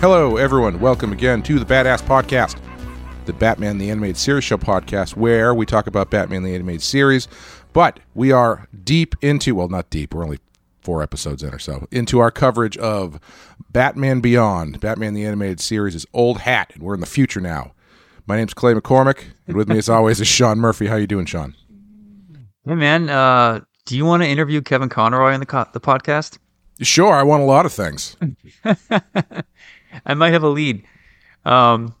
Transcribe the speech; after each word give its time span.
Hello, 0.00 0.36
everyone. 0.36 0.78
Welcome 0.78 1.10
again 1.12 1.42
to 1.42 1.58
the 1.58 1.64
Badass 1.64 2.02
Podcast, 2.02 2.56
the 3.26 3.32
Batman 3.32 3.78
the 3.78 3.90
Animated 3.90 4.16
Series 4.16 4.44
Show 4.44 4.56
podcast, 4.56 5.16
where 5.16 5.52
we 5.52 5.66
talk 5.66 5.88
about 5.88 6.08
Batman 6.08 6.44
the 6.44 6.54
Animated 6.54 6.82
Series. 6.82 7.26
But 7.72 7.98
we 8.14 8.30
are 8.30 8.68
deep 8.84 9.16
into, 9.22 9.56
well, 9.56 9.66
not 9.66 9.90
deep, 9.90 10.14
we're 10.14 10.22
only 10.22 10.38
four 10.82 11.02
episodes 11.02 11.42
in 11.42 11.52
or 11.52 11.58
so, 11.58 11.88
into 11.90 12.20
our 12.20 12.30
coverage 12.30 12.76
of 12.78 13.18
Batman 13.70 14.20
Beyond. 14.20 14.78
Batman 14.78 15.14
the 15.14 15.26
Animated 15.26 15.58
Series 15.58 15.96
is 15.96 16.06
old 16.14 16.42
hat, 16.42 16.70
and 16.74 16.82
we're 16.84 16.94
in 16.94 17.00
the 17.00 17.06
future 17.06 17.40
now. 17.40 17.72
My 18.24 18.36
name's 18.36 18.54
Clay 18.54 18.74
McCormick, 18.74 19.24
and 19.48 19.56
with 19.56 19.68
me, 19.68 19.78
as 19.78 19.88
always, 19.88 20.20
is 20.20 20.28
Sean 20.28 20.58
Murphy. 20.58 20.86
How 20.86 20.94
you 20.94 21.08
doing, 21.08 21.26
Sean? 21.26 21.56
Hey, 22.64 22.76
man. 22.76 23.10
Uh, 23.10 23.62
do 23.84 23.96
you 23.96 24.04
want 24.04 24.22
to 24.22 24.28
interview 24.28 24.62
Kevin 24.62 24.90
Conroy 24.90 25.32
on 25.32 25.40
the, 25.40 25.46
co- 25.46 25.66
the 25.72 25.80
podcast? 25.80 26.38
Sure, 26.80 27.12
I 27.12 27.24
want 27.24 27.42
a 27.42 27.46
lot 27.46 27.66
of 27.66 27.72
things. 27.72 28.16
I 30.06 30.14
might 30.14 30.32
have 30.32 30.42
a 30.42 30.48
lead. 30.48 30.84
Um, 31.44 31.94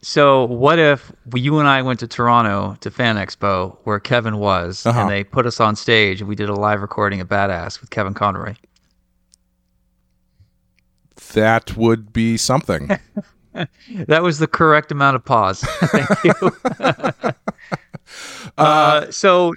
so 0.00 0.44
what 0.46 0.78
if 0.78 1.12
you 1.34 1.58
and 1.58 1.68
I 1.68 1.82
went 1.82 2.00
to 2.00 2.08
Toronto 2.08 2.76
to 2.80 2.90
Fan 2.90 3.16
Expo 3.16 3.76
where 3.84 4.00
Kevin 4.00 4.38
was, 4.38 4.84
Uh-huh. 4.86 5.00
and 5.02 5.10
they 5.10 5.22
put 5.24 5.46
us 5.46 5.60
on 5.60 5.76
stage 5.76 6.20
and 6.20 6.28
we 6.28 6.34
did 6.34 6.48
a 6.48 6.54
live 6.54 6.80
recording 6.82 7.20
of 7.20 7.28
Badass 7.28 7.80
with 7.80 7.90
Kevin 7.90 8.14
Conroy? 8.14 8.54
That 11.34 11.76
would 11.76 12.12
be 12.12 12.36
something. 12.36 12.90
That 14.06 14.22
was 14.22 14.38
the 14.38 14.46
correct 14.46 14.90
amount 14.90 15.14
of 15.16 15.26
pause. 15.26 15.60
Thank 15.64 16.08
you. 16.24 16.32
uh, 18.56 19.10
so, 19.10 19.52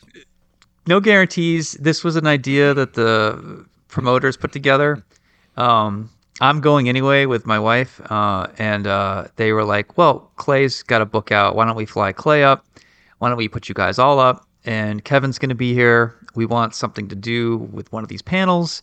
no 0.86 1.00
guarantees. 1.00 1.72
This 1.80 2.04
was 2.04 2.18
an 2.18 2.28
idea 2.28 2.74
that 2.74 2.96
the 2.96 3.66
promoters 3.88 4.36
put 4.36 4.52
together. 4.52 5.02
Um, 5.56 6.10
I'm 6.42 6.60
going 6.60 6.90
anyway 6.90 7.26
with 7.26 7.46
my 7.46 7.58
wife, 7.58 8.02
uh, 8.12 8.48
and 8.58 8.88
uh, 8.88 9.28
they 9.38 9.54
were 9.54 9.64
like, 9.64 9.98
"Well, 9.98 10.32
Clay's 10.36 10.84
got 10.84 11.02
a 11.02 11.06
book 11.06 11.32
out. 11.32 11.56
Why 11.56 11.66
don't 11.66 11.78
we 11.78 11.86
fly 11.86 12.12
Clay 12.12 12.44
up? 12.44 12.66
Why 13.20 13.30
don't 13.30 13.38
we 13.38 13.48
put 13.48 13.70
you 13.70 13.76
guys 13.76 13.98
all 14.00 14.20
up? 14.20 14.46
And 14.66 15.04
Kevin's 15.06 15.40
going 15.40 15.50
to 15.50 15.56
be 15.56 15.74
here. 15.74 16.16
We 16.36 16.46
want 16.46 16.76
something 16.76 17.08
to 17.08 17.16
do 17.16 17.58
with 17.72 17.92
one 17.92 18.04
of 18.04 18.10
these 18.10 18.22
panels." 18.22 18.82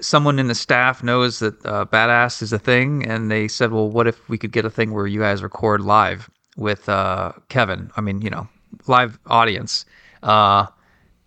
someone 0.00 0.38
in 0.38 0.46
the 0.46 0.54
staff 0.54 1.02
knows 1.02 1.38
that 1.38 1.54
uh, 1.64 1.84
badass 1.86 2.42
is 2.42 2.52
a 2.52 2.58
thing 2.58 3.04
and 3.06 3.30
they 3.30 3.48
said 3.48 3.72
well 3.72 3.88
what 3.88 4.06
if 4.06 4.28
we 4.28 4.36
could 4.36 4.52
get 4.52 4.64
a 4.64 4.70
thing 4.70 4.92
where 4.92 5.06
you 5.06 5.20
guys 5.20 5.42
record 5.42 5.80
live 5.80 6.30
with 6.56 6.88
uh, 6.88 7.32
kevin 7.48 7.90
i 7.96 8.00
mean 8.00 8.20
you 8.20 8.30
know 8.30 8.46
live 8.86 9.18
audience 9.26 9.84
uh, 10.22 10.66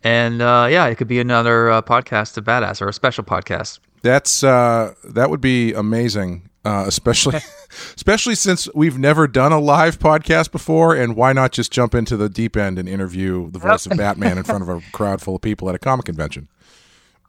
and 0.04 0.42
uh, 0.42 0.68
yeah 0.70 0.86
it 0.86 0.96
could 0.96 1.08
be 1.08 1.20
another 1.20 1.68
podcast 1.81 2.38
of 2.38 2.44
badass 2.44 2.81
or 2.81 2.88
a 2.88 2.94
special 2.94 3.24
podcast 3.24 3.80
That's 4.04 4.44
uh, 4.44 4.94
that 5.06 5.32
would 5.32 5.42
be 5.42 5.73
amazing, 5.73 6.50
uh, 6.64 6.84
especially 6.88 7.40
especially 7.96 8.36
since 8.36 8.70
we've 8.76 9.00
never 9.00 9.28
done 9.28 9.52
a 9.52 9.59
live 9.59 9.98
podcast 9.98 10.52
before. 10.52 10.96
And 10.96 11.16
why 11.16 11.34
not 11.34 11.52
just 11.52 11.72
jump 11.72 11.96
into 11.96 12.16
the 12.16 12.30
deep 12.30 12.56
end 12.56 12.78
and 12.78 12.88
interview 12.88 13.50
the 13.50 13.59
voice 13.59 13.88
of 13.88 13.97
Batman 13.97 14.38
in 14.38 14.44
front 14.44 14.62
of 14.62 14.69
a 14.69 14.81
crowd 14.92 15.22
full 15.22 15.36
of 15.36 15.42
people 15.42 15.68
at 15.69 15.75
a 15.75 15.80
comic 15.80 16.06
convention? 16.06 16.47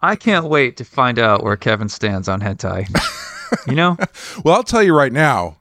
i 0.02 0.14
can't 0.14 0.44
wait 0.46 0.76
to 0.76 0.84
find 0.84 1.18
out 1.18 1.42
where 1.42 1.56
kevin 1.56 1.88
stands 1.88 2.28
on 2.28 2.38
hentai 2.38 2.86
you 3.66 3.74
know 3.74 3.96
Well, 4.44 4.54
I'll 4.54 4.62
tell 4.62 4.82
you 4.82 4.94
right 4.94 5.12
now, 5.12 5.56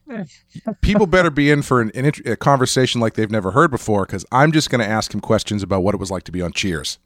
people 0.81 1.05
better 1.05 1.29
be 1.29 1.49
in 1.49 1.61
for 1.61 1.79
an, 1.79 1.91
an 1.95 2.05
int- 2.05 2.25
a 2.25 2.35
conversation 2.35 2.99
like 2.99 3.13
they've 3.13 3.31
never 3.31 3.51
heard 3.51 3.71
before 3.71 4.05
because 4.05 4.25
I'm 4.31 4.51
just 4.51 4.69
going 4.69 4.81
to 4.81 4.87
ask 4.87 5.13
him 5.13 5.21
questions 5.21 5.63
about 5.63 5.83
what 5.83 5.93
it 5.93 5.99
was 5.99 6.11
like 6.11 6.23
to 6.23 6.31
be 6.31 6.41
on 6.41 6.51
Cheers. 6.51 6.97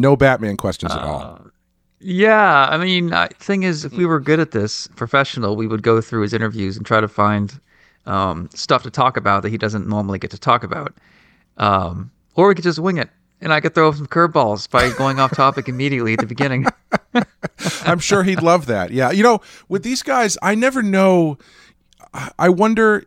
No 0.00 0.16
Batman 0.16 0.56
questions 0.56 0.92
at 0.92 1.02
all. 1.02 1.46
Yeah, 2.00 2.66
I 2.70 2.78
mean, 2.78 3.12
I, 3.12 3.28
thing 3.28 3.62
is, 3.62 3.84
if 3.84 3.92
we 3.92 4.06
were 4.06 4.20
good 4.20 4.40
at 4.40 4.52
this, 4.52 4.86
professional, 4.96 5.54
we 5.54 5.66
would 5.66 5.82
go 5.82 6.00
through 6.00 6.22
his 6.22 6.32
interviews 6.32 6.78
and 6.78 6.86
try 6.86 7.00
to 7.00 7.08
find 7.08 7.60
um, 8.06 8.48
stuff 8.54 8.82
to 8.84 8.90
talk 8.90 9.18
about 9.18 9.42
that 9.42 9.50
he 9.50 9.58
doesn't 9.58 9.86
normally 9.86 10.18
get 10.18 10.30
to 10.30 10.38
talk 10.38 10.64
about, 10.64 10.94
um, 11.58 12.10
or 12.36 12.48
we 12.48 12.54
could 12.54 12.64
just 12.64 12.78
wing 12.78 12.96
it, 12.96 13.10
and 13.42 13.52
I 13.52 13.60
could 13.60 13.74
throw 13.74 13.92
some 13.92 14.06
curveballs 14.06 14.68
by 14.70 14.90
going 14.92 15.20
off 15.20 15.32
topic 15.32 15.68
immediately 15.68 16.14
at 16.14 16.20
the 16.20 16.26
beginning. 16.26 16.64
I'm 17.84 17.98
sure 17.98 18.22
he'd 18.22 18.42
love 18.42 18.66
that. 18.66 18.90
Yeah. 18.90 19.10
You 19.10 19.22
know, 19.22 19.40
with 19.68 19.82
these 19.82 20.02
guys, 20.02 20.38
I 20.42 20.54
never 20.54 20.82
know. 20.82 21.38
I 22.38 22.48
wonder 22.48 23.04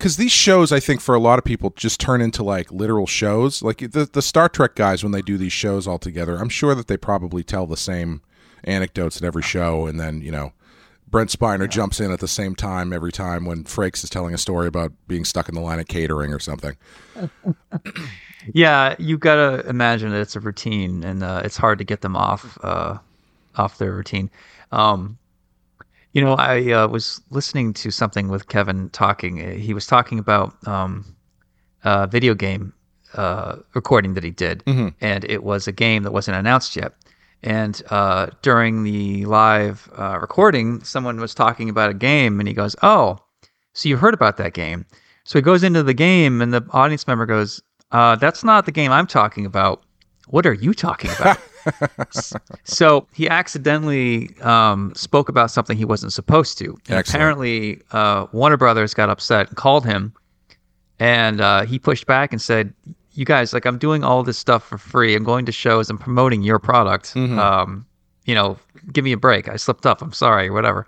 because 0.00 0.16
these 0.16 0.32
shows, 0.32 0.72
I 0.72 0.80
think, 0.80 1.02
for 1.02 1.14
a 1.14 1.20
lot 1.20 1.38
of 1.38 1.44
people, 1.44 1.74
just 1.76 2.00
turn 2.00 2.22
into 2.22 2.42
like 2.42 2.72
literal 2.72 3.06
shows. 3.06 3.62
Like 3.62 3.78
the 3.78 4.08
the 4.10 4.22
Star 4.22 4.48
Trek 4.48 4.74
guys, 4.74 5.02
when 5.02 5.12
they 5.12 5.20
do 5.20 5.36
these 5.36 5.52
shows 5.52 5.86
all 5.86 5.98
together, 5.98 6.36
I'm 6.36 6.48
sure 6.48 6.74
that 6.74 6.86
they 6.86 6.96
probably 6.96 7.44
tell 7.44 7.66
the 7.66 7.76
same 7.76 8.22
anecdotes 8.64 9.18
at 9.18 9.24
every 9.24 9.42
show, 9.42 9.86
and 9.86 10.00
then 10.00 10.22
you 10.22 10.32
know. 10.32 10.52
Brent 11.08 11.30
Spiner 11.30 11.68
jumps 11.68 11.98
in 11.98 12.12
at 12.12 12.20
the 12.20 12.28
same 12.28 12.54
time 12.54 12.92
every 12.92 13.10
time 13.10 13.44
when 13.44 13.64
Frakes 13.64 14.04
is 14.04 14.10
telling 14.10 14.32
a 14.32 14.38
story 14.38 14.68
about 14.68 14.92
being 15.08 15.24
stuck 15.24 15.48
in 15.48 15.56
the 15.56 15.60
line 15.60 15.80
of 15.80 15.88
catering 15.88 16.32
or 16.32 16.38
something. 16.38 16.76
yeah, 18.54 18.94
you've 18.96 19.18
gotta 19.18 19.68
imagine 19.68 20.10
that 20.10 20.20
it's 20.20 20.36
a 20.36 20.40
routine, 20.40 21.02
and 21.02 21.24
uh, 21.24 21.42
it's 21.44 21.56
hard 21.56 21.78
to 21.78 21.84
get 21.84 22.02
them 22.02 22.14
off 22.14 22.56
uh, 22.62 22.96
off 23.56 23.78
their 23.78 23.90
routine. 23.90 24.30
Um, 24.70 25.18
you 26.12 26.20
know, 26.22 26.34
I 26.34 26.72
uh, 26.72 26.88
was 26.88 27.20
listening 27.30 27.72
to 27.74 27.90
something 27.90 28.28
with 28.28 28.48
Kevin 28.48 28.90
talking. 28.90 29.40
Uh, 29.44 29.54
He 29.54 29.74
was 29.74 29.86
talking 29.86 30.18
about 30.18 30.54
um, 30.66 31.04
a 31.84 32.06
video 32.06 32.34
game 32.34 32.72
uh, 33.14 33.56
recording 33.74 34.14
that 34.14 34.24
he 34.24 34.30
did, 34.30 34.62
and 35.00 35.24
it 35.24 35.42
was 35.44 35.66
a 35.68 35.72
game 35.72 36.02
that 36.04 36.12
wasn't 36.12 36.36
announced 36.36 36.76
yet. 36.76 36.92
And 37.42 37.80
uh, 37.90 38.26
during 38.42 38.82
the 38.82 39.24
live 39.24 39.88
uh, 39.98 40.18
recording, 40.20 40.82
someone 40.84 41.18
was 41.20 41.34
talking 41.34 41.68
about 41.70 41.90
a 41.90 41.94
game, 41.94 42.38
and 42.40 42.46
he 42.48 42.54
goes, 42.54 42.76
"Oh, 42.82 43.18
so 43.72 43.88
you 43.88 43.96
heard 43.96 44.14
about 44.14 44.36
that 44.36 44.52
game?" 44.52 44.84
So 45.24 45.38
he 45.38 45.42
goes 45.42 45.62
into 45.62 45.82
the 45.82 45.94
game, 45.94 46.42
and 46.42 46.52
the 46.52 46.62
audience 46.70 47.06
member 47.06 47.24
goes, 47.26 47.62
uh, 47.92 48.16
"That's 48.16 48.44
not 48.44 48.66
the 48.66 48.72
game 48.72 48.92
I'm 48.92 49.06
talking 49.06 49.46
about. 49.46 49.82
What 50.28 50.44
are 50.46 50.52
you 50.54 50.74
talking 50.74 51.10
about?" 51.18 51.38
so 52.64 53.06
he 53.12 53.28
accidentally 53.28 54.30
um, 54.40 54.92
spoke 54.94 55.28
about 55.28 55.50
something 55.50 55.76
he 55.76 55.84
wasn't 55.84 56.12
supposed 56.12 56.58
to. 56.58 56.66
And 56.88 56.98
Excellent. 56.98 57.08
apparently, 57.08 57.82
uh, 57.92 58.26
Warner 58.32 58.56
Brothers 58.56 58.94
got 58.94 59.10
upset 59.10 59.48
and 59.48 59.56
called 59.56 59.84
him, 59.84 60.12
and 60.98 61.40
uh, 61.40 61.62
he 61.62 61.78
pushed 61.78 62.06
back 62.06 62.32
and 62.32 62.40
said, 62.40 62.72
"You 63.12 63.24
guys, 63.24 63.52
like, 63.52 63.66
I'm 63.66 63.78
doing 63.78 64.04
all 64.04 64.22
this 64.22 64.38
stuff 64.38 64.64
for 64.64 64.78
free. 64.78 65.14
I'm 65.14 65.24
going 65.24 65.46
to 65.46 65.52
shows. 65.52 65.90
I'm 65.90 65.98
promoting 65.98 66.42
your 66.42 66.58
product. 66.58 67.14
Um, 67.16 67.86
you 68.24 68.34
know, 68.34 68.58
give 68.92 69.04
me 69.04 69.12
a 69.12 69.16
break. 69.18 69.48
I 69.48 69.56
slipped 69.56 69.86
up. 69.86 70.02
I'm 70.02 70.12
sorry, 70.12 70.48
or 70.48 70.52
whatever." 70.52 70.86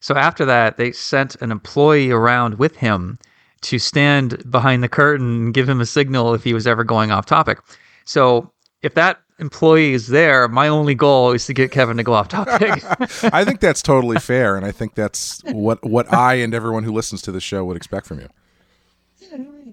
So 0.00 0.14
after 0.14 0.44
that, 0.44 0.76
they 0.76 0.92
sent 0.92 1.34
an 1.36 1.50
employee 1.50 2.10
around 2.10 2.58
with 2.58 2.76
him 2.76 3.18
to 3.62 3.78
stand 3.78 4.42
behind 4.50 4.82
the 4.82 4.88
curtain 4.88 5.46
and 5.46 5.54
give 5.54 5.66
him 5.66 5.80
a 5.80 5.86
signal 5.86 6.34
if 6.34 6.44
he 6.44 6.52
was 6.52 6.66
ever 6.66 6.84
going 6.84 7.10
off 7.10 7.24
topic. 7.24 7.58
So 8.04 8.52
if 8.82 8.92
that 8.94 9.22
employee 9.38 9.92
is 9.94 10.08
there, 10.08 10.48
my 10.48 10.68
only 10.68 10.94
goal 10.94 11.32
is 11.32 11.46
to 11.46 11.54
get 11.54 11.70
Kevin 11.70 11.96
to 11.96 12.02
go 12.02 12.12
off 12.12 12.28
topic. 12.28 12.82
I 13.34 13.44
think 13.44 13.60
that's 13.60 13.82
totally 13.82 14.18
fair, 14.18 14.56
and 14.56 14.64
I 14.64 14.72
think 14.72 14.94
that's 14.94 15.42
what 15.46 15.84
what 15.84 16.12
I 16.12 16.34
and 16.34 16.54
everyone 16.54 16.84
who 16.84 16.92
listens 16.92 17.22
to 17.22 17.32
the 17.32 17.40
show 17.40 17.64
would 17.64 17.76
expect 17.76 18.06
from 18.06 18.20
you. 18.20 18.28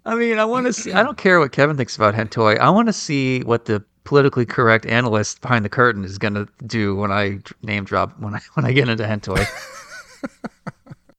I 0.06 0.16
mean, 0.16 0.40
I 0.40 0.46
want 0.46 0.66
to 0.66 0.74
see. 0.74 0.92
I 0.94 1.04
don't 1.04 1.18
care 1.18 1.40
what 1.40 1.52
Kevin 1.52 1.78
thinks 1.78 1.96
about 1.96 2.16
hentai. 2.16 2.58
I 2.58 2.70
want 2.72 2.88
to 2.88 2.94
see 2.94 3.42
what 3.42 3.66
the 3.66 3.84
politically 4.04 4.48
correct 4.48 4.88
analyst 4.88 5.42
behind 5.42 5.64
the 5.64 5.70
curtain 5.70 6.04
is 6.04 6.18
going 6.18 6.34
to 6.34 6.48
do 6.66 6.96
when 6.96 7.12
I 7.12 7.38
name 7.62 7.84
drop 7.84 8.20
when 8.20 8.34
I 8.34 8.40
when 8.56 8.66
I 8.66 8.72
get 8.72 8.90
into 8.90 9.04
hentai. 9.04 9.46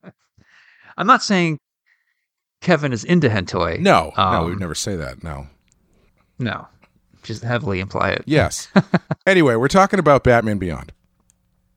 I'm 0.99 1.07
not 1.07 1.23
saying 1.23 1.59
Kevin 2.61 2.93
is 2.93 3.05
into 3.05 3.29
hentai. 3.29 3.79
No, 3.79 4.13
no, 4.17 4.23
Um, 4.23 4.45
we 4.45 4.51
would 4.51 4.61
never 4.61 4.75
say 4.75 4.97
that. 4.97 5.23
No. 5.23 5.47
no, 6.39 6.67
just 7.23 7.43
heavily 7.43 7.81
imply 7.81 8.11
it. 8.11 8.23
Yes. 8.27 8.69
anyway, 9.27 9.57
we're 9.57 9.69
talking 9.69 9.99
about 9.99 10.25
Batman 10.25 10.59
Beyond. 10.59 10.93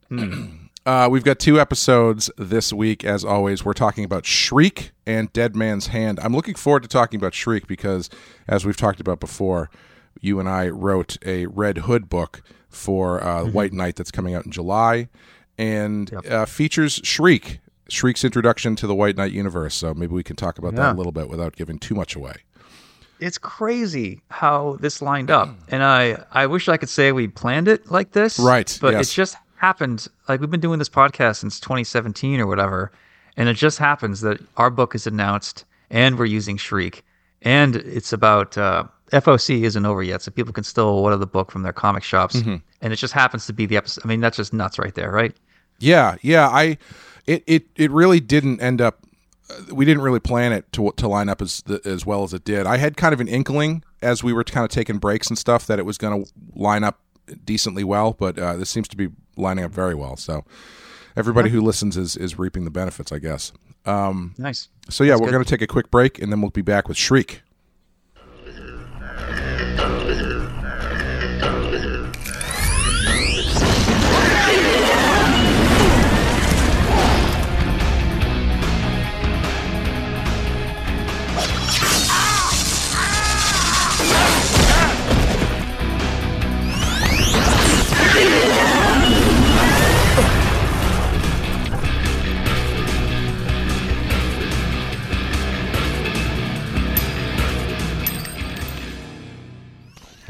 uh, 0.86 1.08
we've 1.10 1.24
got 1.24 1.40
two 1.40 1.60
episodes 1.60 2.30
this 2.38 2.74
week. 2.74 3.04
As 3.04 3.24
always, 3.24 3.64
we're 3.64 3.74
talking 3.74 4.04
about 4.04 4.26
Shriek 4.26 4.92
and 5.06 5.32
Dead 5.34 5.56
Man's 5.56 5.88
Hand. 5.88 6.20
I'm 6.22 6.36
looking 6.36 6.56
forward 6.56 6.84
to 6.84 6.90
talking 6.90 7.20
about 7.20 7.34
Shriek 7.34 7.68
because, 7.68 8.10
as 8.48 8.66
we've 8.66 8.78
talked 8.78 9.00
about 9.00 9.20
before, 9.20 9.70
you 10.20 10.40
and 10.40 10.50
I 10.50 10.70
wrote 10.70 11.18
a 11.26 11.46
Red 11.48 11.80
Hood 11.80 12.10
book 12.10 12.42
for 12.70 13.24
uh, 13.24 13.46
White 13.46 13.74
Knight 13.74 13.96
that's 13.96 14.12
coming 14.12 14.36
out 14.36 14.46
in 14.46 14.52
July 14.52 15.10
and 15.58 16.14
uh, 16.30 16.46
features 16.46 17.00
Shriek. 17.04 17.60
Shriek's 17.88 18.24
introduction 18.24 18.76
to 18.78 18.88
the 18.88 18.96
White 18.96 19.16
Knight 19.16 19.32
universe. 19.32 19.76
So 19.76 19.94
maybe 19.94 20.14
we 20.14 20.24
can 20.24 20.36
talk 20.36 20.58
about 20.58 20.76
that 20.76 20.94
a 20.94 20.98
little 20.98 21.12
bit 21.12 21.30
without 21.30 21.56
giving 21.56 21.78
too 21.78 21.94
much 21.94 22.16
away. 22.16 22.34
It's 23.20 23.38
crazy 23.38 24.22
how 24.30 24.78
this 24.82 25.02
lined 25.02 25.32
up 25.32 25.50
and 25.70 25.84
i 25.84 26.18
i 26.32 26.46
wish 26.46 26.68
i 26.70 26.78
could 26.78 26.90
say 26.90 27.12
we 27.12 27.28
planned 27.28 27.68
it 27.68 27.90
like 27.92 28.12
this 28.12 28.38
Right, 28.40 28.78
but 28.82 28.94
yes. 28.94 29.10
it 29.12 29.14
just 29.14 29.38
happened 29.58 30.08
like 30.28 30.40
we've 30.42 30.52
been 30.52 30.60
doing 30.60 30.80
this 30.80 30.90
podcast 30.90 31.38
since 31.38 31.60
2017 31.60 32.40
or 32.40 32.48
whatever 32.48 32.92
and 33.38 33.48
it 33.50 33.56
just 33.56 33.78
happens 33.80 34.22
that 34.22 34.40
our 34.58 34.70
book 34.70 34.96
is 34.96 35.08
announced 35.08 35.66
and 35.90 36.18
we're 36.20 36.26
using 36.26 36.58
shriek 36.58 37.04
and 37.42 37.76
it's 37.78 38.12
about 38.14 38.58
uh 38.58 38.84
FOC 39.12 39.62
isn't 39.62 39.86
over 39.86 40.02
yet, 40.02 40.24
so 40.24 40.32
people 40.32 40.52
can 40.52 40.64
still 40.64 40.88
order 40.90 41.16
the 41.16 41.28
book 41.28 41.52
from 41.52 41.62
their 41.62 41.72
comic 41.72 42.02
shops, 42.04 42.38
Mm-hmm. 42.38 42.56
and 42.82 42.92
it 42.92 42.96
just 42.96 43.14
happens 43.14 43.46
to 43.46 43.54
be 43.54 43.68
the 43.68 43.78
episode. 43.78 44.04
I 44.04 44.08
mean, 44.08 44.20
that's 44.20 44.36
just 44.36 44.52
nuts 44.52 44.80
right 44.80 44.96
there, 44.96 45.12
right? 45.12 45.32
Yeah, 45.78 46.16
yeah. 46.24 46.48
I 46.50 46.80
it 47.28 47.44
it 47.46 47.68
it 47.76 47.92
really 47.92 48.20
didn't 48.20 48.62
end 48.62 48.82
up. 48.82 49.05
We 49.72 49.86
didn't 49.86 50.02
really 50.04 50.20
plan 50.20 50.52
it 50.54 50.72
to 50.74 50.92
to 50.98 51.08
line 51.08 51.30
up 51.30 51.42
as 51.42 51.64
as 51.86 52.06
well 52.06 52.24
as 52.24 52.34
it 52.34 52.44
did. 52.44 52.66
I 52.66 52.78
had 52.78 52.98
kind 52.98 53.14
of 53.14 53.20
an 53.20 53.28
inkling 53.28 53.84
as 54.02 54.24
we 54.24 54.34
were 54.34 54.44
kind 54.44 54.64
of 54.64 54.72
taking 54.72 54.98
breaks 54.98 55.28
and 55.28 55.38
stuff 55.38 55.68
that 55.68 55.80
it 55.80 55.86
was 55.86 55.98
going 55.98 56.26
to 56.26 56.32
line 56.56 56.84
up 56.84 57.00
decently 57.44 57.84
well, 57.84 58.14
but 58.14 58.38
uh, 58.38 58.56
this 58.56 58.70
seems 58.70 58.88
to 58.88 58.98
be 58.98 59.10
lining 59.38 59.64
up 59.66 59.72
very 59.72 59.96
well. 59.96 60.16
So 60.16 60.46
everybody 61.16 61.50
who 61.50 61.62
listens 61.62 61.98
is 61.98 62.16
is 62.18 62.38
reaping 62.40 62.66
the 62.66 62.72
benefits, 62.72 63.12
I 63.12 63.20
guess. 63.20 63.52
Um, 63.86 64.34
Nice. 64.40 64.70
so 64.90 65.04
yeah, 65.04 65.16
we're 65.16 65.30
going 65.32 65.44
to 65.44 65.50
take 65.50 65.62
a 65.62 65.68
quick 65.68 65.92
break 65.92 66.20
and 66.20 66.32
then 66.32 66.42
we'll 66.42 66.50
be 66.50 66.64
back 66.64 66.88
with 66.88 66.98
Shriek. 66.98 67.44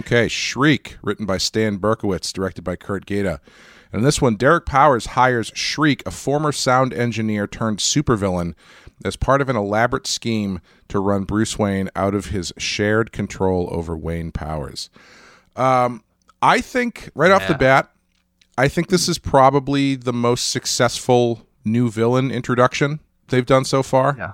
Okay, 0.06 0.28
Shriek, 0.28 0.98
written 1.02 1.26
by 1.26 1.38
Stan 1.40 1.80
Berkowitz, 1.80 2.32
directed 2.32 2.64
by 2.64 2.76
Curt 2.76 3.08
Geda. 3.08 3.40
And 3.92 4.02
in 4.02 4.04
this 4.04 4.22
one, 4.22 4.36
Derek 4.36 4.66
Powers 4.68 5.08
hires 5.08 5.52
Shriek, 5.56 6.04
a 6.06 6.12
former 6.12 6.52
sound 6.52 6.94
engineer 6.94 7.48
turned 7.48 7.80
supervillain, 7.80 8.54
as 9.04 9.16
part 9.16 9.42
of 9.42 9.50
an 9.50 9.56
elaborate 9.56 10.06
scheme 10.06 10.62
to 10.90 11.00
run 11.00 11.24
Bruce 11.24 11.58
Wayne 11.58 11.90
out 11.96 12.14
of 12.14 12.28
his 12.28 12.54
shared 12.58 13.12
control 13.12 13.68
over 13.72 13.98
Wayne 13.98 14.32
Powers. 14.32 14.92
Um, 15.56 16.04
I 16.42 16.62
think, 16.62 17.10
right 17.16 17.32
off 17.32 17.48
the 17.48 17.56
bat, 17.56 17.92
I 18.60 18.68
think 18.68 18.90
this 18.90 19.10
is 19.10 19.18
probably 19.18 19.96
the 19.96 20.14
most 20.14 20.50
successful 20.52 21.48
new 21.64 21.90
villain 21.90 22.30
introduction 22.30 23.00
they've 23.30 23.46
done 23.46 23.66
so 23.66 23.82
far. 23.82 24.16
Yeah. 24.18 24.34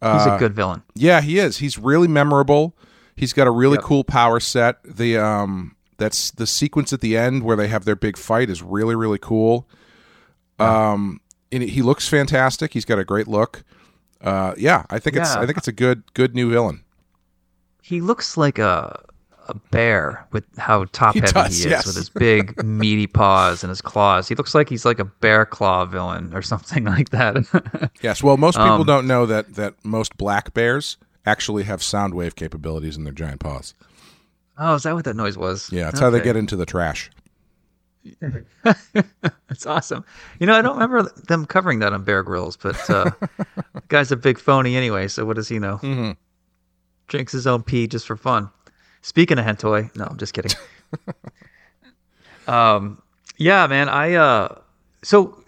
He's 0.00 0.26
Uh, 0.28 0.36
a 0.36 0.38
good 0.38 0.54
villain. 0.54 0.82
Yeah, 0.94 1.20
he 1.22 1.40
is. 1.40 1.58
He's 1.58 1.76
really 1.76 2.06
memorable. 2.06 2.76
He's 3.18 3.32
got 3.32 3.46
a 3.46 3.50
really 3.50 3.74
Yep. 3.76 3.84
cool 3.84 4.04
power 4.04 4.40
set. 4.40 4.78
The 4.84 5.18
um 5.18 5.74
that's 5.96 6.30
the 6.30 6.46
sequence 6.46 6.92
at 6.92 7.00
the 7.00 7.16
end 7.16 7.42
where 7.42 7.56
they 7.56 7.68
have 7.68 7.84
their 7.84 7.96
big 7.96 8.16
fight 8.16 8.48
is 8.48 8.62
really 8.62 8.94
really 8.94 9.18
cool. 9.18 9.68
Um 10.58 11.20
and 11.52 11.62
he 11.62 11.82
looks 11.82 12.08
fantastic. 12.08 12.72
He's 12.74 12.84
got 12.84 12.98
a 12.98 13.04
great 13.04 13.28
look. 13.28 13.62
Uh 14.20 14.54
yeah, 14.56 14.84
I 14.90 14.98
think 14.98 15.16
it's 15.16 15.30
I 15.30 15.46
think 15.46 15.58
it's 15.58 15.68
a 15.68 15.72
good 15.72 16.02
good 16.14 16.34
new 16.34 16.50
villain. 16.50 16.84
He 17.82 18.00
looks 18.00 18.36
like 18.36 18.58
a 18.58 19.02
a 19.48 19.54
bear 19.70 20.26
with 20.32 20.44
how 20.58 20.84
top 20.92 21.14
He 21.14 21.20
heavy 21.20 21.32
does, 21.32 21.56
he 21.56 21.64
is 21.64 21.70
yes. 21.70 21.86
with 21.86 21.96
his 21.96 22.10
big 22.10 22.62
meaty 22.62 23.06
paws 23.06 23.62
and 23.64 23.70
his 23.70 23.80
claws. 23.80 24.28
He 24.28 24.34
looks 24.34 24.54
like 24.54 24.68
he's 24.68 24.84
like 24.84 24.98
a 24.98 25.06
bear 25.06 25.46
claw 25.46 25.86
villain 25.86 26.34
or 26.34 26.42
something 26.52 26.84
like 26.84 27.08
that. 27.10 27.90
Yes, 28.02 28.22
well 28.22 28.36
most 28.36 28.56
people 28.56 28.72
Um, 28.82 28.86
don't 28.86 29.06
know 29.06 29.24
that 29.26 29.54
that 29.54 29.74
most 29.84 30.16
black 30.18 30.52
bears 30.52 30.98
actually 31.28 31.64
have 31.64 31.82
sound 31.82 32.14
wave 32.14 32.34
capabilities 32.34 32.96
in 32.96 33.04
their 33.04 33.12
giant 33.12 33.40
paws. 33.40 33.74
oh, 34.58 34.74
is 34.74 34.82
that 34.82 34.94
what 34.94 35.04
that 35.04 35.16
noise 35.16 35.38
was? 35.38 35.70
Yeah, 35.70 35.84
that's 35.84 36.00
how 36.00 36.10
they 36.10 36.20
get 36.20 36.36
into 36.36 36.56
the 36.56 36.66
trash. 36.66 37.10
That's 39.48 39.66
awesome. 39.66 40.04
You 40.38 40.46
know, 40.46 40.54
I 40.54 40.62
don't 40.62 40.74
remember 40.74 41.02
them 41.02 41.46
covering 41.46 41.80
that 41.80 41.92
on 41.92 42.04
Bear 42.04 42.22
Grylls, 42.22 42.56
but 42.56 42.88
uh, 42.88 43.10
the 43.74 43.82
guy's 43.88 44.12
a 44.12 44.16
big 44.16 44.38
phony 44.38 44.76
anyway. 44.76 45.08
So 45.08 45.24
what 45.24 45.36
does 45.36 45.48
he 45.48 45.58
know? 45.58 45.78
Mm-hmm. 45.78 46.12
Drinks 47.08 47.32
his 47.32 47.46
own 47.46 47.62
pee 47.62 47.86
just 47.86 48.06
for 48.06 48.16
fun. 48.16 48.50
Speaking 49.02 49.38
of 49.38 49.44
hentai, 49.44 49.94
no, 49.96 50.04
I'm 50.04 50.16
just 50.16 50.34
kidding. 50.34 50.52
um, 52.46 53.00
yeah, 53.36 53.66
man, 53.66 53.88
I 53.88 54.14
uh, 54.14 54.58
so 55.02 55.42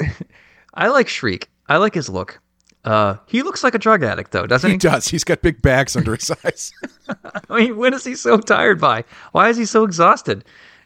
I 0.75 0.88
like 0.88 1.09
Shriek. 1.09 1.49
I 1.69 1.77
like 1.77 1.94
his 1.94 2.09
look. 2.09 2.41
Uh, 2.85 3.17
he 3.27 3.43
looks 3.43 3.62
like 3.62 3.75
a 3.75 3.79
drug 3.79 4.03
addict 4.03 4.32
though, 4.32 4.47
doesn't 4.47 4.69
He 4.71 4.75
he? 4.75 4.79
does. 4.79 5.09
He's 5.09 5.25
got 5.25 5.43
big 5.43 5.61
bags 5.61 5.97
under 5.97 6.17
his 6.17 6.31
eyes. 6.44 6.73
I 7.50 7.61
mean, 7.61 7.77
when 7.77 7.93
is 7.93 8.05
he 8.05 8.15
so 8.15 8.38
tired 8.38 8.81
by? 8.81 9.05
Why 9.32 9.49
is 9.50 9.56
he 9.59 9.67
so 9.67 9.85
exhausted? 9.85 10.44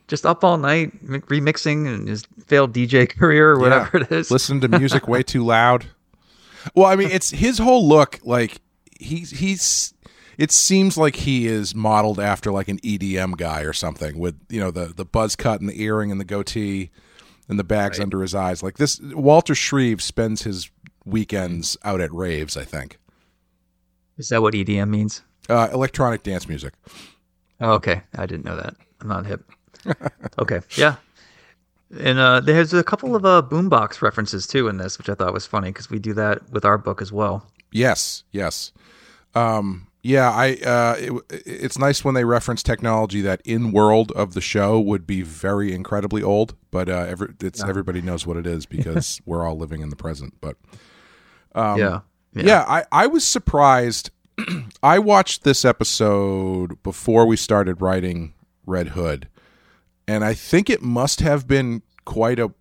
Just 0.08 0.26
up 0.26 0.43
all 0.44 0.58
night 0.58 0.93
remixing 1.06 1.87
and 1.87 2.08
his 2.08 2.25
failed 2.46 2.75
DJ 2.75 3.08
career 3.19 3.52
or 3.52 3.58
whatever 3.61 3.99
Yeah. 3.99 4.05
it 4.05 4.12
is. 4.12 4.31
Listen 4.31 4.61
to 4.61 4.69
music 4.69 5.06
way 5.08 5.23
too 5.25 5.44
loud. 5.44 5.87
Well, 6.75 6.87
I 6.87 6.96
mean, 6.96 7.11
it's 7.11 7.31
his 7.31 7.58
whole 7.58 7.87
look. 7.87 8.20
Like 8.25 8.61
he's 8.99 9.31
he's. 9.31 9.94
It 10.37 10.50
seems 10.50 10.96
like 10.99 11.14
he 11.14 11.46
is 11.46 11.76
modeled 11.76 12.19
after 12.19 12.50
like 12.50 12.67
an 12.67 12.79
EDM 12.81 13.37
guy 13.37 13.61
or 13.61 13.73
something, 13.73 14.19
with 14.19 14.35
you 14.49 14.58
know 14.61 14.70
the 14.73 14.87
the 14.87 15.05
buzz 15.05 15.37
cut 15.37 15.61
and 15.61 15.69
the 15.70 15.81
earring 15.81 16.11
and 16.11 16.20
the 16.20 16.25
goatee, 16.25 16.91
and 17.49 17.56
the 17.58 17.64
bags 17.64 18.00
under 18.00 18.20
his 18.20 18.35
eyes. 18.35 18.62
Like 18.62 18.79
this, 18.79 18.99
Walter 19.00 19.55
Shreve 19.55 20.02
spends 20.02 20.43
his 20.43 20.70
weekends 21.04 21.76
out 21.84 22.00
at 22.00 22.12
raves. 22.12 22.56
I 22.56 22.64
think 22.64 22.98
Is 24.18 24.28
that 24.28 24.42
what 24.42 24.54
EDM 24.54 24.88
means? 24.88 25.22
uh, 25.48 25.68
electronic 25.72 26.22
dance 26.22 26.48
music. 26.48 26.74
Oh, 27.60 27.72
okay, 27.72 28.02
I 28.16 28.26
didn't 28.26 28.44
know 28.44 28.56
that. 28.56 28.74
I'm 29.00 29.08
not 29.08 29.26
hip. 29.26 29.44
okay, 30.38 30.60
yeah. 30.76 30.96
And 31.98 32.18
uh, 32.18 32.40
there's 32.40 32.72
a 32.72 32.82
couple 32.82 33.14
of 33.14 33.24
uh, 33.24 33.42
boombox 33.48 34.02
references 34.02 34.46
too 34.46 34.69
in 34.69 34.79
this, 34.79 34.98
which 34.98 35.08
I 35.08 35.14
thought 35.14 35.32
was 35.32 35.46
funny 35.46 35.69
because 35.69 35.90
we 35.90 35.98
do 35.98 36.14
that 36.14 36.50
with 36.50 36.64
our 36.64 36.79
book 36.79 37.00
as 37.00 37.12
well. 37.12 37.46
Yes, 37.70 38.24
yes. 38.32 38.72
Um, 39.34 39.88
yeah, 40.02 40.31
I. 40.31 40.55
Uh, 40.55 40.96
it, 40.98 41.43
it's 41.46 41.79
nice 41.79 42.05
when 42.05 42.14
they 42.14 42.24
reference 42.24 42.62
technology 42.62 43.20
that 43.22 43.40
in 43.44 43.72
world 43.72 44.10
of 44.12 44.34
the 44.34 44.40
show 44.40 44.81
would 44.81 45.06
be 45.06 45.22
very 45.22 45.72
incredibly 45.72 46.22
old, 46.22 46.55
but 46.70 46.88
uh, 46.88 47.06
every, 47.08 47.34
it's 47.40 47.62
everybody 47.62 48.02
knows 48.02 48.26
what 48.26 48.36
it 48.36 48.46
is 48.46 48.67
because 48.67 49.20
we're 49.26 49.46
all 49.46 49.56
living 49.56 49.81
in 49.81 49.90
the 49.90 49.96
present. 49.96 50.34
But 50.40 50.56
Um, 51.55 51.79
yeah. 51.79 52.01
yeah, 52.34 52.65
I, 52.67 52.84
I 52.91 53.06
was 53.06 53.27
surprised. 53.27 54.11
I 54.82 54.99
watched 54.99 55.44
this 55.44 55.65
episode 55.65 56.82
before 56.82 57.27
we 57.27 57.37
started 57.37 57.81
writing 57.81 58.34
Red 58.67 58.89
Hood, 58.89 59.29
and 60.08 60.25
I 60.25 60.34
think 60.34 60.69
it 60.69 60.82
must 60.82 61.20
have 61.20 61.46
been 61.46 61.82
quite 62.05 62.39
a 62.39 62.53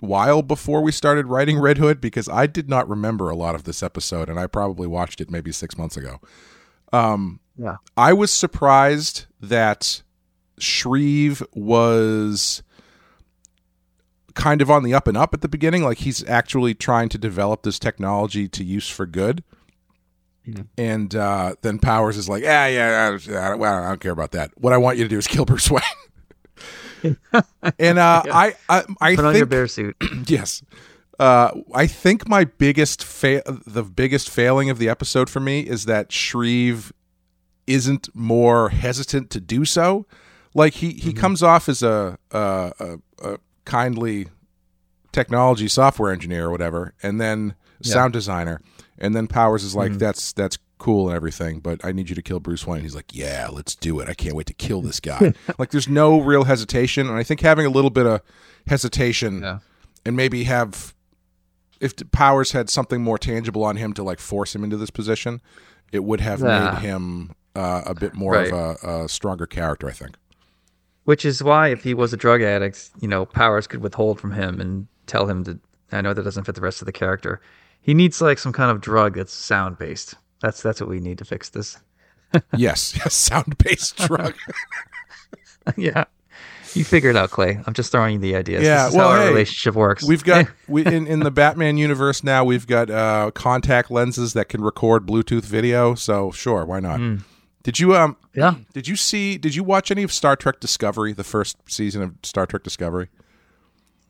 while 0.00 0.42
before 0.42 0.82
we 0.82 0.92
started 0.92 1.26
writing 1.26 1.58
Red 1.58 1.78
Hood 1.78 2.00
because 2.00 2.28
I 2.28 2.46
did 2.46 2.68
not 2.68 2.88
remember 2.88 3.30
a 3.30 3.36
lot 3.36 3.54
of 3.54 3.64
this 3.64 3.82
episode, 3.82 4.28
and 4.28 4.38
I 4.38 4.46
probably 4.46 4.86
watched 4.86 5.20
it 5.20 5.30
maybe 5.30 5.52
six 5.52 5.78
months 5.78 5.96
ago. 5.96 6.20
Um, 6.92 7.40
yeah. 7.56 7.76
I 7.96 8.12
was 8.12 8.32
surprised 8.32 9.26
that 9.40 10.02
Shreve 10.58 11.42
was 11.52 12.62
kind 14.34 14.60
of 14.60 14.70
on 14.70 14.82
the 14.82 14.94
up 14.94 15.06
and 15.06 15.16
up 15.16 15.34
at 15.34 15.40
the 15.40 15.48
beginning. 15.48 15.82
Like 15.82 15.98
he's 15.98 16.24
actually 16.28 16.74
trying 16.74 17.08
to 17.10 17.18
develop 17.18 17.62
this 17.62 17.78
technology 17.78 18.48
to 18.48 18.64
use 18.64 18.88
for 18.88 19.06
good. 19.06 19.42
And 20.76 21.14
uh, 21.14 21.54
then 21.62 21.78
Powers 21.78 22.16
is 22.16 22.28
like, 22.28 22.42
yeah, 22.42 22.66
yeah, 22.66 23.18
I, 23.38 23.54
well, 23.54 23.82
I 23.82 23.88
don't 23.88 24.00
care 24.00 24.12
about 24.12 24.32
that. 24.32 24.50
What 24.56 24.74
I 24.74 24.76
want 24.76 24.98
you 24.98 25.04
to 25.04 25.08
do 25.08 25.16
is 25.16 25.26
kill 25.26 25.46
Bruce 25.46 25.70
Wayne. 25.70 25.82
and 27.78 27.98
uh, 27.98 28.22
I, 28.26 28.54
I, 28.68 28.84
I 29.00 29.14
Put 29.14 29.22
think 29.22 29.26
on 29.26 29.36
your 29.36 29.46
bear 29.46 29.66
suit. 29.68 29.96
yes. 30.26 30.62
Uh, 31.18 31.50
I 31.74 31.86
think 31.86 32.28
my 32.28 32.44
biggest 32.44 33.04
fa- 33.04 33.42
the 33.66 33.84
biggest 33.84 34.28
failing 34.28 34.68
of 34.68 34.78
the 34.78 34.88
episode 34.88 35.30
for 35.30 35.40
me 35.40 35.60
is 35.60 35.84
that 35.84 36.12
Shreve 36.12 36.92
isn't 37.66 38.08
more 38.14 38.70
hesitant 38.70 39.30
to 39.30 39.40
do 39.40 39.64
so. 39.64 40.06
Like 40.54 40.74
he 40.74 40.90
he 40.92 41.12
comes 41.12 41.42
off 41.42 41.68
as 41.68 41.82
a, 41.82 42.18
a, 42.30 42.72
a, 42.78 42.98
a 43.22 43.38
kindly 43.64 44.28
technology 45.12 45.68
software 45.68 46.12
engineer 46.12 46.46
or 46.46 46.50
whatever, 46.50 46.94
and 47.02 47.20
then 47.20 47.54
sound 47.82 48.12
designer, 48.12 48.60
and 48.98 49.14
then 49.14 49.26
Powers 49.26 49.62
is 49.64 49.74
like, 49.74 49.92
"That's 49.94 50.32
that's 50.32 50.58
cool 50.78 51.08
and 51.08 51.16
everything, 51.16 51.60
but 51.60 51.84
I 51.84 51.92
need 51.92 52.08
you 52.08 52.14
to 52.16 52.22
kill 52.22 52.40
Bruce 52.40 52.66
Wayne." 52.66 52.82
He's 52.82 52.94
like, 52.94 53.14
"Yeah, 53.14 53.48
let's 53.52 53.74
do 53.74 54.00
it. 54.00 54.08
I 54.08 54.14
can't 54.14 54.34
wait 54.34 54.46
to 54.46 54.54
kill 54.54 54.80
this 54.80 55.00
guy." 55.00 55.32
like, 55.58 55.70
there's 55.70 55.88
no 55.88 56.20
real 56.20 56.44
hesitation, 56.44 57.08
and 57.08 57.16
I 57.16 57.22
think 57.22 57.40
having 57.40 57.66
a 57.66 57.70
little 57.70 57.90
bit 57.90 58.06
of 58.06 58.20
hesitation 58.66 59.42
Yeah. 59.42 59.58
and 60.04 60.16
maybe 60.16 60.44
have 60.44 60.94
if 61.80 61.94
Powers 62.12 62.52
had 62.52 62.70
something 62.70 63.02
more 63.02 63.18
tangible 63.18 63.64
on 63.64 63.76
him 63.76 63.92
to 63.94 64.02
like 64.02 64.18
force 64.20 64.54
him 64.54 64.64
into 64.64 64.76
this 64.76 64.90
position, 64.90 65.40
it 65.92 66.02
would 66.04 66.20
have 66.20 66.40
Yeah. 66.40 66.70
made 66.72 66.80
him 66.80 67.32
uh, 67.56 67.82
a 67.86 67.94
bit 67.94 68.14
more 68.14 68.32
Right. 68.32 68.50
of 68.52 68.78
a, 68.82 69.04
a 69.04 69.08
stronger 69.08 69.46
character. 69.46 69.88
I 69.88 69.92
think. 69.92 70.16
Which 71.04 71.24
is 71.24 71.42
why, 71.42 71.68
if 71.68 71.82
he 71.82 71.92
was 71.92 72.12
a 72.12 72.16
drug 72.16 72.40
addict, 72.42 72.90
you 73.00 73.08
know, 73.08 73.26
Powers 73.26 73.66
could 73.66 73.80
withhold 73.82 74.18
from 74.18 74.32
him 74.32 74.60
and 74.60 74.86
tell 75.06 75.28
him 75.28 75.44
to. 75.44 75.58
I 75.92 76.00
know 76.00 76.14
that 76.14 76.22
doesn't 76.22 76.44
fit 76.44 76.54
the 76.54 76.60
rest 76.60 76.80
of 76.80 76.86
the 76.86 76.92
character. 76.92 77.40
He 77.80 77.92
needs 77.92 78.20
like 78.20 78.38
some 78.38 78.52
kind 78.52 78.70
of 78.70 78.80
drug 78.80 79.16
that's 79.16 79.32
sound 79.32 79.78
based. 79.78 80.14
That's 80.40 80.62
that's 80.62 80.80
what 80.80 80.88
we 80.88 81.00
need 81.00 81.18
to 81.18 81.24
fix 81.24 81.50
this. 81.50 81.78
yes, 82.56 82.96
yes, 82.96 83.14
sound 83.14 83.58
based 83.58 83.96
drug. 84.06 84.34
yeah. 85.76 86.04
You 86.74 86.84
figure 86.84 87.10
it 87.10 87.16
out, 87.16 87.30
Clay. 87.30 87.60
I'm 87.66 87.74
just 87.74 87.92
throwing 87.92 88.14
you 88.14 88.18
the 88.18 88.34
ideas. 88.34 88.64
Yeah, 88.64 88.90
well, 88.90 89.08
how 89.08 89.14
our 89.14 89.22
hey, 89.22 89.28
relationship 89.28 89.74
works. 89.74 90.02
We've 90.02 90.24
got 90.24 90.46
we 90.68 90.84
in, 90.84 91.06
in 91.06 91.20
the 91.20 91.30
Batman 91.30 91.76
universe 91.76 92.24
now. 92.24 92.44
We've 92.44 92.66
got 92.66 92.90
uh, 92.90 93.30
contact 93.32 93.90
lenses 93.90 94.32
that 94.32 94.48
can 94.48 94.60
record 94.60 95.06
Bluetooth 95.06 95.44
video. 95.44 95.94
So 95.94 96.32
sure, 96.32 96.64
why 96.64 96.80
not? 96.80 97.20
Did 97.64 97.80
you 97.80 97.96
um? 97.96 98.16
yeah. 98.34 98.56
Did 98.72 98.86
you 98.86 98.94
see? 98.94 99.36
Did 99.38 99.54
you 99.54 99.64
watch 99.64 99.90
any 99.90 100.04
of 100.04 100.12
Star 100.12 100.36
Trek 100.36 100.60
Discovery? 100.60 101.12
The 101.12 101.24
first 101.24 101.56
season 101.66 102.02
of 102.02 102.14
Star 102.22 102.46
Trek 102.46 102.62
Discovery. 102.62 103.08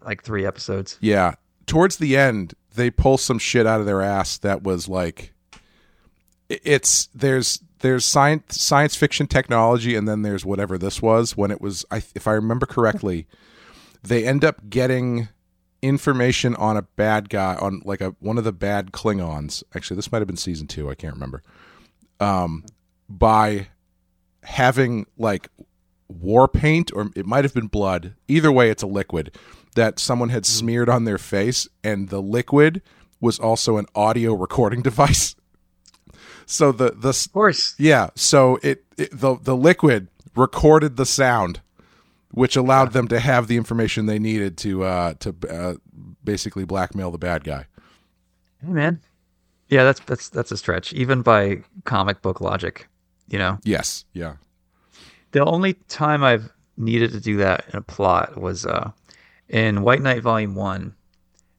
Like 0.04 0.22
three 0.22 0.44
episodes. 0.44 0.98
Yeah. 1.00 1.34
Towards 1.64 1.96
the 1.96 2.16
end, 2.16 2.54
they 2.74 2.90
pull 2.90 3.16
some 3.16 3.38
shit 3.38 3.66
out 3.66 3.80
of 3.80 3.86
their 3.86 4.02
ass 4.02 4.36
that 4.38 4.62
was 4.62 4.88
like 4.88 5.32
it's 6.48 7.08
there's 7.14 7.62
there's 7.78 8.04
science 8.04 8.60
science 8.60 8.96
fiction 8.96 9.26
technology 9.26 9.94
and 9.94 10.06
then 10.08 10.22
there's 10.22 10.44
whatever 10.44 10.76
this 10.76 11.00
was 11.00 11.36
when 11.36 11.50
it 11.50 11.60
was 11.60 11.84
I, 11.90 12.02
if 12.14 12.26
I 12.26 12.32
remember 12.32 12.66
correctly, 12.66 13.26
they 14.02 14.26
end 14.26 14.44
up 14.44 14.68
getting 14.68 15.28
information 15.80 16.54
on 16.56 16.76
a 16.76 16.82
bad 16.82 17.28
guy 17.28 17.54
on 17.54 17.82
like 17.84 18.00
a 18.00 18.16
one 18.18 18.36
of 18.36 18.44
the 18.44 18.52
bad 18.52 18.90
Klingons. 18.90 19.62
Actually, 19.74 19.96
this 19.96 20.10
might 20.10 20.18
have 20.18 20.26
been 20.26 20.36
season 20.36 20.66
2, 20.66 20.90
I 20.90 20.94
can't 20.96 21.14
remember. 21.14 21.42
Um 22.18 22.64
by 23.08 23.68
having 24.42 25.06
like 25.16 25.48
war 26.08 26.46
paint 26.46 26.90
or 26.94 27.10
it 27.16 27.26
might 27.26 27.44
have 27.44 27.54
been 27.54 27.66
blood. 27.66 28.14
Either 28.28 28.52
way, 28.52 28.70
it's 28.70 28.82
a 28.82 28.86
liquid 28.86 29.34
that 29.74 29.98
someone 29.98 30.28
had 30.28 30.46
smeared 30.46 30.88
on 30.88 31.04
their 31.04 31.18
face, 31.18 31.68
and 31.82 32.08
the 32.08 32.22
liquid 32.22 32.80
was 33.20 33.38
also 33.38 33.76
an 33.76 33.86
audio 33.94 34.34
recording 34.34 34.82
device. 34.90 35.34
So 36.46 36.72
the 36.72 36.90
the 36.90 37.08
Of 37.10 37.32
course. 37.32 37.74
yeah, 37.78 38.10
so 38.14 38.58
it, 38.62 38.84
it 38.96 39.10
the 39.18 39.36
the 39.40 39.56
liquid 39.56 40.08
recorded 40.36 40.96
the 40.96 41.06
sound, 41.06 41.60
which 42.30 42.54
allowed 42.54 42.92
them 42.92 43.08
to 43.08 43.18
have 43.18 43.46
the 43.48 43.56
information 43.56 44.06
they 44.06 44.18
needed 44.18 44.58
to 44.58 44.84
uh, 44.84 45.14
to 45.20 45.34
uh, 45.50 45.74
basically 46.22 46.64
blackmail 46.64 47.10
the 47.10 47.18
bad 47.18 47.44
guy. 47.44 47.66
Hey, 48.64 48.72
man. 48.72 49.00
Yeah, 49.68 49.84
that's 49.84 50.00
that's 50.00 50.28
that's 50.28 50.52
a 50.52 50.56
stretch, 50.58 50.92
even 50.92 51.22
by 51.22 51.62
comic 51.84 52.20
book 52.20 52.40
logic. 52.42 52.88
You 53.34 53.38
know, 53.40 53.58
Yes, 53.64 54.04
yeah, 54.12 54.36
the 55.32 55.44
only 55.44 55.72
time 55.88 56.22
I've 56.22 56.52
needed 56.76 57.10
to 57.10 57.18
do 57.18 57.36
that 57.38 57.64
in 57.72 57.76
a 57.76 57.82
plot 57.82 58.40
was 58.40 58.64
uh, 58.64 58.92
in 59.48 59.82
White 59.82 60.02
Knight 60.02 60.22
Volume 60.22 60.54
One. 60.54 60.94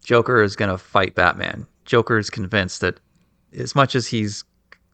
Joker 0.01 0.41
is 0.41 0.55
going 0.55 0.72
to 0.72 0.77
fight 0.77 1.15
Batman. 1.15 1.67
Joker 1.84 2.17
is 2.17 2.29
convinced 2.29 2.79
that 2.79 3.01
as 3.58 3.75
much 3.75 3.94
as 3.94 4.08
he's 4.08 4.46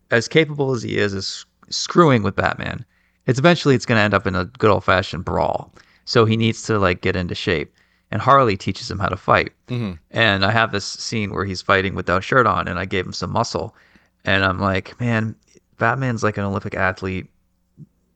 as 0.09 0.27
capable 0.27 0.73
as 0.73 0.81
he 0.81 0.97
is 0.97 1.13
as 1.13 1.45
screwing 1.69 2.23
with 2.23 2.35
Batman, 2.35 2.83
it's 3.27 3.38
eventually 3.38 3.75
it's 3.75 3.85
going 3.85 4.00
to 4.00 4.03
end 4.03 4.15
up 4.15 4.25
in 4.25 4.33
a 4.33 4.45
good 4.45 4.71
old 4.71 4.83
fashioned 4.83 5.23
brawl. 5.23 5.71
So 6.05 6.25
he 6.25 6.35
needs 6.35 6.63
to 6.63 6.79
like 6.79 7.01
get 7.01 7.15
into 7.15 7.35
shape. 7.35 7.71
And 8.09 8.23
Harley 8.23 8.57
teaches 8.57 8.89
him 8.89 8.97
how 8.97 9.07
to 9.09 9.17
fight. 9.17 9.51
And 10.09 10.43
I 10.43 10.50
have 10.50 10.71
this 10.71 10.85
scene 10.85 11.31
where 11.31 11.45
he's 11.45 11.61
fighting 11.61 11.93
without 11.93 12.23
shirt 12.23 12.47
on, 12.47 12.67
and 12.67 12.79
I 12.79 12.85
gave 12.85 13.05
him 13.05 13.13
some 13.13 13.29
muscle. 13.31 13.75
And 14.25 14.43
I'm 14.43 14.59
like, 14.59 15.00
man, 15.00 15.35
Batman's 15.81 16.21
like 16.21 16.38
an 16.38 16.43
Olympic 16.43 16.75
athlete. 16.75 17.25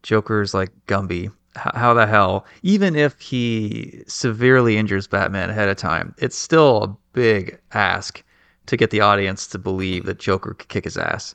Joker's 0.04 0.54
like 0.54 0.70
Gumby. 0.86 1.32
H- 1.58 1.74
how 1.74 1.96
the 1.96 2.06
hell? 2.06 2.46
Even 2.62 2.96
if 2.96 3.20
he 3.20 4.04
severely 4.06 4.78
injures 4.78 5.08
Batman 5.08 5.50
ahead 5.50 5.68
of 5.68 5.76
time, 5.76 6.14
it's 6.20 6.38
still 6.38 6.84
a 6.84 6.98
big 7.14 7.60
ask 7.74 8.24
to 8.68 8.78
get 8.78 8.92
the 8.92 9.02
audience 9.02 9.48
to 9.48 9.58
believe 9.58 10.06
that 10.06 10.20
Joker 10.20 10.54
could 10.54 10.68
kick 10.68 10.84
his 10.84 10.96
ass. 10.96 11.34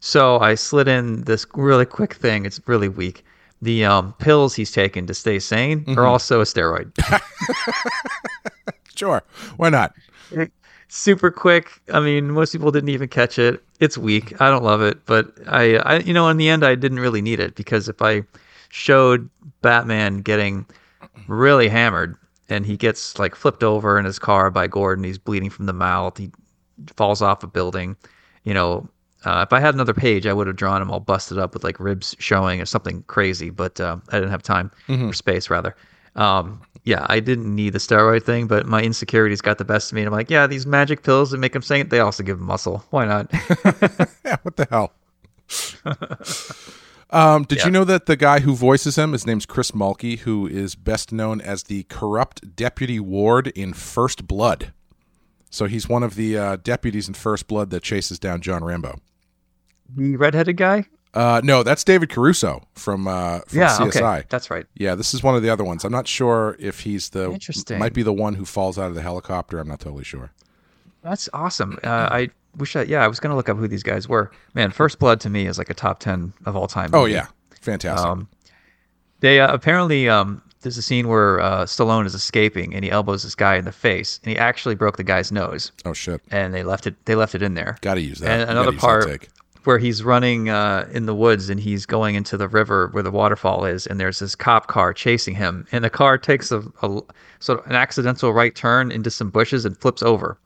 So 0.00 0.40
I 0.40 0.56
slid 0.56 0.88
in 0.88 1.22
this 1.22 1.46
really 1.54 1.86
quick 1.86 2.14
thing. 2.14 2.44
It's 2.44 2.60
really 2.66 2.88
weak. 2.88 3.24
The 3.62 3.84
um, 3.84 4.14
pills 4.14 4.56
he's 4.56 4.72
taken 4.72 5.06
to 5.06 5.14
stay 5.14 5.38
sane 5.38 5.84
are 5.96 6.06
also 6.06 6.40
a 6.40 6.44
steroid. 6.44 6.90
sure, 8.96 9.22
why 9.58 9.70
not? 9.70 9.94
super 10.88 11.30
quick. 11.30 11.70
I 11.92 12.00
mean, 12.00 12.32
most 12.32 12.50
people 12.52 12.72
didn't 12.72 12.88
even 12.88 13.08
catch 13.08 13.38
it. 13.38 13.62
It's 13.80 13.96
weak. 13.96 14.40
I 14.40 14.50
don't 14.50 14.64
love 14.64 14.82
it, 14.82 15.04
but 15.06 15.32
I, 15.46 15.76
I, 15.76 15.98
you 15.98 16.12
know, 16.12 16.28
in 16.28 16.36
the 16.36 16.48
end, 16.48 16.64
I 16.64 16.74
didn't 16.74 16.98
really 16.98 17.22
need 17.22 17.38
it 17.38 17.54
because 17.54 17.88
if 17.88 18.02
I 18.02 18.22
showed 18.70 19.28
Batman 19.62 20.18
getting 20.18 20.66
really 21.28 21.68
hammered 21.68 22.16
and 22.48 22.66
he 22.66 22.76
gets 22.76 23.18
like 23.18 23.34
flipped 23.34 23.62
over 23.62 23.98
in 23.98 24.04
his 24.04 24.18
car 24.18 24.50
by 24.50 24.66
Gordon, 24.66 25.04
he's 25.04 25.18
bleeding 25.18 25.50
from 25.50 25.66
the 25.66 25.72
mouth, 25.72 26.18
he 26.18 26.30
falls 26.96 27.22
off 27.22 27.42
a 27.42 27.46
building, 27.46 27.96
you 28.44 28.54
know. 28.54 28.88
Uh, 29.24 29.44
if 29.46 29.52
I 29.52 29.58
had 29.58 29.74
another 29.74 29.94
page, 29.94 30.26
I 30.28 30.32
would 30.32 30.46
have 30.46 30.54
drawn 30.54 30.80
him 30.80 30.92
all 30.92 31.00
busted 31.00 31.38
up 31.38 31.52
with 31.52 31.64
like 31.64 31.80
ribs 31.80 32.14
showing 32.20 32.60
or 32.60 32.64
something 32.64 33.02
crazy, 33.08 33.50
but 33.50 33.80
uh, 33.80 33.96
I 34.10 34.16
didn't 34.18 34.30
have 34.30 34.44
time 34.44 34.70
or 35.08 35.12
space 35.12 35.50
rather. 35.50 35.74
Um, 36.16 36.62
yeah, 36.84 37.04
I 37.08 37.20
didn't 37.20 37.54
need 37.54 37.74
the 37.74 37.78
steroid 37.78 38.22
thing, 38.24 38.46
but 38.46 38.66
my 38.66 38.80
insecurities 38.82 39.40
got 39.42 39.58
the 39.58 39.64
best 39.64 39.90
of 39.92 39.96
me. 39.96 40.02
And 40.02 40.08
I'm 40.08 40.12
like, 40.14 40.30
yeah, 40.30 40.46
these 40.46 40.66
magic 40.66 41.02
pills 41.02 41.30
that 41.32 41.38
make 41.38 41.52
them 41.52 41.62
sane, 41.62 41.88
they 41.88 42.00
also 42.00 42.22
give 42.22 42.38
him 42.38 42.44
muscle. 42.46 42.84
Why 42.90 43.04
not? 43.04 43.30
Yeah, 44.24 44.36
what 44.42 44.56
the 44.56 44.66
hell? 44.70 44.92
um, 47.10 47.44
did 47.44 47.58
Yeah. 47.58 47.64
you 47.66 47.70
know 47.70 47.84
that 47.84 48.06
the 48.06 48.16
guy 48.16 48.40
who 48.40 48.54
voices 48.54 48.96
him, 48.96 49.12
his 49.12 49.26
name's 49.26 49.46
Chris 49.46 49.70
Mulkey, 49.72 50.20
who 50.20 50.46
is 50.46 50.74
best 50.74 51.12
known 51.12 51.40
as 51.40 51.64
the 51.64 51.84
corrupt 51.84 52.54
deputy 52.56 53.00
ward 53.00 53.48
in 53.48 53.72
First 53.72 54.26
Blood. 54.26 54.72
So 55.50 55.64
he's 55.66 55.88
one 55.88 56.02
of 56.02 56.14
the 56.14 56.36
uh, 56.36 56.56
deputies 56.56 57.08
in 57.08 57.14
First 57.14 57.48
Blood 57.48 57.70
that 57.70 57.82
chases 57.82 58.18
down 58.18 58.40
John 58.42 58.62
Rambo. 58.62 58.98
the 59.94 60.16
redheaded 60.16 60.56
guy? 60.58 60.84
Uh, 61.14 61.40
no, 61.42 61.62
that's 61.62 61.84
David 61.84 62.10
Caruso 62.10 62.62
from 62.74 63.08
uh, 63.08 63.40
from 63.46 63.58
Yeah, 63.58 63.76
CSI. 63.78 64.18
okay. 64.18 64.26
That's 64.28 64.50
right. 64.50 64.66
Yeah, 64.74 64.94
this 64.94 65.14
is 65.14 65.22
one 65.22 65.34
of 65.34 65.42
the 65.42 65.50
other 65.50 65.64
ones. 65.64 65.84
I'm 65.84 65.92
not 65.92 66.06
sure 66.06 66.56
if 66.58 66.80
he's 66.80 67.10
the 67.10 67.30
Interesting. 67.32 67.78
Might 67.78 67.94
be 67.94 68.02
the 68.02 68.12
one 68.12 68.34
who 68.34 68.44
falls 68.44 68.78
out 68.78 68.88
of 68.88 68.94
the 68.94 69.02
helicopter. 69.02 69.58
I'm 69.58 69.68
not 69.68 69.80
totally 69.80 70.04
sure. 70.04 70.30
That's 71.02 71.28
awesome. 71.32 71.78
Uh, 71.82 72.08
I 72.10 72.28
wish 72.56 72.76
I, 72.76 72.82
yeah, 72.82 73.02
I 73.04 73.08
was 73.08 73.20
going 73.20 73.30
to 73.30 73.36
look 73.36 73.48
up 73.48 73.56
who 73.56 73.68
these 73.68 73.82
guys 73.82 74.08
were. 74.08 74.30
Man, 74.54 74.70
First 74.70 74.98
Blood 74.98 75.20
to 75.20 75.30
me 75.30 75.46
is 75.46 75.56
like 75.58 75.70
a 75.70 75.74
top 75.74 76.00
10 76.00 76.32
of 76.44 76.56
all 76.56 76.66
time. 76.66 76.90
Oh 76.92 77.04
yeah, 77.06 77.28
fantastic. 77.60 78.06
Um, 78.06 78.28
they 79.20 79.40
uh, 79.40 79.52
apparently 79.52 80.08
um, 80.08 80.42
there's 80.60 80.76
a 80.76 80.82
scene 80.82 81.08
where 81.08 81.40
uh, 81.40 81.64
Stallone 81.64 82.04
is 82.04 82.14
escaping 82.14 82.74
and 82.74 82.84
he 82.84 82.90
elbows 82.90 83.22
this 83.22 83.34
guy 83.34 83.56
in 83.56 83.64
the 83.64 83.72
face 83.72 84.20
and 84.22 84.30
he 84.32 84.38
actually 84.38 84.74
broke 84.74 84.96
the 84.96 85.04
guy's 85.04 85.32
nose 85.32 85.72
oh 85.84 85.92
shit, 85.92 86.20
and 86.30 86.52
they 86.52 86.62
left 86.62 86.86
it 86.86 86.94
they 87.06 87.14
left 87.14 87.34
it 87.34 87.42
in 87.42 87.54
there. 87.54 87.76
got 87.80 87.94
to 87.94 88.00
use 88.00 88.18
that. 88.18 88.40
And 88.40 88.50
another 88.50 88.72
part. 88.72 89.28
Where 89.64 89.78
he's 89.78 90.02
running 90.02 90.48
uh, 90.48 90.88
in 90.92 91.06
the 91.06 91.14
woods 91.14 91.50
and 91.50 91.60
he's 91.60 91.84
going 91.86 92.14
into 92.14 92.36
the 92.36 92.48
river 92.48 92.88
where 92.92 93.02
the 93.02 93.10
waterfall 93.10 93.64
is, 93.64 93.86
and 93.86 93.98
there's 94.00 94.18
this 94.18 94.34
cop 94.34 94.66
car 94.68 94.92
chasing 94.94 95.34
him, 95.34 95.66
and 95.72 95.84
the 95.84 95.90
car 95.90 96.16
takes 96.18 96.50
a, 96.52 96.60
a 96.82 97.00
sort 97.40 97.60
of 97.60 97.66
an 97.66 97.74
accidental 97.76 98.32
right 98.32 98.54
turn 98.54 98.90
into 98.90 99.10
some 99.10 99.30
bushes 99.30 99.64
and 99.64 99.76
flips 99.78 100.02
over. 100.02 100.38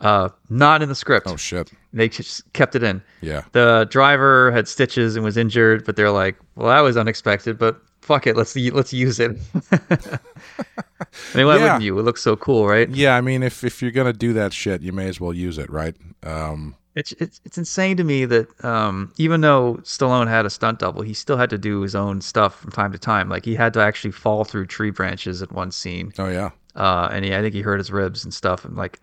Uh, 0.00 0.30
not 0.48 0.80
in 0.82 0.88
the 0.88 0.94
script. 0.94 1.26
Oh 1.28 1.36
shit, 1.36 1.70
They 1.92 2.08
just 2.08 2.50
kept 2.54 2.74
it 2.74 2.82
in. 2.82 3.02
yeah. 3.20 3.42
The 3.52 3.86
driver 3.90 4.50
had 4.50 4.66
stitches 4.66 5.14
and 5.14 5.22
was 5.24 5.36
injured, 5.36 5.84
but 5.84 5.96
they're 5.96 6.10
like, 6.10 6.36
"Well, 6.54 6.68
that 6.68 6.80
was 6.80 6.96
unexpected, 6.96 7.58
but 7.58 7.78
fuck 8.00 8.26
it, 8.26 8.34
let's 8.34 8.56
let's 8.56 8.94
use 8.94 9.20
it." 9.20 9.36
I 9.72 10.18
mean, 11.36 11.46
why 11.46 11.56
Yeah. 11.56 11.62
wouldn't 11.62 11.82
you? 11.82 11.98
It 11.98 12.02
looks 12.02 12.22
so 12.22 12.34
cool, 12.36 12.66
right? 12.66 12.88
Yeah, 12.88 13.16
I 13.16 13.20
mean, 13.20 13.42
if 13.42 13.62
if 13.64 13.82
you're 13.82 13.90
gonna 13.90 14.12
do 14.14 14.32
that 14.32 14.52
shit, 14.52 14.80
you 14.82 14.92
may 14.92 15.06
as 15.08 15.20
well 15.20 15.32
use 15.34 15.58
it, 15.58 15.68
right? 15.70 15.94
Um, 16.22 16.76
It's 16.96 17.12
it's 17.12 17.40
it's 17.44 17.56
insane 17.56 17.96
to 17.98 18.04
me 18.04 18.24
that 18.24 18.64
um, 18.64 19.12
even 19.16 19.42
though 19.42 19.74
Stallone 19.82 20.26
had 20.26 20.44
a 20.44 20.50
stunt 20.50 20.80
double, 20.80 21.02
he 21.02 21.14
still 21.14 21.36
had 21.36 21.50
to 21.50 21.58
do 21.58 21.82
his 21.82 21.94
own 21.94 22.20
stuff 22.20 22.56
from 22.56 22.72
time 22.72 22.90
to 22.92 22.98
time. 22.98 23.28
Like 23.28 23.44
he 23.44 23.54
had 23.54 23.72
to 23.74 23.80
actually 23.80 24.10
fall 24.10 24.44
through 24.44 24.66
tree 24.66 24.90
branches 24.90 25.40
at 25.40 25.52
one 25.52 25.70
scene, 25.70 26.12
oh 26.18 26.28
yeah, 26.28 26.50
uh, 26.74 27.08
and 27.12 27.24
he, 27.24 27.34
I 27.34 27.42
think 27.42 27.54
he 27.54 27.62
hurt 27.62 27.78
his 27.78 27.92
ribs 27.92 28.24
and 28.24 28.34
stuff. 28.34 28.64
And 28.64 28.76
like, 28.76 28.98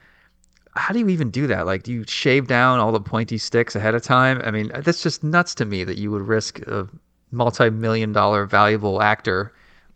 how 0.76 0.94
do 0.94 1.00
you 1.00 1.08
even 1.08 1.32
do 1.32 1.48
that? 1.48 1.66
Like, 1.66 1.84
do 1.84 1.94
you 1.94 2.04
shave 2.08 2.48
down 2.48 2.80
all 2.80 2.92
the 2.92 3.00
pointy 3.00 3.38
sticks 3.38 3.74
ahead 3.76 3.96
of 3.96 4.02
time? 4.02 4.42
I 4.44 4.52
mean, 4.52 4.70
that's 4.82 5.02
just 5.02 5.24
nuts 5.24 5.56
to 5.56 5.66
me 5.66 5.86
that 5.86 5.98
you 5.98 6.12
would 6.12 6.24
risk 6.24 6.60
a 6.68 6.90
multi-million 7.32 8.12
dollar 8.12 8.46
valuable 8.46 9.02
actor 9.02 9.54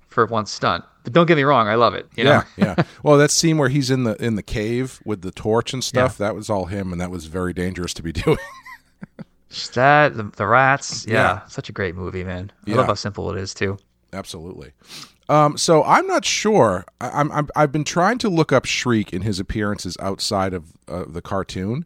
for 0.07 0.25
one 0.25 0.45
stunt. 0.45 0.85
But 1.03 1.13
don't 1.13 1.25
get 1.25 1.35
me 1.37 1.43
wrong, 1.43 1.67
I 1.67 1.75
love 1.75 1.93
it. 1.95 2.07
You 2.15 2.23
know? 2.25 2.43
yeah, 2.57 2.75
yeah. 2.77 2.83
Well, 3.03 3.17
that 3.17 3.31
scene 3.31 3.57
where 3.57 3.69
he's 3.69 3.89
in 3.89 4.03
the 4.03 4.15
in 4.23 4.35
the 4.35 4.43
cave 4.43 4.99
with 5.03 5.21
the 5.21 5.31
torch 5.31 5.73
and 5.73 5.83
stuff, 5.83 6.17
that 6.19 6.35
was 6.35 6.49
all 6.49 6.65
him, 6.65 6.91
and 6.91 7.01
that 7.01 7.09
was 7.11 7.25
very 7.25 7.53
dangerous 7.53 7.93
to 7.95 8.03
be 8.03 8.11
doing. 8.11 8.37
That 9.73 10.15
the, 10.15 10.23
the 10.35 10.47
rats, 10.47 11.05
yeah, 11.07 11.13
Yeah. 11.13 11.47
such 11.47 11.69
a 11.69 11.71
great 11.73 11.95
movie, 11.95 12.23
man. 12.23 12.51
I 12.67 12.69
Yeah. 12.71 12.77
love 12.77 12.85
how 12.87 12.93
simple 12.93 13.31
it 13.31 13.37
is 13.39 13.53
too. 13.53 13.77
Absolutely. 14.13 14.71
Um, 15.27 15.57
so 15.57 15.83
I'm 15.83 16.07
not 16.07 16.23
sure. 16.25 16.85
I, 16.99 17.09
I'm, 17.09 17.31
I'm 17.31 17.47
I've 17.55 17.71
been 17.71 17.83
trying 17.83 18.17
to 18.19 18.29
look 18.29 18.51
up 18.51 18.65
Shriek 18.65 19.11
in 19.13 19.21
his 19.23 19.39
appearances 19.39 19.97
outside 19.99 20.53
of 20.53 20.73
uh, 20.87 21.05
the 21.07 21.21
cartoon, 21.21 21.85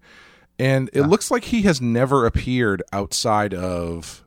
and 0.59 0.89
it 0.93 1.03
looks 1.03 1.29
like 1.31 1.45
he 1.45 1.61
has 1.63 1.79
never 1.81 2.25
appeared 2.25 2.81
outside 2.91 3.53
of 3.53 4.24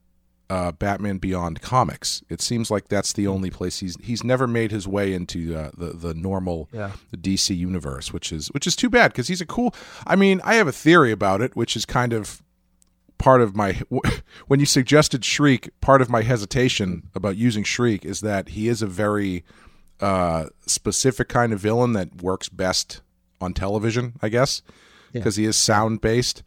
uh, 0.50 0.73
Batman 0.73 1.19
Beyond 1.19 1.61
comics. 1.61 2.23
It 2.31 2.40
seems 2.40 2.71
like 2.71 2.88
that's 2.88 3.12
the 3.12 3.26
only 3.26 3.50
place 3.50 3.81
he's 3.81 3.97
he's 4.02 4.25
never 4.25 4.47
made 4.47 4.71
his 4.71 4.88
way 4.88 5.12
into 5.12 5.55
uh, 5.57 5.71
the 5.76 5.93
the 5.93 6.14
normal 6.14 6.69
Yeah. 6.73 6.93
the 7.11 7.17
DC 7.19 7.57
universe, 7.57 8.12
which 8.12 8.33
is 8.33 8.49
which 8.49 8.67
is 8.67 8.75
too 8.75 8.88
bad 8.90 9.12
because 9.12 9.28
he's 9.28 9.40
a 9.43 9.47
cool. 9.47 9.75
I 10.07 10.17
mean, 10.17 10.40
I 10.45 10.55
have 10.55 10.67
a 10.67 10.73
theory 10.73 11.12
about 11.12 11.40
it, 11.43 11.55
which 11.55 11.76
is 11.76 11.85
kind 11.85 12.12
of 12.12 12.43
part 13.19 13.40
of 13.43 13.55
my 13.57 13.81
when 14.47 14.61
you 14.61 14.67
suggested 14.67 15.25
Shriek, 15.25 15.69
part 15.81 16.00
of 16.00 16.09
my 16.09 16.23
hesitation 16.23 17.09
about 17.14 17.37
using 17.37 17.64
Shriek 17.64 18.05
is 18.05 18.21
that 18.23 18.50
he 18.50 18.69
is 18.69 18.81
a 18.81 18.87
very 18.87 19.45
uh, 20.00 20.47
specific 20.67 21.28
kind 21.28 21.52
of 21.52 21.61
villain 21.61 21.93
that 21.95 22.23
works 22.23 22.49
best 22.49 23.00
on 23.40 23.52
television, 23.52 24.14
I 24.23 24.28
guess, 24.28 24.62
because 25.12 25.37
he 25.37 25.45
is 25.45 25.57
sound 25.57 26.00
based. 26.00 26.43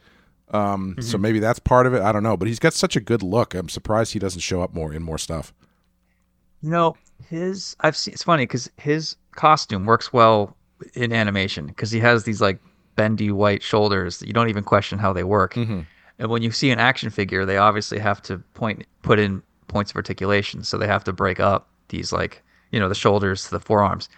Um, 0.52 0.96
So 1.00 1.18
maybe 1.18 1.40
that's 1.40 1.60
part 1.60 1.88
of 1.88 1.94
it. 1.94 2.02
I 2.02 2.12
don't 2.12 2.24
know, 2.24 2.38
but 2.38 2.48
he's 2.48 2.60
got 2.60 2.74
such 2.74 2.96
a 2.96 3.00
good 3.00 3.24
look. 3.24 3.54
I'm 3.56 3.70
surprised 3.70 4.14
he 4.14 4.20
doesn't 4.20 4.42
show 4.42 4.62
up 4.62 4.74
more 4.74 4.94
in 4.94 5.02
more 5.04 5.18
stuff. 5.18 5.54
You 6.62 6.70
know, 6.70 6.96
his 7.28 7.76
I've 7.80 7.96
seen 7.98 8.14
it's 8.14 8.24
funny 8.24 8.44
because 8.44 8.70
his 8.78 9.16
costume 9.36 9.86
works 9.86 10.12
well 10.14 10.56
in 10.94 11.14
animation 11.14 11.68
because 11.68 11.92
he 11.92 12.00
has 12.00 12.24
these 12.24 12.42
like 12.42 12.60
bendy 12.96 13.32
white 13.32 13.64
shoulders 13.64 14.20
that 14.20 14.28
you 14.28 14.34
don't 14.34 14.50
even 14.50 14.64
question 14.64 15.00
how 15.00 15.14
they 15.14 15.24
work. 15.24 15.56
And 16.20 16.30
when 16.30 16.44
you 16.44 16.52
see 16.52 16.70
an 16.70 16.80
action 16.80 17.10
figure, 17.10 17.46
they 17.46 17.58
obviously 17.58 17.98
have 17.98 18.22
to 18.24 18.38
point 18.54 18.86
put 19.02 19.18
in 19.20 19.42
points 19.70 19.92
of 19.92 19.96
articulation, 19.96 20.64
so 20.64 20.78
they 20.78 20.86
have 20.88 21.04
to 21.06 21.14
break 21.14 21.40
up 21.40 21.70
these 21.88 22.12
like 22.12 22.44
you 22.72 22.80
know 22.80 22.90
the 22.90 22.96
shoulders 22.96 23.46
to 23.46 23.52
the 23.52 23.60
forearms. 23.60 24.10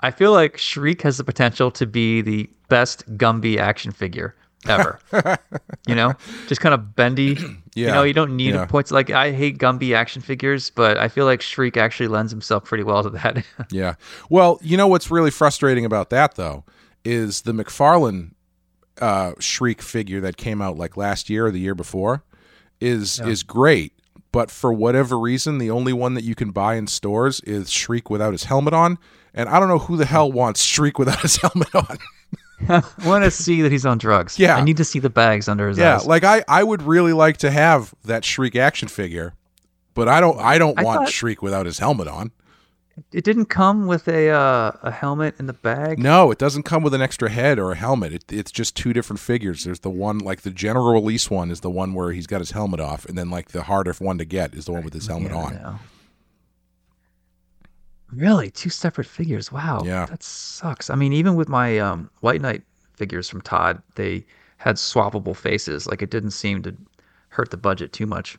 I 0.00 0.10
feel 0.10 0.32
like 0.32 0.56
Shriek 0.56 1.02
has 1.02 1.18
the 1.18 1.24
potential 1.24 1.70
to 1.72 1.86
be 1.86 2.22
the 2.22 2.48
best 2.68 3.04
Gumby 3.18 3.58
action 3.58 3.92
figure 3.92 4.34
ever. 4.68 4.98
you 5.86 5.94
know, 5.94 6.12
just 6.48 6.60
kind 6.60 6.74
of 6.74 6.94
bendy. 6.96 7.36
Yeah. 7.76 7.86
You 7.86 7.92
know, 7.92 8.02
you 8.02 8.12
don't 8.12 8.34
need 8.34 8.52
Yeah. 8.54 8.66
points. 8.66 8.90
Like 8.90 9.10
I 9.10 9.30
hate 9.30 9.58
Gumby 9.58 9.94
action 9.94 10.22
figures, 10.22 10.70
but 10.70 10.98
I 10.98 11.06
feel 11.06 11.24
like 11.24 11.40
Shriek 11.40 11.76
actually 11.76 12.08
lends 12.08 12.32
himself 12.32 12.64
pretty 12.64 12.82
well 12.82 13.04
to 13.04 13.10
that. 13.10 13.44
Yeah. 13.70 13.94
Well, 14.28 14.58
you 14.60 14.76
know 14.76 14.88
what's 14.88 15.08
really 15.08 15.30
frustrating 15.30 15.84
about 15.84 16.10
that 16.10 16.34
though 16.34 16.64
is 17.04 17.42
the 17.42 17.52
McFarlane 17.52 18.32
uh, 19.00 19.34
Shriek 19.38 19.82
figure 19.82 20.20
that 20.20 20.36
came 20.36 20.60
out 20.60 20.78
like 20.78 20.96
last 20.96 21.30
year 21.30 21.46
or 21.46 21.52
the 21.52 21.60
year 21.60 21.76
before 21.76 22.24
is 22.80 23.20
is 23.20 23.44
great, 23.44 23.92
but 24.32 24.50
for 24.50 24.72
whatever 24.72 25.16
reason, 25.16 25.58
the 25.58 25.70
only 25.70 25.92
one 25.92 26.14
that 26.14 26.24
you 26.24 26.34
can 26.34 26.50
buy 26.50 26.74
in 26.74 26.88
stores 26.88 27.38
is 27.42 27.70
Shriek 27.70 28.10
without 28.10 28.32
his 28.32 28.44
helmet 28.44 28.74
on, 28.74 28.98
and 29.32 29.48
I 29.48 29.60
don't 29.60 29.68
know 29.68 29.78
who 29.78 29.96
the 29.96 30.06
hell 30.06 30.30
wants 30.30 30.64
Shriek 30.64 30.98
without 30.98 31.20
his 31.20 31.36
helmet 31.40 31.72
on. 31.72 31.98
I 32.68 32.82
want 33.06 33.24
to 33.24 33.30
see 33.30 33.62
that 33.62 33.72
he's 33.72 33.86
on 33.86 33.98
drugs. 33.98 34.38
Yeah. 34.38 34.56
I 34.56 34.60
need 34.62 34.76
to 34.76 34.84
see 34.84 34.98
the 34.98 35.10
bags 35.10 35.48
under 35.48 35.68
his 35.68 35.78
yeah, 35.78 35.96
eyes. 35.96 36.06
like 36.06 36.24
I 36.24 36.44
I 36.48 36.62
would 36.62 36.82
really 36.82 37.12
like 37.12 37.38
to 37.38 37.50
have 37.50 37.94
that 38.04 38.24
Shriek 38.24 38.56
action 38.56 38.88
figure, 38.88 39.34
but 39.94 40.08
I 40.08 40.20
don't 40.20 40.38
I 40.38 40.58
don't 40.58 40.78
I 40.78 40.84
want 40.84 41.00
thought- 41.00 41.08
Shriek 41.12 41.42
without 41.42 41.66
his 41.66 41.78
helmet 41.78 42.08
on. 42.08 42.32
it 43.12 43.24
didn't 43.24 43.46
come 43.46 43.86
with 43.86 44.06
a 44.08 44.28
uh, 44.28 44.72
a 44.82 44.90
helmet 44.90 45.34
in 45.38 45.46
the 45.46 45.54
bag. 45.54 45.98
No, 45.98 46.30
it 46.30 46.38
doesn't 46.38 46.64
come 46.64 46.82
with 46.82 46.92
an 46.92 47.00
extra 47.00 47.30
head 47.30 47.58
or 47.58 47.72
a 47.72 47.76
helmet. 47.76 48.12
It, 48.12 48.24
it's 48.30 48.50
just 48.52 48.76
two 48.76 48.92
different 48.92 49.20
figures. 49.20 49.64
There's 49.64 49.80
the 49.80 49.88
one 49.90 50.18
like 50.18 50.42
the 50.42 50.50
general 50.50 50.92
release 50.92 51.30
one 51.30 51.50
is 51.50 51.60
the 51.60 51.70
one 51.70 51.94
where 51.94 52.12
he's 52.12 52.26
got 52.26 52.40
his 52.40 52.50
helmet 52.50 52.80
off, 52.80 53.06
and 53.06 53.16
then 53.16 53.30
like 53.30 53.48
the 53.48 53.62
harder 53.62 53.92
one 53.94 54.18
to 54.18 54.24
get 54.26 54.54
is 54.54 54.66
the 54.66 54.72
one 54.72 54.84
with 54.84 54.92
his 54.94 55.06
helmet 55.06 55.30
Yeah, 55.32 55.38
on. 55.38 55.78
Really, 58.12 58.50
two 58.50 58.70
separate 58.70 59.06
figures. 59.06 59.52
Wow. 59.52 59.82
Yeah. 59.84 60.06
that 60.06 60.22
sucks. 60.22 60.90
I 60.90 60.94
mean, 60.94 61.12
even 61.12 61.36
with 61.36 61.48
my 61.48 61.78
um, 61.78 62.10
White 62.20 62.40
Knight 62.40 62.62
figures 62.94 63.28
from 63.28 63.40
Todd, 63.40 63.82
they 63.94 64.24
had 64.58 64.76
swappable 64.76 65.36
faces. 65.36 65.86
Like 65.86 66.02
it 66.02 66.10
didn't 66.10 66.32
seem 66.32 66.62
to 66.62 66.76
hurt 67.28 67.50
the 67.50 67.56
budget 67.56 67.92
too 67.92 68.06
much. 68.06 68.36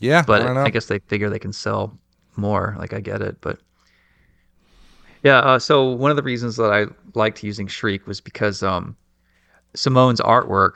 Yeah, 0.00 0.22
but 0.26 0.42
I. 0.42 0.64
I, 0.64 0.70
guess 0.70 0.86
they 0.86 0.98
figure 1.00 1.30
they 1.30 1.38
can 1.38 1.52
sell 1.52 1.98
more. 2.36 2.76
Like 2.78 2.92
I 2.92 3.00
get 3.00 3.22
it, 3.22 3.40
but 3.40 3.58
yeah. 5.22 5.38
Uh, 5.38 5.58
so 5.58 5.90
one 5.90 6.10
of 6.10 6.16
the 6.16 6.22
reasons 6.22 6.56
that 6.56 6.70
I 6.72 6.86
liked 7.14 7.42
using 7.42 7.66
Shriek 7.66 8.06
was 8.06 8.20
because 8.20 8.62
um, 8.62 8.96
Simone's 9.74 10.20
artwork, 10.20 10.74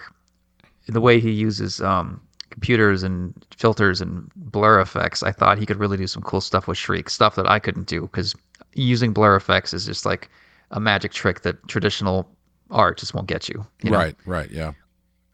the 0.86 1.00
way 1.00 1.20
he 1.20 1.30
uses 1.30 1.80
um, 1.80 2.20
computers 2.50 3.02
and 3.02 3.34
filters 3.56 4.00
and 4.00 4.30
blur 4.36 4.80
effects, 4.80 5.22
I 5.22 5.32
thought 5.32 5.58
he 5.58 5.66
could 5.66 5.78
really 5.78 5.96
do 5.96 6.06
some 6.06 6.22
cool 6.22 6.40
stuff 6.40 6.66
with 6.66 6.78
Shriek, 6.78 7.10
stuff 7.10 7.34
that 7.36 7.48
I 7.48 7.58
couldn't 7.58 7.86
do 7.86 8.02
because 8.02 8.34
using 8.74 9.12
blur 9.12 9.36
effects 9.36 9.72
is 9.74 9.86
just 9.86 10.06
like 10.06 10.30
a 10.70 10.80
magic 10.80 11.12
trick 11.12 11.42
that 11.42 11.66
traditional 11.68 12.28
art 12.70 12.98
just 12.98 13.14
won't 13.14 13.26
get 13.26 13.48
you. 13.48 13.66
you 13.82 13.90
know? 13.90 13.98
right, 13.98 14.16
right, 14.26 14.50
yeah, 14.50 14.72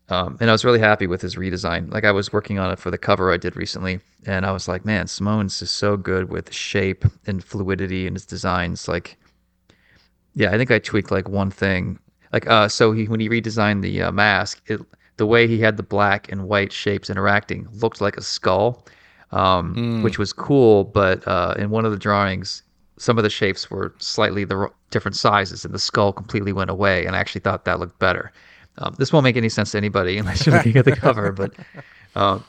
Um, 0.08 0.36
and 0.40 0.50
I 0.50 0.52
was 0.52 0.64
really 0.64 0.78
happy 0.78 1.06
with 1.06 1.20
his 1.20 1.36
redesign. 1.36 1.92
Like 1.92 2.04
I 2.04 2.12
was 2.12 2.32
working 2.32 2.58
on 2.58 2.70
it 2.70 2.78
for 2.78 2.90
the 2.90 2.98
cover 2.98 3.32
I 3.32 3.36
did 3.36 3.56
recently, 3.56 4.00
and 4.26 4.46
I 4.46 4.52
was 4.52 4.68
like, 4.68 4.84
man, 4.84 5.06
Simone's 5.06 5.60
is 5.62 5.70
so 5.70 5.96
good 5.96 6.30
with 6.30 6.52
shape 6.52 7.04
and 7.26 7.42
fluidity 7.42 8.06
in 8.06 8.14
his 8.14 8.26
designs. 8.26 8.88
Like, 8.88 9.16
yeah, 10.34 10.50
I 10.50 10.58
think 10.58 10.70
I 10.70 10.78
tweaked 10.78 11.10
like 11.10 11.28
one 11.28 11.50
thing. 11.50 11.98
Like, 12.32 12.48
uh, 12.48 12.68
so 12.68 12.92
he 12.92 13.06
when 13.06 13.20
he 13.20 13.28
redesigned 13.28 13.82
the 13.82 14.02
uh, 14.02 14.12
mask, 14.12 14.62
it 14.66 14.80
the 15.16 15.26
way 15.26 15.46
he 15.46 15.60
had 15.60 15.76
the 15.76 15.82
black 15.82 16.30
and 16.30 16.48
white 16.48 16.72
shapes 16.72 17.08
interacting 17.10 17.68
looked 17.72 18.00
like 18.00 18.16
a 18.16 18.22
skull, 18.22 18.84
um, 19.30 20.02
which 20.02 20.18
was 20.18 20.32
cool. 20.32 20.84
But 20.84 21.26
uh, 21.26 21.54
in 21.58 21.70
one 21.70 21.84
of 21.84 21.92
the 21.92 21.98
drawings, 21.98 22.62
some 22.98 23.18
of 23.18 23.24
the 23.24 23.30
shapes 23.30 23.70
were 23.70 23.94
slightly 23.98 24.44
the 24.44 24.70
different 24.90 25.16
sizes, 25.16 25.64
and 25.64 25.74
the 25.74 25.78
skull 25.78 26.12
completely 26.12 26.52
went 26.52 26.70
away. 26.70 27.04
And 27.06 27.16
I 27.16 27.18
actually 27.18 27.40
thought 27.40 27.64
that 27.64 27.80
looked 27.80 27.98
better. 27.98 28.32
Um, 28.78 28.94
this 28.98 29.12
won't 29.12 29.24
make 29.24 29.36
any 29.36 29.48
sense 29.48 29.72
to 29.72 29.78
anybody 29.78 30.18
unless 30.18 30.46
you're 30.46 30.56
looking 30.56 30.76
at 30.76 30.84
the 30.84 30.96
cover, 30.96 31.32
but 31.32 31.52
um, 32.16 32.44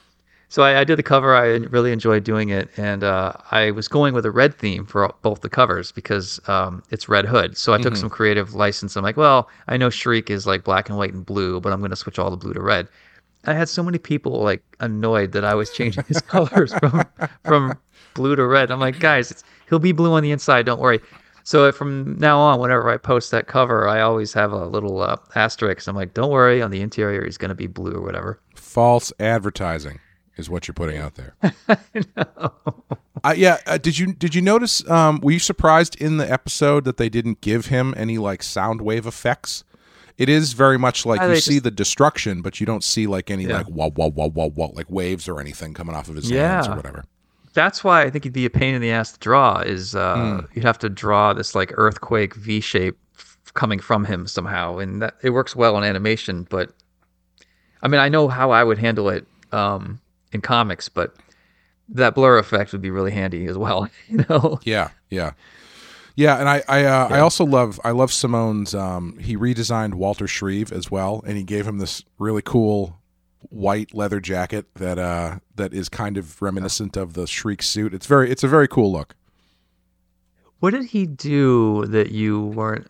so 0.49 0.63
I, 0.63 0.79
I 0.79 0.83
did 0.83 0.97
the 0.97 1.03
cover. 1.03 1.35
I 1.35 1.45
really 1.45 1.91
enjoyed 1.91 2.23
doing 2.23 2.49
it, 2.49 2.69
and 2.77 3.03
uh, 3.03 3.33
I 3.51 3.71
was 3.71 3.87
going 3.87 4.13
with 4.13 4.25
a 4.25 4.31
red 4.31 4.55
theme 4.57 4.85
for 4.85 5.13
both 5.21 5.41
the 5.41 5.49
covers 5.49 5.91
because 5.91 6.39
um, 6.47 6.83
it's 6.91 7.09
Red 7.09 7.25
Hood. 7.25 7.57
So 7.57 7.73
I 7.73 7.81
took 7.81 7.95
some 7.95 8.09
creative 8.09 8.53
license. 8.53 8.95
I'm 8.95 9.03
like, 9.03 9.17
well, 9.17 9.49
I 9.67 9.77
know 9.77 9.89
Shriek 9.89 10.29
is 10.29 10.45
like 10.45 10.63
black 10.63 10.89
and 10.89 10.97
white 10.97 11.13
and 11.13 11.25
blue, 11.25 11.59
but 11.59 11.73
I'm 11.73 11.79
going 11.79 11.89
to 11.89 11.95
switch 11.95 12.19
all 12.19 12.29
the 12.29 12.37
blue 12.37 12.53
to 12.53 12.61
red. 12.61 12.87
I 13.45 13.53
had 13.53 13.69
so 13.69 13.83
many 13.83 13.97
people 13.97 14.41
like 14.41 14.63
annoyed 14.79 15.31
that 15.33 15.45
I 15.45 15.53
was 15.53 15.69
changing 15.71 16.03
his 16.07 16.21
colors 16.33 16.73
from 16.75 17.03
from 17.43 17.77
blue 18.13 18.35
to 18.35 18.45
red. 18.45 18.71
I'm 18.71 18.79
like, 18.79 18.99
guys, 18.99 19.31
it's, 19.31 19.43
he'll 19.69 19.79
be 19.79 19.91
blue 19.91 20.13
on 20.13 20.23
the 20.23 20.31
inside. 20.31 20.65
Don't 20.65 20.79
worry. 20.79 20.99
So 21.43 21.71
from 21.71 22.17
now 22.17 22.39
on, 22.39 22.59
whenever 22.59 22.89
I 22.89 22.97
post 22.97 23.29
that 23.29 23.45
cover, 23.45 23.87
I 23.87 24.01
always 24.01 24.33
have 24.33 24.51
a 24.51 24.65
little 24.65 25.01
uh, 25.01 25.17
asterisk. 25.35 25.87
I'm 25.87 25.95
like, 25.95 26.15
don't 26.15 26.31
worry, 26.31 26.59
on 26.59 26.71
the 26.71 26.81
interior 26.81 27.23
he's 27.23 27.37
going 27.37 27.49
to 27.49 27.55
be 27.55 27.67
blue 27.67 27.93
or 27.93 28.01
whatever. 28.01 28.39
false 28.55 29.13
advertising 29.19 29.99
is 30.37 30.49
what 30.49 30.67
you're 30.67 30.73
putting 30.75 30.97
out 30.97 31.15
there. 31.15 31.35
I 31.43 32.49
Uh, 33.23 33.33
yeah, 33.35 33.57
uh, 33.65 33.77
did 33.77 33.97
you 33.97 34.13
did 34.13 34.35
you 34.35 34.41
notice? 34.41 34.87
Um, 34.89 35.19
were 35.21 35.31
you 35.31 35.39
surprised 35.39 35.99
in 35.99 36.17
the 36.17 36.31
episode 36.31 36.83
that 36.83 36.97
they 36.97 37.09
didn't 37.09 37.41
give 37.41 37.67
him 37.67 37.93
any 37.97 38.17
like 38.17 38.43
sound 38.43 38.81
wave 38.81 39.05
effects? 39.07 39.63
It 40.17 40.29
is 40.29 40.53
very 40.53 40.77
much 40.77 41.05
like 41.05 41.21
Uh, 41.21 41.25
you 41.27 41.35
see 41.37 41.53
just- 41.55 41.63
the 41.63 41.71
destruction, 41.71 42.41
but 42.41 42.59
you 42.59 42.65
don't 42.65 42.83
see 42.83 43.07
like 43.07 43.31
any 43.31 43.45
Yeah. 43.45 43.57
like 43.57 43.69
wah 43.69 43.89
wah 43.95 44.07
wah 44.07 44.27
wah 44.27 44.47
wah 44.47 44.69
like 44.73 44.89
waves 44.89 45.27
or 45.27 45.39
anything 45.39 45.73
coming 45.73 45.95
off 45.95 46.07
of 46.09 46.15
his 46.15 46.29
hands 46.29 46.67
or 46.67 46.75
whatever. 46.75 47.03
That's 47.53 47.83
why 47.83 48.01
I 48.03 48.09
think 48.09 48.25
it'd 48.25 48.33
be 48.33 48.45
a 48.45 48.49
pain 48.49 48.75
in 48.75 48.81
the 48.81 48.91
ass 48.91 49.13
to 49.13 49.19
draw. 49.19 49.59
Is 49.61 49.95
uh, 49.95 50.43
you'd 50.53 50.65
have 50.65 50.77
to 50.79 50.89
draw 50.89 51.33
this 51.33 51.55
like 51.55 51.71
earthquake 51.75 52.35
V 52.35 52.59
shape 52.59 52.97
f- 53.17 53.37
coming 53.55 53.79
from 53.79 54.05
him 54.05 54.27
somehow, 54.27 54.77
and 54.77 55.01
that 55.01 55.15
it 55.23 55.31
works 55.31 55.55
well 55.55 55.77
in 55.77 55.83
animation. 55.83 56.45
But 56.49 56.71
I 57.81 57.87
mean, 57.87 57.99
I 58.01 58.09
know 58.09 58.27
how 58.27 58.51
I 58.51 58.63
would 58.63 58.77
handle 58.77 59.09
it 59.09 59.25
um, 59.51 59.99
in 60.35 60.41
comics, 60.41 60.87
but 60.87 61.15
that 61.89 62.15
blur 62.15 62.37
effect 62.37 62.71
would 62.71 62.81
be 62.81 62.91
really 62.91 63.11
handy 63.11 63.47
as 63.47 63.57
well. 63.57 63.89
You 64.07 64.25
know? 64.29 64.59
Yeah, 64.63 64.89
yeah, 65.09 65.31
yeah. 66.15 66.39
And 66.39 66.47
I, 66.47 66.63
I, 66.67 66.85
uh, 66.85 67.07
I 67.09 67.19
also 67.19 67.45
love, 67.45 67.79
I 67.83 67.91
love 67.91 68.11
Simone's. 68.11 68.75
Um, 68.75 69.17
he 69.17 69.35
redesigned 69.35 69.95
Walter 69.95 70.27
Shreve 70.27 70.71
as 70.71 70.91
well, 70.91 71.23
and 71.25 71.37
he 71.37 71.43
gave 71.43 71.67
him 71.67 71.79
this 71.79 72.03
really 72.19 72.41
cool 72.43 72.99
white 73.49 73.93
leather 73.93 74.19
jacket 74.19 74.65
that, 74.75 74.97
uh, 74.97 75.39
that 75.55 75.73
is 75.73 75.89
kind 75.89 76.17
of 76.17 76.41
reminiscent 76.41 76.97
of 76.97 77.13
the 77.13 77.25
Shriek 77.27 77.61
suit. 77.61 77.93
It's 77.93 78.05
very, 78.05 78.31
it's 78.31 78.43
a 78.43 78.47
very 78.47 78.67
cool 78.67 78.91
look. 78.91 79.15
What 80.59 80.71
did 80.71 80.85
he 80.85 81.05
do 81.05 81.85
that 81.87 82.11
you 82.11 82.47
weren't? 82.47 82.89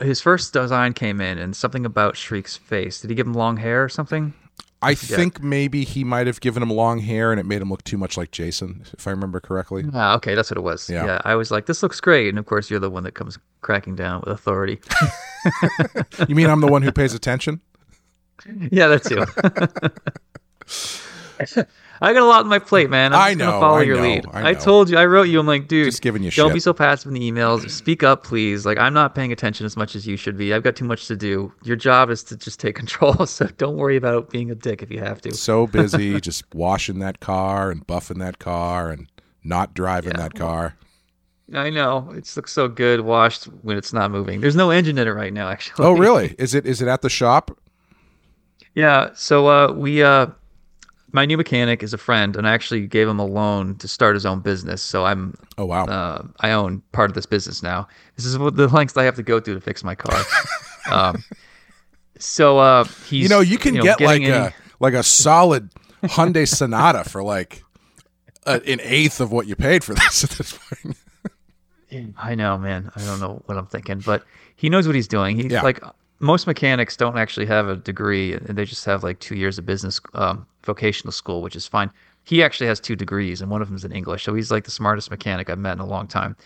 His 0.00 0.20
first 0.20 0.52
design 0.52 0.92
came 0.92 1.20
in, 1.20 1.38
and 1.38 1.56
something 1.56 1.86
about 1.86 2.16
Shriek's 2.16 2.56
face. 2.56 3.00
Did 3.00 3.10
he 3.10 3.16
give 3.16 3.26
him 3.26 3.34
long 3.34 3.56
hair 3.56 3.82
or 3.82 3.88
something? 3.88 4.34
I 4.82 4.94
think 4.94 5.42
maybe 5.42 5.84
he 5.84 6.04
might 6.04 6.26
have 6.26 6.40
given 6.40 6.62
him 6.62 6.70
long 6.70 6.98
hair, 6.98 7.30
and 7.30 7.40
it 7.40 7.46
made 7.46 7.62
him 7.62 7.70
look 7.70 7.84
too 7.84 7.96
much 7.96 8.16
like 8.16 8.30
Jason, 8.30 8.84
if 8.92 9.06
I 9.06 9.10
remember 9.10 9.40
correctly. 9.40 9.84
Ah, 9.92 10.16
okay, 10.16 10.34
that's 10.34 10.50
what 10.50 10.58
it 10.58 10.62
was. 10.62 10.90
Yeah. 10.90 11.06
yeah, 11.06 11.20
I 11.24 11.34
was 11.34 11.50
like, 11.50 11.66
this 11.66 11.82
looks 11.82 12.00
great, 12.00 12.28
and 12.28 12.38
of 12.38 12.46
course, 12.46 12.70
you're 12.70 12.80
the 12.80 12.90
one 12.90 13.04
that 13.04 13.12
comes 13.12 13.38
cracking 13.62 13.96
down 13.96 14.20
with 14.20 14.34
authority. 14.34 14.80
you 16.28 16.34
mean 16.34 16.50
I'm 16.50 16.60
the 16.60 16.66
one 16.66 16.82
who 16.82 16.92
pays 16.92 17.14
attention? 17.14 17.60
yeah, 18.70 18.88
that's 18.88 19.10
you. 21.56 21.66
I 22.00 22.12
got 22.12 22.22
a 22.22 22.26
lot 22.26 22.40
on 22.40 22.48
my 22.48 22.58
plate, 22.58 22.90
man. 22.90 23.12
I'm 23.12 23.20
I 23.20 23.28
just 23.30 23.38
gonna 23.38 23.60
follow 23.60 23.78
I 23.78 23.82
your 23.82 23.96
know, 23.96 24.02
lead. 24.02 24.26
I 24.32 24.50
I, 24.50 24.54
told 24.54 24.90
you, 24.90 24.98
I 24.98 25.06
wrote 25.06 25.24
you. 25.28 25.40
I'm 25.40 25.46
like, 25.46 25.68
dude, 25.68 25.86
Just 25.86 26.02
giving 26.02 26.22
you 26.22 26.30
shit. 26.30 26.42
don't 26.42 26.50
shit. 26.50 26.54
be 26.54 26.60
so 26.60 26.72
passive 26.72 27.08
in 27.08 27.14
the 27.14 27.32
emails. 27.32 27.68
Speak 27.70 28.02
up, 28.02 28.22
please. 28.24 28.66
Like, 28.66 28.78
I'm 28.78 28.92
not 28.94 29.14
paying 29.14 29.32
attention 29.32 29.64
as 29.66 29.76
much 29.76 29.96
as 29.96 30.06
you 30.06 30.16
should 30.16 30.36
be. 30.36 30.52
I've 30.52 30.62
got 30.62 30.76
too 30.76 30.84
much 30.84 31.06
to 31.08 31.16
do. 31.16 31.52
Your 31.64 31.76
job 31.76 32.10
is 32.10 32.22
to 32.24 32.36
just 32.36 32.60
take 32.60 32.74
control. 32.82 33.26
So 33.26 33.46
don't 33.56 33.76
worry 33.76 33.96
about 33.96 34.30
being 34.30 34.50
a 34.50 34.54
dick 34.54 34.82
if 34.82 34.90
you 34.90 35.00
have 35.00 35.20
to. 35.22 35.34
So 35.34 35.66
busy 35.68 36.20
just 36.20 36.44
washing 36.54 36.98
that 37.00 37.20
car 37.20 37.70
and 37.70 37.86
buffing 37.86 38.18
that 38.18 38.38
car 38.38 38.90
and 38.90 39.08
not 39.44 39.74
driving 39.74 40.14
that 40.14 40.34
car. 40.34 40.74
I 41.54 41.70
know 41.70 42.10
it 42.10 42.30
looks 42.36 42.52
so 42.52 42.66
good 42.66 43.02
washed 43.02 43.44
when 43.62 43.76
it's 43.76 43.92
not 43.92 44.10
moving. 44.10 44.40
There's 44.40 44.56
no 44.56 44.70
engine 44.72 44.98
in 44.98 45.06
it 45.06 45.12
right 45.12 45.32
now, 45.32 45.48
actually. 45.48 45.84
Oh, 45.86 45.92
really? 45.92 46.34
Is 46.38 46.54
it 46.54 46.66
is 46.66 46.82
it 46.82 46.88
at 46.88 47.02
the 47.02 47.08
shop? 47.08 47.56
Yeah. 48.74 49.10
So 49.14 49.46
uh, 49.48 49.72
we 49.72 50.02
uh, 50.02 50.26
my 51.12 51.24
new 51.24 51.36
mechanic 51.36 51.82
is 51.82 51.92
a 51.94 51.98
friend, 51.98 52.36
and 52.36 52.46
I 52.48 52.52
actually 52.52 52.86
gave 52.86 53.08
him 53.08 53.18
a 53.18 53.24
loan 53.24 53.76
to 53.76 53.88
start 53.88 54.14
his 54.14 54.26
own 54.26 54.40
business. 54.40 54.82
So 54.82 55.04
I'm 55.06 55.34
Oh 55.58 55.64
wow. 55.64 55.84
uh, 55.84 56.26
I 56.40 56.50
own 56.52 56.82
part 56.92 57.10
of 57.10 57.14
this 57.14 57.26
business 57.26 57.62
now. 57.62 57.88
This 58.16 58.26
is 58.26 58.36
what 58.38 58.56
the 58.56 58.68
lengths 58.68 58.96
I 58.96 59.04
have 59.04 59.16
to 59.16 59.22
go 59.22 59.40
through 59.40 59.54
to 59.54 59.60
fix 59.60 59.82
my 59.84 59.94
car. 59.94 60.20
um, 60.90 61.22
so 62.18 62.58
uh, 62.58 62.84
he's 63.08 63.22
you 63.24 63.28
know, 63.28 63.40
you 63.40 63.58
can 63.58 63.74
get 63.74 64.00
like 64.00 64.22
any- 64.22 64.30
a 64.30 64.54
like 64.80 64.94
a 64.94 65.02
solid 65.02 65.70
Hyundai 66.02 66.46
Sonata 66.48 67.04
for 67.04 67.22
like 67.22 67.62
a, 68.44 68.60
an 68.66 68.80
eighth 68.82 69.20
of 69.20 69.32
what 69.32 69.46
you 69.46 69.56
paid 69.56 69.82
for 69.84 69.94
this 69.94 70.24
at 70.24 70.30
this 70.30 70.52
point. 70.58 70.96
I 72.18 72.34
know, 72.34 72.58
man. 72.58 72.90
I 72.96 73.00
don't 73.04 73.20
know 73.20 73.42
what 73.46 73.56
I'm 73.56 73.66
thinking, 73.66 74.00
but 74.00 74.24
he 74.56 74.68
knows 74.68 74.86
what 74.86 74.96
he's 74.96 75.08
doing. 75.08 75.36
He's 75.36 75.52
Yeah. 75.52 75.62
like 75.62 75.80
most 76.18 76.46
mechanics 76.46 76.96
don't 76.96 77.18
actually 77.18 77.46
have 77.46 77.68
a 77.68 77.76
degree, 77.76 78.32
and 78.34 78.56
they 78.56 78.64
just 78.64 78.84
have 78.84 79.02
like 79.02 79.18
two 79.20 79.36
years 79.36 79.58
of 79.58 79.66
business 79.66 80.00
um, 80.14 80.46
vocational 80.64 81.12
school, 81.12 81.42
which 81.42 81.56
is 81.56 81.66
fine. 81.66 81.90
He 82.24 82.42
actually 82.42 82.66
has 82.66 82.80
two 82.80 82.96
degrees, 82.96 83.40
and 83.40 83.50
one 83.50 83.62
of 83.62 83.68
them 83.68 83.76
is 83.76 83.84
in 83.84 83.92
English. 83.92 84.24
So 84.24 84.34
he's 84.34 84.50
like 84.50 84.64
the 84.64 84.70
smartest 84.70 85.10
mechanic 85.10 85.48
I've 85.50 85.58
met 85.58 85.74
in 85.74 85.80
a 85.80 85.86
long 85.86 86.08
time. 86.08 86.36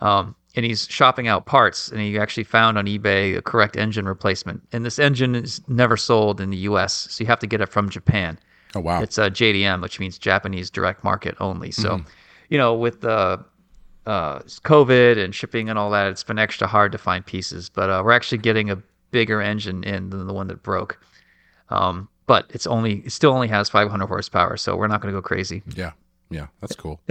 Um, 0.00 0.34
and 0.56 0.64
he's 0.64 0.86
shopping 0.88 1.28
out 1.28 1.46
parts, 1.46 1.88
and 1.90 2.00
he 2.00 2.18
actually 2.18 2.44
found 2.44 2.78
on 2.78 2.86
eBay 2.86 3.36
a 3.36 3.42
correct 3.42 3.76
engine 3.76 4.06
replacement. 4.08 4.62
And 4.72 4.84
this 4.84 4.98
engine 4.98 5.34
is 5.34 5.60
never 5.68 5.96
sold 5.96 6.40
in 6.40 6.50
the 6.50 6.56
U.S., 6.58 7.06
so 7.10 7.22
you 7.22 7.26
have 7.28 7.38
to 7.40 7.46
get 7.46 7.60
it 7.60 7.68
from 7.68 7.88
Japan. 7.90 8.38
Oh 8.74 8.80
wow. 8.80 9.00
It's 9.02 9.18
a 9.18 9.30
JDM, 9.30 9.80
which 9.82 10.00
means 10.00 10.18
Japanese 10.18 10.70
direct 10.70 11.04
market 11.04 11.36
only. 11.40 11.70
So, 11.70 11.96
Mm-hmm. 11.96 12.08
you 12.48 12.58
know, 12.58 12.74
with 12.74 13.00
the 13.02 13.44
uh, 14.06 14.38
COVID 14.40 15.22
and 15.22 15.34
shipping 15.34 15.68
and 15.68 15.78
all 15.78 15.90
that, 15.90 16.08
it's 16.08 16.24
been 16.24 16.38
extra 16.38 16.66
hard 16.66 16.92
to 16.92 16.98
find 16.98 17.24
pieces. 17.24 17.68
But 17.68 17.90
uh, 17.90 18.02
we're 18.04 18.12
actually 18.12 18.38
getting 18.38 18.70
a 18.70 18.82
bigger 19.10 19.40
engine 19.40 19.84
in 19.84 20.10
than 20.10 20.26
the 20.26 20.32
one 20.34 20.48
that 20.48 20.62
broke. 20.62 21.00
Um, 21.70 22.08
but 22.26 22.46
it's 22.50 22.66
only 22.66 22.98
it 23.06 23.12
still 23.12 23.32
only 23.32 23.48
has 23.48 23.68
500 23.68 24.06
horsepower, 24.06 24.56
so 24.56 24.76
we're 24.76 24.86
not 24.88 25.00
going 25.00 25.12
to 25.12 25.18
go 25.18 25.22
crazy. 25.22 25.62
yeah. 25.74 25.92
Yeah, 26.30 26.48
that's 26.60 26.76
cool. 26.76 27.00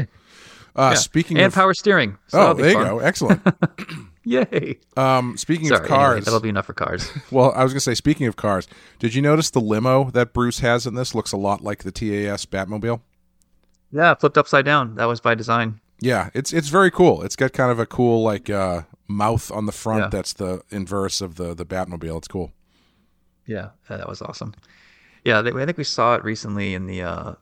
Uh, 0.76 0.94
Speaking 0.94 1.38
and 1.38 1.48
of 1.48 1.56
power 1.56 1.74
steering. 1.74 2.20
So 2.28 2.50
oh, 2.50 2.54
there 2.54 2.68
you 2.68 2.74
fun. 2.76 2.86
go. 2.86 3.00
Excellent. 3.00 3.42
Yay! 4.24 4.78
Um, 4.96 5.36
speaking 5.36 5.70
Sorry, 5.70 5.80
of 5.80 5.86
anyway, 5.86 5.98
cars, 5.98 6.26
that'll 6.26 6.40
be 6.40 6.50
enough 6.50 6.68
for 6.68 6.74
cars. 6.74 7.10
well, 7.32 7.52
I 7.56 7.64
was 7.64 7.74
gonna 7.74 7.80
say, 7.80 7.96
speaking 7.96 8.28
of 8.28 8.36
cars, 8.36 8.68
did 9.00 9.16
you 9.16 9.24
notice 9.24 9.50
the 9.50 9.60
limo 9.60 10.12
that 10.12 10.34
Bruce 10.34 10.60
has 10.60 10.86
in 10.86 10.94
this 10.94 11.16
looks 11.16 11.32
a 11.32 11.38
lot 11.38 11.64
like 11.64 11.82
the 11.84 11.92
TAS 11.92 12.46
Batmobile? 12.46 13.02
yeah, 13.92 14.14
flipped 14.14 14.38
upside 14.38 14.66
down. 14.66 14.94
That 14.96 15.06
was 15.06 15.20
by 15.20 15.34
design. 15.34 15.80
Yeah, 16.00 16.30
it's 16.36 16.54
it's 16.54 16.68
very 16.68 16.92
cool. 16.92 17.24
It's 17.24 17.36
got 17.36 17.54
kind 17.54 17.72
of 17.72 17.80
a 17.80 17.88
cool 17.88 18.22
like 18.22 18.48
uh, 18.48 18.84
mouth 19.08 19.52
on 19.52 19.66
the 19.66 19.72
front 19.72 20.02
Yeah. 20.04 20.10
that's 20.10 20.34
the 20.34 20.62
inverse 20.70 21.22
of 21.22 21.36
the 21.36 21.54
the 21.54 21.66
Batmobile. 21.66 22.18
It's 22.18 22.28
cool. 22.28 22.52
Yeah, 23.46 23.70
that 23.90 24.08
was 24.10 24.22
awesome. 24.22 24.54
Yeah, 25.24 25.40
I 25.40 25.66
think 25.66 25.78
we 25.78 25.84
saw 25.84 26.16
it 26.16 26.24
recently 26.24 26.74
in 26.74 26.86
the 26.88 27.02
uh, 27.02 27.34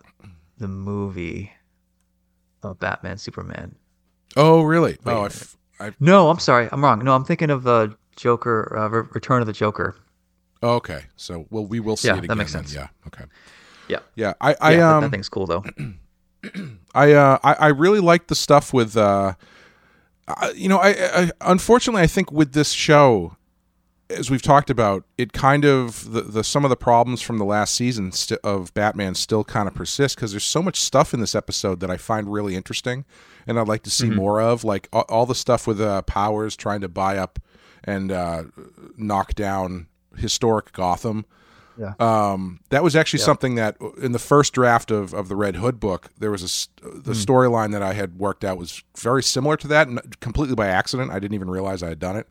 the 0.58 0.67
movie 0.67 1.51
of 2.63 2.80
Batman 2.80 3.17
Superman. 3.17 3.75
Oh, 4.36 4.62
really? 4.63 4.97
Wait 5.04 5.13
oh, 5.13 5.17
a 5.17 5.19
I, 5.19 5.21
minute. 5.23 5.34
f- 5.36 5.58
I 5.80 5.91
No, 5.99 6.30
I'm 6.30 6.39
sorry, 6.39 6.67
I'm 6.71 6.84
wrong. 6.84 7.04
No, 7.04 7.15
I'm 7.15 7.23
thinking 7.25 7.49
of 7.49 7.65
uh, 7.67 7.88
Joker, 8.15 8.75
uh, 8.78 8.88
Re- 8.89 9.08
Return 9.13 9.41
of 9.41 9.47
the 9.47 9.54
Joker. 9.54 9.95
oh, 10.63 10.75
okay. 10.75 11.01
So, 11.15 11.45
well, 11.49 11.65
we 11.65 11.80
will 11.80 11.95
see 11.97 12.08
Yeah, 12.08 12.13
it 12.13 12.17
that 12.17 12.23
again. 12.25 12.38
makes 12.38 12.54
then. 12.54 12.63
sense. 12.65 12.73
Yeah. 12.75 12.88
Okay. 13.08 13.25
Yeah, 13.88 13.99
Yeah. 14.15 14.34
I 14.41 14.56
I 14.62 14.71
yeah, 14.71 14.78
that- 14.78 14.93
um 14.95 15.01
that 15.04 15.12
thing's 15.12 15.30
cool 15.30 15.45
though. 15.47 15.63
I 16.95 17.13
uh 17.13 17.38
I, 17.43 17.54
I 17.54 17.67
really 17.69 17.99
like 17.99 18.28
the 18.28 18.36
stuff 18.36 18.73
with 18.73 18.95
uh, 18.97 19.34
You 20.56 20.70
know 20.70 20.78
I, 20.80 20.90
I 21.24 21.32
unfortunately 21.42 22.02
I 22.02 22.08
think 22.08 22.32
with 22.32 22.54
this 22.54 22.72
show 22.72 23.38
as 24.10 24.30
we've 24.30 24.42
talked 24.42 24.70
about 24.70 25.04
it 25.18 25.34
kind 25.34 25.66
of 25.66 26.12
the, 26.12 26.22
the 26.22 26.44
some 26.44 26.64
of 26.64 26.70
the 26.70 26.76
problems 26.76 27.22
from 27.22 27.38
the 27.38 27.46
last 27.46 27.76
season 27.76 28.12
st- 28.12 28.40
of 28.44 28.74
Batman 28.74 29.16
still 29.16 29.44
kind 29.44 29.68
of 29.68 29.74
persist 29.74 30.16
because 30.16 30.32
there's 30.32 30.46
so 30.46 30.62
much 30.62 30.80
stuff 30.80 31.14
in 31.14 31.20
this 31.20 31.34
episode 31.36 31.80
that 31.80 31.90
I 31.90 31.98
find 31.98 32.32
really 32.32 32.56
interesting 32.56 33.06
and 33.48 33.60
I'd 33.60 33.68
like 33.68 33.84
to 33.84 33.90
see 33.90 34.10
more 34.10 34.42
of 34.42 34.64
like 34.64 34.88
all, 34.94 35.06
all 35.10 35.26
the 35.26 35.36
stuff 35.36 35.68
with 35.68 35.82
uh, 35.82 36.02
Powers 36.04 36.56
trying 36.56 36.82
to 36.82 36.90
buy 36.90 37.18
up 37.18 37.40
and 37.84 38.12
uh, 38.12 38.44
knock 38.98 39.34
down 39.34 39.88
historic 40.18 40.72
Gotham 40.72 41.26
Yeah. 41.78 41.94
um, 42.00 42.60
that 42.70 42.84
was 42.84 42.96
actually 42.96 43.20
something 43.20 43.56
that 43.56 43.78
in 44.02 44.12
the 44.12 44.20
first 44.20 44.54
draft 44.54 44.92
of, 44.92 45.14
of 45.14 45.28
the 45.28 45.36
Red 45.36 45.58
Hood 45.58 45.80
book, 45.80 46.10
there 46.18 46.32
was 46.32 46.42
a 46.42 46.90
the 47.02 47.14
storyline 47.14 47.72
that 47.74 47.82
I 47.82 47.94
had 47.94 48.18
worked 48.18 48.44
out 48.44 48.58
was 48.58 48.84
very 48.98 49.24
similar 49.24 49.58
to 49.58 49.68
that, 49.68 49.88
and 49.88 50.20
completely 50.20 50.56
by 50.56 50.68
accident. 50.68 51.12
I 51.12 51.20
didn't 51.20 51.36
even 51.36 51.50
realize 51.50 51.84
I 51.84 51.90
had 51.90 52.00
done 52.00 52.16
it. 52.16 52.28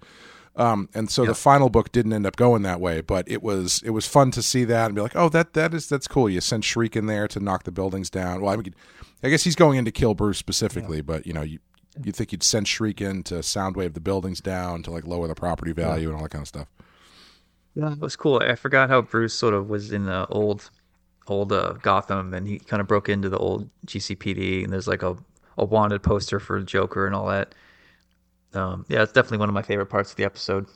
Um, 0.57 0.89
and 0.95 1.11
so 1.11 1.25
the 1.25 1.35
final 1.35 1.69
book 1.69 1.91
didn't 1.91 2.13
end 2.13 2.27
up 2.27 2.37
going 2.37 2.63
that 2.63 2.81
way, 2.81 3.01
but 3.01 3.29
it 3.29 3.43
was 3.43 3.83
it 3.85 3.91
was 3.91 4.07
fun 4.07 4.31
to 4.33 4.43
see 4.43 4.65
that 4.65 4.87
and 4.87 4.95
be 4.95 5.01
like, 5.01 5.17
oh, 5.17 5.29
that 5.31 5.55
that 5.55 5.75
is 5.75 5.89
that's 5.89 6.07
cool. 6.07 6.31
You 6.31 6.41
send 6.41 6.65
Shriek 6.65 6.95
in 6.95 7.07
there 7.07 7.27
to 7.29 7.41
knock 7.41 7.65
the 7.65 7.73
buildings 7.73 8.09
down. 8.09 8.41
Well, 8.41 8.53
I 8.53 8.57
mean, 8.57 8.75
I 9.23 9.31
guess 9.31 9.43
he's 9.43 9.57
going 9.57 9.79
in 9.79 9.85
to 9.85 9.91
kill 9.91 10.15
Bruce 10.15 10.39
specifically, 10.39 11.01
but 11.01 11.27
you 11.27 11.33
know, 11.33 11.43
you 11.43 11.59
you 12.03 12.13
think 12.13 12.31
you'd 12.33 12.43
send 12.43 12.69
Shriek 12.69 13.01
in 13.01 13.25
to 13.25 13.37
soundwave 13.37 13.95
the 13.95 14.01
buildings 14.01 14.41
down 14.41 14.83
to 14.85 14.91
like 14.91 15.07
lower 15.07 15.27
the 15.27 15.35
property 15.35 15.73
value 15.73 16.09
and 16.09 16.17
all 16.17 16.23
that 16.23 16.31
kind 16.31 16.43
of 16.43 16.49
stuff. 16.49 16.69
Yeah, 17.75 17.93
it 17.93 18.01
was 18.01 18.17
cool. 18.17 18.41
I 18.43 18.55
forgot 18.55 18.89
how 18.89 19.03
Bruce 19.03 19.35
sort 19.35 19.55
of 19.55 19.69
was 19.69 19.93
in 19.93 20.07
the 20.07 20.27
old, 20.29 20.71
old 21.27 21.53
uh, 21.53 21.73
Gotham, 21.83 22.33
and 22.33 22.47
he 22.47 22.59
kind 22.59 22.81
of 22.81 22.87
broke 22.87 23.09
into 23.09 23.29
the 23.29 23.39
old 23.39 23.69
GCPD, 23.87 24.65
and 24.65 24.73
there's 24.73 24.87
like 24.87 25.03
a, 25.03 25.17
a 25.59 25.65
wanted 25.65 26.03
poster 26.03 26.39
for 26.39 26.61
Joker 26.63 27.07
and 27.07 27.15
all 27.15 27.27
that. 27.27 27.55
Um, 28.53 28.87
yeah, 28.89 29.03
it's 29.03 29.13
definitely 29.13 29.39
one 29.39 29.49
of 29.49 29.55
my 29.55 29.63
favorite 29.63 29.87
parts 29.87 30.11
of 30.11 30.17
the 30.17 30.25
episode. 30.25 30.67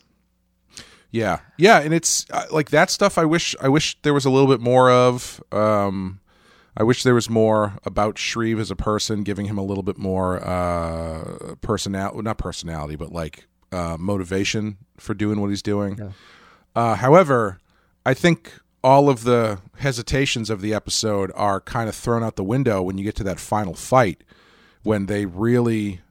Yeah, 1.11 1.41
yeah, 1.57 1.81
and 1.81 1.95
it's 1.95 2.27
uh, 2.31 2.47
like 2.51 2.71
that 2.71 2.91
stuff. 2.91 3.17
I 3.17 3.25
wish, 3.25 3.55
I 3.61 3.69
wish 3.69 3.97
there 4.03 4.13
was 4.13 4.25
a 4.25 4.31
little 4.31 4.49
bit 4.49 4.61
more 4.61 4.91
of. 4.91 5.43
Um, 5.53 6.21
I 6.77 6.83
wish 6.83 7.03
there 7.03 7.15
was 7.15 7.31
more 7.31 7.79
about 7.85 8.19
Shreve 8.19 8.61
as 8.61 8.71
a 8.71 8.77
person, 8.77 9.23
giving 9.23 9.47
him 9.47 9.57
a 9.57 9.63
little 9.63 9.83
bit 9.83 9.99
more 9.99 10.45
uh, 10.45 11.55
personality, 11.61 12.23
not 12.23 12.39
personality, 12.39 12.95
but 12.95 13.11
like 13.11 13.47
uh, 13.73 13.97
motivation 13.99 14.77
for 14.97 15.15
doing 15.15 15.41
what 15.41 15.49
he's 15.49 15.63
doing. 15.63 15.97
Uh, 16.79 16.95
however, 16.95 17.59
I 18.07 18.15
think 18.15 18.53
all 18.85 19.11
of 19.11 19.25
the 19.25 19.59
hesitations 19.79 20.49
of 20.49 20.61
the 20.61 20.73
episode 20.73 21.33
are 21.35 21.61
kind 21.61 21.89
of 21.89 21.97
thrown 21.97 22.23
out 22.23 22.37
the 22.37 22.45
window 22.45 22.81
when 22.81 22.97
you 22.97 23.03
get 23.03 23.17
to 23.17 23.25
that 23.25 23.41
final 23.41 23.75
fight, 23.75 24.23
when 24.85 25.07
they 25.07 25.27
really 25.27 26.03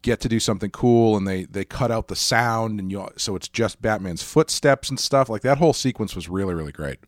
get 0.00 0.20
to 0.20 0.28
do 0.30 0.40
something 0.40 0.70
cool 0.70 1.14
and 1.14 1.28
they 1.28 1.44
they 1.44 1.62
cut 1.62 1.90
out 1.90 2.08
the 2.08 2.16
sound 2.16 2.80
and 2.80 2.90
you 2.90 3.06
so 3.18 3.36
it's 3.36 3.48
just 3.48 3.82
Batman's 3.82 4.22
footsteps 4.22 4.88
and 4.88 4.98
stuff 4.98 5.28
like 5.28 5.42
that 5.42 5.58
whole 5.58 5.74
sequence 5.74 6.16
was 6.16 6.26
really 6.26 6.54
really 6.54 6.72
great. 6.72 7.00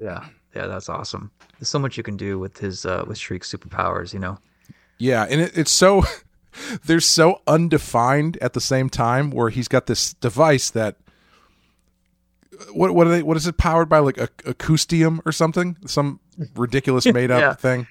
Yeah, 0.00 0.24
yeah, 0.54 0.68
that's 0.68 0.88
awesome. 0.88 1.32
There's 1.58 1.68
so 1.68 1.80
much 1.80 1.96
you 1.96 2.04
can 2.04 2.16
do 2.16 2.38
with 2.38 2.58
his 2.58 2.86
uh, 2.86 3.04
with 3.08 3.18
Shriek's 3.18 3.52
superpowers. 3.52 4.12
You 4.12 4.20
know. 4.20 4.38
Yeah, 4.98 5.26
and 5.28 5.40
it, 5.40 5.58
it's 5.58 5.72
so 5.72 6.04
they're 6.84 7.00
so 7.00 7.42
undefined 7.48 8.36
at 8.36 8.52
the 8.52 8.60
same 8.60 8.88
time 8.88 9.32
where 9.32 9.50
he's 9.50 9.66
got 9.66 9.86
this 9.86 10.14
device 10.14 10.70
that 10.70 10.98
what 12.72 12.94
what 12.94 13.06
are 13.06 13.10
they 13.10 13.22
what 13.22 13.36
is 13.36 13.46
it 13.46 13.56
powered 13.56 13.88
by? 13.88 13.98
Like 13.98 14.18
a 14.18 14.28
acoustium 14.46 15.20
or 15.24 15.32
something? 15.32 15.76
Some 15.86 16.20
ridiculous 16.54 17.06
made 17.12 17.30
up 17.30 17.40
Yeah. 17.40 17.54
thing. 17.54 17.86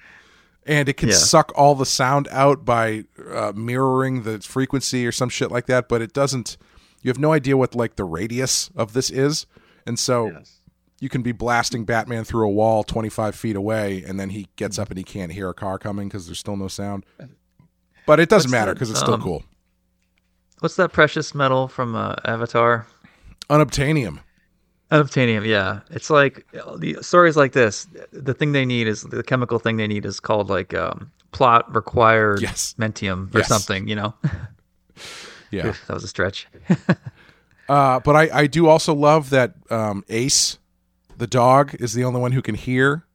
And 0.66 0.88
it 0.88 0.96
can 0.96 1.10
Yeah. 1.10 1.16
suck 1.16 1.52
all 1.54 1.74
the 1.74 1.86
sound 1.86 2.26
out 2.30 2.64
by 2.64 3.04
uh, 3.32 3.52
mirroring 3.54 4.22
the 4.22 4.40
frequency 4.40 5.06
or 5.06 5.12
some 5.12 5.28
shit 5.28 5.50
like 5.50 5.66
that 5.66 5.88
but 5.88 6.00
it 6.02 6.12
doesn't 6.12 6.56
you 7.02 7.08
have 7.10 7.18
no 7.18 7.32
idea 7.32 7.56
what 7.56 7.74
like 7.74 7.96
the 7.96 8.04
radius 8.04 8.70
of 8.76 8.92
this 8.94 9.10
is. 9.10 9.46
And 9.86 9.98
so 9.98 10.38
you 11.00 11.08
can 11.10 11.20
be 11.22 11.32
blasting 11.32 11.84
batman 11.84 12.24
through 12.24 12.46
a 12.46 12.50
wall 12.50 12.82
25 12.82 13.34
feet 13.34 13.56
away 13.56 14.02
and 14.06 14.18
then 14.18 14.30
he 14.30 14.48
gets 14.56 14.78
up 14.78 14.88
and 14.88 14.96
he 14.96 15.04
can't 15.04 15.32
hear 15.32 15.50
a 15.50 15.54
car 15.54 15.78
coming 15.78 16.08
because 16.08 16.24
there's 16.26 16.38
still 16.38 16.56
no 16.56 16.68
sound. 16.68 17.04
But 18.06 18.20
it 18.20 18.28
doesn't 18.30 18.48
What's 18.48 18.52
matter 18.52 18.72
because 18.72 18.90
it's 18.90 19.00
still 19.00 19.14
um, 19.14 19.22
cool. 19.22 19.44
What's 20.60 20.76
that 20.76 20.92
precious 20.92 21.34
metal 21.34 21.68
from 21.68 21.94
uh, 21.94 22.14
Avatar? 22.24 22.86
unobtainium 23.50 24.20
Unobtainium, 24.94 25.44
yeah. 25.46 25.80
It's 25.90 26.08
like 26.10 26.46
the 26.52 26.98
stories 27.02 27.36
like 27.36 27.52
this. 27.52 27.86
The 28.12 28.32
thing 28.34 28.52
they 28.52 28.64
need 28.64 28.86
is 28.86 29.02
the 29.02 29.22
chemical 29.22 29.58
thing 29.58 29.76
they 29.76 29.86
need 29.88 30.06
is 30.06 30.20
called 30.20 30.48
like 30.50 30.72
um, 30.74 31.10
plot 31.32 31.74
required 31.74 32.40
Yes. 32.42 32.74
mentium 32.78 33.34
or 33.34 33.38
Yes. 33.38 33.48
something. 33.48 33.88
You 33.88 33.96
know, 33.96 34.14
yeah 35.50 35.66
Oof, 35.68 35.84
that 35.86 35.94
was 35.94 36.04
a 36.04 36.08
stretch. 36.08 36.46
Uh, 37.66 37.98
but 37.98 38.14
I, 38.14 38.40
I 38.42 38.46
do 38.46 38.68
also 38.68 38.94
love 38.94 39.30
that 39.30 39.54
um, 39.70 40.04
Ace, 40.10 40.58
the 41.16 41.26
dog, 41.26 41.74
is 41.80 41.94
the 41.94 42.04
only 42.04 42.20
one 42.20 42.32
who 42.32 42.42
can 42.42 42.54
hear 42.56 43.06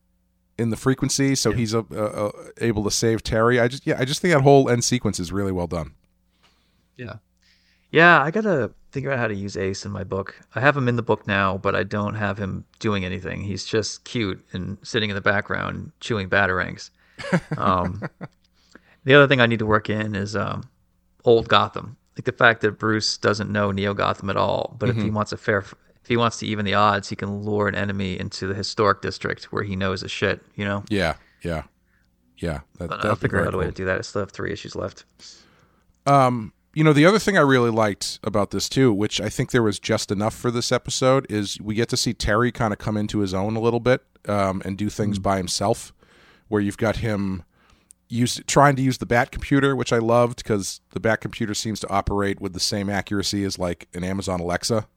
in 0.57 0.71
the 0.71 0.75
frequency, 0.75 1.35
so 1.35 1.51
he's 1.51 1.75
uh, 1.75 1.83
uh, 1.95 2.31
able 2.59 2.83
to 2.85 2.89
save 2.89 3.21
Terry. 3.21 3.59
I 3.59 3.67
just 3.67 3.85
yeah, 3.85 3.97
I 3.99 4.05
just 4.05 4.23
think 4.23 4.33
that 4.33 4.41
whole 4.41 4.67
end 4.67 4.83
sequence 4.83 5.19
is 5.19 5.31
really 5.31 5.51
well 5.51 5.67
done. 5.67 5.93
Yeah, 6.97 7.17
yeah. 7.91 8.23
I 8.23 8.31
gotta 8.31 8.71
figure 8.91 9.11
out 9.11 9.19
how 9.19 9.27
to 9.27 9.35
use 9.35 9.55
Ace 9.55 9.85
in 9.85 9.91
my 9.91 10.03
book. 10.03 10.39
I 10.55 10.59
have 10.61 10.75
him 10.75 10.87
in 10.87 10.95
the 10.95 11.03
book 11.03 11.27
now, 11.27 11.57
but 11.57 11.75
I 11.75 11.83
don't 11.83 12.15
have 12.15 12.37
him 12.37 12.65
doing 12.79 13.05
anything. 13.05 13.41
He's 13.41 13.65
just 13.65 14.03
cute 14.03 14.43
and 14.51 14.77
sitting 14.83 15.09
in 15.09 15.15
the 15.15 15.21
background 15.21 15.91
chewing 15.99 16.29
batarangs. 16.29 16.89
Um, 17.57 18.01
the 19.03 19.13
other 19.13 19.27
thing 19.27 19.41
I 19.41 19.45
need 19.45 19.59
to 19.59 19.65
work 19.65 19.89
in 19.89 20.15
is 20.15 20.35
um, 20.35 20.63
old 21.25 21.49
Gotham. 21.49 21.97
Like 22.17 22.25
the 22.25 22.31
fact 22.31 22.61
that 22.61 22.79
Bruce 22.79 23.17
doesn't 23.17 23.51
know 23.51 23.71
Neo 23.71 23.93
Gotham 23.93 24.29
at 24.29 24.37
all, 24.37 24.75
but 24.79 24.89
if 24.89 24.95
he 24.95 25.09
wants 25.09 25.31
a 25.31 25.37
fair 25.37 25.59
if 25.59 25.75
he 26.07 26.17
wants 26.17 26.39
to 26.39 26.47
even 26.47 26.65
the 26.65 26.73
odds, 26.73 27.09
he 27.09 27.15
can 27.15 27.41
lure 27.41 27.67
an 27.67 27.75
enemy 27.75 28.19
into 28.19 28.47
the 28.47 28.53
historic 28.53 29.01
district 29.01 29.51
where 29.51 29.63
he 29.63 29.75
knows 29.75 30.03
a 30.03 30.07
shit. 30.07 30.41
You 30.55 30.65
know. 30.65 30.83
Yeah, 30.89 31.15
yeah, 31.43 31.63
yeah. 32.37 32.61
That, 32.77 33.05
I'll 33.05 33.15
figure 33.15 33.45
out 33.45 33.53
a 33.53 33.57
way 33.57 33.65
cool. 33.65 33.71
to 33.71 33.75
do 33.75 33.85
that. 33.85 33.99
I 33.99 34.01
still 34.01 34.21
have 34.21 34.31
three 34.31 34.51
issues 34.51 34.75
left. 34.75 35.05
You 36.73 36.83
know 36.83 36.93
the 36.93 37.05
other 37.05 37.19
thing 37.19 37.37
i 37.37 37.41
really 37.41 37.71
liked 37.71 38.19
about 38.23 38.51
this 38.51 38.69
too 38.69 38.93
which 38.93 39.19
i 39.19 39.29
think 39.29 39.51
there 39.51 39.63
was 39.63 39.79
just 39.79 40.11
enough 40.11 40.35
for 40.35 40.51
this 40.51 40.71
episode 40.71 41.25
is 41.29 41.59
we 41.61 41.75
get 41.75 41.89
to 41.89 41.97
see 41.97 42.13
terry 42.13 42.51
kind 42.51 42.73
of 42.73 42.79
come 42.79 42.97
into 42.97 43.19
his 43.19 43.33
own 43.33 43.55
a 43.55 43.59
little 43.59 43.79
bit 43.79 44.03
um, 44.27 44.61
and 44.65 44.77
do 44.77 44.89
things 44.89 45.19
by 45.19 45.37
himself 45.37 45.93
where 46.47 46.61
you've 46.61 46.77
got 46.77 46.97
him 46.97 47.43
use 48.07 48.41
trying 48.47 48.75
to 48.75 48.81
use 48.81 48.97
the 48.97 49.05
bat 49.05 49.31
computer 49.31 49.75
which 49.75 49.93
i 49.93 49.97
loved 49.97 50.37
because 50.37 50.81
the 50.91 50.99
bat 50.99 51.21
computer 51.21 51.53
seems 51.53 51.79
to 51.79 51.89
operate 51.89 52.39
with 52.39 52.53
the 52.53 52.59
same 52.59 52.89
accuracy 52.89 53.43
as 53.43 53.57
like 53.59 53.87
an 53.93 54.03
amazon 54.03 54.39
alexa. 54.39 54.87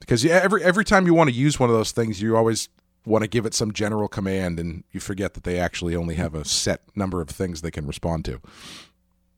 Because 0.00 0.24
yeah, 0.24 0.40
every 0.42 0.62
every 0.62 0.84
time 0.84 1.06
you 1.06 1.14
want 1.14 1.28
to 1.30 1.34
use 1.34 1.58
one 1.58 1.68
of 1.68 1.76
those 1.76 1.92
things 1.92 2.22
you 2.22 2.36
always 2.36 2.68
want 3.04 3.22
to 3.22 3.28
give 3.28 3.46
it 3.46 3.54
some 3.54 3.72
general 3.72 4.08
command 4.08 4.60
and 4.60 4.84
you 4.92 5.00
forget 5.00 5.34
that 5.34 5.44
they 5.44 5.58
actually 5.58 5.96
only 5.96 6.14
have 6.14 6.34
a 6.34 6.44
set 6.44 6.82
number 6.94 7.20
of 7.20 7.28
things 7.28 7.62
they 7.62 7.70
can 7.70 7.86
respond 7.86 8.24
to. 8.26 8.40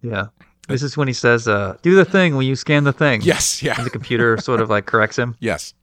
Yeah. 0.03 0.27
This 0.71 0.83
is 0.83 0.97
when 0.97 1.09
he 1.09 1.15
says, 1.15 1.47
uh, 1.49 1.77
"Do 1.83 1.95
the 1.95 2.05
thing 2.05 2.37
when 2.37 2.47
you 2.47 2.57
scan 2.57 2.85
the 2.85 2.93
thing." 2.93 3.21
yes 3.23 3.63
yeah 3.63 3.75
And 3.77 3.85
the 3.87 3.91
computer 3.91 4.37
sort 4.39 4.61
of 4.61 4.71
like 4.71 4.87
corrects 4.87 5.17
him. 5.19 5.37
Yes. 5.41 5.75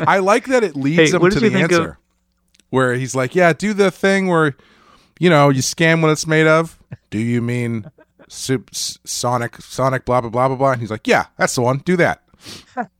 I 0.00 0.18
like 0.18 0.46
that 0.46 0.64
it 0.64 0.74
leads 0.74 1.10
Hey, 1.12 1.16
him 1.16 1.30
to 1.30 1.40
the 1.40 1.50
think 1.50 1.70
of- 1.72 1.80
answer. 1.80 1.98
Where 2.70 2.94
he's 2.94 3.14
like, 3.14 3.34
Yeah, 3.34 3.52
do 3.52 3.72
the 3.74 3.90
thing 3.90 4.26
where 4.28 4.56
you 5.18 5.30
know, 5.30 5.48
you 5.50 5.62
scan 5.62 6.02
what 6.02 6.10
it's 6.10 6.26
made 6.26 6.46
of. 6.46 6.78
Do 7.10 7.18
you 7.18 7.40
mean 7.40 7.90
soup, 8.28 8.70
s- 8.72 8.98
Sonic 9.04 9.56
Sonic 9.62 10.04
blah 10.04 10.20
blah 10.20 10.30
blah 10.30 10.48
blah 10.48 10.56
blah? 10.56 10.72
And 10.72 10.80
he's 10.80 10.90
like, 10.90 11.06
Yeah, 11.06 11.26
that's 11.38 11.54
the 11.54 11.62
one. 11.62 11.78
Do 11.78 11.96
that. 11.96 12.22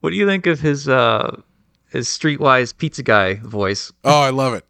What 0.00 0.10
do 0.10 0.16
you 0.16 0.26
think 0.26 0.46
of 0.46 0.60
his 0.60 0.88
uh, 0.88 1.40
his 1.90 2.06
streetwise 2.06 2.76
pizza 2.76 3.02
guy 3.02 3.34
voice? 3.34 3.92
Oh, 4.04 4.20
I 4.20 4.30
love 4.30 4.54
it. 4.54 4.64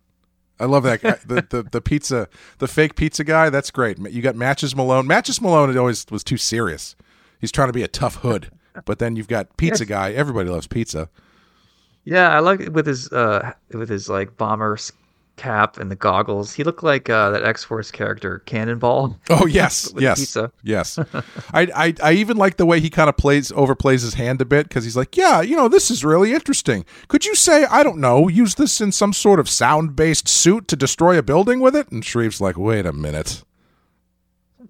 I 0.62 0.66
love 0.66 0.84
that 0.84 1.02
guy. 1.02 1.18
the, 1.26 1.44
the 1.48 1.62
the 1.64 1.80
pizza 1.80 2.28
the 2.58 2.68
fake 2.68 2.94
pizza 2.94 3.24
guy, 3.24 3.50
that's 3.50 3.70
great. 3.70 3.98
You 3.98 4.22
got 4.22 4.36
Matches 4.36 4.76
Malone. 4.76 5.06
Matches 5.06 5.40
Malone 5.40 5.76
always 5.76 6.06
was 6.10 6.22
too 6.22 6.36
serious. 6.36 6.94
He's 7.40 7.52
trying 7.52 7.68
to 7.68 7.72
be 7.72 7.82
a 7.82 7.88
tough 7.88 8.16
hood. 8.16 8.50
But 8.84 8.98
then 8.98 9.16
you've 9.16 9.28
got 9.28 9.56
Pizza 9.56 9.84
Guy. 9.84 10.12
Everybody 10.12 10.48
loves 10.48 10.66
pizza. 10.66 11.10
Yeah, 12.04 12.30
I 12.30 12.38
like 12.40 12.60
it 12.60 12.72
with 12.72 12.86
his 12.86 13.12
uh, 13.12 13.52
with 13.72 13.88
his 13.88 14.08
like 14.08 14.36
bomber 14.36 14.78
cap 15.36 15.78
and 15.78 15.90
the 15.90 15.96
goggles. 15.96 16.52
He 16.52 16.64
looked 16.64 16.82
like 16.82 17.08
uh, 17.10 17.30
that 17.30 17.44
X 17.44 17.64
Force 17.64 17.90
character 17.90 18.40
Cannonball. 18.40 19.18
Oh 19.30 19.46
yes, 19.46 19.92
yes, 19.98 20.20
pizza. 20.20 20.52
yes. 20.62 20.98
I, 21.52 21.68
I 21.74 21.94
I 22.02 22.12
even 22.12 22.36
like 22.36 22.56
the 22.56 22.66
way 22.66 22.80
he 22.80 22.90
kind 22.90 23.08
of 23.08 23.16
plays 23.16 23.50
overplays 23.52 24.02
his 24.02 24.14
hand 24.14 24.40
a 24.40 24.44
bit 24.44 24.68
because 24.68 24.84
he's 24.84 24.96
like, 24.96 25.16
yeah, 25.16 25.40
you 25.40 25.56
know, 25.56 25.68
this 25.68 25.90
is 25.90 26.04
really 26.04 26.32
interesting. 26.34 26.84
Could 27.08 27.24
you 27.24 27.34
say 27.34 27.64
I 27.64 27.82
don't 27.82 27.98
know, 27.98 28.28
use 28.28 28.54
this 28.56 28.80
in 28.80 28.92
some 28.92 29.12
sort 29.12 29.40
of 29.40 29.48
sound 29.48 29.96
based 29.96 30.28
suit 30.28 30.68
to 30.68 30.76
destroy 30.76 31.18
a 31.18 31.22
building 31.22 31.60
with 31.60 31.74
it? 31.74 31.90
And 31.90 32.04
Shreve's 32.04 32.40
like, 32.40 32.58
wait 32.58 32.86
a 32.86 32.92
minute. 32.92 33.42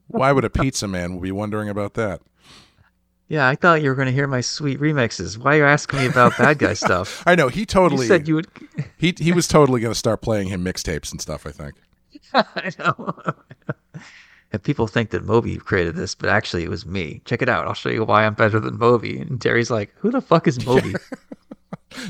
Why 0.08 0.32
would 0.32 0.44
a 0.44 0.50
pizza 0.50 0.86
man 0.86 1.18
be 1.20 1.32
wondering 1.32 1.68
about 1.68 1.94
that? 1.94 2.20
Yeah, 3.32 3.48
I 3.48 3.54
thought 3.54 3.80
you 3.80 3.88
were 3.88 3.94
going 3.94 4.08
to 4.08 4.12
hear 4.12 4.26
my 4.26 4.42
sweet 4.42 4.78
remixes. 4.78 5.38
Why 5.38 5.54
are 5.54 5.58
you 5.60 5.64
asking 5.64 6.00
me 6.00 6.06
about 6.06 6.36
bad 6.36 6.58
guy 6.58 6.74
stuff? 6.74 7.22
I 7.24 7.34
know 7.34 7.48
he 7.48 7.60
You 7.60 7.66
totally 7.66 8.06
said 8.06 8.28
you 8.28 8.34
would. 8.34 8.46
he 8.98 9.14
he 9.16 9.32
was 9.32 9.48
totally 9.48 9.80
going 9.80 9.90
to 9.90 9.98
start 9.98 10.20
playing 10.20 10.48
him 10.48 10.62
mixtapes 10.62 11.10
and 11.10 11.18
stuff. 11.18 11.46
I 11.46 11.50
think. 11.50 11.76
I 12.34 12.72
know. 12.78 13.14
And 14.52 14.62
people 14.62 14.86
think 14.86 15.12
that 15.12 15.24
Moby 15.24 15.56
created 15.56 15.96
this, 15.96 16.14
but 16.14 16.28
actually 16.28 16.64
it 16.64 16.68
was 16.68 16.84
me. 16.84 17.22
Check 17.24 17.40
it 17.40 17.48
out. 17.48 17.66
I'll 17.66 17.72
show 17.72 17.88
you 17.88 18.04
why 18.04 18.26
I'm 18.26 18.34
better 18.34 18.60
than 18.60 18.76
Moby. 18.76 19.20
And 19.20 19.40
Terry's 19.40 19.70
like, 19.70 19.94
"Who 20.00 20.10
the 20.10 20.20
fuck 20.20 20.46
is 20.46 20.66
Moby?" 20.66 20.92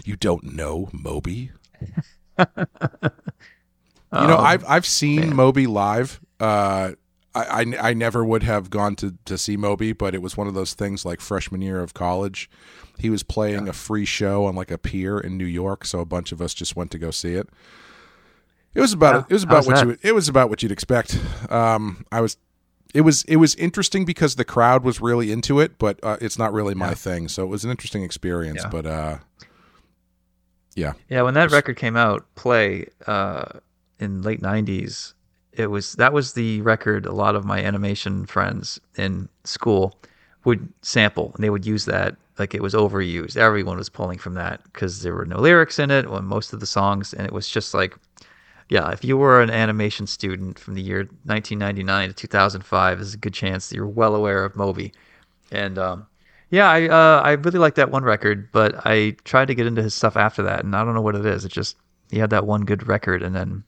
You 0.05 0.17
don't 0.17 0.57
know 0.57 0.89
Moby? 0.93 1.53
Um, 4.15 4.23
you 4.23 4.29
know, 4.29 4.39
I've 4.39 4.65
I've 4.69 4.87
seen 4.87 5.37
Moby 5.37 5.69
live. 5.69 6.21
Uh, 6.41 6.95
I, 7.35 7.63
I 7.63 7.91
I 7.91 7.95
never 7.95 8.25
would 8.25 8.43
have 8.43 8.71
gone 8.71 8.95
to 8.97 9.15
to 9.25 9.39
see 9.39 9.57
Moby, 9.57 9.93
but 9.93 10.15
it 10.15 10.23
was 10.23 10.37
one 10.37 10.47
of 10.49 10.55
those 10.55 10.75
things 10.75 11.05
like 11.05 11.21
freshman 11.21 11.63
year 11.63 11.81
of 11.81 11.95
college. 11.95 12.51
He 12.99 13.09
was 13.11 13.23
playing 13.23 13.69
a 13.69 13.73
free 13.73 14.05
show 14.05 14.45
on 14.45 14.55
like 14.55 14.71
a 14.71 14.79
pier 14.79 15.19
in 15.19 15.37
New 15.39 15.47
York, 15.47 15.85
so 15.87 16.01
a 16.01 16.05
bunch 16.05 16.31
of 16.33 16.41
us 16.43 16.53
just 16.55 16.77
went 16.77 16.91
to 16.93 16.99
go 16.99 17.11
see 17.11 17.35
it. 17.35 17.49
It 18.75 18.81
was 18.81 18.93
about 18.93 19.15
Wow. 19.15 19.27
it 19.29 19.33
was 19.33 19.43
about 19.43 19.57
was 19.59 19.67
what 19.67 19.77
that? 19.77 19.87
you 19.87 19.99
it 20.03 20.15
was 20.15 20.29
about 20.29 20.51
what 20.51 20.63
you'd 20.63 20.73
expect. 20.73 21.19
Um, 21.51 22.05
I 22.13 22.21
was 22.21 22.37
it 22.95 23.01
was 23.03 23.25
it 23.25 23.37
was 23.37 23.55
interesting 23.55 24.05
because 24.05 24.37
the 24.37 24.45
crowd 24.45 24.85
was 24.85 25.01
really 25.01 25.33
into 25.33 25.59
it, 25.61 25.79
but 25.79 25.99
uh, 26.03 26.19
it's 26.21 26.39
not 26.39 26.53
really 26.53 26.75
my 26.75 26.95
thing. 26.95 27.29
So 27.29 27.43
it 27.45 27.49
was 27.49 27.65
an 27.65 27.71
interesting 27.71 28.03
experience. 28.03 28.61
Yeah. 28.63 28.69
But 28.71 28.87
uh, 28.87 29.19
yeah, 30.75 30.93
Yeah, 31.09 31.23
when 31.23 31.35
that 31.35 31.51
record 31.51 31.77
came 31.77 31.97
out, 31.97 32.27
Play, 32.35 32.87
uh, 33.07 33.45
in 33.99 34.23
late 34.23 34.41
'90s, 34.41 35.13
it 35.53 35.69
was 35.69 35.93
that 35.95 36.13
was 36.13 36.33
the 36.33 36.61
record. 36.63 37.07
A 37.07 37.13
lot 37.13 37.35
of 37.35 37.45
my 37.45 37.61
animation 37.61 38.27
friends 38.27 38.81
in 38.97 39.29
school 39.45 39.99
would 40.45 40.73
sample, 40.83 41.33
and 41.35 41.45
they 41.45 41.51
would 41.51 41.67
use 41.67 41.85
that 41.85 42.17
like 42.39 42.55
it 42.55 42.63
was 42.63 42.75
overused. 42.75 43.37
Everyone 43.37 43.77
was 43.77 43.89
pulling 43.89 44.19
from 44.19 44.35
that 44.35 44.63
because 44.65 45.03
there 45.03 45.15
were 45.15 45.27
no 45.27 45.39
lyrics 45.39 45.79
in 45.79 45.91
it 45.91 46.07
on 46.07 46.25
most 46.25 46.53
of 46.53 46.61
the 46.61 46.67
songs, 46.67 47.13
and 47.13 47.27
it 47.27 47.33
was 47.33 47.49
just 47.49 47.75
like, 47.75 47.97
yeah, 48.69 48.91
if 48.91 49.05
you 49.05 49.17
were 49.17 49.43
an 49.43 49.51
animation 49.51 50.07
student 50.07 50.59
from 50.59 50.75
the 50.75 50.83
year 50.83 51.01
1999 51.25 52.09
to 52.09 52.15
2005, 52.15 52.99
there's 52.99 53.15
a 53.15 53.19
good 53.19 53.35
chance 53.35 53.69
that 53.69 53.77
you're 53.77 53.87
well 53.87 54.15
aware 54.15 54.45
of 54.45 54.57
Moby. 54.57 54.93
And 55.51 55.79
um, 55.79 56.07
yeah, 56.51 56.71
I 56.71 56.89
uh, 56.89 57.21
I 57.23 57.33
really 57.33 57.59
like 57.59 57.75
that 57.75 57.91
one 57.91 58.05
record, 58.05 58.51
but 58.53 58.87
I 58.87 59.17
tried 59.25 59.49
to 59.49 59.55
get 59.55 59.67
into 59.67 59.83
his 59.83 59.95
stuff 59.95 60.17
after 60.17 60.43
that, 60.45 60.65
and 60.65 60.75
I 60.75 60.85
don't 60.85 60.95
know 60.95 61.03
what 61.03 61.17
it 61.17 61.27
is. 61.27 61.45
It 61.45 61.53
just 61.53 61.77
he 62.11 62.19
had 62.19 62.31
that 62.31 62.47
one 62.47 62.65
good 62.65 62.87
record, 62.89 63.23
and 63.23 63.35
then 63.35 63.65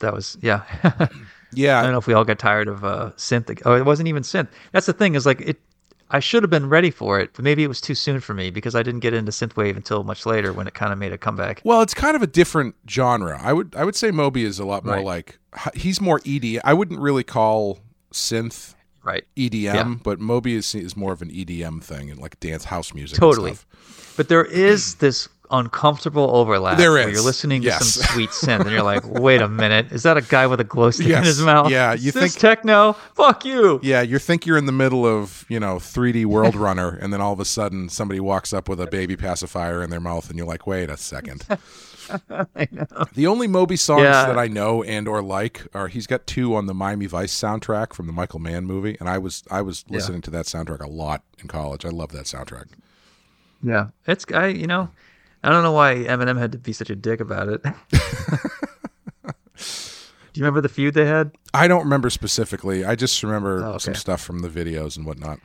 that 0.00 0.12
was 0.12 0.36
yeah. 0.42 0.62
Yeah. 1.52 1.80
I 1.80 1.82
don't 1.82 1.90
know 1.90 1.98
if 1.98 2.06
we 2.06 2.14
all 2.14 2.24
got 2.24 2.38
tired 2.38 2.68
of 2.68 2.84
uh, 2.84 3.10
synth. 3.16 3.60
Oh, 3.64 3.74
it 3.74 3.84
wasn't 3.84 4.06
even 4.08 4.22
synth. 4.22 4.46
That's 4.70 4.86
the 4.86 4.92
thing 4.92 5.14
is 5.16 5.26
like 5.26 5.40
it. 5.40 5.60
I 6.12 6.18
should 6.20 6.42
have 6.42 6.50
been 6.50 6.68
ready 6.68 6.90
for 6.90 7.18
it, 7.20 7.30
but 7.34 7.44
maybe 7.44 7.62
it 7.64 7.68
was 7.68 7.80
too 7.80 7.94
soon 7.94 8.18
for 8.20 8.34
me 8.34 8.50
because 8.50 8.74
I 8.74 8.82
didn't 8.82 9.00
get 9.00 9.14
into 9.14 9.30
synthwave 9.32 9.76
until 9.76 10.02
much 10.04 10.26
later 10.26 10.52
when 10.52 10.66
it 10.66 10.74
kind 10.74 10.92
of 10.92 10.98
made 10.98 11.12
a 11.12 11.18
comeback. 11.18 11.60
Well, 11.64 11.82
it's 11.82 11.94
kind 11.94 12.14
of 12.16 12.22
a 12.22 12.26
different 12.28 12.74
genre. 12.88 13.36
I 13.42 13.52
would 13.52 13.74
I 13.76 13.84
would 13.84 13.96
say 13.96 14.10
Moby 14.12 14.44
is 14.44 14.58
a 14.60 14.64
lot 14.64 14.84
more 14.84 14.96
Right. 14.96 15.04
like 15.04 15.38
he's 15.74 16.00
more 16.00 16.20
EDM. 16.20 16.60
I 16.64 16.72
wouldn't 16.72 17.00
really 17.00 17.24
call 17.24 17.80
synth 18.12 18.74
Right. 19.02 19.24
EDM, 19.36 19.64
Yeah. 19.74 19.94
but 20.04 20.20
Moby 20.20 20.54
is 20.54 20.74
is 20.74 20.96
more 20.96 21.12
of 21.12 21.22
an 21.22 21.30
EDM 21.30 21.80
thing 21.82 22.10
and 22.10 22.20
like 22.20 22.38
dance 22.38 22.66
house 22.66 22.92
music. 22.94 23.18
Totally. 23.18 23.54
stuff. 23.54 24.14
But 24.16 24.28
there 24.28 24.44
is 24.44 24.96
this 24.96 25.28
uncomfortable 25.50 26.30
overlap. 26.34 26.78
There 26.78 26.92
where 26.92 27.08
is, 27.08 27.14
You're 27.14 27.24
listening 27.24 27.62
yes. 27.62 27.78
to 27.78 27.84
some 27.84 28.14
sweet 28.14 28.30
synth, 28.30 28.60
and 28.62 28.70
you're 28.70 28.82
like, 28.82 29.04
"Wait 29.20 29.40
a 29.40 29.48
minute, 29.48 29.92
is 29.92 30.02
that 30.04 30.16
a 30.16 30.22
guy 30.22 30.46
with 30.46 30.60
a 30.60 30.64
glow 30.64 30.90
stick 30.90 31.08
in 31.08 31.22
his 31.24 31.40
mouth? 31.40 31.70
yeah, 31.70 31.92
you 31.92 32.08
Is 32.08 32.14
this 32.14 32.32
think- 32.32 32.40
techno? 32.40 32.94
Fuck 33.14 33.44
you!" 33.44 33.80
Yeah, 33.82 34.02
you 34.02 34.18
think 34.18 34.46
you're 34.46 34.58
in 34.58 34.66
the 34.66 34.72
middle 34.72 35.06
of 35.06 35.44
you 35.48 35.60
know 35.60 35.76
3D 35.76 36.26
World 36.26 36.54
Runner, 36.66 36.90
and 37.00 37.12
then 37.12 37.20
all 37.20 37.32
of 37.32 37.40
a 37.40 37.44
sudden 37.44 37.88
somebody 37.88 38.20
walks 38.20 38.52
up 38.52 38.68
with 38.68 38.80
a 38.80 38.86
baby 38.86 39.16
pacifier 39.16 39.82
in 39.82 39.90
their 39.90 40.00
mouth, 40.00 40.28
and 40.28 40.38
you're 40.38 40.46
like, 40.46 40.66
wait 40.66 40.90
a 40.90 40.96
second. 40.96 41.46
The 43.14 43.26
only 43.28 43.46
Moby 43.46 43.76
songs 43.76 44.02
Yeah. 44.02 44.26
that 44.26 44.38
I 44.38 44.48
know 44.48 44.82
and 44.82 45.06
or 45.06 45.22
like 45.22 45.66
are 45.72 45.86
he's 45.86 46.08
got 46.08 46.26
two 46.26 46.56
on 46.56 46.66
the 46.66 46.74
Miami 46.74 47.06
Vice 47.06 47.32
soundtrack 47.32 47.92
from 47.92 48.06
the 48.08 48.12
Michael 48.12 48.40
Mann 48.40 48.64
movie, 48.66 48.96
and 48.98 49.08
I 49.08 49.18
was 49.18 49.44
I 49.50 49.62
was 49.62 49.84
listening 49.88 50.20
to 50.22 50.30
that 50.30 50.46
soundtrack 50.46 50.80
a 50.80 50.88
lot 50.90 51.22
in 51.38 51.46
college. 51.46 51.84
I 51.84 51.90
love 51.90 52.10
that 52.12 52.24
soundtrack. 52.26 52.66
Yeah, 53.62 53.88
it's 54.06 54.24
I. 54.34 54.46
You 54.48 54.66
know, 54.66 54.90
I 55.42 55.50
don't 55.50 55.62
know 55.62 55.72
why 55.72 55.94
Eminem 55.94 56.38
had 56.38 56.52
to 56.52 56.58
be 56.58 56.72
such 56.72 56.90
a 56.90 56.96
dick 56.96 57.20
about 57.20 57.48
it. 57.48 57.62
Do 60.32 60.38
you 60.38 60.44
remember 60.44 60.60
the 60.60 60.68
feud 60.68 60.94
they 60.94 61.06
had? 61.06 61.32
I 61.52 61.66
don't 61.66 61.82
remember 61.82 62.08
specifically. 62.08 62.84
I 62.84 62.94
just 62.94 63.22
remember 63.22 63.64
Oh, 63.64 63.78
some 63.78 63.94
stuff 63.94 64.20
from 64.20 64.40
the 64.40 64.48
videos 64.48 64.96
and 64.96 65.04
whatnot. 65.04 65.40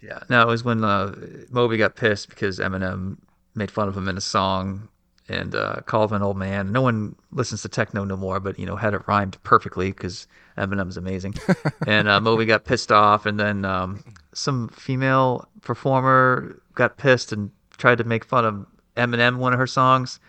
Yeah, 0.00 0.18
no, 0.28 0.42
it 0.42 0.46
was 0.46 0.64
when 0.64 0.82
uh, 0.82 1.14
Moby 1.50 1.76
got 1.76 1.94
pissed 1.94 2.28
because 2.28 2.58
Eminem 2.58 3.18
made 3.54 3.70
fun 3.70 3.86
of 3.86 3.96
him 3.96 4.08
in 4.08 4.16
a 4.16 4.20
song 4.20 4.88
and 5.28 5.54
uh, 5.54 5.76
called 5.86 6.10
him 6.10 6.16
an 6.16 6.22
old 6.22 6.36
man. 6.36 6.72
No 6.72 6.82
one 6.82 7.14
listens 7.30 7.62
to 7.62 7.68
techno 7.68 8.02
no 8.02 8.16
more, 8.16 8.40
but 8.40 8.58
you 8.58 8.66
know 8.66 8.74
had 8.74 8.92
it 8.94 9.02
rhymed 9.06 9.40
perfectly 9.44 9.92
because 9.92 10.26
Eminem's 10.58 10.96
amazing. 10.96 11.34
and 11.86 12.08
uh, 12.08 12.20
Moby 12.20 12.44
got 12.44 12.64
pissed 12.64 12.90
off, 12.90 13.24
and 13.24 13.38
then 13.38 13.64
um, 13.64 14.02
some 14.34 14.68
female 14.70 15.48
performer 15.60 16.60
got 16.74 16.96
pissed 16.96 17.30
and 17.32 17.52
tried 17.78 17.98
to 17.98 18.04
make 18.04 18.24
fun 18.24 18.44
of 18.44 18.66
Eminem 18.96 19.28
in 19.28 19.38
one 19.38 19.52
of 19.52 19.58
her 19.58 19.66
songs. 19.66 20.20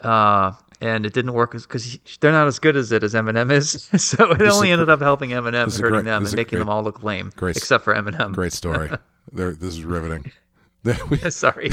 Uh, 0.00 0.52
and 0.80 1.06
it 1.06 1.12
didn't 1.12 1.32
work 1.32 1.52
because 1.52 1.98
they're 2.20 2.32
not 2.32 2.46
as 2.46 2.58
good 2.58 2.76
as 2.76 2.92
it 2.92 3.02
as 3.02 3.14
Eminem 3.14 3.50
is. 3.50 3.82
so 4.02 4.32
it 4.32 4.42
only 4.42 4.70
a 4.70 4.72
ended 4.72 4.90
up 4.90 5.00
helping 5.00 5.30
Eminem, 5.30 5.64
hurting 5.72 5.90
great- 5.90 6.04
them, 6.04 6.24
and 6.24 6.34
making 6.34 6.56
great- 6.56 6.58
them 6.60 6.68
all 6.68 6.82
look 6.82 7.02
lame, 7.02 7.32
great- 7.36 7.56
except 7.56 7.84
for 7.84 7.94
Eminem. 7.94 8.32
Great 8.32 8.52
story. 8.52 8.90
this 9.32 9.62
is 9.62 9.84
riveting. 9.84 10.30
Sorry. 11.30 11.70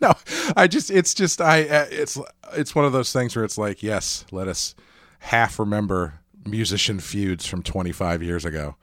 no, 0.00 0.14
I 0.56 0.66
just 0.68 0.90
it's 0.90 1.12
just 1.12 1.42
I 1.42 1.64
uh, 1.68 1.86
it's 1.90 2.18
it's 2.54 2.74
one 2.74 2.86
of 2.86 2.92
those 2.92 3.12
things 3.12 3.36
where 3.36 3.44
it's 3.44 3.58
like 3.58 3.82
yes, 3.82 4.24
let 4.32 4.48
us 4.48 4.74
half 5.18 5.58
remember 5.58 6.20
musician 6.46 6.98
feuds 6.98 7.44
from 7.44 7.62
25 7.62 8.22
years 8.22 8.46
ago. 8.46 8.76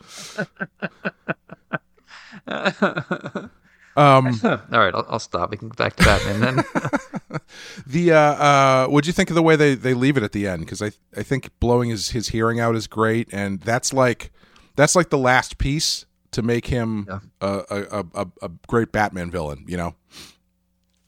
Um, 3.96 4.40
All 4.44 4.60
right, 4.72 4.94
I'll, 4.94 5.06
I'll 5.10 5.20
stop. 5.20 5.52
We 5.52 5.58
can 5.58 5.70
go 5.70 5.76
back 5.76 5.96
to 5.98 6.04
Batman 6.04 6.40
then. 6.56 7.40
the 7.88 8.12
uh, 8.14 8.18
uh, 8.18 8.88
what'd 8.88 9.06
you 9.08 9.14
think 9.14 9.30
of 9.30 9.36
the 9.36 9.44
way 9.44 9.56
they, 9.56 9.76
they 9.76 9.94
leave 9.94 10.18
it 10.18 10.24
at 10.24 10.32
the 10.32 10.48
end? 10.48 10.62
Because 10.62 10.82
I 10.82 10.92
I 11.16 11.24
think 11.24 11.50
blowing 11.60 11.90
his, 11.90 12.10
his 12.10 12.30
hearing 12.30 12.60
out 12.60 12.76
is 12.76 12.88
great, 12.88 13.30
and 13.32 13.60
that's 13.62 13.94
like 13.94 14.32
that's 14.76 14.96
like 14.96 15.10
the 15.10 15.18
last 15.18 15.58
piece 15.58 16.06
to 16.32 16.42
make 16.42 16.68
him 16.68 17.06
Yeah. 17.08 17.20
a, 17.42 17.64
a, 17.70 18.06
a 18.16 18.28
a 18.42 18.50
great 18.68 18.92
Batman 18.92 19.30
villain. 19.30 19.66
You 19.68 19.78
know? 19.78 19.96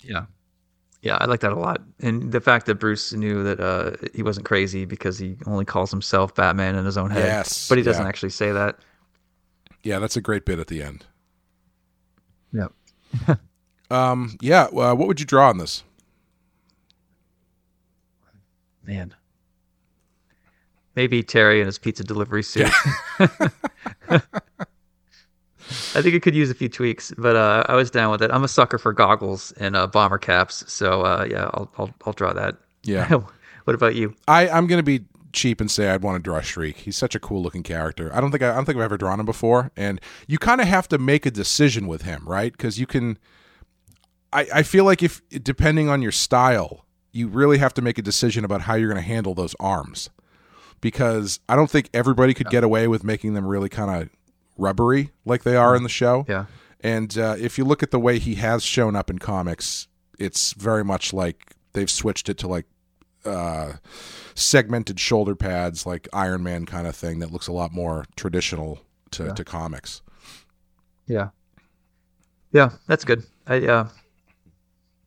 yeah. 0.02 0.26
Yeah, 1.02 1.17
I 1.21 1.26
like 1.26 1.41
that 1.41 1.52
a 1.52 1.56
lot. 1.60 1.82
And 2.00 2.32
the 2.32 2.41
fact 2.41 2.65
that 2.65 2.76
Bruce 2.76 3.13
knew 3.13 3.43
that 3.43 3.60
uh, 3.60 3.91
he 4.15 4.24
wasn't 4.24 4.48
crazy 4.48 4.86
because 4.86 5.19
he 5.19 5.36
only 5.45 5.63
calls 5.63 5.91
himself 5.91 6.34
Batman 6.34 6.74
in 6.76 6.84
his 6.84 6.98
own 6.98 7.12
head. 7.12 7.26
Yes, 7.26 7.69
But 7.69 7.78
he 7.78 7.84
doesn't 7.84 8.02
yeah. 8.02 8.10
actually 8.10 8.32
say 8.32 8.52
that. 8.52 8.80
Yeah, 9.84 10.00
that's 10.00 10.17
a 10.17 10.21
great 10.21 10.45
bit 10.45 10.58
at 10.58 10.65
the 10.65 10.82
end. 10.82 11.06
Yep. 12.56 13.39
Um, 13.91 14.38
yeah. 14.41 14.63
Uh, 14.63 14.96
what 14.96 15.08
would 15.08 15.20
you 15.20 15.26
draw 15.26 15.50
on 15.50 15.58
this? 15.58 15.84
Man. 18.84 19.13
Maybe 20.96 21.24
Terry 21.24 21.60
in 21.60 21.65
his 21.65 21.78
pizza 21.78 22.04
delivery 22.04 22.44
suit. 22.44 22.72
I 23.20 24.22
think 26.02 26.13
it 26.13 26.22
could 26.22 26.36
use 26.36 26.50
a 26.50 26.54
few 26.54 26.70
tweaks, 26.70 27.13
but 27.18 27.36
uh, 27.36 27.63
I 27.68 27.76
was 27.76 27.89
down 27.89 28.12
with 28.12 28.22
it. 28.22 28.32
I'm 28.32 28.44
a 28.44 28.48
sucker 28.48 28.78
for 28.78 28.94
goggles 28.94 29.52
and 29.54 29.76
uh, 29.76 29.88
bomber 29.88 30.18
caps, 30.18 30.72
so 30.72 31.02
uh, 31.02 31.26
yeah, 31.30 31.50
I'll, 31.54 31.72
I'll 31.78 31.94
I'll 32.06 32.13
draw 32.13 32.34
that. 32.34 32.56
Yeah. 32.84 33.10
what 33.63 33.74
about 33.74 33.96
you? 33.96 34.15
I 34.28 34.48
I'm 34.48 34.68
gonna 34.68 34.84
be 34.84 35.04
cheap 35.36 35.62
and 35.62 35.69
say 35.69 35.89
I'd 35.89 36.02
want 36.02 36.15
to 36.15 36.24
draw 36.24 36.41
Shriek. 36.41 36.78
He's 36.78 36.98
such 36.98 37.13
a 37.13 37.19
cool 37.19 37.43
looking 37.43 37.62
character. 37.62 38.10
I 38.13 38.21
don't 38.21 38.32
think 38.32 38.41
I, 38.41 38.52
I 38.52 38.56
don't 38.56 38.65
think 38.65 38.78
I've 38.78 38.84
ever 38.86 38.98
drawn 38.98 39.19
him 39.19 39.26
before, 39.26 39.71
and 39.78 40.02
you 40.28 40.39
kind 40.39 40.62
of 40.62 40.67
have 40.67 40.88
to 40.88 40.98
make 40.98 41.26
a 41.26 41.32
decision 41.32 41.86
with 41.86 42.02
him, 42.02 42.24
right? 42.26 42.52
Because 42.52 42.80
you 42.80 42.88
can. 42.88 43.19
I 44.34 44.48
I 44.54 44.63
feel 44.63 44.86
like 44.86 45.04
if 45.04 45.21
depending 45.30 45.89
on 45.89 46.02
your 46.02 46.12
style, 46.12 46.86
you 47.12 47.28
really 47.28 47.60
have 47.60 47.74
to 47.76 47.82
make 47.82 47.98
a 47.98 48.02
decision 48.02 48.43
about 48.43 48.62
how 48.62 48.74
you're 48.74 48.89
going 48.89 49.02
to 49.02 49.08
handle 49.08 49.36
those 49.36 49.56
arms, 49.60 50.10
because 50.82 51.39
I 51.48 51.56
don't 51.56 51.69
think 51.69 51.89
everybody 51.93 52.34
could 52.34 52.50
get 52.50 52.63
away 52.63 52.88
with 52.88 53.04
making 53.04 53.34
them 53.34 53.45
really 53.45 53.69
kind 53.69 54.02
of 54.02 54.10
rubbery 54.58 55.12
like 55.26 55.43
they 55.43 55.56
are 55.56 55.76
in 55.76 55.84
the 55.84 55.89
show. 55.89 56.26
Yeah. 56.28 56.45
And 56.82 57.17
uh, 57.17 57.36
if 57.39 57.58
you 57.58 57.65
look 57.65 57.82
at 57.84 57.91
the 57.91 58.00
way 58.00 58.19
he 58.19 58.36
has 58.36 58.63
shown 58.63 58.95
up 58.95 59.10
in 59.10 59.19
comics, 59.19 59.88
it's 60.19 60.54
very 60.54 60.84
much 60.84 61.13
like 61.13 61.56
they've 61.74 61.89
switched 61.89 62.30
it 62.30 62.38
to 62.39 62.48
like 62.48 62.65
uh, 63.25 63.73
segmented 64.35 64.99
shoulder 64.99 65.35
pads, 65.35 65.85
like 65.85 66.07
Iron 66.13 66.43
Man 66.43 66.65
kind 66.65 66.85
of 66.88 66.95
thing 66.95 67.19
that 67.19 67.31
looks 67.31 67.47
a 67.47 67.53
lot 67.53 67.71
more 67.73 68.05
traditional 68.15 68.79
to, 69.11 69.33
to 69.33 69.43
comics. 69.43 70.01
Yeah. 71.07 71.29
Yeah, 72.51 72.71
that's 72.88 73.05
good. 73.05 73.23
I 73.47 73.65
uh 73.67 73.88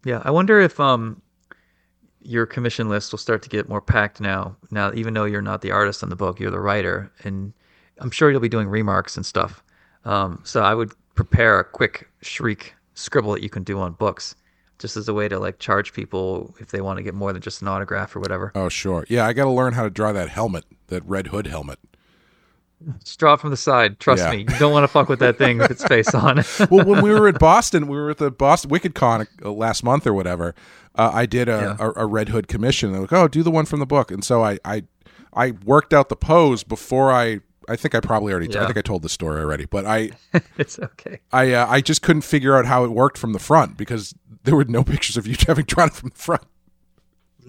yeah, 0.04 0.22
I 0.24 0.30
wonder 0.30 0.60
if 0.60 0.78
um 0.80 1.20
your 2.20 2.46
commission 2.46 2.88
list 2.88 3.12
will 3.12 3.18
start 3.18 3.42
to 3.42 3.48
get 3.48 3.68
more 3.68 3.80
packed 3.80 4.20
now. 4.20 4.56
Now 4.70 4.92
even 4.94 5.14
though 5.14 5.24
you're 5.24 5.42
not 5.42 5.60
the 5.60 5.72
artist 5.72 6.02
on 6.02 6.08
the 6.08 6.16
book, 6.16 6.40
you're 6.40 6.50
the 6.50 6.60
writer 6.60 7.10
and 7.24 7.52
I'm 7.98 8.10
sure 8.10 8.30
you'll 8.30 8.40
be 8.40 8.48
doing 8.48 8.68
remarks 8.68 9.16
and 9.16 9.26
stuff. 9.26 9.62
Um 10.04 10.40
so 10.44 10.62
I 10.62 10.74
would 10.74 10.92
prepare 11.14 11.58
a 11.58 11.64
quick 11.64 12.08
shriek 12.22 12.74
scribble 12.94 13.32
that 13.32 13.42
you 13.42 13.50
can 13.50 13.62
do 13.62 13.78
on 13.78 13.92
books 13.92 14.34
just 14.78 14.96
as 14.96 15.08
a 15.08 15.14
way 15.14 15.28
to 15.28 15.38
like 15.38 15.58
charge 15.58 15.92
people 15.92 16.54
if 16.60 16.68
they 16.68 16.80
want 16.80 16.96
to 16.98 17.02
get 17.02 17.14
more 17.14 17.32
than 17.32 17.42
just 17.42 17.62
an 17.62 17.68
autograph 17.68 18.14
or 18.14 18.20
whatever. 18.20 18.52
Oh, 18.54 18.68
sure. 18.68 19.04
Yeah, 19.08 19.26
I 19.26 19.32
got 19.32 19.44
to 19.44 19.50
learn 19.50 19.72
how 19.74 19.82
to 19.84 19.90
draw 19.90 20.12
that 20.12 20.28
helmet, 20.28 20.64
that 20.88 21.04
Red 21.04 21.28
Hood 21.28 21.46
helmet. 21.46 21.78
Just 23.04 23.18
draw 23.18 23.34
it 23.34 23.40
from 23.40 23.50
the 23.50 23.56
side. 23.56 23.98
Trust 23.98 24.22
Yeah. 24.22 24.30
me. 24.30 24.38
You 24.38 24.58
don't 24.58 24.70
want 24.72 24.84
to 24.84 24.88
fuck 24.88 25.08
with 25.08 25.18
that 25.18 25.36
thing 25.36 25.58
with 25.58 25.70
its 25.72 25.84
face 25.84 26.14
on. 26.14 26.36
well, 26.70 26.84
when 26.86 27.02
we 27.02 27.10
were 27.10 27.26
at 27.26 27.40
Boston, 27.40 27.88
we 27.88 27.96
were 27.96 28.10
at 28.10 28.18
the 28.18 28.30
Boston 28.30 28.70
Wicked 28.70 28.94
Con 28.94 29.26
uh, 29.44 29.50
last 29.50 29.82
month 29.82 30.06
or 30.06 30.12
whatever. 30.14 30.54
Uh, 30.94 31.10
I 31.12 31.26
did 31.26 31.48
a, 31.48 31.76
Yeah. 31.80 31.86
a, 31.96 32.04
a 32.04 32.06
Red 32.06 32.28
Hood 32.28 32.46
commission. 32.46 32.92
They're 32.92 33.00
like, 33.00 33.12
"Oh, 33.12 33.26
do 33.26 33.42
the 33.42 33.50
one 33.50 33.64
from 33.64 33.80
the 33.80 33.86
book." 33.86 34.12
And 34.12 34.22
so 34.24 34.44
I, 34.44 34.58
I, 34.64 34.84
I 35.34 35.50
worked 35.64 35.92
out 35.92 36.08
the 36.08 36.16
pose 36.16 36.62
before 36.62 37.10
I. 37.12 37.40
I 37.70 37.74
think 37.76 37.94
I 37.96 38.00
probably 38.00 38.32
already. 38.32 38.48
I 38.56 38.60
Yeah. 38.60 38.66
think 38.66 38.78
I 38.78 38.82
told 38.82 39.02
the 39.02 39.08
story 39.10 39.40
already, 39.42 39.66
but 39.66 39.84
I, 39.84 40.12
it's 40.56 40.78
okay. 40.78 41.18
I, 41.32 41.52
uh, 41.52 41.66
I 41.68 41.80
just 41.82 42.00
couldn't 42.00 42.22
figure 42.22 42.56
out 42.56 42.64
how 42.64 42.84
it 42.84 42.92
worked 42.92 43.18
from 43.18 43.32
the 43.34 43.38
front 43.38 43.76
because 43.76 44.14
there 44.44 44.56
were 44.56 44.64
no 44.64 44.82
pictures 44.84 45.16
of 45.16 45.26
you 45.26 45.36
having 45.46 45.64
drawn 45.64 45.88
it 45.88 45.94
from 45.94 46.10
the 46.10 46.16
front. 46.16 46.42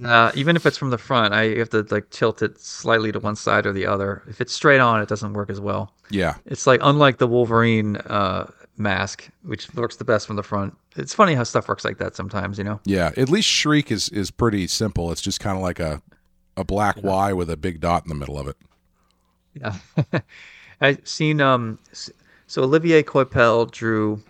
Uh, 0.04 0.32
even 0.34 0.56
if 0.56 0.66
it's 0.66 0.78
from 0.78 0.92
the 0.92 0.98
front, 0.98 1.34
I 1.34 1.58
have 1.58 1.70
to 1.72 1.86
like 1.92 2.10
tilt 2.10 2.42
it 2.42 2.58
slightly 2.60 3.12
to 3.12 3.20
one 3.20 3.36
side 3.36 3.66
or 3.66 3.74
the 3.74 3.86
other. 3.86 4.24
If 4.30 4.40
it's 4.40 4.54
straight 4.54 4.80
on, 4.80 5.02
it 5.02 5.10
doesn't 5.10 5.34
work 5.34 5.50
as 5.50 5.60
well. 5.60 5.94
Yeah, 6.10 6.36
It's 6.46 6.66
like 6.66 6.80
unlike 6.84 7.18
the 7.18 7.28
Wolverine 7.28 7.98
uh, 7.98 8.50
mask, 8.78 9.30
which 9.44 9.72
works 9.74 9.98
the 9.98 10.06
best 10.06 10.26
from 10.26 10.38
the 10.38 10.44
front. 10.44 10.74
It's 10.96 11.14
funny 11.14 11.34
how 11.36 11.44
stuff 11.44 11.68
works 11.68 11.84
like 11.84 11.98
that 11.98 12.16
sometimes, 12.16 12.58
you 12.58 12.64
know. 12.64 12.80
yeah. 12.86 13.12
At 13.18 13.30
least 13.30 13.50
Shriek 13.50 13.92
is 13.92 14.08
is 14.10 14.32
pretty 14.32 14.68
simple. 14.68 15.12
It's 15.12 15.22
just 15.22 15.42
kind 15.42 15.58
of 15.58 15.62
like 15.62 15.80
a, 15.82 16.02
a 16.56 16.64
black 16.64 17.04
Y 17.04 17.34
with 17.34 17.50
a 17.50 17.58
big 17.58 17.82
dot 17.82 18.04
in 18.06 18.10
the 18.10 18.16
middle 18.16 18.40
of 18.40 18.48
it. 18.48 18.56
Yeah. 19.54 19.76
I've 20.82 21.06
seen 21.06 21.42
um 21.42 21.78
so 21.92 22.64
Olivier 22.64 23.04
Coipel 23.04 23.70
drew 23.70 24.24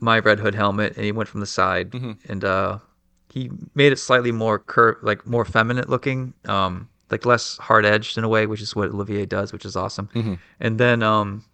my 0.00 0.18
Red 0.18 0.40
Hood 0.40 0.54
helmet 0.54 0.96
and 0.96 1.04
he 1.04 1.12
went 1.12 1.28
from 1.28 1.40
the 1.40 1.46
side 1.46 1.92
and 2.28 2.44
uh 2.44 2.78
he 3.32 3.50
made 3.74 3.92
it 3.92 3.98
slightly 3.98 4.32
more 4.32 4.58
cur 4.58 4.98
like 5.02 5.26
more 5.26 5.44
feminine 5.44 5.84
looking, 5.88 6.34
um 6.46 6.88
like 7.10 7.24
less 7.26 7.56
hard 7.58 7.84
edged 7.84 8.16
in 8.18 8.24
a 8.24 8.28
way, 8.28 8.46
which 8.46 8.60
is 8.60 8.74
what 8.74 8.88
Olivier 8.90 9.26
does, 9.26 9.52
which 9.52 9.64
is 9.64 9.76
awesome. 9.76 10.08
And 10.60 10.78
then 10.78 11.02
um 11.02 11.44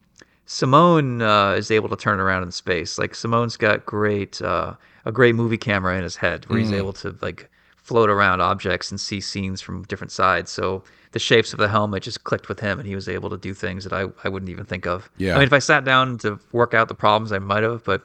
Simone 0.46 1.22
uh, 1.22 1.52
is 1.52 1.70
able 1.72 1.88
to 1.88 1.96
turn 1.96 2.20
around 2.20 2.44
in 2.44 2.52
space. 2.52 2.98
Like 2.98 3.14
Simone's 3.16 3.56
got 3.56 3.85
great 3.85 4.40
uh, 4.40 4.74
a 5.04 5.12
great 5.12 5.35
movie 5.35 5.59
camera 5.59 5.96
in 5.96 6.02
his 6.04 6.16
head 6.16 6.44
where 6.48 6.59
he's 6.59 6.70
able 6.78 6.92
to 6.94 7.16
like 7.20 7.50
float 7.76 8.09
around 8.11 8.40
objects 8.40 8.90
and 8.90 9.00
see 9.00 9.20
scenes 9.20 9.61
from 9.61 9.82
different 9.85 10.12
sides. 10.12 10.50
So 10.50 10.85
the 11.12 11.18
shapes 11.18 11.52
of 11.52 11.59
the 11.59 11.68
helmet 11.68 12.02
just 12.02 12.24
clicked 12.24 12.48
with 12.48 12.61
him, 12.61 12.78
and 12.78 12.87
he 12.87 12.94
was 12.94 13.09
able 13.09 13.30
to 13.30 13.37
do 13.37 13.54
things 13.54 13.85
that 13.85 13.92
I, 13.92 14.06
I 14.24 14.28
wouldn't 14.28 14.50
even 14.50 14.64
think 14.66 14.87
of. 14.87 15.09
Yeah. 15.16 15.35
I 15.35 15.38
mean, 15.38 15.46
if 15.46 15.52
I 15.52 15.59
sat 15.61 15.85
down 15.85 16.18
to 16.18 16.38
work 16.52 16.74
out 16.74 16.88
the 16.88 16.94
problems, 16.94 17.32
I 17.32 17.38
might 17.38 17.62
have, 17.62 17.82
but 17.85 18.02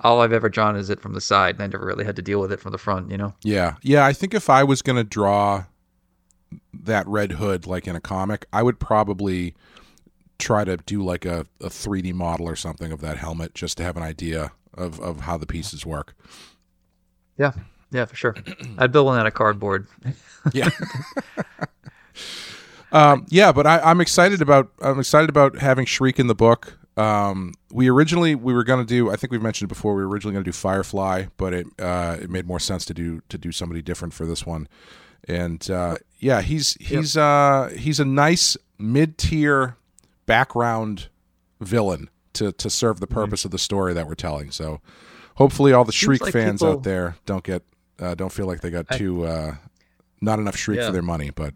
all 0.00 0.20
I've 0.20 0.32
ever 0.32 0.48
drawn 0.48 0.76
is 0.76 0.90
it 0.90 1.00
from 1.00 1.14
the 1.14 1.20
side, 1.20 1.56
and 1.56 1.62
I 1.62 1.66
never 1.66 1.86
really 1.86 2.04
had 2.04 2.16
to 2.16 2.22
deal 2.22 2.40
with 2.40 2.52
it 2.52 2.60
from 2.60 2.72
the 2.72 2.78
front. 2.78 3.10
You 3.10 3.18
know? 3.18 3.34
Yeah, 3.42 3.74
yeah. 3.82 4.04
I 4.04 4.12
think 4.12 4.34
if 4.34 4.50
I 4.50 4.64
was 4.64 4.82
going 4.82 4.96
to 4.96 5.04
draw 5.04 5.64
that 6.72 7.06
Red 7.06 7.32
Hood 7.32 7.66
like 7.66 7.86
in 7.86 7.96
a 7.96 8.00
comic, 8.00 8.46
I 8.52 8.62
would 8.62 8.78
probably 8.80 9.54
try 10.38 10.64
to 10.64 10.78
do 10.78 11.02
like 11.02 11.24
a, 11.24 11.46
a 11.60 11.68
3D 11.68 12.14
model 12.14 12.48
or 12.48 12.56
something 12.56 12.90
of 12.92 13.00
that 13.02 13.18
helmet 13.18 13.54
just 13.54 13.76
to 13.76 13.82
have 13.82 13.96
an 13.96 14.02
idea 14.02 14.52
of, 14.74 14.98
of 15.00 15.20
how 15.20 15.36
the 15.36 15.46
pieces 15.46 15.84
work. 15.86 16.16
Yeah. 17.38 17.52
Yeah, 17.92 18.04
for 18.06 18.16
sure. 18.16 18.34
I'd 18.78 18.92
build 18.92 19.06
one 19.06 19.18
out 19.18 19.26
of 19.26 19.34
cardboard. 19.34 19.86
Yeah. 20.54 20.70
um, 22.92 23.26
yeah, 23.28 23.52
but 23.52 23.66
I, 23.66 23.78
I'm 23.80 24.00
excited 24.00 24.40
about 24.40 24.72
I'm 24.80 24.98
excited 24.98 25.28
about 25.28 25.58
having 25.58 25.84
Shriek 25.84 26.18
in 26.18 26.28
the 26.28 26.34
book. 26.34 26.78
Um, 27.00 27.54
we 27.72 27.88
originally 27.88 28.34
we 28.34 28.52
were 28.52 28.64
going 28.64 28.84
to 28.84 28.88
do 28.88 29.10
I 29.10 29.16
think 29.16 29.30
we've 29.30 29.42
mentioned 29.42 29.70
it 29.70 29.74
before 29.74 29.94
we 29.94 30.02
were 30.02 30.08
originally 30.08 30.34
going 30.34 30.44
to 30.44 30.48
do 30.48 30.52
Firefly, 30.56 31.26
but 31.36 31.54
it 31.54 31.66
uh, 31.78 32.16
it 32.20 32.30
made 32.30 32.46
more 32.46 32.60
sense 32.60 32.84
to 32.86 32.94
do 32.94 33.22
to 33.28 33.38
do 33.38 33.52
somebody 33.52 33.82
different 33.82 34.12
for 34.14 34.26
this 34.26 34.44
one. 34.44 34.68
And 35.28 35.68
uh, 35.70 35.96
yeah, 36.18 36.40
he's 36.42 36.74
he's 36.80 37.16
uh, 37.16 37.72
he's 37.76 38.00
a 38.00 38.04
nice 38.04 38.56
mid 38.78 39.18
tier 39.18 39.76
background 40.26 41.08
villain 41.60 42.08
to 42.34 42.52
to 42.52 42.70
serve 42.70 43.00
the 43.00 43.06
purpose 43.06 43.44
of 43.44 43.50
the 43.50 43.58
story 43.58 43.94
that 43.94 44.06
we're 44.06 44.14
telling. 44.14 44.50
So 44.50 44.80
hopefully 45.36 45.72
all 45.72 45.84
the 45.84 45.92
Shriek 45.92 46.20
like 46.22 46.32
fans 46.32 46.60
people- 46.60 46.74
out 46.74 46.82
there 46.82 47.16
don't 47.26 47.44
get 47.44 47.62
uh, 47.98 48.14
don't 48.14 48.32
feel 48.32 48.46
like 48.46 48.60
they 48.60 48.70
got 48.70 48.88
too 48.90 49.24
uh, 49.26 49.54
not 50.20 50.38
enough 50.38 50.56
Shriek 50.56 50.80
Yeah. 50.80 50.86
for 50.86 50.92
their 50.92 51.02
money, 51.02 51.30
but 51.30 51.54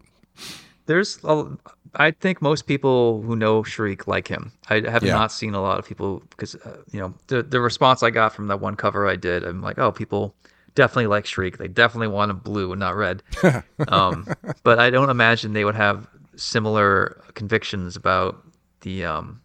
There's, 0.85 1.17
a, 1.23 1.57
I 1.97 2.11
think 2.11 2.41
most 2.41 2.67
people 2.67 3.21
who 3.21 3.35
know 3.35 3.63
Shriek 3.63 4.07
like 4.07 4.27
him. 4.27 4.51
I 4.69 4.81
have 4.89 5.03
Yeah. 5.03 5.13
not 5.13 5.31
seen 5.31 5.53
a 5.53 5.61
lot 5.61 5.79
of 5.79 5.85
people 5.87 6.21
because, 6.29 6.55
uh, 6.55 6.77
you 6.91 6.99
know, 6.99 7.13
the 7.27 7.43
the 7.43 7.59
response 7.61 8.03
I 8.03 8.09
got 8.09 8.33
from 8.33 8.47
that 8.47 8.59
one 8.59 8.75
cover 8.75 9.07
I 9.07 9.15
did, 9.15 9.43
I'm 9.43 9.61
like, 9.61 9.77
oh, 9.79 9.91
people 9.91 10.35
definitely 10.75 11.07
like 11.07 11.25
Shriek. 11.25 11.57
They 11.57 11.67
definitely 11.67 12.09
want 12.09 12.31
him 12.31 12.37
blue 12.39 12.71
and 12.71 12.79
not 12.79 12.95
red. 12.95 13.23
um, 13.87 14.27
but 14.63 14.79
I 14.79 14.89
don't 14.89 15.09
imagine 15.09 15.53
they 15.53 15.65
would 15.65 15.75
have 15.75 16.07
similar 16.35 17.21
convictions 17.33 17.95
about 17.95 18.43
the 18.81 19.05
um, 19.05 19.41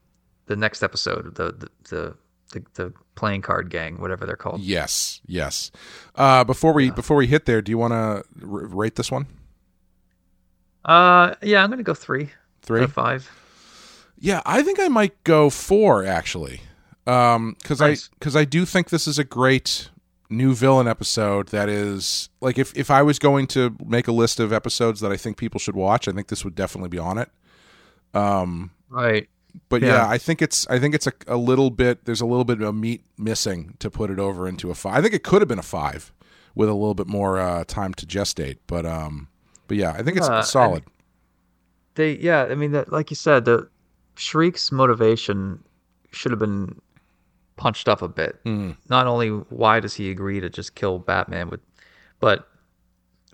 the 0.47 0.57
next 0.57 0.83
episode, 0.83 1.35
the 1.37 1.53
the 1.53 1.69
the, 1.89 2.17
the, 2.53 2.65
the 2.75 2.93
playing 3.15 3.43
card 3.43 3.71
gang, 3.71 4.01
whatever 4.01 4.27
they're 4.27 4.35
called. 4.35 4.61
yes, 4.61 5.21
yes. 5.27 5.71
Uh, 6.17 6.43
before 6.43 6.73
we 6.73 6.91
before 6.91 7.17
we 7.17 7.27
hit 7.29 7.45
there, 7.47 7.63
do 7.63 7.71
you 7.71 7.79
want 7.79 7.93
to 7.93 8.25
r- 8.43 8.67
rate 8.67 8.97
this 8.97 9.11
one? 9.11 9.27
Uh, 10.85 11.35
yeah, 11.43 11.63
I'm 11.63 11.71
gonna 11.71 11.83
go 11.83 11.95
three, 11.95 12.31
Three. 12.63 12.87
five. 12.87 13.31
Yeah, 14.19 14.43
I 14.45 14.63
think 14.63 14.79
I 14.79 14.89
might 14.89 15.23
go 15.25 15.49
four 15.51 16.05
actually, 16.05 16.61
because 17.05 17.81
Nice. 17.81 18.09
I 18.13 18.17
because 18.19 18.37
I 18.37 18.45
do 18.45 18.65
think 18.67 18.91
this 18.91 19.07
is 19.09 19.19
a 19.19 19.25
great 19.25 19.89
new 20.29 20.55
villain 20.55 20.87
episode. 20.87 21.49
That 21.49 21.69
is 21.69 22.29
like 22.41 22.59
if 22.59 22.77
if 22.77 22.91
I 22.91 23.03
was 23.03 23.19
going 23.19 23.47
to 23.49 23.75
make 23.85 24.07
a 24.09 24.13
list 24.13 24.39
of 24.39 24.53
episodes 24.53 25.01
that 25.01 25.11
I 25.11 25.17
think 25.17 25.37
people 25.39 25.59
should 25.59 25.75
watch, 25.77 26.07
I 26.07 26.13
think 26.13 26.29
this 26.29 26.45
would 26.45 26.55
definitely 26.55 26.91
be 26.91 26.99
on 26.99 27.17
it. 27.19 27.31
Um, 28.15 28.71
Right. 28.89 29.29
but 29.69 29.83
yeah. 29.83 29.89
Yeah. 29.89 30.09
I 30.09 30.19
think 30.19 30.43
it's 30.43 30.67
I 30.69 30.79
think 30.79 30.95
it's 30.95 31.07
a, 31.07 31.13
a 31.27 31.37
little 31.37 31.71
bit 31.71 32.05
there's 32.05 32.21
a 32.21 32.27
little 32.27 32.45
bit 32.45 32.61
of 32.61 32.75
meat 32.75 33.03
missing 33.17 33.75
to 33.79 33.91
put 33.91 34.11
it 34.11 34.19
over 34.19 34.47
into 34.49 34.71
a 34.71 34.75
five. 34.75 34.95
I 34.99 35.01
think 35.03 35.15
it 35.15 35.23
could 35.23 35.41
have 35.43 35.49
been 35.49 35.59
a 35.59 35.63
five 35.63 36.13
with 36.55 36.69
a 36.69 36.75
little 36.75 36.95
bit 36.95 37.07
more 37.07 37.39
uh, 37.39 37.65
time 37.65 37.95
to 37.95 38.07
gestate, 38.07 38.59
but 38.67 38.85
um, 38.85 39.29
but 39.69 39.77
yeah, 39.77 39.93
I 39.93 40.03
think 40.03 40.17
it's 40.19 40.29
Yeah, 40.29 40.41
solid. 40.43 40.83
They, 41.95 42.17
yeah, 42.19 42.45
I 42.45 42.55
mean, 42.55 42.73
that, 42.73 42.93
like 42.93 43.11
you 43.11 43.17
said, 43.17 43.45
the 43.45 43.69
Shriek's 44.17 44.71
motivation 44.71 45.63
should 46.13 46.33
have 46.33 46.39
been 46.39 46.81
punched 47.57 47.89
up 47.89 48.03
a 48.03 48.09
bit. 48.09 48.43
Mm. 48.45 48.77
Not 48.89 49.07
only 49.07 49.29
why 49.29 49.81
does 49.81 49.95
he 49.95 50.11
agree 50.11 50.41
to 50.41 50.49
just 50.49 50.75
kill 50.75 50.99
Batman, 50.99 51.51
with, 51.51 51.61
but 52.21 52.49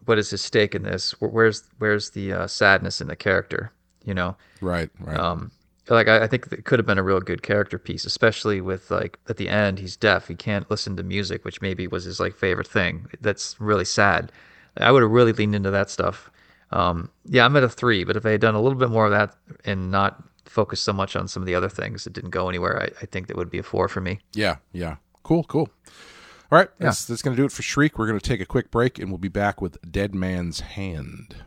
what 0.05 0.19
is 0.19 0.31
his 0.31 0.43
stake 0.43 0.75
in 0.75 0.83
this? 0.83 1.13
Where's 1.21 1.65
where's 1.79 2.11
the 2.11 2.33
uh, 2.33 2.47
sadness 2.47 3.01
in 3.01 3.09
the 3.09 3.17
character? 3.17 3.73
You 4.05 4.15
know, 4.15 4.37
right, 4.61 4.89
right. 5.01 5.19
um, 5.19 5.51
like 5.89 6.09
I, 6.09 6.25
I 6.25 6.27
think 6.27 6.47
it 6.53 6.65
could 6.65 6.79
have 6.79 6.87
been 6.87 6.99
a 6.99 7.03
real 7.03 7.21
good 7.21 7.43
character 7.43 7.79
piece, 7.79 8.05
especially 8.05 8.61
with 8.61 8.91
like 8.91 9.19
at 9.29 9.37
the 9.37 9.49
end 9.49 9.79
he's 9.79 9.97
deaf, 9.97 10.29
he 10.29 10.35
can't 10.35 10.71
listen 10.71 10.97
to 10.97 11.03
music, 11.03 11.45
which 11.45 11.61
maybe 11.61 11.87
was 11.87 12.05
his 12.05 12.21
like 12.21 12.35
favorite 12.35 12.69
thing. 12.69 13.07
That's 13.21 13.61
really 13.61 13.85
sad. 13.85 14.33
I 14.77 14.93
would 14.93 15.03
have 15.03 15.11
really 15.11 15.33
leaned 15.33 15.55
into 15.55 15.71
that 15.71 15.91
stuff. 15.91 16.31
Um, 16.71 17.11
yeah, 17.25 17.45
I'm 17.45 17.57
at 17.57 17.63
a 17.63 17.69
three, 17.69 18.05
but 18.05 18.17
if 18.17 18.23
they 18.23 18.33
had 18.33 18.41
done 18.41 18.55
a 18.55 18.61
little 18.61 18.79
bit 18.79 18.91
more 18.91 19.05
of 19.07 19.13
that 19.13 19.37
and 19.65 19.91
not 19.91 20.23
focused 20.45 20.85
so 20.85 20.93
much 20.93 21.17
on 21.17 21.29
some 21.29 21.43
of 21.43 21.47
the 21.47 21.55
other 21.55 21.69
things 21.69 22.05
that 22.05 22.13
didn't 22.13 22.31
go 22.31 22.49
anywhere, 22.49 22.83
I, 22.83 22.87
I 23.03 23.07
think 23.07 23.29
that 23.29 23.37
would 23.37 23.51
be 23.51 23.59
a 23.59 23.63
four 23.63 23.89
for 23.89 24.01
me. 24.01 24.21
Yeah, 24.33 24.57
yeah. 24.73 24.97
Cool, 25.23 25.45
cool. 25.45 25.69
All 26.51 26.59
right, 26.59 26.69
that's, 26.79 27.05
that's 27.05 27.23
going 27.23 27.37
to 27.37 27.41
do 27.41 27.45
it 27.45 27.53
for 27.53 27.63
Shriek. 27.63 27.99
We're 27.99 28.07
going 28.07 28.21
to 28.21 28.29
take 28.29 28.41
a 28.41 28.47
quick 28.47 28.71
break 28.71 28.99
and 28.99 29.11
we'll 29.11 29.19
be 29.19 29.29
back 29.29 29.61
with 29.61 29.79
Dead 29.91 30.15
Man's 30.15 30.61
Hand. 30.61 31.45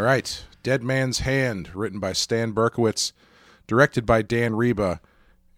All 0.00 0.06
right, 0.06 0.46
Dead 0.62 0.82
Man's 0.82 1.18
Hand, 1.18 1.68
written 1.74 2.00
by 2.00 2.14
Stan 2.14 2.54
Berkowitz, 2.54 3.12
directed 3.66 4.06
by 4.06 4.22
Dan 4.22 4.52
Riba. 4.52 4.98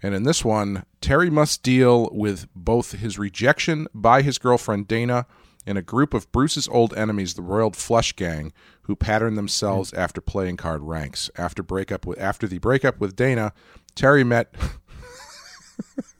And 0.03 0.17
in 0.17 0.25
this 0.25 0.45
one, 0.45 0.85
Terry 1.01 1.31
must 1.31 1.63
deal 1.63 2.11
with 2.11 2.49
both 2.53 2.91
his 2.91 3.21
rejection 3.21 3.87
by 3.95 4.21
his 4.23 4.39
girlfriend 4.39 4.89
Dana 4.89 5.27
and 5.65 5.79
a 5.79 5.81
group 5.81 6.13
of 6.13 6.33
Bruce's 6.33 6.67
old 6.67 6.93
enemies, 6.95 7.35
the 7.35 7.43
Royal 7.43 7.71
Flush 7.71 8.17
Gang, 8.17 8.53
who 8.83 8.97
pattern 8.97 9.37
themselves 9.37 9.93
hmm. 9.93 10.01
after 10.01 10.21
playing 10.21 10.57
card 10.57 10.83
ranks. 10.83 11.31
After 11.39 11.63
breakup 11.63 12.05
with 12.05 12.21
after 12.21 12.49
the 12.49 12.59
breakup 12.59 12.99
with 12.99 13.15
Dana, 13.15 13.53
Terry 13.95 14.25
met 14.25 14.53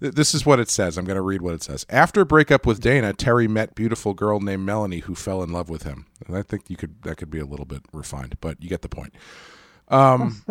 This 0.00 0.34
is 0.34 0.44
what 0.44 0.60
it 0.60 0.68
says. 0.68 0.98
I'm 0.98 1.04
going 1.04 1.16
to 1.16 1.22
read 1.22 1.42
what 1.42 1.54
it 1.54 1.62
says. 1.62 1.86
After 1.88 2.24
breakup 2.24 2.66
with 2.66 2.80
Dana, 2.80 3.12
Terry 3.12 3.48
met 3.48 3.74
beautiful 3.74 4.14
girl 4.14 4.40
named 4.40 4.64
Melanie 4.64 5.00
who 5.00 5.14
fell 5.14 5.42
in 5.42 5.52
love 5.52 5.68
with 5.68 5.82
him. 5.82 6.06
And 6.26 6.36
I 6.36 6.42
think 6.42 6.68
you 6.68 6.76
could 6.76 7.02
that 7.02 7.16
could 7.16 7.30
be 7.30 7.38
a 7.38 7.44
little 7.44 7.66
bit 7.66 7.82
refined, 7.92 8.36
but 8.40 8.62
you 8.62 8.68
get 8.68 8.82
the 8.82 8.88
point. 8.88 9.14
Um, 9.88 10.44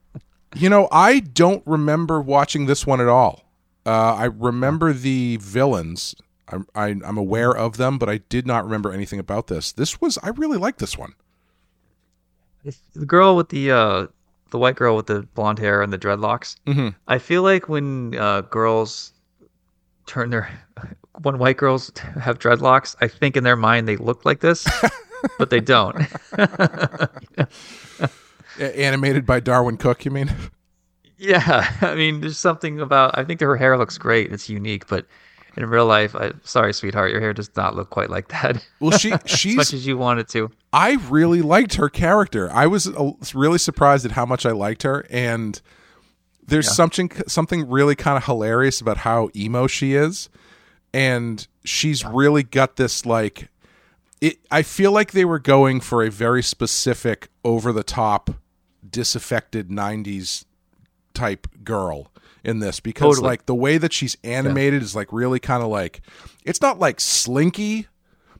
you 0.54 0.68
know, 0.68 0.88
I 0.90 1.20
don't 1.20 1.62
remember 1.66 2.20
watching 2.20 2.66
this 2.66 2.86
one 2.86 3.00
at 3.00 3.08
all. 3.08 3.44
Uh, 3.86 4.14
I 4.14 4.24
remember 4.24 4.92
the 4.92 5.38
villains. 5.40 6.14
I'm, 6.48 6.66
I, 6.74 6.88
I'm 6.88 7.18
aware 7.18 7.54
of 7.56 7.76
them, 7.76 7.98
but 7.98 8.08
I 8.08 8.18
did 8.18 8.46
not 8.46 8.64
remember 8.64 8.92
anything 8.92 9.18
about 9.18 9.48
this. 9.48 9.72
This 9.72 10.00
was 10.00 10.18
I 10.22 10.30
really 10.30 10.58
like 10.58 10.78
this 10.78 10.96
one. 10.96 11.14
The 12.94 13.04
girl 13.04 13.36
with 13.36 13.50
the 13.50 13.70
uh, 13.70 14.06
the 14.54 14.58
white 14.58 14.76
girl 14.76 14.94
with 14.94 15.06
the 15.06 15.22
blonde 15.34 15.58
hair 15.58 15.82
and 15.82 15.92
the 15.92 15.98
dreadlocks. 15.98 16.54
Mm-hmm. 16.68 16.90
I 17.08 17.18
feel 17.18 17.42
like 17.42 17.68
when 17.68 18.14
uh, 18.14 18.42
girls 18.42 19.12
turn 20.06 20.30
their 20.30 20.48
when 21.22 21.38
white 21.38 21.56
girls 21.56 21.90
have 22.20 22.38
dreadlocks, 22.38 22.94
I 23.00 23.08
think 23.08 23.36
in 23.36 23.42
their 23.42 23.56
mind 23.56 23.88
they 23.88 23.96
look 23.96 24.24
like 24.24 24.38
this, 24.38 24.64
but 25.40 25.50
they 25.50 25.58
don't. 25.58 26.06
Animated 28.60 29.26
by 29.26 29.40
Darwyn 29.40 29.76
Cooke, 29.76 30.04
you 30.04 30.12
mean? 30.12 30.32
yeah, 31.18 31.68
I 31.80 31.96
mean, 31.96 32.20
there's 32.20 32.38
something 32.38 32.80
about. 32.80 33.18
I 33.18 33.24
think 33.24 33.40
her 33.40 33.56
hair 33.56 33.76
looks 33.76 33.98
great. 33.98 34.32
It's 34.32 34.48
unique, 34.48 34.86
but 34.86 35.04
in 35.56 35.66
real 35.66 35.86
life, 35.86 36.14
I 36.16 36.32
sorry, 36.42 36.72
sweetheart, 36.72 37.10
your 37.10 37.20
hair 37.20 37.32
does 37.32 37.50
not 37.56 37.76
look 37.76 37.90
quite 37.90 38.10
like 38.10 38.28
that. 38.28 38.66
Well, 38.80 38.96
she 38.98 39.12
as 39.26 39.44
much 39.56 39.72
as 39.72 39.86
you 39.86 39.96
want 39.96 40.20
it 40.20 40.28
to. 40.30 40.50
I 40.72 40.94
really 41.08 41.42
liked 41.42 41.74
her 41.74 41.88
character. 41.88 42.50
I 42.52 42.66
was 42.66 42.88
uh, 42.88 43.12
really 43.34 43.58
surprised 43.58 44.04
at 44.04 44.12
how 44.12 44.26
much 44.26 44.44
I 44.46 44.50
liked 44.52 44.82
her, 44.82 45.06
and 45.10 45.60
there's 46.46 46.66
Yeah. 46.66 46.72
something 46.72 47.10
something 47.26 47.68
really 47.68 47.94
kind 47.94 48.16
of 48.16 48.24
hilarious 48.24 48.80
about 48.80 48.98
how 48.98 49.30
emo 49.36 49.66
she 49.66 49.94
is, 49.94 50.28
and 50.92 51.46
she's 51.64 52.04
really 52.04 52.42
got 52.42 52.76
this 52.76 53.06
like. 53.06 53.48
It, 54.20 54.38
I 54.50 54.62
feel 54.62 54.90
like 54.90 55.12
they 55.12 55.24
were 55.26 55.38
going 55.38 55.80
for 55.80 56.02
a 56.02 56.10
very 56.10 56.42
specific, 56.42 57.28
over 57.44 57.72
the 57.72 57.82
top, 57.82 58.30
disaffected 58.88 59.68
'90s 59.68 60.44
type 61.12 61.46
girl 61.62 62.10
in 62.44 62.58
this 62.60 62.80
because 62.80 63.16
Totally. 63.16 63.26
like 63.26 63.46
the 63.46 63.54
way 63.54 63.78
that 63.78 63.92
she's 63.92 64.16
animated 64.24 64.82
is 64.82 64.94
like 64.94 65.12
really 65.12 65.40
kind 65.40 65.62
of 65.62 65.68
like 65.68 66.00
it's 66.44 66.60
not 66.60 66.78
like 66.78 67.00
slinky 67.00 67.86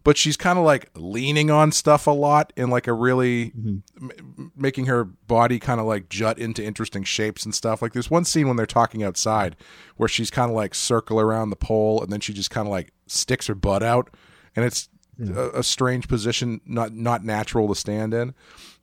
but 0.02 0.18
she's 0.18 0.36
kind 0.36 0.58
of 0.58 0.66
like 0.66 0.90
leaning 0.94 1.50
on 1.50 1.72
stuff 1.72 2.06
a 2.06 2.10
lot 2.10 2.52
and 2.58 2.70
like 2.70 2.86
a 2.86 2.92
really 2.92 3.52
Mm-hmm. 3.52 4.10
m- 4.10 4.52
making 4.54 4.84
her 4.86 5.04
body 5.04 5.58
kind 5.58 5.80
of 5.80 5.86
like 5.86 6.10
jut 6.10 6.38
into 6.38 6.62
interesting 6.62 7.04
shapes 7.04 7.46
and 7.46 7.54
stuff. 7.54 7.80
Like 7.80 7.94
there's 7.94 8.10
one 8.10 8.26
scene 8.26 8.46
when 8.46 8.56
they're 8.58 8.66
talking 8.66 9.02
outside 9.02 9.56
where 9.96 10.08
she's 10.08 10.30
kind 10.30 10.50
of 10.50 10.54
like 10.56 10.74
circle 10.74 11.18
around 11.18 11.48
the 11.48 11.56
pole 11.56 12.02
and 12.02 12.12
then 12.12 12.20
she 12.20 12.34
just 12.34 12.50
kind 12.50 12.68
of 12.68 12.70
like 12.70 12.92
sticks 13.06 13.46
her 13.46 13.54
butt 13.54 13.82
out 13.82 14.10
and 14.54 14.66
it's 14.66 14.90
a, 15.34 15.60
a 15.60 15.62
strange 15.62 16.06
position 16.06 16.60
not 16.66 16.92
not 16.92 17.24
natural 17.24 17.66
to 17.68 17.74
stand 17.74 18.12
in. 18.12 18.34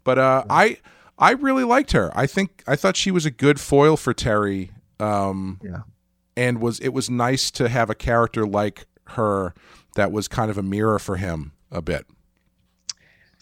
But 0.03 0.17
uh 0.17 0.43
i 0.49 0.79
i 1.19 1.33
really 1.33 1.63
liked 1.65 1.91
her. 1.91 2.11
I 2.17 2.25
think 2.25 2.63
i 2.65 2.75
thought 2.75 2.95
she 2.97 3.11
was 3.11 3.27
a 3.27 3.31
good 3.31 3.59
foil 3.59 3.95
for 3.95 4.11
terry 4.11 4.71
um 5.01 5.59
Yeah. 5.63 5.81
and 6.37 6.61
was 6.61 6.79
it 6.79 6.89
was 6.89 7.09
nice 7.09 7.51
to 7.51 7.67
have 7.69 7.89
a 7.89 7.95
character 7.95 8.45
like 8.45 8.85
her 9.07 9.53
that 9.95 10.11
was 10.11 10.27
kind 10.27 10.49
of 10.51 10.57
a 10.57 10.63
mirror 10.63 10.99
for 10.99 11.17
him 11.17 11.51
a 11.71 11.81
bit. 11.81 12.05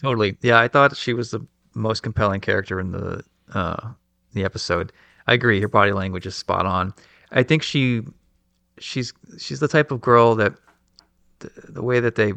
Totally. 0.02 0.36
Yeah, 0.40 0.58
I 0.58 0.68
thought 0.68 0.96
she 0.96 1.12
was 1.12 1.30
the 1.30 1.46
most 1.74 2.02
compelling 2.02 2.40
character 2.40 2.80
in 2.80 2.92
the 2.92 3.22
uh 3.52 3.90
the 4.32 4.44
episode. 4.44 4.92
I 5.26 5.34
agree. 5.34 5.60
Her 5.60 5.68
body 5.68 5.92
language 5.92 6.26
is 6.26 6.34
spot 6.34 6.66
on. 6.66 6.94
I 7.30 7.42
think 7.42 7.62
she 7.62 8.02
she's 8.78 9.12
she's 9.38 9.60
the 9.60 9.68
type 9.68 9.90
of 9.90 10.00
girl 10.00 10.34
that 10.36 10.54
the, 11.40 11.50
the 11.68 11.82
way 11.82 12.00
that 12.00 12.14
they 12.16 12.32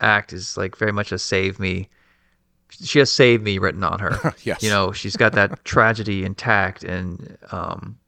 act 0.00 0.32
is 0.32 0.56
like 0.56 0.76
very 0.76 0.92
much 0.92 1.10
a 1.12 1.18
save 1.18 1.58
me. 1.58 1.88
She 2.70 2.98
has 3.00 3.10
save 3.10 3.42
me 3.42 3.58
written 3.58 3.82
on 3.82 3.98
her. 3.98 4.34
Yes. 4.44 4.62
You 4.62 4.70
know, 4.70 4.92
she's 4.92 5.16
got 5.16 5.32
that 5.32 5.64
tragedy 5.64 6.24
intact 6.24 6.84
and 6.84 7.36
um 7.50 7.98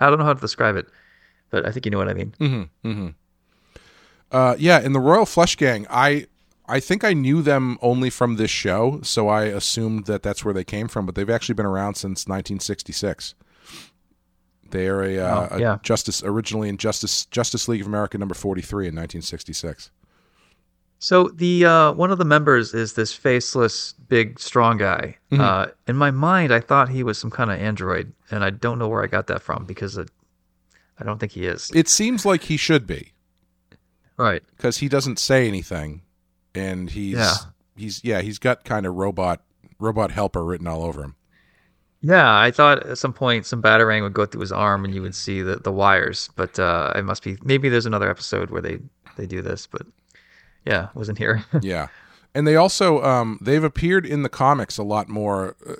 I 0.00 0.08
don't 0.08 0.18
know 0.18 0.24
how 0.24 0.34
to 0.34 0.40
describe 0.40 0.76
it, 0.76 0.86
but 1.50 1.66
I 1.66 1.72
think 1.72 1.84
you 1.86 1.90
know 1.90 1.98
what 1.98 2.08
I 2.08 2.14
mean. 2.14 2.34
Mm-hmm, 2.40 2.88
mm-hmm. 2.88 3.08
Uh, 4.32 4.56
yeah, 4.58 4.80
in 4.80 4.92
the 4.92 5.00
Royal 5.00 5.26
Flush 5.26 5.56
Gang, 5.56 5.86
I 5.90 6.26
I 6.66 6.78
think 6.78 7.02
I 7.02 7.12
knew 7.12 7.42
them 7.42 7.78
only 7.82 8.10
from 8.10 8.36
this 8.36 8.50
show, 8.50 9.00
so 9.02 9.28
I 9.28 9.44
assumed 9.44 10.06
that 10.06 10.22
that's 10.22 10.44
where 10.44 10.54
they 10.54 10.64
came 10.64 10.86
from. 10.86 11.04
But 11.04 11.16
they've 11.16 11.28
actually 11.28 11.56
been 11.56 11.66
around 11.66 11.94
since 11.96 12.26
1966. 12.26 13.34
They 14.70 14.86
are 14.86 15.02
a, 15.02 15.18
uh, 15.18 15.48
Oh, 15.50 15.56
a. 15.56 15.80
Justice 15.82 16.22
originally 16.22 16.68
in 16.68 16.76
Justice 16.76 17.26
Justice 17.26 17.66
League 17.66 17.80
of 17.80 17.88
America 17.88 18.18
number 18.18 18.34
43 18.34 18.84
in 18.84 18.94
1966. 18.94 19.90
So 21.02 21.28
the 21.28 21.64
uh, 21.64 21.92
one 21.92 22.10
of 22.10 22.18
the 22.18 22.26
members 22.26 22.74
is 22.74 22.92
this 22.92 23.12
faceless, 23.12 23.94
big, 24.08 24.38
strong 24.38 24.76
guy. 24.76 25.16
Mm-hmm. 25.32 25.40
Uh, 25.40 25.66
in 25.88 25.96
my 25.96 26.10
mind, 26.10 26.52
I 26.52 26.60
thought 26.60 26.90
he 26.90 27.02
was 27.02 27.16
some 27.16 27.30
kind 27.30 27.50
of 27.50 27.58
android, 27.58 28.12
and 28.30 28.44
I 28.44 28.50
don't 28.50 28.78
know 28.78 28.86
where 28.86 29.02
I 29.02 29.06
got 29.06 29.26
that 29.28 29.40
from 29.42 29.64
because 29.64 29.96
it, 29.96 30.10
I 30.98 31.04
don't 31.04 31.18
think 31.18 31.32
he 31.32 31.46
is. 31.46 31.70
It 31.74 31.88
seems 31.88 32.26
like 32.26 32.42
he 32.44 32.58
should 32.58 32.86
be 32.86 33.12
Right. 34.18 34.42
because 34.56 34.76
he 34.78 34.88
doesn't 34.90 35.18
say 35.18 35.48
anything, 35.48 36.02
and 36.54 36.90
he's 36.90 37.16
Yeah. 37.16 37.34
he's 37.76 38.04
yeah 38.04 38.20
he's 38.20 38.38
got 38.38 38.64
kind 38.64 38.84
of 38.84 38.94
robot 38.94 39.40
robot 39.78 40.10
helper 40.10 40.44
written 40.44 40.66
all 40.66 40.84
over 40.84 41.02
him. 41.02 41.14
Yeah, 42.02 42.38
I 42.38 42.50
thought 42.50 42.84
at 42.86 42.98
some 42.98 43.14
point 43.14 43.46
some 43.46 43.62
batarang 43.62 44.02
would 44.02 44.12
go 44.12 44.26
through 44.26 44.42
his 44.42 44.52
arm 44.52 44.84
and 44.84 44.94
you 44.94 45.00
would 45.02 45.14
see 45.14 45.40
the, 45.42 45.56
the 45.56 45.72
wires, 45.72 46.28
but 46.36 46.58
uh, 46.58 46.92
it 46.94 47.04
must 47.06 47.22
be 47.24 47.38
maybe 47.42 47.70
there's 47.70 47.86
another 47.86 48.10
episode 48.10 48.50
where 48.50 48.60
they 48.62 48.78
they 49.16 49.24
do 49.26 49.40
this, 49.40 49.66
but 49.66 49.86
yeah, 50.66 50.88
wasn't 50.94 51.18
here. 51.18 51.44
yeah 51.62 51.88
and 52.34 52.46
they 52.46 52.54
also 52.56 53.02
um 53.02 53.38
they've 53.40 53.64
appeared 53.64 54.06
in 54.06 54.22
the 54.22 54.28
comics 54.28 54.78
a 54.78 54.82
lot 54.84 55.08
more 55.08 55.56
Uh, 55.68 55.74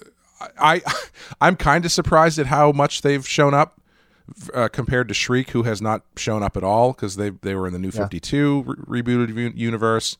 i, 0.58 0.82
I 0.86 0.92
i'm 1.40 1.54
kind 1.56 1.84
of 1.84 1.92
surprised 1.92 2.38
at 2.38 2.46
how 2.46 2.72
much 2.72 3.02
they've 3.02 3.26
shown 3.26 3.54
up 3.54 3.80
uh, 4.54 4.68
compared 4.68 5.08
to 5.08 5.14
Shriek, 5.14 5.50
who 5.50 5.64
has 5.64 5.82
not 5.82 6.02
shown 6.16 6.42
up 6.44 6.56
at 6.56 6.62
all 6.62 6.92
because 6.92 7.16
they 7.16 7.30
they 7.30 7.56
were 7.56 7.66
in 7.66 7.72
the 7.72 7.80
New 7.80 7.90
Fifty 7.90 8.20
Two 8.20 8.62
re- 8.86 9.02
rebooted 9.02 9.56
universe. 9.56 10.16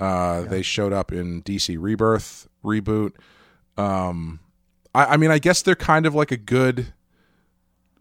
Uh, 0.00 0.42
They 0.42 0.62
showed 0.62 0.92
up 0.92 1.12
in 1.12 1.42
DC 1.44 1.76
Rebirth 1.78 2.48
reboot. 2.64 3.12
Um, 3.76 4.40
I, 4.94 5.04
I 5.14 5.16
mean, 5.16 5.30
I 5.30 5.38
guess 5.38 5.62
they're 5.62 5.76
kind 5.76 6.06
of 6.06 6.14
like 6.14 6.32
a 6.32 6.36
good 6.36 6.92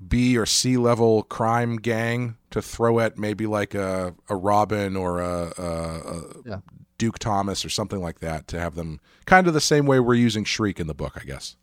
B 0.08 0.38
or 0.38 0.46
C 0.46 0.78
level 0.78 1.24
crime 1.24 1.76
gang 1.78 2.38
to 2.50 2.62
throw 2.62 3.00
at 3.00 3.18
maybe 3.18 3.46
like 3.48 3.74
a, 3.76 4.14
a 4.30 4.36
Robin 4.36 4.96
or 4.96 5.20
a, 5.22 5.52
a, 5.58 5.64
a 5.64 6.22
Yeah. 6.46 6.58
Duke 6.98 7.20
Thomas 7.20 7.64
or 7.66 7.70
something 7.70 8.00
like 8.00 8.20
that 8.20 8.48
to 8.50 8.60
have 8.60 8.76
them 8.76 9.00
kind 9.26 9.48
of 9.48 9.54
the 9.54 9.62
same 9.62 9.86
way 9.86 10.00
we're 10.00 10.14
using 10.14 10.44
Shriek 10.44 10.80
in 10.80 10.88
the 10.88 10.94
book, 10.94 11.14
I 11.20 11.24
guess. 11.26 11.56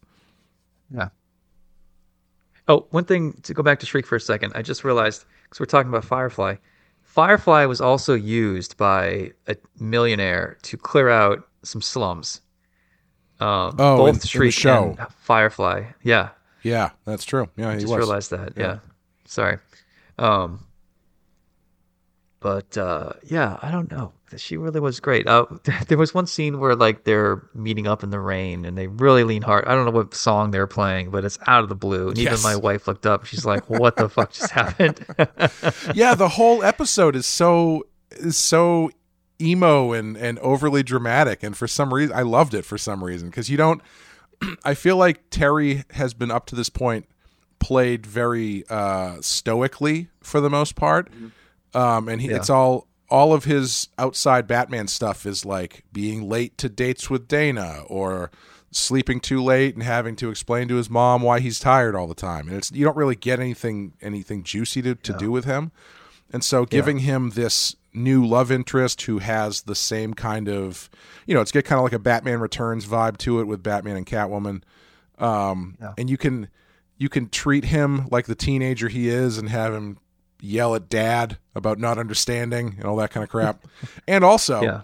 Yeah. 0.90 1.08
Oh, 2.66 2.86
one 2.90 3.04
thing 3.04 3.32
to 3.44 3.54
go 3.54 3.62
back 3.62 3.78
to 3.80 3.86
Shriek 3.86 4.06
for 4.06 4.16
a 4.16 4.20
second. 4.20 4.52
I 4.54 4.62
just 4.62 4.84
realized 4.84 5.24
because 5.44 5.60
we're 5.60 5.66
talking 5.66 5.88
about 5.88 6.04
Firefly. 6.04 6.56
Firefly 7.02 7.64
was 7.64 7.80
also 7.80 8.14
used 8.14 8.76
by 8.76 9.32
a 9.46 9.56
millionaire 9.78 10.58
to 10.62 10.76
clear 10.76 11.08
out 11.08 11.48
some 11.62 11.80
slums. 11.80 12.42
Um, 13.40 13.76
Oh, 13.78 13.96
both 13.96 14.08
in- 14.08 14.14
in 14.16 14.20
Shriek 14.20 14.52
show. 14.52 14.96
and 14.98 15.08
Firefly. 15.20 15.84
Yeah, 16.02 16.30
Yeah, 16.62 16.90
that's 17.04 17.24
true. 17.24 17.48
Yeah, 17.56 17.72
he 17.74 17.80
just 17.80 17.90
was. 17.92 17.98
realized 17.98 18.30
that. 18.32 18.52
Yeah, 18.56 18.78
sorry. 19.26 19.58
Um, 20.18 20.64
but 22.40 22.76
uh, 22.78 23.12
yeah, 23.24 23.58
I 23.62 23.70
don't 23.70 23.90
know. 23.90 24.12
She 24.36 24.56
really 24.56 24.80
was 24.80 25.00
great. 25.00 25.26
Uh, 25.26 25.46
there 25.88 25.98
was 25.98 26.12
one 26.14 26.26
scene 26.26 26.60
where 26.60 26.76
like 26.76 27.04
they're 27.04 27.42
meeting 27.54 27.86
up 27.86 28.02
in 28.02 28.10
the 28.10 28.20
rain 28.20 28.64
and 28.64 28.76
they 28.76 28.86
really 28.86 29.24
lean 29.24 29.42
hard. 29.42 29.64
I 29.66 29.74
don't 29.74 29.84
know 29.86 29.90
what 29.90 30.14
song 30.14 30.50
they're 30.50 30.66
playing, 30.66 31.10
but 31.10 31.24
it's 31.24 31.38
out 31.46 31.62
of 31.62 31.68
the 31.68 31.74
blue. 31.74 32.08
And 32.08 32.18
Yes. 32.18 32.32
even 32.40 32.42
my 32.42 32.56
wife 32.56 32.86
looked 32.86 33.06
up. 33.06 33.24
She's 33.24 33.44
like, 33.44 33.68
"What 33.70 33.96
the 33.96 34.08
fuck 34.08 34.32
just 34.32 34.50
happened?" 34.52 35.04
yeah, 35.94 36.14
the 36.14 36.28
whole 36.28 36.62
episode 36.62 37.16
is 37.16 37.26
so 37.26 37.86
is 38.12 38.36
so 38.36 38.90
emo 39.40 39.92
and 39.92 40.16
and 40.16 40.38
overly 40.40 40.82
dramatic 40.82 41.44
and 41.44 41.56
for 41.56 41.68
some 41.68 41.94
reason 41.94 42.14
I 42.16 42.22
loved 42.22 42.54
it 42.54 42.64
for 42.64 42.76
some 42.76 43.04
reason 43.04 43.28
because 43.30 43.48
you 43.48 43.56
don't 43.56 43.80
I 44.64 44.74
feel 44.74 44.96
like 44.96 45.30
Terry 45.30 45.84
has 45.92 46.14
been 46.14 46.30
up 46.30 46.46
to 46.46 46.54
this 46.54 46.68
point 46.68 47.06
played 47.58 48.06
very 48.06 48.64
uh 48.70 49.16
stoically 49.20 50.08
for 50.22 50.40
the 50.40 50.50
most 50.50 50.76
part. 50.76 51.10
Um 51.74 52.08
and 52.08 52.22
he, 52.22 52.28
it's 52.28 52.48
all 52.50 52.86
all 53.10 53.32
of 53.32 53.44
his 53.44 53.88
outside 53.98 54.46
Batman 54.46 54.86
stuff 54.86 55.26
is 55.26 55.44
like 55.44 55.82
being 55.92 56.28
late 56.28 56.58
to 56.58 56.68
dates 56.68 57.08
with 57.10 57.26
Dana 57.26 57.82
or 57.88 58.30
sleeping 58.70 59.18
too 59.18 59.42
late 59.42 59.74
and 59.74 59.82
having 59.82 60.14
to 60.16 60.28
explain 60.30 60.68
to 60.68 60.76
his 60.76 60.90
mom 60.90 61.22
why 61.22 61.40
he's 61.40 61.58
tired 61.58 61.96
all 61.96 62.06
the 62.06 62.14
time. 62.14 62.48
And 62.48 62.56
it's 62.58 62.70
you 62.70 62.84
don't 62.84 62.96
really 62.96 63.16
get 63.16 63.40
anything 63.40 63.94
anything 64.02 64.42
juicy 64.42 64.82
to, 64.82 64.94
to 64.94 65.12
do 65.14 65.30
with 65.30 65.44
him. 65.46 65.72
And 66.32 66.44
so 66.44 66.66
giving 66.66 66.98
him 66.98 67.30
this 67.30 67.74
new 67.94 68.24
love 68.24 68.50
interest 68.52 69.02
who 69.02 69.18
has 69.18 69.62
the 69.62 69.74
same 69.74 70.14
kind 70.14 70.48
of 70.48 70.88
you 71.26 71.34
know, 71.34 71.40
it's 71.40 71.52
get 71.52 71.64
kind 71.64 71.78
of 71.78 71.84
like 71.84 71.92
a 71.92 71.98
Batman 71.98 72.40
Returns 72.40 72.86
vibe 72.86 73.16
to 73.18 73.40
it 73.40 73.44
with 73.44 73.62
Batman 73.62 73.96
and 73.96 74.06
Catwoman. 74.06 74.62
Um 75.18 75.76
and 75.96 76.08
you 76.10 76.16
can 76.16 76.48
you 76.96 77.08
can 77.08 77.28
treat 77.28 77.64
him 77.66 78.08
like 78.10 78.26
the 78.26 78.34
teenager 78.34 78.88
he 78.88 79.08
is 79.08 79.38
and 79.38 79.48
have 79.48 79.72
him 79.72 79.98
yell 80.40 80.74
at 80.74 80.88
dad 80.88 81.38
about 81.54 81.78
not 81.78 81.98
understanding 81.98 82.74
and 82.76 82.84
all 82.84 82.96
that 82.96 83.10
kind 83.10 83.24
of 83.24 83.30
crap. 83.30 83.64
and 84.08 84.24
also 84.24 84.62
Yeah. 84.62 84.82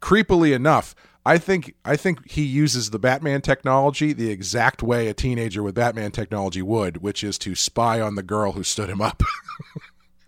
creepily 0.00 0.54
enough, 0.54 0.94
I 1.24 1.38
think 1.38 1.74
I 1.84 1.96
think 1.96 2.30
he 2.30 2.42
uses 2.42 2.90
the 2.90 2.98
Batman 2.98 3.42
technology 3.42 4.12
the 4.12 4.30
exact 4.30 4.82
way 4.82 5.08
a 5.08 5.14
teenager 5.14 5.62
with 5.62 5.74
Batman 5.74 6.10
technology 6.10 6.62
would, 6.62 6.98
which 6.98 7.22
is 7.22 7.38
to 7.38 7.54
spy 7.54 8.00
on 8.00 8.14
the 8.14 8.22
girl 8.22 8.52
who 8.52 8.62
stood 8.62 8.88
him 8.88 9.00
up. 9.00 9.22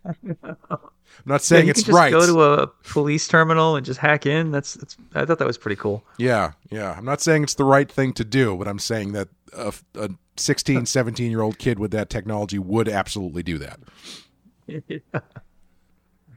I'm 1.27 1.31
not 1.31 1.35
Yeah, 1.37 1.39
saying 1.39 1.65
you 1.67 1.71
it's 1.71 1.81
can 1.81 1.87
just 1.87 1.97
right. 1.97 2.11
go 2.13 2.27
to 2.27 2.43
a 2.43 2.67
police 2.67 3.27
terminal 3.29 3.77
and 3.77 3.85
just 3.87 3.99
hack 4.01 4.27
in. 4.27 4.51
That's, 4.51 4.75
that's 4.75 4.97
I 5.15 5.25
thought 5.25 5.39
that 5.39 5.47
was 5.47 5.57
pretty 5.59 5.77
cool. 5.77 6.05
yeah, 6.19 6.53
yeah. 6.71 6.93
I'm 6.93 7.05
not 7.05 7.21
saying 7.23 7.45
it's 7.45 7.55
the 7.55 7.65
right 7.65 7.91
thing 7.91 8.13
to 8.15 8.25
do, 8.25 8.57
but 8.57 8.69
I'm 8.69 8.79
saying 8.79 9.13
that 9.13 9.29
a, 9.57 9.73
a 9.95 10.11
16, 10.37 10.85
17 10.87 11.31
year 11.31 11.41
old 11.41 11.59
kid 11.59 11.79
with 11.79 11.91
that 11.93 12.11
technology 12.11 12.59
would 12.59 12.89
absolutely 12.89 13.43
do 13.43 13.59
that. 13.59 13.81
yeah. 14.67 14.99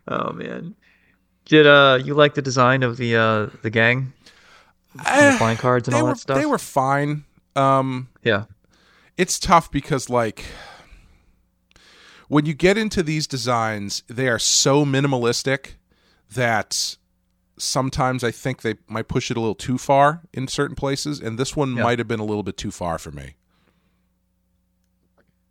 Oh 0.09 0.31
man, 0.31 0.75
did 1.43 1.67
uh 1.67 1.99
you 2.01 2.13
like 2.13 2.33
the 2.35 2.41
design 2.41 2.81
of 2.81 2.95
the 2.95 3.17
uh 3.17 3.47
the 3.61 3.69
gang, 3.69 4.13
and 5.05 5.33
the 5.33 5.37
flying 5.37 5.57
cards 5.57 5.89
and 5.89 5.95
all 5.95 6.03
were 6.03 6.09
that 6.11 6.19
stuff? 6.19 6.37
they 6.37 6.45
were 6.45 6.57
fine. 6.57 7.25
Um, 7.57 8.07
yeah. 8.23 8.45
it's 9.17 9.37
tough 9.37 9.69
because 9.69 10.09
like 10.09 10.45
when 12.27 12.45
you 12.45 12.53
get 12.53 12.77
into 12.77 13.01
these 13.03 13.27
designs 13.27 14.03
they 14.07 14.27
are 14.27 14.39
so 14.39 14.85
minimalistic 14.85 15.71
that 16.33 16.97
sometimes 17.57 18.23
i 18.23 18.31
think 18.31 18.61
they 18.61 18.75
might 18.87 19.07
push 19.07 19.31
it 19.31 19.37
a 19.37 19.39
little 19.39 19.55
too 19.55 19.77
far 19.77 20.21
in 20.33 20.47
certain 20.47 20.75
places 20.75 21.19
and 21.19 21.37
this 21.39 21.55
one 21.55 21.75
Yeah. 21.75 21.83
might 21.83 21.99
have 21.99 22.07
been 22.07 22.19
a 22.19 22.25
little 22.25 22.43
bit 22.43 22.57
too 22.57 22.71
far 22.71 22.97
for 22.97 23.11
me 23.11 23.35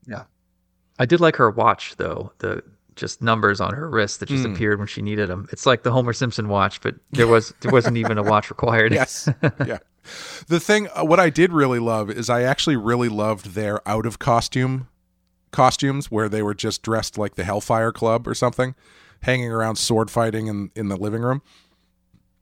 Yeah. 0.06 0.24
I 0.98 1.06
did 1.06 1.20
like 1.20 1.36
her 1.36 1.50
watch 1.50 1.96
though. 1.96 2.32
The 2.38 2.62
just 2.94 3.20
numbers 3.20 3.60
on 3.60 3.74
her 3.74 3.90
wrist 3.90 4.20
that 4.20 4.28
just 4.28 4.44
Hmm. 4.46 4.54
appeared 4.54 4.78
when 4.78 4.88
she 4.88 5.02
needed 5.02 5.28
them. 5.28 5.46
It's 5.52 5.66
like 5.66 5.82
the 5.82 5.90
Homer 5.92 6.12
Simpson 6.14 6.48
watch, 6.48 6.80
but 6.80 6.94
there 7.10 7.26
was 7.26 7.52
there 7.60 7.70
wasn't 7.72 7.96
even 7.98 8.16
a 8.16 8.22
watch 8.22 8.48
required. 8.50 8.92
yes 8.94 9.28
yeah 9.66 9.78
the 10.46 10.60
thing 10.60 10.86
uh, 10.96 11.04
what 11.04 11.18
i 11.18 11.28
did 11.28 11.52
really 11.52 11.80
love 11.80 12.08
is 12.08 12.30
i 12.30 12.42
actually 12.42 12.76
really 12.76 13.08
loved 13.08 13.54
their 13.54 13.86
out 13.88 14.06
of 14.06 14.20
costume 14.20 14.86
costumes 15.56 16.10
where 16.10 16.28
they 16.28 16.42
were 16.42 16.54
just 16.54 16.82
dressed 16.82 17.16
like 17.18 17.34
the 17.34 17.44
hellfire 17.44 17.90
club 17.92 18.28
or 18.28 18.34
something 18.34 18.74
hanging 19.22 19.50
around 19.50 19.76
sword 19.76 20.10
fighting 20.10 20.46
in, 20.46 20.70
in 20.76 20.88
the 20.88 20.96
living 20.96 21.22
room. 21.22 21.40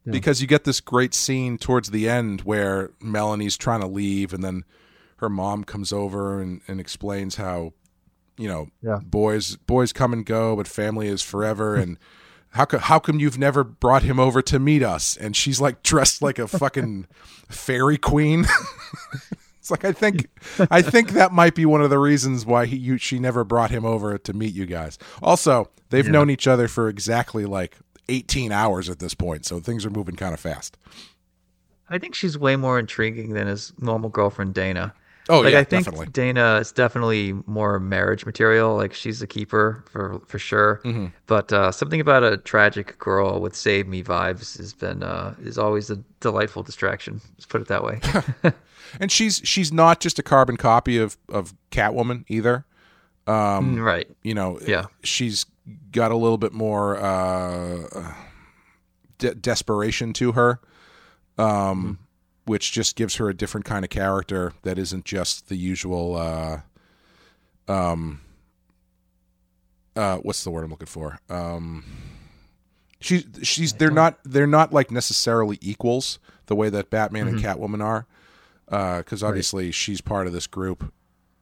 Because 0.07 0.43
you 0.43 0.47
get 0.47 0.65
this 0.65 0.83
great 0.83 1.15
scene 1.15 1.57
towards 1.57 1.91
the 1.91 2.09
end 2.11 2.43
where 2.43 2.91
melanie's 3.01 3.57
trying 3.57 3.81
to 3.81 3.87
leave 3.87 4.35
and 4.35 4.45
then 4.45 4.65
her 5.19 5.31
mom 5.31 5.65
comes 5.65 5.93
over 5.95 6.41
and, 6.43 6.61
and 6.69 6.79
explains 6.79 7.37
how 7.37 7.73
you 8.37 8.49
know 8.49 8.67
Yeah. 8.83 8.99
boys 9.03 9.57
boys 9.57 9.93
come 9.95 10.13
and 10.13 10.27
go 10.27 10.57
but 10.57 10.69
family 10.69 11.07
is 11.09 11.23
forever. 11.23 11.75
And 11.77 11.97
how 12.51 12.67
come 12.67 12.81
how 12.81 12.99
come 12.99 13.19
you've 13.19 13.39
never 13.39 13.65
brought 13.65 14.03
him 14.03 14.21
over 14.21 14.43
to 14.43 14.59
meet 14.59 14.83
us? 14.83 15.17
And 15.17 15.35
she's 15.35 15.59
like 15.61 15.83
dressed 15.83 16.21
like 16.21 16.39
a 16.39 16.49
fucking 16.49 17.07
fairy 17.49 17.97
queen 17.97 18.45
it's 19.65 19.71
like 19.71 19.85
i 19.87 19.93
think 19.93 20.29
i 20.71 20.83
think 20.83 21.13
that 21.13 21.33
might 21.33 21.55
be 21.55 21.65
one 21.65 21.81
of 21.81 21.89
the 21.89 21.99
reasons 21.99 22.45
why 22.45 22.67
he 22.67 22.77
you, 22.77 22.99
she 22.99 23.19
never 23.19 23.45
brought 23.45 23.71
him 23.71 23.87
over 23.87 24.19
to 24.19 24.35
meet 24.35 24.53
you 24.53 24.67
guys 24.67 24.99
also 25.23 25.71
they've 25.89 26.09
known 26.09 26.29
each 26.29 26.47
other 26.47 26.69
for 26.69 26.87
exactly 26.89 27.47
like 27.47 27.79
18 28.11 28.53
hours 28.53 28.91
at 28.91 28.99
this 28.99 29.15
point 29.15 29.47
so 29.47 29.61
things 29.61 29.87
are 29.87 29.91
moving 29.91 30.17
kind 30.17 30.35
of 30.35 30.41
fast 30.41 30.77
I 31.89 31.99
think 31.99 32.15
she's 32.15 32.39
way 32.39 32.57
more 32.57 32.79
intriguing 32.79 33.35
than 33.35 33.47
his 33.47 33.73
normal 33.79 34.11
girlfriend 34.11 34.55
Dana. 34.55 34.95
oh 35.29 35.41
like 35.41 35.53
yeah 35.53 35.61
I 35.61 35.65
think 35.65 35.85
definitely 35.85 36.07
Dana 36.07 36.57
is 36.57 36.73
definitely 36.73 37.35
more 37.47 37.79
marriage 37.79 38.25
material. 38.25 38.77
Like 38.77 38.95
she's 38.95 39.21
a 39.23 39.27
keeper 39.27 39.85
for 39.91 40.21
for 40.27 40.39
sure. 40.39 40.81
Mm-hmm. 40.85 41.07
But 41.27 41.53
uh, 41.53 41.73
something 41.73 42.01
about 42.01 42.23
a 42.25 42.39
tragic 42.39 42.99
girl 42.99 43.41
with 43.41 43.55
save 43.55 43.87
me 43.87 44.03
vibes 44.03 44.57
has 44.57 44.73
been 44.73 45.03
uh, 45.03 45.35
is 45.43 45.59
always 45.59 45.91
a 45.91 45.97
delightful 46.21 46.63
distraction. 46.63 47.21
Let's 47.37 47.47
put 47.47 47.61
it 47.61 47.69
that 47.69 47.85
way. 47.85 48.01
and 49.01 49.11
she's 49.13 49.41
she's 49.45 49.73
not 49.73 50.01
just 50.01 50.19
a 50.19 50.23
carbon 50.23 50.57
copy 50.57 50.99
of 50.99 51.17
of 51.29 51.55
catwoman 51.71 52.25
either. 52.29 52.65
Mm, 53.27 53.83
right. 53.83 54.07
you 54.23 54.35
know 54.35 54.59
Yeah. 54.67 54.87
she's 55.03 55.47
got 55.93 56.11
a 56.11 56.17
little 56.17 56.37
bit 56.37 56.53
more 56.53 56.99
uh 56.99 58.13
de- 59.17 59.35
desperation 59.35 60.13
to 60.13 60.33
her 60.33 60.61
um 61.39 61.99
which 62.45 62.71
just 62.73 62.97
gives 62.97 63.15
her 63.17 63.31
a 63.31 63.35
different 63.35 63.65
kind 63.65 63.83
of 63.83 63.91
character 63.91 64.53
that 64.63 64.79
isn't 64.79 65.07
just 65.07 65.49
the 65.49 65.57
usual 65.57 66.17
uh 66.17 66.61
um 67.73 68.21
uh 69.97 70.17
what's 70.19 70.45
the 70.45 70.51
word 70.51 70.65
i'm 70.65 70.71
looking 70.71 70.87
for? 70.87 71.19
Um 71.31 71.83
she's 73.01 73.25
she's 73.43 73.73
they're 73.75 73.91
not 73.91 74.19
they're 74.25 74.47
not 74.47 74.73
like 74.73 74.91
necessarily 74.91 75.59
equals 75.63 76.19
the 76.47 76.55
way 76.55 76.69
that 76.69 76.91
batman 76.91 77.27
and 77.29 77.39
catwoman 77.41 77.83
are 77.83 78.07
Uh, 78.69 78.99
because 78.99 79.23
obviously 79.23 79.71
she's 79.71 80.01
part 80.01 80.27
of 80.27 80.33
this 80.33 80.47
group 80.47 80.93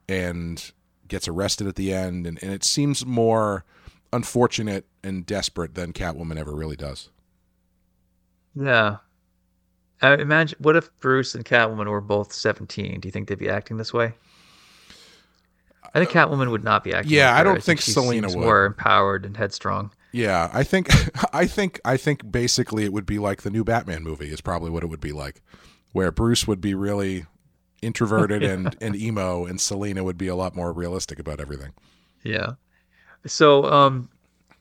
and 0.09 0.73
gets 1.09 1.29
arrested 1.29 1.67
at 1.67 1.77
the 1.77 1.93
end 1.93 2.27
and, 2.27 2.43
and 2.43 2.53
it 2.53 2.65
seems 2.65 3.07
more 3.07 3.65
unfortunate 4.13 4.87
and 5.05 5.25
desperate 5.25 5.75
than 5.75 5.93
catwoman 5.93 6.37
ever 6.39 6.55
really 6.55 6.77
does 6.77 7.11
Yeah. 8.55 8.97
I 10.01 10.15
imagine. 10.15 10.59
What 10.61 10.75
if 10.75 10.91
Bruce 10.99 11.37
and 11.37 11.45
Catwoman 11.45 11.87
were 11.89 12.01
both 12.01 12.33
seventeen? 12.33 12.99
Do 12.99 13.07
you 13.07 13.13
think 13.13 13.29
they'd 13.29 13.39
be 13.39 13.49
acting 13.49 13.77
this 13.77 13.93
way? 13.95 14.15
I 15.95 15.99
think 16.05 16.15
uh, 16.17 16.27
Catwoman 16.27 16.51
would 16.51 16.65
not 16.65 16.83
be 16.83 16.93
acting. 16.93 17.13
Yeah, 17.13 17.37
I 17.37 17.45
don't 17.45 17.63
think 17.63 17.81
she 17.81 17.93
Selina 17.93 18.27
would. 18.29 18.37
More 18.39 18.65
empowered 18.65 19.25
and 19.25 19.37
headstrong. 19.37 19.93
yeah 20.13 20.51
i 20.53 20.63
think 20.65 20.89
i 21.33 21.47
think 21.47 21.81
i 21.85 21.97
think 21.97 22.31
basically 22.33 22.85
it 22.85 22.93
would 22.93 23.07
be 23.07 23.19
like 23.19 23.43
the 23.43 23.51
new 23.51 23.63
batman 23.65 24.03
movie 24.03 24.29
is 24.31 24.41
probably 24.43 24.71
what 24.71 24.83
it 24.83 24.87
would 24.87 25.01
be 25.01 25.13
like 25.13 25.41
where 25.93 26.11
bruce 26.11 26.47
would 26.47 26.61
be 26.61 26.75
really 26.75 27.27
introverted 27.81 28.43
and 28.43 28.77
and 28.81 28.95
emo 28.95 29.45
and 29.45 29.61
selina 29.61 30.05
would 30.05 30.19
be 30.19 30.29
a 30.29 30.35
lot 30.37 30.55
more 30.55 30.73
realistic 30.73 31.19
about 31.19 31.41
everything 31.41 31.73
Yeah. 32.25 32.53
So, 33.27 33.65
um, 33.65 34.09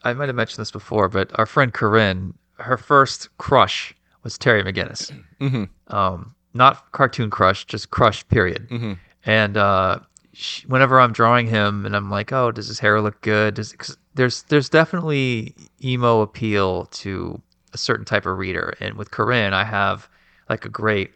I 0.03 0.13
might 0.13 0.29
have 0.29 0.35
mentioned 0.35 0.61
this 0.61 0.71
before, 0.71 1.09
but 1.09 1.31
our 1.39 1.45
friend 1.45 1.73
Corinne, 1.73 2.33
her 2.59 2.77
first 2.77 3.35
crush 3.37 3.93
was 4.23 4.37
Terry 4.37 4.63
McGinnis. 4.63 5.11
Mm-hmm. 5.41 5.95
Um, 5.95 6.35
not 6.53 6.91
cartoon 6.91 7.31
crush, 7.31 7.65
just 7.65 7.89
crush. 7.89 8.27
Period. 8.27 8.67
Mm-hmm. 8.69 8.93
And 9.25 9.57
uh, 9.57 9.97
she, 10.33 10.67
whenever 10.67 10.99
I'm 10.99 11.13
drawing 11.13 11.47
him, 11.47 11.83
and 11.83 11.95
I'm 11.95 12.11
like, 12.11 12.31
oh, 12.31 12.51
does 12.51 12.67
his 12.67 12.77
hair 12.77 13.01
look 13.01 13.19
good? 13.21 13.55
Does, 13.55 13.73
cause 13.73 13.97
there's 14.13 14.43
there's 14.43 14.69
definitely 14.69 15.55
emo 15.83 16.21
appeal 16.21 16.85
to 16.85 17.41
a 17.73 17.77
certain 17.79 18.05
type 18.05 18.27
of 18.27 18.37
reader, 18.37 18.75
and 18.79 18.97
with 18.97 19.09
Corinne, 19.09 19.55
I 19.55 19.63
have 19.63 20.07
like 20.47 20.63
a 20.63 20.69
great 20.69 21.11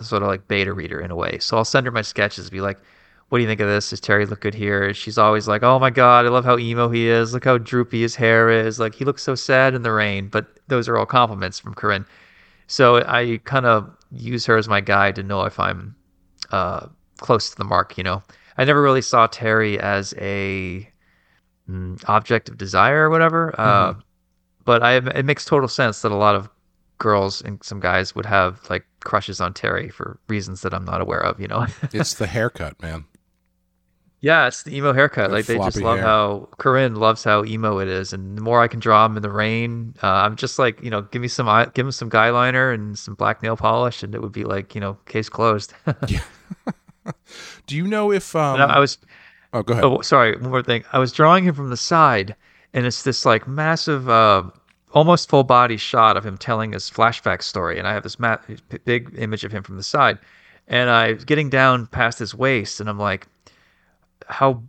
sort 0.00 0.22
of 0.22 0.28
like 0.28 0.48
beta 0.48 0.72
reader 0.72 1.00
in 1.00 1.10
a 1.10 1.16
way. 1.16 1.38
So 1.40 1.56
I'll 1.56 1.64
send 1.64 1.86
her 1.86 1.92
my 1.92 2.02
sketches, 2.02 2.50
be 2.50 2.60
like, 2.60 2.78
what 3.28 3.38
do 3.38 3.42
you 3.42 3.48
think 3.48 3.60
of 3.60 3.68
this? 3.68 3.90
Does 3.90 4.00
Terry 4.00 4.26
look 4.26 4.40
good 4.40 4.54
here? 4.54 4.92
She's 4.92 5.16
always 5.16 5.48
like, 5.48 5.62
oh 5.62 5.78
my 5.78 5.88
god, 5.88 6.26
I 6.26 6.28
love 6.28 6.44
how 6.44 6.58
emo 6.58 6.90
he 6.90 7.08
is. 7.08 7.32
Look 7.32 7.44
how 7.44 7.56
droopy 7.56 8.02
his 8.02 8.14
hair 8.14 8.50
is. 8.50 8.78
Like 8.78 8.94
he 8.94 9.06
looks 9.06 9.22
so 9.22 9.34
sad 9.34 9.74
in 9.74 9.82
the 9.82 9.92
rain. 9.92 10.28
But 10.28 10.46
those 10.68 10.86
are 10.86 10.98
all 10.98 11.06
compliments 11.06 11.58
from 11.58 11.72
Corinne. 11.72 12.04
So 12.66 12.96
I 13.06 13.40
kind 13.44 13.64
of 13.64 13.90
use 14.10 14.44
her 14.46 14.58
as 14.58 14.68
my 14.68 14.82
guide 14.82 15.14
to 15.16 15.22
know 15.22 15.44
if 15.44 15.58
I'm 15.58 15.94
uh, 16.50 16.88
close 17.18 17.50
to 17.50 17.56
the 17.56 17.64
mark. 17.64 17.96
You 17.96 18.04
know, 18.04 18.22
I 18.58 18.64
never 18.64 18.82
really 18.82 19.00
saw 19.00 19.26
Terry 19.26 19.80
as 19.80 20.12
a 20.18 20.86
mm, 21.70 22.04
object 22.08 22.50
of 22.50 22.58
desire 22.58 23.06
or 23.06 23.10
whatever. 23.10 23.58
Uh, 23.58 23.94
but 24.66 24.82
I, 24.82 24.96
it 24.96 25.24
makes 25.24 25.44
total 25.44 25.68
sense 25.68 26.02
that 26.02 26.12
a 26.12 26.16
lot 26.16 26.34
of 26.34 26.50
girls 27.02 27.42
and 27.42 27.62
some 27.64 27.80
guys 27.80 28.14
would 28.14 28.26
have 28.26 28.60
like 28.70 28.86
crushes 29.00 29.40
on 29.40 29.52
Terry 29.52 29.90
for 29.90 30.20
reasons 30.28 30.62
that 30.62 30.72
I'm 30.72 30.84
not 30.84 31.00
aware 31.00 31.20
of. 31.20 31.40
You 31.40 31.48
know. 31.48 31.66
It's 31.92 32.14
the 32.14 32.26
haircut, 32.26 32.80
man. 32.80 33.04
Yeah, 34.20 34.46
it's 34.46 34.62
the 34.62 34.76
emo 34.76 34.92
haircut. 34.92 35.32
Like 35.32 35.46
they 35.46 35.58
just 35.58 35.80
love 35.80 35.98
hair. 35.98 36.06
how 36.06 36.48
Corinne 36.58 36.94
loves 36.94 37.24
how 37.24 37.44
emo 37.44 37.80
it 37.80 37.88
is, 37.88 38.12
and 38.12 38.38
the 38.38 38.40
more 38.40 38.62
I 38.62 38.68
can 38.68 38.78
draw 38.78 39.04
him 39.04 39.16
in 39.16 39.22
the 39.22 39.30
rain, 39.30 39.94
uh, 40.00 40.06
I'm 40.06 40.36
just 40.36 40.60
like 40.60 40.80
you 40.80 40.90
know, 40.90 41.02
give 41.02 41.20
me 41.20 41.26
some 41.26 41.48
eye- 41.48 41.68
give 41.74 41.84
him 41.84 41.92
some 41.92 42.08
guy 42.08 42.30
liner 42.30 42.70
and 42.70 42.96
some 42.96 43.14
black 43.14 43.42
nail 43.42 43.56
polish, 43.56 44.04
and 44.04 44.14
it 44.14 44.22
would 44.22 44.30
be 44.30 44.44
like 44.44 44.76
you 44.76 44.80
know, 44.80 44.96
case 45.06 45.28
closed. 45.28 45.74
Do 47.66 47.76
you 47.76 47.88
know 47.88 48.12
if 48.12 48.36
um? 48.36 48.60
I 48.60 48.76
I 48.76 48.78
was 48.78 48.96
oh, 49.52 49.62
go 49.62 49.72
ahead. 49.72 49.84
oh 49.84 50.00
sorry, 50.02 50.36
one 50.36 50.50
more 50.50 50.62
thing. 50.62 50.84
I 50.92 51.00
was 51.00 51.12
drawing 51.12 51.42
him 51.42 51.56
from 51.56 51.70
the 51.70 51.76
side, 51.76 52.36
and 52.72 52.86
it's 52.86 53.02
this 53.02 53.26
like 53.26 53.48
massive, 53.48 54.08
uh, 54.08 54.44
almost 54.92 55.28
full 55.28 55.44
body 55.44 55.76
shot 55.76 56.16
of 56.16 56.24
him 56.24 56.38
telling 56.38 56.72
his 56.72 56.90
flashback 56.90 57.42
story, 57.42 57.78
and 57.78 57.86
I 57.88 57.92
have 57.92 58.02
this 58.02 58.18
ma- 58.18 58.38
big 58.84 59.14
image 59.18 59.44
of 59.44 59.52
him 59.52 59.62
from 59.62 59.76
the 59.76 59.82
side, 59.82 60.18
and 60.68 60.90
I'm 60.90 61.18
getting 61.18 61.50
down 61.50 61.86
past 61.86 62.18
his 62.18 62.34
waist, 62.34 62.80
and 62.80 62.88
I'm 62.88 62.98
like, 62.98 63.26
how 64.26 64.62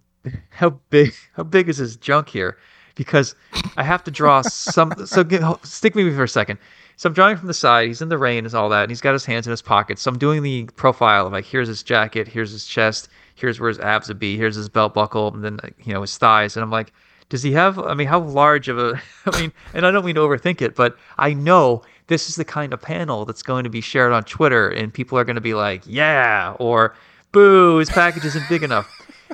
how 0.49 0.71
big 0.89 1.13
how 1.33 1.43
big 1.43 1.69
is 1.69 1.77
his 1.77 1.95
junk 1.95 2.29
here? 2.29 2.57
Because 2.95 3.35
I 3.75 3.83
have 3.83 4.03
to 4.03 4.11
draw 4.11 4.41
some. 4.41 4.93
So 5.05 5.23
get, 5.23 5.41
stick 5.65 5.95
with 5.95 6.05
me 6.05 6.13
for 6.13 6.23
a 6.23 6.27
second. 6.27 6.59
So 6.95 7.07
I'm 7.07 7.13
drawing 7.13 7.37
from 7.37 7.47
the 7.47 7.53
side. 7.53 7.87
He's 7.87 8.03
in 8.03 8.09
the 8.09 8.19
rain 8.19 8.45
and 8.45 8.53
all 8.53 8.69
that, 8.69 8.83
and 8.83 8.91
he's 8.91 9.01
got 9.01 9.13
his 9.13 9.25
hands 9.25 9.47
in 9.47 9.51
his 9.51 9.63
pockets. 9.63 10.03
So 10.03 10.11
I'm 10.11 10.19
doing 10.19 10.43
the 10.43 10.65
profile 10.75 11.25
of 11.25 11.33
like, 11.33 11.45
here's 11.45 11.67
his 11.67 11.81
jacket, 11.81 12.27
here's 12.27 12.51
his 12.51 12.65
chest, 12.65 13.09
here's 13.33 13.59
where 13.59 13.69
his 13.69 13.79
abs 13.79 14.09
would 14.09 14.19
be, 14.19 14.37
here's 14.37 14.55
his 14.55 14.69
belt 14.69 14.93
buckle, 14.93 15.33
and 15.33 15.43
then 15.43 15.59
you 15.83 15.93
know 15.93 16.01
his 16.01 16.17
thighs. 16.17 16.55
And 16.55 16.63
I'm 16.63 16.69
like, 16.71 16.93
does 17.33 17.41
he 17.41 17.51
have? 17.53 17.79
I 17.79 17.95
mean, 17.95 18.05
how 18.05 18.19
large 18.19 18.67
of 18.67 18.77
a? 18.77 19.01
I 19.25 19.41
mean, 19.41 19.51
and 19.73 19.87
I 19.87 19.91
don't 19.91 20.05
mean 20.05 20.13
to 20.13 20.21
overthink 20.21 20.61
it, 20.61 20.75
but 20.75 20.95
I 21.17 21.33
know 21.33 21.81
this 22.05 22.29
is 22.29 22.35
the 22.35 22.45
kind 22.45 22.71
of 22.73 22.79
panel 22.79 23.25
that's 23.25 23.41
going 23.41 23.63
to 23.63 23.71
be 23.71 23.81
shared 23.81 24.11
on 24.11 24.23
Twitter, 24.23 24.69
and 24.69 24.93
people 24.93 25.17
are 25.17 25.23
going 25.23 25.37
to 25.37 25.41
be 25.41 25.55
like, 25.55 25.81
yeah, 25.87 26.55
or 26.59 26.93
boo, 27.31 27.77
his 27.77 27.89
package 27.89 28.23
isn't 28.25 28.47
big 28.49 28.61
enough. 28.61 28.87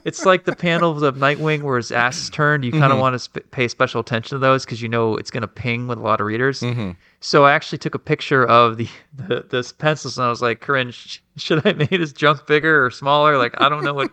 It's 0.05 0.25
like 0.25 0.45
the 0.45 0.55
panels 0.55 1.01
of 1.03 1.15
Nightwing 1.15 1.63
where 1.63 1.77
his 1.77 1.91
ass 1.91 2.17
is 2.17 2.29
turned. 2.29 2.63
You 2.63 2.71
kind 2.71 2.85
of 2.85 2.91
mm-hmm. 2.91 2.99
want 2.99 3.13
to 3.15 3.19
sp- 3.19 3.49
pay 3.51 3.67
special 3.67 4.01
attention 4.01 4.35
to 4.35 4.39
those 4.39 4.65
because 4.65 4.81
you 4.81 4.89
know 4.89 5.17
it's 5.17 5.31
going 5.31 5.41
to 5.41 5.47
ping 5.47 5.87
with 5.87 5.97
a 5.97 6.01
lot 6.01 6.19
of 6.19 6.27
readers. 6.27 6.61
Mm-hmm. 6.61 6.91
So 7.19 7.45
I 7.45 7.53
actually 7.53 7.77
took 7.77 7.95
a 7.95 7.99
picture 7.99 8.45
of 8.45 8.77
the, 8.77 8.87
the 9.15 9.45
this 9.49 9.71
pencils 9.71 10.17
and 10.17 10.25
I 10.25 10.29
was 10.29 10.41
like, 10.41 10.61
Corinne, 10.61 10.91
sh- 10.91 11.19
should 11.37 11.65
I 11.65 11.73
make 11.73 11.89
his 11.89 12.13
junk 12.13 12.47
bigger 12.47 12.85
or 12.85 12.91
smaller? 12.91 13.37
Like 13.37 13.59
I 13.61 13.69
don't 13.69 13.83
know 13.83 13.93
what 13.93 14.09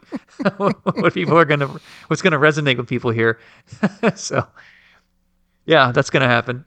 what 0.96 1.14
people 1.14 1.38
are 1.38 1.44
gonna 1.44 1.68
what's 2.08 2.22
gonna 2.22 2.38
resonate 2.38 2.76
with 2.76 2.88
people 2.88 3.10
here. 3.10 3.38
so 4.14 4.46
yeah, 5.66 5.92
that's 5.92 6.10
gonna 6.10 6.28
happen. 6.28 6.64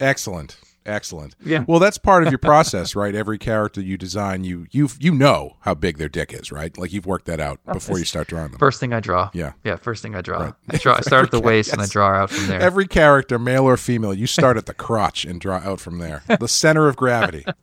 Excellent. 0.00 0.56
Excellent. 0.84 1.36
Yeah. 1.44 1.64
Well, 1.68 1.78
that's 1.78 1.98
part 1.98 2.24
of 2.24 2.32
your 2.32 2.38
process, 2.38 2.96
right? 3.02 3.14
Every 3.14 3.38
character 3.38 3.80
you 3.80 3.96
design, 3.96 4.44
you 4.44 4.66
you 4.70 4.88
you 4.98 5.14
know 5.14 5.56
how 5.60 5.74
big 5.74 5.98
their 5.98 6.08
dick 6.08 6.32
is, 6.32 6.50
right? 6.50 6.76
Like 6.76 6.92
you've 6.92 7.06
worked 7.06 7.26
that 7.26 7.40
out 7.40 7.60
before 7.72 7.98
you 7.98 8.04
start 8.04 8.28
drawing 8.28 8.50
them. 8.50 8.58
First 8.58 8.80
thing 8.80 8.92
I 8.92 9.00
draw. 9.00 9.30
Yeah. 9.32 9.52
Yeah, 9.64 9.76
first 9.76 10.02
thing 10.02 10.14
I 10.14 10.22
draw. 10.22 10.52
I 10.68 10.76
draw 10.78 10.96
I 10.96 11.00
start 11.02 11.26
at 11.26 11.30
the 11.30 11.40
waist 11.40 11.72
and 11.72 11.80
I 11.80 11.86
draw 11.86 12.08
out 12.08 12.30
from 12.30 12.48
there. 12.48 12.60
Every 12.60 12.86
character, 12.86 13.38
male 13.38 13.64
or 13.64 13.76
female, 13.76 14.14
you 14.14 14.26
start 14.26 14.56
at 14.56 14.66
the 14.66 14.74
crotch 14.74 15.24
and 15.24 15.40
draw 15.40 15.58
out 15.58 15.80
from 15.80 15.98
there. 15.98 16.22
The 16.40 16.48
center 16.48 16.88
of 16.88 16.96
gravity. 16.96 17.44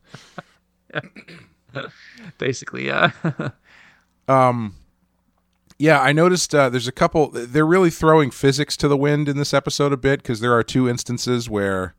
Basically, 2.38 2.88
yeah. 2.88 3.12
Um. 4.28 4.76
Yeah, 5.82 6.02
I 6.02 6.12
noticed 6.12 6.54
uh, 6.54 6.70
there's 6.70 6.90
a 6.90 6.92
couple. 6.92 7.30
They're 7.30 7.66
really 7.66 7.90
throwing 7.90 8.32
physics 8.32 8.76
to 8.78 8.90
the 8.90 8.98
wind 8.98 9.30
in 9.30 9.38
this 9.38 9.54
episode 9.54 9.94
a 9.94 9.98
bit 9.98 10.22
because 10.22 10.42
there 10.42 10.54
are 10.54 10.62
two 10.62 10.90
instances 10.90 11.50
where 11.50 11.96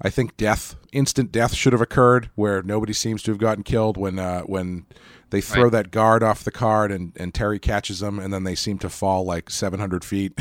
I 0.00 0.10
think 0.10 0.36
death, 0.36 0.74
instant 0.92 1.30
death, 1.30 1.54
should 1.54 1.72
have 1.72 1.82
occurred, 1.82 2.30
where 2.34 2.62
nobody 2.62 2.92
seems 2.92 3.22
to 3.24 3.30
have 3.30 3.38
gotten 3.38 3.62
killed 3.62 3.96
when 3.96 4.18
uh, 4.18 4.42
when 4.42 4.86
they 5.30 5.40
throw 5.40 5.64
Right. 5.64 5.72
that 5.72 5.90
guard 5.90 6.22
off 6.22 6.44
the 6.44 6.50
card 6.50 6.90
and, 6.92 7.12
and 7.16 7.32
Terry 7.32 7.58
catches 7.58 8.00
them, 8.00 8.18
and 8.18 8.32
then 8.34 8.44
they 8.44 8.54
seem 8.54 8.78
to 8.80 8.88
fall 8.90 9.24
like 9.24 9.48
700 9.48 10.04
feet, 10.04 10.38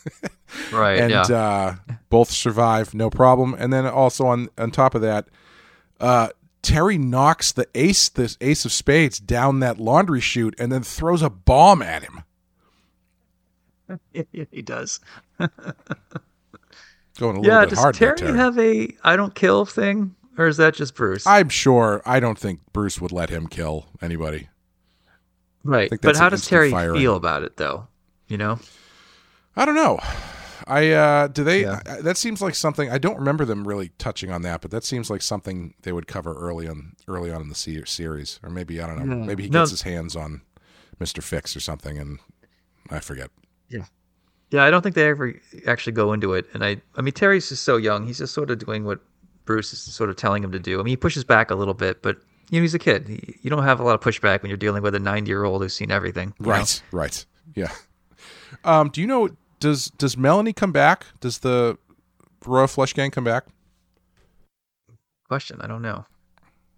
right, 0.72 0.98
and 1.00 1.10
yeah. 1.10 1.22
uh, 1.22 1.74
both 2.08 2.30
survive 2.30 2.94
no 2.94 3.10
problem. 3.10 3.54
And 3.58 3.72
then 3.72 3.86
also 3.86 4.26
on 4.26 4.48
on 4.56 4.70
top 4.70 4.94
of 4.94 5.02
that, 5.02 5.28
uh, 6.00 6.28
Terry 6.62 6.96
knocks 6.96 7.52
the 7.52 7.66
ace, 7.74 8.08
this 8.08 8.38
ace 8.40 8.64
of 8.64 8.72
spades, 8.72 9.18
down 9.18 9.60
that 9.60 9.78
laundry 9.78 10.20
chute, 10.20 10.54
and 10.58 10.70
then 10.72 10.82
throws 10.82 11.20
a 11.20 11.28
bomb 11.30 11.82
at 11.82 12.02
him. 12.02 12.22
Yeah, 14.12 14.22
he 14.50 14.62
does. 14.62 15.00
Going 17.18 17.36
a 17.36 17.40
little 17.40 17.54
Yeah, 17.54 17.60
bit 17.62 17.70
does 17.70 17.78
hard 17.78 17.94
there, 17.96 18.14
Terry 18.14 18.32
Terry. 18.32 18.38
have 18.38 18.58
a 18.58 18.88
I 19.04 19.16
don't 19.16 19.34
kill 19.34 19.64
thing? 19.64 20.14
Or 20.36 20.48
is 20.48 20.56
that 20.56 20.74
just 20.74 20.94
Bruce? 20.96 21.26
I'm 21.26 21.48
sure. 21.48 22.02
I 22.04 22.18
don't 22.18 22.36
think 22.38 22.60
Bruce 22.72 23.00
would 23.00 23.12
let 23.12 23.30
him 23.30 23.46
kill 23.46 23.86
anybody. 24.02 24.48
right. 25.62 25.92
But 26.02 26.16
how 26.16 26.28
does 26.28 26.46
Terry 26.46 26.70
firing. 26.70 27.00
feel 27.00 27.16
about 27.16 27.42
it 27.42 27.56
though? 27.56 27.86
You 28.28 28.36
know? 28.38 28.58
I 29.56 29.64
don't 29.64 29.74
know. 29.76 29.98
I 30.66 30.90
uh 30.92 31.26
do 31.28 31.44
they 31.44 31.62
Yeah. 31.62 31.80
I- 31.86 32.00
that 32.00 32.16
seems 32.16 32.40
like 32.42 32.54
something 32.54 32.90
I 32.90 32.98
don't 32.98 33.18
remember 33.18 33.44
them 33.44 33.68
really 33.68 33.90
touching 33.98 34.30
on 34.30 34.42
that, 34.42 34.60
but 34.62 34.70
that 34.70 34.82
seems 34.82 35.10
like 35.10 35.22
something 35.22 35.74
they 35.82 35.92
would 35.92 36.06
cover 36.06 36.34
early 36.34 36.66
on 36.66 36.94
early 37.06 37.30
on 37.32 37.42
in 37.42 37.48
the 37.48 37.54
se- 37.54 37.84
series 37.86 38.40
or 38.42 38.50
maybe 38.50 38.80
I 38.80 38.86
don't 38.86 39.06
know. 39.06 39.16
Yeah. 39.16 39.24
Maybe 39.26 39.42
he 39.44 39.50
No. 39.50 39.60
gets 39.60 39.70
his 39.72 39.82
hands 39.82 40.16
on 40.16 40.40
Mr. 40.98 41.22
Fix 41.22 41.54
or 41.54 41.60
something 41.60 41.98
and 41.98 42.18
I 42.90 42.98
forget. 43.00 43.30
Yeah, 43.68 43.84
I 44.62 44.70
don't 44.70 44.82
think 44.82 44.94
they 44.94 45.08
ever 45.08 45.34
actually 45.66 45.94
go 45.94 46.12
into 46.12 46.34
it. 46.34 46.46
And 46.54 46.64
I 46.64 46.76
I 46.96 47.02
mean 47.02 47.12
Terry's 47.12 47.48
just 47.48 47.64
so 47.64 47.76
young. 47.76 48.06
He's 48.06 48.18
just 48.18 48.34
sort 48.34 48.50
of 48.50 48.58
doing 48.58 48.84
what 48.84 49.00
Bruce 49.44 49.72
is 49.72 49.80
sort 49.80 50.10
of 50.10 50.16
telling 50.16 50.44
him 50.44 50.52
to 50.52 50.58
do. 50.58 50.78
I 50.80 50.82
mean, 50.82 50.92
he 50.92 50.96
pushes 50.96 51.24
back 51.24 51.50
a 51.50 51.54
little 51.54 51.74
bit, 51.74 52.02
but 52.02 52.16
you 52.50 52.60
know, 52.60 52.62
he's 52.62 52.74
a 52.74 52.78
kid. 52.78 53.08
He, 53.08 53.38
you 53.42 53.50
don't 53.50 53.62
have 53.64 53.80
a 53.80 53.82
lot 53.82 53.94
of 53.94 54.00
pushback 54.00 54.42
when 54.42 54.50
you're 54.50 54.56
dealing 54.56 54.82
with 54.82 54.94
a 54.94 54.98
90-year-old 54.98 55.62
who's 55.62 55.74
seen 55.74 55.90
everything. 55.90 56.34
you 56.38 56.46
know? 56.46 56.52
Right, 56.52 56.82
right. 56.92 57.26
Yeah. 57.54 57.72
Um 58.64 58.88
do 58.90 59.00
you 59.00 59.06
know 59.06 59.30
does 59.60 59.86
does 59.98 60.16
Melanie 60.16 60.52
come 60.52 60.72
back? 60.72 61.06
Does 61.20 61.38
the 61.38 61.76
Royal 62.46 62.66
Flush 62.66 62.92
Gang 62.94 63.10
come 63.10 63.24
back? 63.24 63.44
Question, 65.28 65.60
I 65.60 65.66
don't 65.66 65.82
know. 65.82 66.06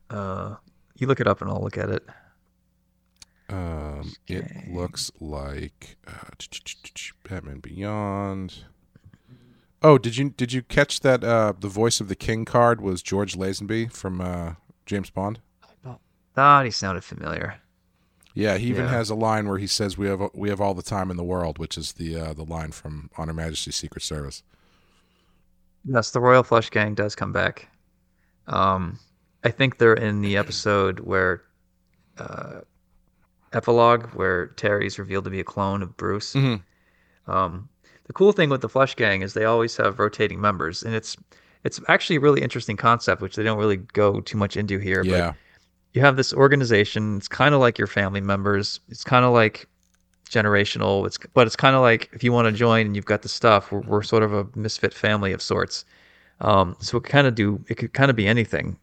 Uh 0.08 0.54
you 0.96 1.06
look 1.06 1.20
it 1.20 1.26
up 1.26 1.42
and 1.42 1.50
I'll 1.50 1.60
look 1.60 1.76
at 1.76 1.90
it. 1.90 2.04
Um, 3.48 4.12
it 4.26 4.68
looks 4.72 5.10
like 5.20 5.96
uh, 6.06 6.30
Batman 7.28 7.60
Beyond. 7.60 8.64
Oh, 9.82 9.98
did 9.98 10.16
you 10.16 10.30
did 10.30 10.52
you 10.52 10.62
catch 10.62 11.00
that? 11.00 11.22
Uh, 11.22 11.52
the 11.58 11.68
voice 11.68 12.00
of 12.00 12.08
the 12.08 12.16
King 12.16 12.44
card 12.44 12.80
was 12.80 13.02
George 13.02 13.34
Lazenby 13.34 13.92
from 13.92 14.20
uh, 14.20 14.54
James 14.84 15.10
Bond. 15.10 15.40
I 15.84 15.96
Thought 16.34 16.64
he 16.64 16.70
sounded 16.70 17.04
familiar. 17.04 17.56
Yeah, 18.34 18.58
he 18.58 18.68
even 18.68 18.84
Yeah. 18.84 18.90
has 18.90 19.08
a 19.10 19.14
line 19.14 19.48
where 19.48 19.58
he 19.58 19.66
says, 19.66 19.96
"We 19.96 20.06
have 20.08 20.20
we 20.34 20.48
have 20.50 20.60
all 20.60 20.74
the 20.74 20.82
time 20.82 21.10
in 21.10 21.16
the 21.16 21.24
world," 21.24 21.58
which 21.58 21.78
is 21.78 21.92
the 21.92 22.16
uh, 22.16 22.32
the 22.34 22.44
line 22.44 22.72
from 22.72 23.10
On 23.16 23.28
Her 23.28 23.34
Majesty's 23.34 23.76
Secret 23.76 24.02
Service. 24.02 24.42
Yes, 25.84 26.10
the 26.10 26.20
Royal 26.20 26.42
Flush 26.42 26.68
Gang 26.70 26.94
does 26.94 27.14
come 27.14 27.32
back. 27.32 27.68
Um, 28.48 28.98
I 29.44 29.50
think 29.50 29.78
they're 29.78 29.94
in 29.94 30.20
the 30.20 30.36
episode 30.42 31.00
where, 31.00 31.42
uh, 32.18 32.60
epilogue 33.52 34.06
where 34.14 34.48
Terry's 34.48 34.98
revealed 34.98 35.24
to 35.24 35.30
be 35.30 35.40
a 35.40 35.44
clone 35.44 35.82
of 35.82 35.96
Bruce. 35.96 36.34
Mhm. 36.34 36.62
Um, 37.26 37.68
the 38.06 38.12
cool 38.12 38.32
thing 38.32 38.50
with 38.50 38.60
the 38.60 38.68
Flush 38.68 38.94
Gang 38.94 39.22
is 39.22 39.34
they 39.34 39.44
always 39.44 39.76
have 39.76 39.98
rotating 39.98 40.40
members, 40.40 40.82
and 40.82 40.94
it's 40.94 41.16
it's 41.64 41.80
actually 41.88 42.16
a 42.16 42.20
really 42.20 42.42
interesting 42.42 42.76
concept, 42.76 43.20
which 43.20 43.34
they 43.34 43.42
don't 43.42 43.58
really 43.58 43.78
go 43.78 44.20
too 44.20 44.38
much 44.38 44.56
into 44.56 44.78
here. 44.78 45.02
Yeah, 45.04 45.28
But 45.28 45.36
you 45.94 46.00
have 46.02 46.16
this 46.16 46.32
organization. 46.32 47.16
It's 47.16 47.26
kind 47.28 47.54
of 47.54 47.60
like 47.60 47.78
your 47.78 47.88
family 47.88 48.20
members. 48.20 48.78
It's 48.88 49.02
kind 49.02 49.24
of 49.24 49.32
like 49.32 49.66
generational. 50.30 51.06
It's 51.06 51.18
but 51.34 51.46
it's 51.46 51.56
kind 51.56 51.74
of 51.74 51.82
like 51.82 52.08
if 52.12 52.22
you 52.22 52.32
want 52.32 52.46
to 52.46 52.52
join 52.52 52.86
and 52.86 52.94
you've 52.94 53.06
got 53.06 53.22
the 53.22 53.28
stuff, 53.28 53.72
we're, 53.72 53.80
we're 53.80 54.02
sort 54.02 54.22
of 54.22 54.32
a 54.32 54.46
misfit 54.54 54.94
family 54.94 55.32
of 55.32 55.42
sorts. 55.42 55.84
Um, 56.40 56.76
so 56.80 56.98
it 56.98 57.04
kind 57.04 57.26
of 57.26 57.34
do 57.34 57.64
it 57.68 57.76
could 57.76 57.92
kind 57.92 58.10
of 58.10 58.16
be 58.16 58.26
anything. 58.28 58.78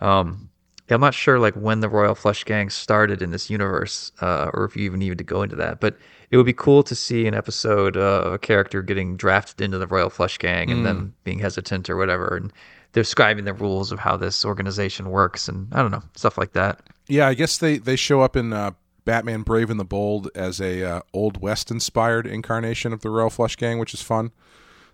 Um, 0.00 0.48
yeah, 0.88 0.94
I'm 0.94 1.00
not 1.00 1.14
sure 1.14 1.38
like 1.38 1.54
when 1.54 1.80
the 1.80 1.88
Royal 1.88 2.14
Flush 2.14 2.44
Gang 2.44 2.70
started 2.70 3.22
in 3.22 3.30
this 3.30 3.50
universe, 3.50 4.10
uh, 4.20 4.50
or 4.54 4.64
if 4.64 4.76
you 4.76 4.84
even 4.84 5.00
needed 5.00 5.18
to 5.18 5.24
go 5.24 5.42
into 5.42 5.56
that. 5.56 5.80
But 5.80 5.96
it 6.30 6.36
would 6.36 6.46
be 6.46 6.52
cool 6.52 6.82
to 6.82 6.94
see 6.94 7.26
an 7.26 7.34
episode 7.34 7.96
uh, 7.96 8.22
of 8.24 8.32
a 8.32 8.38
character 8.38 8.82
getting 8.82 9.16
drafted 9.16 9.60
into 9.60 9.78
the 9.78 9.86
Royal 9.86 10.10
Flush 10.10 10.38
Gang 10.38 10.70
and 10.70 10.84
then 10.84 11.12
being 11.24 11.38
hesitant 11.38 11.88
or 11.88 11.96
whatever, 11.96 12.36
and 12.36 12.52
describing 12.92 13.44
the 13.44 13.52
rules 13.52 13.92
of 13.92 13.98
how 13.98 14.16
this 14.16 14.44
organization 14.44 15.10
works, 15.10 15.48
and 15.48 15.68
I 15.72 15.82
don't 15.82 15.90
know 15.90 16.02
stuff 16.14 16.38
like 16.38 16.52
that. 16.52 16.80
Yeah, 17.06 17.28
I 17.28 17.34
guess 17.34 17.58
they 17.58 17.78
they 17.78 17.96
show 17.96 18.20
up 18.22 18.36
in 18.36 18.52
uh, 18.52 18.72
Batman 19.04 19.42
Brave 19.42 19.70
and 19.70 19.80
the 19.80 19.84
Bold 19.84 20.30
as 20.34 20.60
a 20.60 20.82
uh, 20.84 21.00
old 21.12 21.40
west 21.40 21.70
inspired 21.70 22.26
incarnation 22.26 22.92
of 22.92 23.00
the 23.00 23.10
Royal 23.10 23.30
Flush 23.30 23.56
Gang, 23.56 23.78
which 23.78 23.94
is 23.94 24.02
fun. 24.02 24.30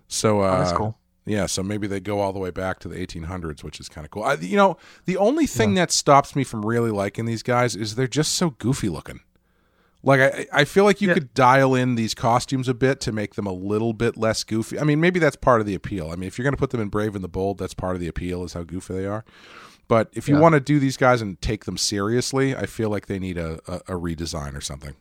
So 0.07 0.41
uh, 0.41 0.43
Oh, 0.55 0.57
that's 0.59 0.71
cool. 0.73 0.97
Yeah, 1.27 1.47
so 1.47 1.63
maybe 1.63 1.87
they 1.87 1.99
go 1.99 2.19
all 2.19 2.33
the 2.33 2.39
way 2.39 2.51
back 2.51 2.77
to 2.79 2.87
the 2.87 2.95
1800s, 2.95 3.63
which 3.63 3.79
is 3.79 3.89
kind 3.89 4.05
of 4.05 4.11
cool. 4.11 4.23
I, 4.23 4.35
you 4.35 4.55
know, 4.57 4.77
the 5.05 5.17
only 5.17 5.47
thing 5.47 5.73
that 5.73 5.91
stops 5.91 6.35
me 6.35 6.43
from 6.43 6.63
really 6.63 6.91
liking 6.91 7.25
these 7.25 7.41
guys 7.41 7.75
is 7.75 7.95
they're 7.95 8.07
just 8.07 8.33
so 8.35 8.51
goofy 8.51 8.89
looking. 8.89 9.21
Like 10.03 10.19
I, 10.21 10.45
I 10.53 10.65
feel 10.65 10.83
like 10.83 11.01
you 11.01 11.07
Yeah. 11.07 11.13
could 11.15 11.33
dial 11.33 11.73
in 11.73 11.95
these 11.95 12.13
costumes 12.13 12.67
a 12.67 12.75
bit 12.75 12.99
to 13.01 13.11
make 13.11 13.33
them 13.33 13.47
a 13.47 13.51
little 13.51 13.91
bit 13.93 14.17
less 14.17 14.43
goofy. 14.43 14.77
I 14.79 14.83
mean, 14.83 14.99
maybe 15.01 15.19
that's 15.19 15.35
part 15.35 15.61
of 15.61 15.65
the 15.65 15.73
appeal. 15.73 16.11
I 16.11 16.15
mean, 16.15 16.27
if 16.27 16.37
you're 16.37 16.43
going 16.43 16.53
to 16.53 16.59
put 16.59 16.69
them 16.69 16.79
in 16.79 16.89
Brave 16.89 17.15
and 17.15 17.23
the 17.23 17.27
Bold, 17.27 17.57
that's 17.57 17.73
part 17.73 17.95
of 17.95 18.01
the 18.01 18.07
appeal 18.07 18.43
is 18.43 18.53
how 18.53 18.61
goofy 18.63 18.93
they 18.93 19.07
are. 19.07 19.25
But 19.87 20.09
if 20.13 20.29
you 20.29 20.35
Yeah. 20.35 20.41
want 20.41 20.53
to 20.53 20.59
do 20.59 20.79
these 20.79 20.95
guys 20.95 21.23
and 21.23 21.41
take 21.41 21.65
them 21.65 21.75
seriously, 21.77 22.55
I 22.55 22.67
feel 22.67 22.91
like 22.91 23.07
they 23.07 23.17
need 23.17 23.39
a, 23.39 23.59
a, 23.67 23.95
a 23.95 23.99
redesign 23.99 24.55
or 24.55 24.61
something. 24.61 24.93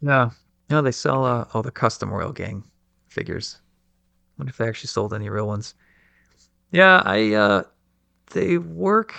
Yeah, 0.00 0.30
no, 0.70 0.80
they 0.80 0.92
sell 0.92 1.24
uh, 1.26 1.44
all 1.52 1.62
the 1.62 1.70
custom 1.70 2.10
Royal 2.10 2.32
Gang 2.32 2.64
figures. 3.08 3.60
Wonder 4.38 4.50
if 4.50 4.56
they 4.56 4.68
actually 4.68 4.88
sold 4.88 5.14
any 5.14 5.28
real 5.28 5.46
ones. 5.46 5.74
Yeah, 6.70 7.02
I 7.04 7.34
uh, 7.34 7.62
they 8.32 8.58
work. 8.58 9.14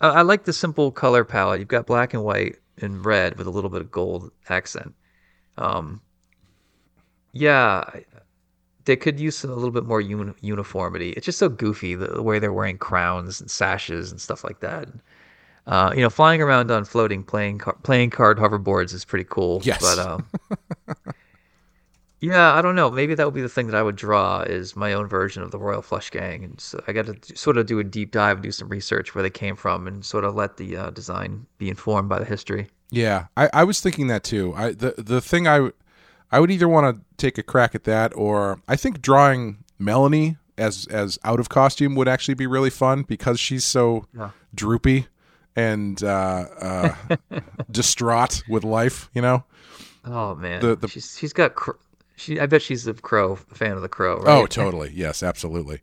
Uh, 0.00 0.12
I 0.14 0.22
like 0.22 0.44
the 0.44 0.52
simple 0.52 0.90
color 0.90 1.24
palette. 1.24 1.60
You've 1.60 1.68
got 1.68 1.86
black 1.86 2.14
and 2.14 2.24
white 2.24 2.56
and 2.78 3.04
red 3.04 3.36
with 3.36 3.46
a 3.46 3.50
little 3.50 3.70
bit 3.70 3.80
of 3.80 3.90
gold 3.90 4.30
accent. 4.48 4.94
Um, 5.58 6.00
yeah, 7.32 7.84
they 8.84 8.96
could 8.96 9.20
use 9.20 9.44
a 9.44 9.48
little 9.48 9.70
bit 9.70 9.84
more 9.84 10.00
uni- 10.00 10.34
uniformity. 10.40 11.10
It's 11.10 11.26
just 11.26 11.38
so 11.38 11.48
goofy 11.48 11.94
the, 11.94 12.06
the 12.06 12.22
way 12.22 12.38
they're 12.38 12.52
wearing 12.52 12.78
crowns 12.78 13.40
and 13.40 13.50
sashes 13.50 14.10
and 14.10 14.20
stuff 14.20 14.42
like 14.42 14.60
that. 14.60 14.88
Uh, 15.66 15.92
you 15.94 16.00
know, 16.00 16.10
flying 16.10 16.40
around 16.40 16.70
on 16.70 16.84
floating 16.84 17.22
playing 17.22 17.58
car- 17.58 17.76
playing 17.82 18.10
card 18.10 18.38
hoverboards 18.38 18.94
is 18.94 19.04
pretty 19.04 19.26
cool. 19.28 19.60
Yes. 19.62 19.80
But 19.80 19.98
um, 19.98 20.26
yeah, 22.20 22.52
I 22.54 22.62
don't 22.62 22.74
know. 22.74 22.90
Maybe 22.90 23.14
that 23.14 23.24
would 23.26 23.34
be 23.34 23.40
the 23.42 23.48
thing 23.48 23.66
that 23.68 23.76
I 23.76 23.82
would 23.82 23.96
draw 23.96 24.40
is 24.42 24.76
my 24.76 24.92
own 24.92 25.08
version 25.08 25.42
of 25.42 25.50
the 25.50 25.58
Royal 25.58 25.82
Flush 25.82 26.10
Gang, 26.10 26.44
and 26.44 26.60
so 26.60 26.82
I 26.86 26.92
got 26.92 27.06
to 27.06 27.36
sort 27.36 27.56
of 27.56 27.66
do 27.66 27.78
a 27.78 27.84
deep 27.84 28.10
dive, 28.12 28.36
and 28.38 28.42
do 28.42 28.52
some 28.52 28.68
research 28.68 29.14
where 29.14 29.22
they 29.22 29.30
came 29.30 29.56
from, 29.56 29.86
and 29.86 30.04
sort 30.04 30.24
of 30.24 30.34
let 30.34 30.56
the 30.56 30.76
uh, 30.76 30.90
design 30.90 31.46
be 31.58 31.68
informed 31.68 32.08
by 32.08 32.18
the 32.18 32.24
history. 32.24 32.68
Yeah, 32.90 33.26
I, 33.36 33.48
I 33.52 33.64
was 33.64 33.80
thinking 33.80 34.08
that 34.08 34.24
too. 34.24 34.52
I 34.56 34.72
the 34.72 34.94
the 34.98 35.20
thing 35.20 35.46
I 35.48 35.70
I 36.32 36.40
would 36.40 36.50
either 36.50 36.68
want 36.68 36.96
to 36.96 37.02
take 37.16 37.38
a 37.38 37.42
crack 37.42 37.74
at 37.74 37.84
that, 37.84 38.12
or 38.16 38.60
I 38.68 38.76
think 38.76 39.00
drawing 39.00 39.64
Melanie 39.78 40.36
as 40.58 40.86
as 40.90 41.18
out 41.24 41.40
of 41.40 41.48
costume 41.48 41.94
would 41.94 42.08
actually 42.08 42.34
be 42.34 42.46
really 42.46 42.70
fun 42.70 43.02
because 43.02 43.40
she's 43.40 43.64
so 43.64 44.06
Yeah. 44.16 44.30
droopy 44.54 45.06
and 45.56 46.02
uh, 46.04 46.46
uh, 46.60 46.94
distraught 47.70 48.42
with 48.48 48.64
life. 48.64 49.08
You 49.14 49.22
know. 49.22 49.44
Oh 50.04 50.34
man, 50.34 50.60
The- 50.60 50.76
the- 50.76 50.88
she's 50.88 51.16
she's 51.18 51.32
got 51.32 51.54
cr- 51.54 51.72
she. 52.20 52.38
I 52.40 52.46
bet 52.46 52.62
she's 52.62 52.86
a 52.86 52.94
crow 52.94 53.32
a 53.32 53.54
fan 53.54 53.72
of 53.72 53.82
the 53.82 53.88
crow. 53.88 54.18
Right? 54.18 54.28
Oh, 54.28 54.46
totally. 54.46 54.90
Yes, 54.94 55.22
absolutely. 55.22 55.80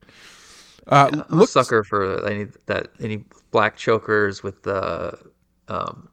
Uh, 0.87 1.23
I'm 1.29 1.41
a 1.41 1.47
sucker 1.47 1.83
for 1.83 2.25
any 2.27 2.47
that 2.67 2.87
any 3.01 3.23
black 3.51 3.75
chokers 3.75 4.41
with 4.43 4.63
the 4.63 5.17
um, 5.67 6.07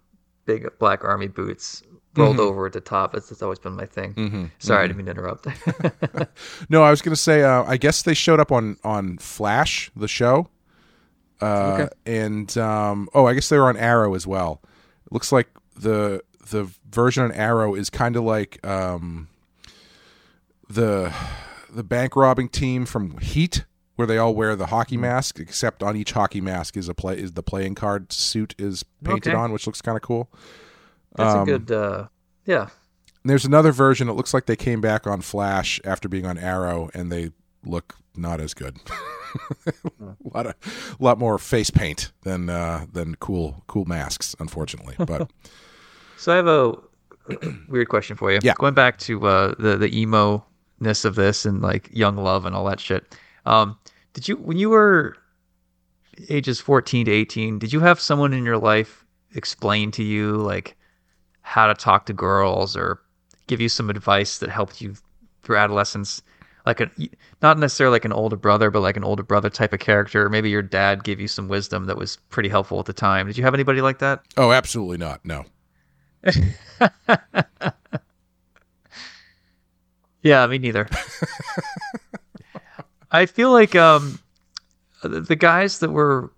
big 0.46 0.68
black 0.78 1.04
army 1.04 1.28
boots 1.28 1.82
rolled 2.16 2.40
over 2.40 2.66
at 2.66 2.72
the 2.72 2.80
top. 2.80 3.14
It's, 3.14 3.30
it's 3.30 3.42
always 3.42 3.58
been 3.58 3.74
my 3.74 3.86
thing. 3.86 4.14
Mm-hmm. 4.14 4.44
Sorry, 4.58 4.84
I 4.84 4.86
didn't 4.88 4.96
mean 4.96 5.06
to 5.06 5.12
interrupt. 5.12 5.46
No, 6.68 6.82
I 6.82 6.90
was 6.90 7.02
going 7.02 7.14
to 7.14 7.20
say. 7.20 7.42
Uh, 7.42 7.62
I 7.64 7.76
guess 7.76 8.02
they 8.02 8.14
showed 8.14 8.40
up 8.40 8.50
on 8.50 8.76
on 8.82 9.18
Flash, 9.18 9.90
the 9.94 10.08
show, 10.08 10.48
uh, 11.40 11.72
Okay. 11.74 11.88
and 12.06 12.56
um, 12.58 13.08
oh, 13.14 13.26
I 13.26 13.34
guess 13.34 13.48
they 13.48 13.58
were 13.58 13.68
on 13.68 13.76
Arrow 13.76 14.14
as 14.14 14.26
well. 14.26 14.60
It 15.06 15.12
looks 15.12 15.30
like 15.32 15.48
the 15.76 16.22
the 16.50 16.68
version 16.90 17.22
on 17.24 17.32
Arrow 17.32 17.74
is 17.74 17.90
kind 17.90 18.16
of 18.16 18.24
like 18.24 18.64
um, 18.66 19.28
the 20.68 21.12
the 21.70 21.82
bank 21.84 22.14
robbing 22.16 22.48
team 22.48 22.86
from 22.86 23.18
Heat, 23.18 23.64
where 23.96 24.06
they 24.06 24.18
all 24.18 24.34
wear 24.34 24.54
the 24.56 24.64
Mm-hmm. 24.64 24.74
hockey 24.74 24.96
mask, 24.96 25.40
except 25.40 25.82
on 25.82 25.96
each 25.96 26.12
hockey 26.12 26.40
mask 26.40 26.76
is 26.76 26.88
a 26.88 26.94
play 26.94 27.18
is 27.18 27.32
the 27.32 27.42
playing 27.42 27.74
card 27.74 28.12
suit 28.12 28.54
is 28.58 28.84
painted 29.02 29.30
Okay. 29.30 29.36
on, 29.36 29.52
which 29.52 29.66
looks 29.66 29.80
kind 29.82 29.96
of 29.96 30.02
cool. 30.02 30.30
That's 31.16 31.34
Um, 31.34 31.42
a 31.42 31.44
good. 31.46 31.70
Uh, 31.72 32.08
yeah, 32.46 32.68
there's 33.24 33.44
another 33.44 33.72
version. 33.72 34.08
It 34.08 34.12
looks 34.14 34.32
like 34.34 34.46
they 34.46 34.56
came 34.56 34.80
back 34.80 35.06
on 35.06 35.20
Flash 35.20 35.80
after 35.84 36.08
being 36.08 36.26
on 36.26 36.38
Arrow, 36.38 36.90
and 36.94 37.10
they 37.10 37.30
look 37.64 37.94
not 38.16 38.40
as 38.40 38.54
good. 38.54 38.76
a 39.66 39.72
lot 40.34 40.46
of, 40.46 40.54
a 41.00 41.02
lot 41.02 41.18
more 41.18 41.38
face 41.38 41.70
paint 41.70 42.12
than 42.22 42.48
uh, 42.48 42.86
than 42.92 43.14
cool 43.16 43.64
cool 43.66 43.84
masks, 43.84 44.34
unfortunately. 44.38 44.94
But 44.98 45.30
So 46.16 46.32
I 46.32 46.36
have 46.36 46.46
a 46.46 46.74
weird 47.68 47.88
question 47.88 48.16
for 48.16 48.30
you. 48.32 48.38
Yeah. 48.42 48.54
Going 48.58 48.74
back 48.74 48.98
to 49.00 49.26
uh, 49.26 49.54
the 49.58 49.76
the 49.76 49.96
emo 49.98 50.44
ness 50.80 51.04
of 51.04 51.14
this 51.14 51.44
and 51.44 51.62
like 51.62 51.88
young 51.92 52.16
love 52.16 52.46
and 52.46 52.54
all 52.54 52.64
that 52.66 52.80
shit. 52.80 53.16
Um, 53.46 53.78
did 54.12 54.28
you 54.28 54.36
when 54.36 54.56
you 54.58 54.70
were 54.70 55.16
ages 56.28 56.60
fourteen 56.60 57.06
to 57.06 57.12
eighteen, 57.12 57.58
did 57.58 57.72
you 57.72 57.80
have 57.80 58.00
someone 58.00 58.32
in 58.32 58.44
your 58.44 58.58
life 58.58 59.04
explain 59.34 59.90
to 59.92 60.02
you 60.02 60.36
like 60.36 60.76
how 61.42 61.66
to 61.66 61.74
talk 61.74 62.06
to 62.06 62.12
girls 62.12 62.76
or 62.76 63.00
give 63.46 63.60
you 63.60 63.68
some 63.68 63.90
advice 63.90 64.38
that 64.38 64.48
helped 64.50 64.80
you 64.80 64.94
through 65.42 65.56
adolescence? 65.56 66.22
Like 66.66 66.80
a 66.80 66.90
not 67.42 67.58
necessarily 67.58 67.92
like 67.92 68.06
an 68.06 68.12
older 68.12 68.36
brother, 68.36 68.70
but 68.70 68.80
like 68.80 68.96
an 68.96 69.04
older 69.04 69.22
brother 69.22 69.50
type 69.50 69.74
of 69.74 69.80
character. 69.80 70.30
Maybe 70.30 70.48
your 70.48 70.62
dad 70.62 71.04
gave 71.04 71.20
you 71.20 71.28
some 71.28 71.46
wisdom 71.46 71.84
that 71.86 71.98
was 71.98 72.16
pretty 72.30 72.48
helpful 72.48 72.80
at 72.80 72.86
the 72.86 72.94
time. 72.94 73.26
Did 73.26 73.36
you 73.36 73.44
have 73.44 73.52
anybody 73.52 73.82
like 73.82 73.98
that? 73.98 74.22
oh, 74.38 74.50
absolutely 74.52 74.96
not. 74.96 75.22
No. 75.24 75.44
Yeah, 80.24 80.44
me 80.48 80.58
neither. 80.58 80.88
I 83.12 83.26
feel 83.26 83.52
like 83.52 83.76
um, 83.76 84.18
the 85.02 85.36
guys 85.36 85.78
that 85.78 85.90
were 85.90 86.32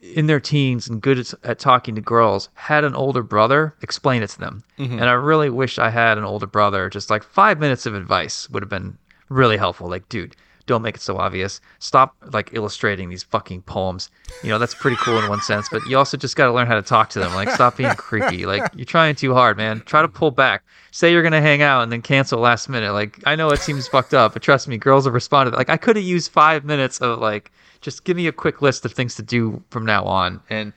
in 0.00 0.26
their 0.26 0.40
teens 0.40 0.88
and 0.88 1.02
good 1.02 1.18
at, 1.18 1.34
at 1.44 1.58
talking 1.58 1.94
to 1.96 2.00
girls 2.00 2.48
had 2.54 2.84
an 2.84 2.94
older 2.94 3.22
brother 3.22 3.74
explain 3.82 4.22
it 4.22 4.30
to 4.30 4.38
them. 4.38 4.64
And 4.78 5.04
I 5.04 5.12
really 5.12 5.50
wish 5.50 5.78
I 5.78 5.90
had 5.90 6.18
an 6.18 6.24
older 6.24 6.46
brother. 6.46 6.88
Just 6.88 7.10
like 7.10 7.22
five 7.22 7.58
minutes 7.60 7.84
of 7.84 7.94
advice 7.94 8.48
would 8.50 8.62
have 8.62 8.70
been 8.70 8.96
really 9.28 9.56
helpful. 9.56 9.88
Like, 9.88 10.08
dude, 10.08 10.34
don't 10.66 10.82
make 10.82 10.96
it 10.96 11.02
so 11.02 11.16
obvious. 11.18 11.60
Stop 11.78 12.16
like 12.32 12.50
illustrating 12.52 13.08
these 13.08 13.22
fucking 13.22 13.62
poems. 13.62 14.10
You 14.42 14.50
know, 14.50 14.58
that's 14.58 14.74
pretty 14.74 14.96
cool 14.96 15.18
in 15.18 15.28
one 15.28 15.40
sense, 15.40 15.68
but 15.70 15.84
you 15.86 15.98
also 15.98 16.16
just 16.16 16.36
got 16.36 16.46
to 16.46 16.52
learn 16.52 16.66
how 16.66 16.74
to 16.74 16.82
talk 16.82 17.10
to 17.10 17.18
them. 17.18 17.34
Like, 17.34 17.50
stop 17.50 17.76
being 17.76 17.94
creepy. 17.94 18.46
Like, 18.46 18.70
you're 18.74 18.84
trying 18.84 19.14
too 19.14 19.34
hard, 19.34 19.56
man. 19.56 19.82
Try 19.86 20.02
to 20.02 20.08
pull 20.08 20.30
back. 20.30 20.64
Say 20.90 21.12
you're 21.12 21.22
going 21.22 21.32
to 21.32 21.40
hang 21.40 21.62
out 21.62 21.82
and 21.82 21.90
then 21.90 22.02
cancel 22.02 22.40
last 22.40 22.68
minute. 22.68 22.92
Like, 22.92 23.18
I 23.26 23.34
know 23.34 23.50
it 23.50 23.60
seems 23.60 23.88
fucked 23.88 24.14
up, 24.14 24.34
but 24.34 24.42
trust 24.42 24.68
me, 24.68 24.76
girls 24.76 25.04
have 25.04 25.14
responded. 25.14 25.54
Like, 25.54 25.70
I 25.70 25.76
could 25.76 25.96
have 25.96 26.04
used 26.04 26.30
five 26.30 26.64
minutes 26.64 26.98
of 27.00 27.18
like, 27.18 27.50
just 27.80 28.04
give 28.04 28.16
me 28.16 28.26
a 28.26 28.32
quick 28.32 28.62
list 28.62 28.84
of 28.84 28.92
things 28.92 29.14
to 29.16 29.22
do 29.22 29.62
from 29.70 29.84
now 29.84 30.04
on. 30.04 30.40
And 30.50 30.72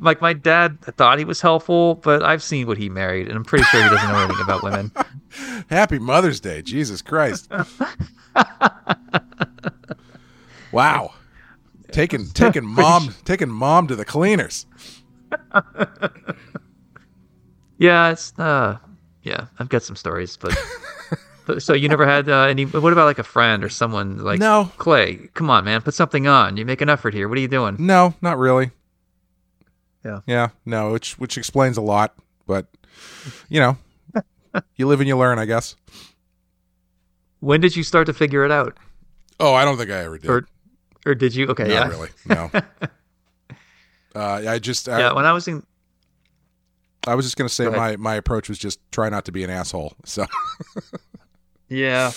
like, 0.00 0.20
my 0.20 0.32
dad 0.32 0.80
thought 0.80 1.18
he 1.18 1.24
was 1.24 1.40
helpful, 1.40 1.96
but 1.96 2.22
I've 2.22 2.42
seen 2.42 2.66
what 2.66 2.78
he 2.78 2.88
married, 2.88 3.28
and 3.28 3.36
I'm 3.36 3.44
pretty 3.44 3.64
sure 3.64 3.82
he 3.82 3.88
doesn't 3.88 4.08
know 4.08 4.18
anything 4.18 4.42
about 4.42 4.62
women. 4.62 4.92
Happy 5.70 5.98
Mother's 5.98 6.40
Day, 6.40 6.62
Jesus 6.62 7.02
Christ! 7.02 7.50
wow, 10.72 11.12
taking 11.92 12.26
taking 12.34 12.64
mom 12.64 13.14
taking 13.24 13.50
mom 13.50 13.86
to 13.88 13.96
the 13.96 14.04
cleaners. 14.04 14.66
Yeah, 17.78 18.10
it's 18.10 18.32
uh, 18.38 18.78
yeah, 19.22 19.46
I've 19.58 19.68
got 19.68 19.82
some 19.82 19.96
stories, 19.96 20.36
but. 20.36 20.56
So 21.60 21.72
you 21.72 21.88
never 21.88 22.04
had 22.04 22.28
uh, 22.28 22.42
any? 22.42 22.66
What 22.66 22.92
about 22.92 23.06
like 23.06 23.18
a 23.18 23.22
friend 23.22 23.64
or 23.64 23.70
someone 23.70 24.18
like 24.18 24.38
No. 24.38 24.70
Clay? 24.76 25.30
Come 25.32 25.48
on, 25.48 25.64
man, 25.64 25.80
put 25.80 25.94
something 25.94 26.26
on. 26.26 26.58
You 26.58 26.66
make 26.66 26.82
an 26.82 26.90
effort 26.90 27.14
here. 27.14 27.26
What 27.26 27.38
are 27.38 27.40
you 27.40 27.48
doing? 27.48 27.76
No, 27.78 28.12
not 28.20 28.36
really. 28.36 28.70
Yeah. 30.04 30.20
Yeah, 30.26 30.48
no, 30.64 30.92
which 30.92 31.18
which 31.18 31.36
explains 31.36 31.76
a 31.76 31.80
lot, 31.82 32.14
but 32.46 32.66
you 33.48 33.60
know, 33.60 33.76
you 34.76 34.86
live 34.86 35.00
and 35.00 35.08
you 35.08 35.16
learn, 35.16 35.38
I 35.38 35.44
guess. 35.44 35.76
When 37.40 37.60
did 37.60 37.76
you 37.76 37.82
start 37.82 38.06
to 38.06 38.12
figure 38.12 38.44
it 38.44 38.50
out, 38.50 38.76
Oh, 39.40 39.54
I 39.54 39.64
don't 39.64 39.76
think 39.76 39.90
I 39.90 39.98
ever 40.04 40.18
did. 40.18 40.30
or 40.30 40.46
or 41.06 41.14
did 41.14 41.34
you? 41.34 41.46
Okay, 41.48 41.64
Not 41.64 41.70
yeah, 41.72 41.88
really. 41.88 42.08
No. 42.26 42.50
uh, 44.14 44.42
I 44.48 44.58
just 44.58 44.88
I, 44.88 44.98
yeah. 44.98 45.12
When 45.12 45.24
I 45.24 45.32
was 45.32 45.46
in, 45.48 45.62
I 47.06 47.14
was 47.14 47.24
just 47.26 47.36
going 47.36 47.48
to 47.48 47.54
say 47.54 47.64
Go 47.64 47.72
my 47.72 47.96
my 47.96 48.14
approach 48.14 48.48
was 48.48 48.58
just 48.58 48.80
try 48.90 49.08
not 49.08 49.24
to 49.26 49.32
be 49.32 49.44
an 49.44 49.50
asshole. 49.50 49.94
So 50.04 50.26
Yeah. 51.68 52.12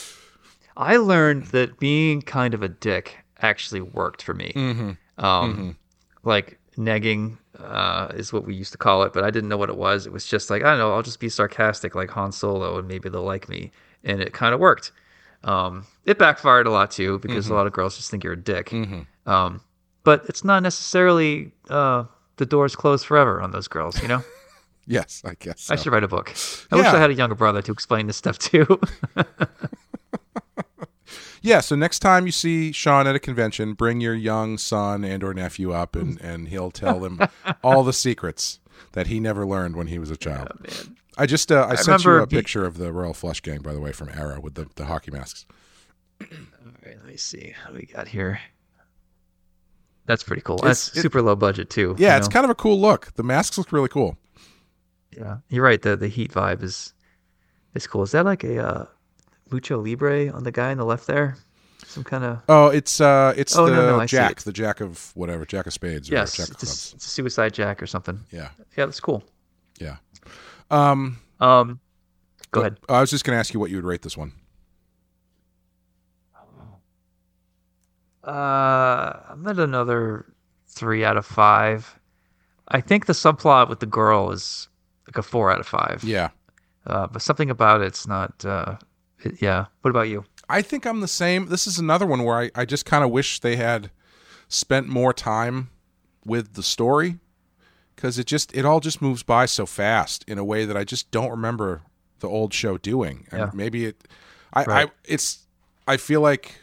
I 0.78 0.98
learned 0.98 1.48
that 1.48 1.80
being 1.80 2.22
kind 2.22 2.54
of 2.54 2.64
a 2.64 2.70
dick 2.70 3.18
actually 3.42 3.82
worked 3.82 4.24
for 4.24 4.34
me. 4.34 4.54
Mhm. 4.56 4.98
Um, 5.24 5.78
like 6.24 6.58
negging 6.78 7.38
uh, 7.60 8.10
is 8.16 8.32
what 8.32 8.46
we 8.46 8.56
used 8.56 8.72
to 8.72 8.78
call 8.78 9.04
it, 9.04 9.14
but 9.14 9.24
I 9.24 9.32
didn't 9.32 9.50
know 9.50 9.58
what 9.58 9.70
it 9.70 9.78
was. 9.78 10.06
It 10.06 10.14
was 10.14 10.26
just 10.26 10.50
like 10.50 10.64
I 10.64 10.72
don't 10.72 10.80
know. 10.80 10.94
I'll 10.94 11.04
just 11.04 11.20
be 11.20 11.30
sarcastic 11.30 11.96
like 11.96 12.10
Han 12.12 12.32
Solo, 12.32 12.78
and 12.78 12.88
maybe 12.88 13.10
they'll 13.10 13.24
like 13.24 13.50
me, 13.50 13.72
and 14.04 14.22
it 14.22 14.34
kind 14.34 14.54
of 14.54 14.60
worked. 14.60 14.92
Um, 15.44 15.86
it 16.06 16.20
backfired 16.20 16.68
a 16.68 16.72
lot 16.72 16.92
too 16.92 17.20
because 17.20 17.48
a 17.50 17.54
lot 17.54 17.68
of 17.68 17.74
girls 17.74 17.98
just 17.98 18.12
think 18.12 18.24
you're 18.24 18.34
a 18.34 18.38
dick. 18.42 18.72
Um, 19.26 19.62
but 20.04 20.24
it's 20.28 20.44
not 20.44 20.64
necessarily 20.64 21.52
uh, 21.70 22.06
the 22.38 22.46
doors 22.46 22.76
closed 22.76 23.06
forever 23.06 23.42
on 23.42 23.52
those 23.52 23.68
girls. 23.68 24.02
You 24.02 24.08
know, 24.08 24.24
yes, 24.88 25.22
I 25.26 25.36
guess. 25.40 25.70
I 25.70 25.76
should 25.76 25.92
write 25.94 26.04
a 26.04 26.08
book. 26.08 26.34
I 26.72 26.76
wish 26.76 26.86
I 26.86 27.00
had 27.00 27.10
a 27.10 27.14
younger 27.14 27.36
brother 27.36 27.62
to 27.62 27.72
explain 27.72 28.08
this 28.08 28.18
stuff 28.18 28.38
too. 28.38 28.80
Yeah, 31.42 31.60
so 31.62 31.76
next 31.76 32.00
time 32.00 32.26
you 32.28 32.32
see 32.32 32.72
Sean 32.72 33.08
at 33.08 33.16
a 33.16 33.20
convention, 33.20 33.74
bring 33.74 34.00
your 34.00 34.14
young 34.14 34.58
son 34.60 35.04
and 35.04 35.24
or 35.24 35.34
nephew 35.34 35.72
up 35.74 35.96
and, 35.96 36.22
and 36.22 36.48
he'll 36.50 36.70
tell 36.72 37.00
them 37.00 37.20
all 37.64 37.84
the 37.84 37.94
secrets 37.94 38.60
that 38.92 39.08
he 39.08 39.20
never 39.20 39.46
learned 39.46 39.76
when 39.76 39.88
he 39.88 39.98
was 39.98 40.12
a 40.12 40.18
child. 40.18 40.50
I 41.18 41.26
just 41.26 41.52
uh, 41.52 41.68
I, 41.70 41.76
sent 41.76 42.06
you 42.06 42.12
a 42.18 42.28
picture 42.28 42.66
of 42.66 42.78
the 42.78 42.92
Royal 42.94 43.14
Flush 43.14 43.42
Gang, 43.42 43.62
by 43.62 43.74
the 43.74 43.80
way, 43.80 43.92
from 43.92 44.10
Arrow 44.10 44.40
with 44.40 44.54
the, 44.56 44.68
the 44.76 44.86
hockey 44.86 45.12
masks. 45.12 45.46
All 46.22 46.28
right, 46.86 46.96
let 46.98 47.06
me 47.06 47.18
see 47.18 47.54
what 47.66 47.74
we 47.76 47.86
got 47.88 48.08
here. 48.08 48.40
That's 50.06 50.24
pretty 50.24 50.42
cool. 50.42 50.58
It's- 50.58 50.88
That's 50.88 50.98
it- 50.98 51.02
super 51.02 51.22
low 51.22 51.36
budget 51.36 51.70
too. 51.70 51.96
Yeah, 51.98 52.14
you 52.14 52.18
it's 52.18 52.28
kind 52.28 52.44
of 52.44 52.50
a 52.50 52.56
cool 52.56 52.80
look. 52.80 53.14
The 53.16 53.24
masks 53.24 53.58
look 53.58 53.72
really 53.72 53.90
cool. 53.90 54.18
yeah. 55.16 55.38
You're 55.50 55.64
right. 55.64 55.82
The 55.82 55.96
the 55.96 56.08
heat 56.08 56.32
vibe 56.32 56.64
is 56.64 56.94
is 57.74 57.88
cool. 57.88 58.04
Is 58.04 58.12
that 58.12 58.26
like 58.26 58.44
a 58.44 58.66
uh, 58.66 58.86
lucha 59.52 59.82
libre 59.82 60.30
on 60.34 60.44
the 60.44 60.52
guy 60.52 60.72
on 60.72 60.78
the 60.78 60.86
left 60.86 61.06
there? 61.08 61.36
Some 61.86 62.04
kind 62.04 62.24
of 62.24 62.42
Oh, 62.50 62.68
it's 62.68 63.00
uh, 63.02 63.34
it's 63.38 63.56
Oh, 63.58 63.66
the 63.66 63.72
no, 63.76 63.98
no, 64.00 64.06
Jack, 64.06 64.32
it. 64.32 64.38
the 64.40 64.54
Jack 64.54 64.82
of 64.82 65.12
whatever, 65.16 65.46
Jack 65.46 65.68
of 65.68 65.74
Spades 65.74 66.10
or 66.10 66.14
yes, 66.14 66.36
Jack 66.38 66.48
of 66.50 66.54
it's 66.56 66.64
a, 66.64 66.96
it's 66.96 67.06
a 67.06 67.10
suicide 67.10 67.54
jack 67.54 67.82
or 67.84 67.88
something. 67.88 68.20
Yeah, 68.32 68.50
Yeah, 68.78 68.86
that's 68.86 69.00
cool. 69.00 69.24
yeah. 69.80 69.98
Um, 70.70 71.18
Um, 71.40 71.80
go 72.52 72.62
ahead. 72.62 72.78
I 72.88 73.02
was 73.02 73.10
just 73.10 73.24
going 73.26 73.36
to 73.36 73.40
ask 73.40 73.54
you 73.54 73.60
what 73.60 73.70
you 73.72 73.76
would 73.78 73.86
rate 73.86 74.02
this 74.04 74.16
one. 74.16 74.32
Uh, 78.24 79.14
I'm 79.30 79.46
at 79.48 79.60
another 79.60 80.26
three 80.68 81.04
out 81.04 81.18
of 81.18 81.26
five. 81.26 82.00
I 82.68 82.80
think 82.82 83.06
the 83.08 83.14
subplot 83.14 83.68
with 83.70 83.80
the 83.80 83.86
girl 83.86 84.32
is 84.32 84.70
like 85.08 85.18
a 85.18 85.24
four 85.24 85.52
out 85.52 85.60
of 85.60 85.68
five. 85.68 86.04
Yeah, 86.04 86.30
Uh, 86.86 87.08
but 87.08 87.22
something 87.22 87.50
about 87.50 87.82
it's 87.82 88.08
not. 88.08 88.46
Uh, 88.46 88.78
yeah. 89.40 89.66
What 89.82 89.90
about 89.92 90.08
you? 90.10 90.26
I 90.50 90.62
think 90.62 90.86
I'm 90.86 91.00
the 91.02 91.08
same. 91.08 91.48
This 91.48 91.66
is 91.68 91.80
another 91.80 92.06
one 92.06 92.24
where 92.24 92.38
I, 92.38 92.52
I 92.56 92.66
just 92.66 92.86
kind 92.86 93.04
of 93.04 93.10
wish 93.12 93.40
they 93.40 93.56
had 93.56 93.90
spent 94.48 94.88
more 94.88 95.14
time 95.14 95.70
with 96.26 96.54
the 96.54 96.64
story 96.64 97.18
because 97.96 98.20
it 98.20 98.28
just 98.28 98.56
it 98.56 98.66
all 98.66 98.80
just 98.80 99.02
moves 99.02 99.24
by 99.24 99.46
so 99.46 99.66
fast 99.66 100.26
in 100.28 100.38
a 100.38 100.44
way 100.44 100.66
that 100.66 100.76
I 100.76 100.84
just 100.84 101.10
don't 101.12 101.32
remember 101.32 101.82
the 102.20 102.28
old 102.28 102.54
show 102.54 102.78
doing. 102.78 103.28
And 103.32 103.40
Yeah. 103.40 103.52
maybe 103.54 103.86
it, 103.86 104.08
I, 104.54 104.66
I 104.84 104.92
it's 105.06 105.46
I 105.88 105.98
feel 105.98 106.22
like 106.22 106.56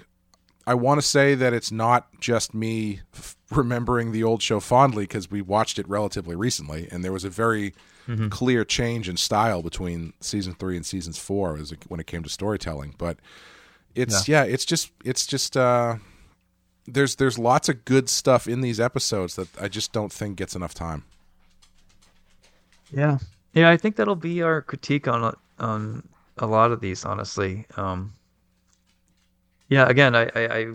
I 0.66 0.74
want 0.74 1.00
to 1.00 1.06
say 1.06 1.34
that 1.34 1.54
it's 1.54 1.72
not 1.72 2.09
just 2.20 2.52
me 2.52 3.00
f- 3.14 3.36
remembering 3.50 4.12
the 4.12 4.22
old 4.22 4.42
show 4.42 4.61
fondly 4.61 5.04
because 5.04 5.30
we 5.30 5.40
watched 5.40 5.78
it 5.78 5.88
relatively 5.88 6.36
recently, 6.36 6.88
and 6.90 7.02
there 7.02 7.12
was 7.12 7.24
a 7.24 7.30
very 7.30 7.74
clear 8.30 8.64
change 8.64 9.09
in 9.09 9.16
style 9.16 9.62
between 9.62 10.12
season 10.20 10.54
three 10.54 10.76
and 10.76 10.86
seasons 10.86 11.18
four 11.18 11.56
as 11.56 11.72
it, 11.72 11.78
when 11.88 12.00
it 12.00 12.06
came 12.06 12.22
to 12.22 12.28
storytelling. 12.28 12.94
But 12.98 13.18
it's 13.94 14.28
yeah, 14.28 14.44
it's 14.44 14.64
just 14.64 14.90
it's 15.04 15.26
just 15.26 15.56
uh, 15.56 15.96
there's 16.86 17.16
there's 17.16 17.38
lots 17.38 17.68
of 17.68 17.84
good 17.84 18.09
stuff 18.09 18.48
in 18.48 18.61
these 18.61 18.80
episodes 18.80 19.36
that 19.36 19.48
I 19.61 19.68
just 19.68 19.92
don't 19.92 20.12
think 20.12 20.36
gets 20.36 20.56
enough 20.56 20.74
time. 20.74 21.04
Yeah. 22.92 23.18
Yeah, 23.54 23.70
I 23.70 23.76
think 23.76 23.96
that'll 23.96 24.16
be 24.16 24.42
our 24.42 24.62
critique 24.62 25.09
on 25.09 25.34
on 25.59 26.09
a 26.36 26.46
lot 26.46 26.72
of 26.72 26.80
these, 26.80 27.04
honestly. 27.04 27.66
Um, 27.76 28.12
yeah, 29.68 29.88
again, 29.88 30.14
I, 30.14 30.30
I, 30.34 30.56
I, 30.59 30.66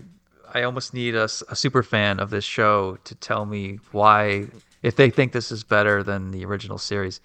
I 0.53 0.63
almost 0.63 0.93
need 0.93 1.15
a 1.15 1.27
super 1.27 1.81
fan 1.81 2.19
of 2.19 2.29
this 2.29 2.43
show 2.43 2.97
to 3.05 3.15
tell 3.15 3.45
me 3.45 3.79
why, 3.91 4.47
if 4.83 4.95
they 4.95 5.09
think 5.09 5.31
this 5.31 5.51
is 5.51 5.63
better 5.63 6.03
than 6.03 6.31
the 6.31 6.45
original 6.45 6.77
series, 6.77 7.19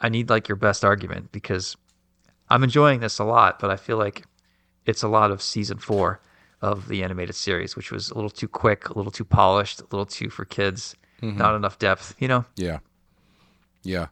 I 0.00 0.08
need 0.08 0.28
like 0.30 0.48
your 0.48 0.56
best 0.56 0.84
argument 0.84 1.30
because 1.30 1.76
I'm 2.50 2.64
enjoying 2.64 3.00
this 3.00 3.18
a 3.18 3.24
lot, 3.24 3.60
but 3.60 3.70
I 3.70 3.76
feel 3.76 3.96
like 3.98 4.24
it's 4.86 5.02
a 5.02 5.08
lot 5.08 5.30
of 5.30 5.40
season 5.40 5.78
four 5.78 6.20
of 6.60 6.88
the 6.88 7.02
animated 7.04 7.34
series, 7.34 7.76
which 7.76 7.92
was 7.92 8.10
a 8.10 8.14
little 8.14 8.30
too 8.30 8.48
quick, 8.48 8.88
a 8.88 8.94
little 8.94 9.12
too 9.12 9.24
polished, 9.24 9.80
a 9.80 9.84
little 9.90 10.06
too 10.06 10.30
for 10.30 10.44
kids, 10.44 10.96
not 11.22 11.54
enough 11.54 11.78
depth, 11.78 12.14
you 12.18 12.28
know? 12.28 12.44
Yeah, 12.56 12.78
yeah. 13.82 14.08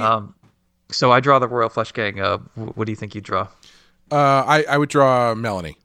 Um, 0.00 0.34
so 0.90 1.10
I 1.12 1.20
draw 1.20 1.38
the 1.38 1.48
Royal 1.48 1.68
Flush 1.68 1.92
Gang. 1.92 2.20
Uh, 2.20 2.38
what 2.54 2.86
do 2.86 2.92
you 2.92 2.96
think 2.96 3.14
you 3.14 3.20
draw? 3.20 3.48
Uh, 4.10 4.44
I 4.46 4.64
I 4.70 4.78
would 4.78 4.88
draw 4.88 5.34
Melanie. 5.34 5.76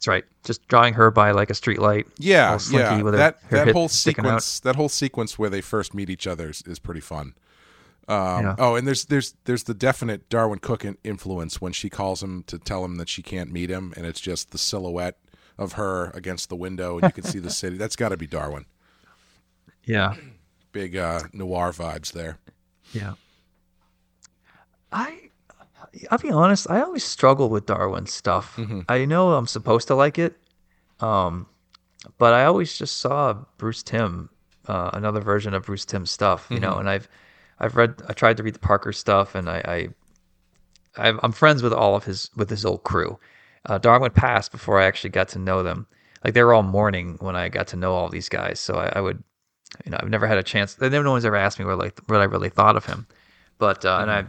That's 0.00 0.08
right. 0.08 0.24
Just 0.44 0.66
drawing 0.66 0.94
her 0.94 1.10
by 1.10 1.32
like 1.32 1.50
a 1.50 1.54
street 1.54 1.78
light. 1.78 2.06
Yeah, 2.16 2.58
yeah. 2.72 3.02
with 3.02 3.12
her- 3.12 3.18
that 3.18 3.38
her 3.50 3.66
that 3.66 3.74
whole 3.74 3.88
sticking 3.90 4.24
out. 4.24 4.40
sequence, 4.42 4.60
that 4.60 4.76
whole 4.76 4.88
sequence 4.88 5.38
where 5.38 5.50
they 5.50 5.60
first 5.60 5.92
meet 5.92 6.08
each 6.08 6.26
other 6.26 6.48
is, 6.48 6.62
is 6.66 6.78
pretty 6.78 7.02
fun. 7.02 7.34
Um, 8.08 8.42
Yeah. 8.44 8.54
Oh, 8.58 8.76
and 8.76 8.86
there's 8.86 9.04
there's 9.04 9.34
there's 9.44 9.64
the 9.64 9.74
definite 9.74 10.30
Darwyn 10.30 10.58
Cooke 10.62 10.86
influence 11.04 11.60
when 11.60 11.72
she 11.74 11.90
calls 11.90 12.22
him 12.22 12.44
to 12.44 12.58
tell 12.58 12.82
him 12.82 12.96
that 12.96 13.10
she 13.10 13.22
can't 13.22 13.52
meet 13.52 13.68
him, 13.68 13.92
and 13.94 14.06
it's 14.06 14.20
just 14.20 14.52
the 14.52 14.58
silhouette 14.58 15.18
of 15.58 15.72
her 15.74 16.10
against 16.14 16.48
the 16.48 16.56
window, 16.56 16.96
and 16.96 17.02
you 17.06 17.12
can 17.12 17.24
see 17.24 17.38
the 17.38 17.50
city. 17.60 17.76
That's 17.76 17.94
got 17.96 18.08
to 18.08 18.16
be 18.16 18.26
Darwyn. 18.26 18.64
Yeah. 19.84 20.14
Big 20.72 20.96
uh, 20.96 21.24
noir 21.34 21.72
vibes 21.72 22.12
there. 22.12 22.38
Yeah. 22.94 23.14
I, 24.92 25.29
I'll 26.10 26.18
be 26.18 26.30
honest. 26.30 26.70
I 26.70 26.80
always 26.80 27.04
struggle 27.04 27.48
with 27.48 27.66
Darwyn 27.66 28.06
stuff. 28.06 28.56
Mm-hmm. 28.56 28.80
I 28.88 29.04
know 29.04 29.32
I'm 29.34 29.46
supposed 29.46 29.88
to 29.88 29.94
like 29.94 30.18
it, 30.18 30.36
um, 31.00 31.46
but 32.18 32.32
I 32.34 32.44
always 32.44 32.76
just 32.78 32.98
saw 32.98 33.34
Bruce 33.58 33.82
Timm, 33.82 34.30
uh, 34.68 34.90
another 34.92 35.20
version 35.20 35.54
of 35.54 35.64
Bruce 35.64 35.84
Timm 35.84 36.06
stuff. 36.06 36.46
You 36.50 36.56
Mm-hmm. 36.56 36.64
know, 36.64 36.76
and 36.76 36.88
I've, 36.88 37.08
I've 37.58 37.76
read. 37.76 38.02
I 38.08 38.12
tried 38.12 38.36
to 38.38 38.42
read 38.42 38.54
the 38.54 38.60
Parker 38.60 38.92
stuff, 38.92 39.34
and 39.34 39.48
I, 39.50 39.62
I 40.96 41.08
I've, 41.08 41.20
I'm 41.22 41.32
friends 41.32 41.62
with 41.62 41.72
all 41.72 41.94
of 41.96 42.04
his 42.04 42.30
with 42.36 42.50
his 42.50 42.64
old 42.64 42.82
crew. 42.84 43.18
Uh, 43.66 43.78
Darwyn 43.78 44.12
passed 44.14 44.52
before 44.52 44.80
I 44.80 44.86
actually 44.86 45.10
got 45.10 45.28
to 45.28 45.38
know 45.38 45.62
them. 45.62 45.86
Like 46.24 46.34
they 46.34 46.42
were 46.42 46.54
all 46.54 46.62
mourning 46.62 47.16
when 47.20 47.36
I 47.36 47.48
got 47.48 47.66
to 47.68 47.76
know 47.76 47.92
all 47.94 48.08
these 48.08 48.28
guys. 48.28 48.60
So 48.60 48.74
I, 48.76 48.92
I 48.96 49.00
would, 49.00 49.22
you 49.84 49.90
know, 49.90 49.98
I've 50.00 50.08
never 50.10 50.26
had 50.26 50.38
a 50.38 50.42
chance. 50.42 50.78
No 50.80 51.10
one's 51.10 51.24
ever 51.24 51.36
asked 51.36 51.58
me 51.58 51.64
what 51.64 51.78
like 51.78 51.98
what 52.06 52.20
I 52.20 52.24
really 52.24 52.48
thought 52.50 52.76
of 52.76 52.84
him. 52.86 53.06
But 53.58 53.84
uh, 53.84 53.98
and 54.02 54.10
I, 54.10 54.24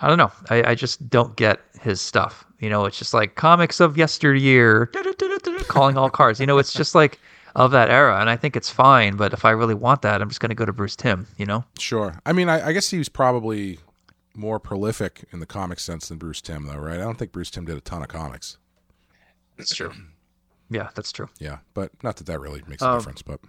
I 0.00 0.08
don't 0.08 0.18
know. 0.18 0.32
I, 0.50 0.70
I 0.70 0.74
just 0.74 1.08
don't 1.08 1.36
get 1.36 1.60
his 1.80 2.00
stuff. 2.00 2.44
You 2.58 2.68
know, 2.70 2.84
it's 2.84 2.98
just 2.98 3.14
like 3.14 3.34
comics 3.36 3.80
of 3.80 3.96
yesteryear, 3.96 4.86
calling 5.68 5.96
all 5.96 6.10
cards. 6.10 6.40
You 6.40 6.46
know, 6.46 6.58
it's 6.58 6.72
just 6.72 6.94
like 6.94 7.20
of 7.54 7.70
that 7.70 7.90
era, 7.90 8.20
and 8.20 8.28
I 8.28 8.36
think 8.36 8.56
it's 8.56 8.70
fine. 8.70 9.16
But 9.16 9.32
if 9.32 9.44
I 9.44 9.50
really 9.50 9.74
want 9.74 10.02
that, 10.02 10.20
I'm 10.20 10.28
just 10.28 10.40
going 10.40 10.48
to 10.50 10.54
go 10.56 10.64
to 10.64 10.72
Bruce 10.72 10.96
Timm. 10.96 11.26
You 11.36 11.46
know? 11.46 11.64
Sure. 11.78 12.18
I 12.26 12.32
mean, 12.32 12.48
I, 12.48 12.68
I 12.68 12.72
guess 12.72 12.90
he 12.90 12.98
was 12.98 13.08
probably 13.08 13.78
more 14.34 14.58
prolific 14.58 15.24
in 15.32 15.38
the 15.38 15.46
comic 15.46 15.78
sense 15.78 16.08
than 16.08 16.18
Bruce 16.18 16.40
Timm, 16.40 16.66
though, 16.66 16.76
right? 16.78 16.98
I 16.98 17.02
don't 17.02 17.18
think 17.18 17.30
Bruce 17.32 17.50
Timm 17.50 17.64
did 17.64 17.76
a 17.76 17.80
ton 17.80 18.02
of 18.02 18.08
comics. 18.08 18.58
That's 19.56 19.74
true. 19.74 19.92
Yeah, 20.70 20.88
that's 20.96 21.12
true. 21.12 21.28
Yeah, 21.38 21.58
but 21.74 21.92
not 22.02 22.16
that 22.16 22.26
that 22.26 22.40
really 22.40 22.62
makes 22.66 22.82
a 22.82 22.88
Um, 22.88 22.98
difference. 22.98 23.22
But 23.22 23.40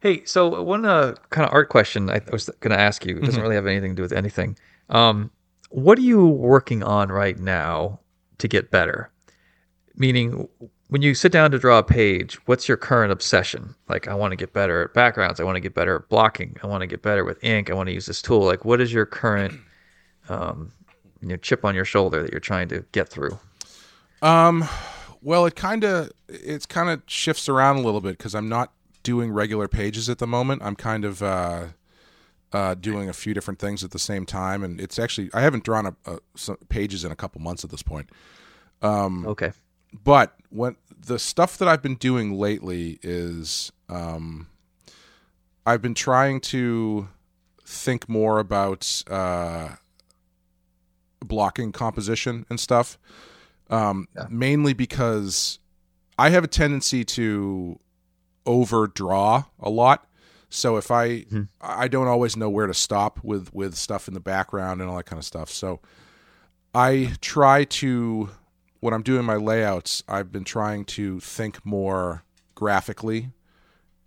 Hey, 0.00 0.24
so 0.24 0.62
one 0.62 0.86
uh, 0.86 1.14
kind 1.28 1.46
of 1.46 1.52
art 1.52 1.68
question 1.68 2.08
I 2.08 2.22
was 2.32 2.48
going 2.60 2.70
to 2.70 2.80
ask 2.80 3.04
you. 3.04 3.18
It 3.18 3.24
doesn't 3.24 3.42
really 3.42 3.54
have 3.56 3.66
anything 3.66 3.90
to 3.90 3.96
do 3.96 4.02
with 4.02 4.12
anything. 4.12 4.56
Um, 4.90 5.30
what 5.70 5.98
are 5.98 6.02
you 6.02 6.26
working 6.26 6.82
on 6.82 7.10
right 7.10 7.38
now 7.38 8.00
to 8.38 8.48
get 8.48 8.70
better? 8.70 9.10
Meaning, 9.96 10.48
when 10.88 11.02
you 11.02 11.14
sit 11.14 11.30
down 11.32 11.50
to 11.52 11.58
draw 11.58 11.78
a 11.78 11.82
page, 11.82 12.34
what's 12.46 12.66
your 12.66 12.76
current 12.76 13.12
obsession? 13.12 13.74
Like, 13.88 14.08
I 14.08 14.14
want 14.14 14.32
to 14.32 14.36
get 14.36 14.52
better 14.52 14.82
at 14.82 14.94
backgrounds. 14.94 15.40
I 15.40 15.44
want 15.44 15.56
to 15.56 15.60
get 15.60 15.74
better 15.74 15.96
at 15.96 16.08
blocking. 16.08 16.56
I 16.62 16.66
want 16.66 16.82
to 16.82 16.86
get 16.86 17.02
better 17.02 17.24
with 17.24 17.42
ink. 17.44 17.70
I 17.70 17.74
want 17.74 17.88
to 17.88 17.92
use 17.92 18.06
this 18.06 18.20
tool. 18.20 18.44
Like, 18.44 18.64
what 18.64 18.80
is 18.80 18.92
your 18.92 19.06
current 19.06 19.60
um, 20.28 20.72
you 21.20 21.28
know, 21.28 21.36
chip 21.36 21.64
on 21.64 21.74
your 21.74 21.84
shoulder 21.84 22.22
that 22.22 22.32
you're 22.32 22.40
trying 22.40 22.68
to 22.68 22.84
get 22.92 23.08
through? 23.08 23.38
Um, 24.22 24.66
well, 25.22 25.46
it 25.46 25.56
kind 25.56 25.84
of 25.84 26.10
it's 26.28 26.66
kind 26.66 26.88
of 26.88 27.02
shifts 27.06 27.48
around 27.48 27.76
a 27.76 27.80
little 27.80 28.00
bit 28.00 28.16
because 28.16 28.34
I'm 28.34 28.48
not 28.48 28.72
doing 29.02 29.30
regular 29.30 29.68
pages 29.68 30.08
at 30.08 30.18
the 30.18 30.26
moment. 30.26 30.62
I'm 30.64 30.76
kind 30.76 31.04
of 31.04 31.22
uh, 31.22 31.66
uh, 32.52 32.74
doing 32.74 33.08
a 33.08 33.12
few 33.12 33.34
different 33.34 33.58
things 33.60 33.84
at 33.84 33.90
the 33.92 33.98
same 33.98 34.26
time, 34.26 34.64
and 34.64 34.80
it's 34.80 34.98
actually 34.98 35.30
I 35.32 35.40
haven't 35.40 35.64
drawn 35.64 35.86
a, 35.86 35.94
a, 36.06 36.18
some 36.36 36.56
pages 36.68 37.04
in 37.04 37.12
a 37.12 37.16
couple 37.16 37.40
months 37.40 37.64
at 37.64 37.70
this 37.70 37.82
point. 37.82 38.10
Okay. 39.26 39.52
But 39.92 40.36
when 40.50 40.76
the 40.98 41.18
stuff 41.18 41.58
that 41.58 41.68
I've 41.68 41.82
been 41.82 41.96
doing 41.96 42.32
lately 42.38 42.98
is, 43.02 43.72
um, 43.88 44.48
I've 45.66 45.82
been 45.82 45.94
trying 45.94 46.40
to 46.42 47.08
think 47.64 48.08
more 48.08 48.38
about 48.38 49.02
uh, 49.08 49.70
blocking 51.20 51.72
composition 51.72 52.46
and 52.50 52.58
stuff. 52.58 52.98
Um, 53.68 54.08
Yeah. 54.16 54.26
Mainly 54.28 54.72
because 54.72 55.58
I 56.18 56.30
have 56.30 56.44
a 56.44 56.48
tendency 56.48 57.04
to 57.04 57.78
overdraw 58.44 59.44
a 59.60 59.70
lot. 59.70 60.06
So 60.50 60.76
if 60.76 60.90
I 60.90 61.20
Mhm. 61.22 61.48
I 61.60 61.88
don't 61.88 62.08
always 62.08 62.36
know 62.36 62.50
where 62.50 62.66
to 62.66 62.74
stop 62.74 63.22
with 63.22 63.54
with 63.54 63.76
stuff 63.76 64.08
in 64.08 64.14
the 64.14 64.20
background 64.20 64.80
and 64.80 64.90
all 64.90 64.96
that 64.96 65.06
kind 65.06 65.18
of 65.18 65.24
stuff. 65.24 65.50
So 65.50 65.80
I 66.74 67.14
try 67.20 67.64
to 67.64 68.30
when 68.80 68.94
I'm 68.94 69.02
doing 69.02 69.24
my 69.24 69.36
layouts, 69.36 70.02
I've 70.08 70.32
been 70.32 70.44
trying 70.44 70.84
to 70.86 71.20
think 71.20 71.64
more 71.64 72.24
graphically 72.54 73.30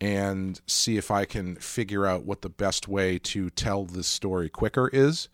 and 0.01 0.59
see 0.67 0.97
if 0.97 1.11
I 1.11 1.25
can 1.25 1.55
figure 1.55 2.05
out 2.05 2.25
what 2.25 2.41
the 2.41 2.49
best 2.49 2.87
way 2.87 3.17
to 3.19 3.49
tell 3.51 3.85
this 3.85 4.07
story 4.07 4.49
quicker 4.49 4.89
is. 4.91 5.29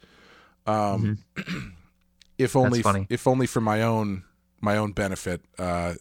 Um, 0.67 1.19
if 2.37 2.55
only 2.55 2.81
if 3.09 3.25
only 3.27 3.47
for 3.47 3.61
my 3.61 3.81
own 3.81 4.23
my 4.61 4.75
own 4.75 4.91
benefit, 4.91 5.41
uh, 5.57 5.93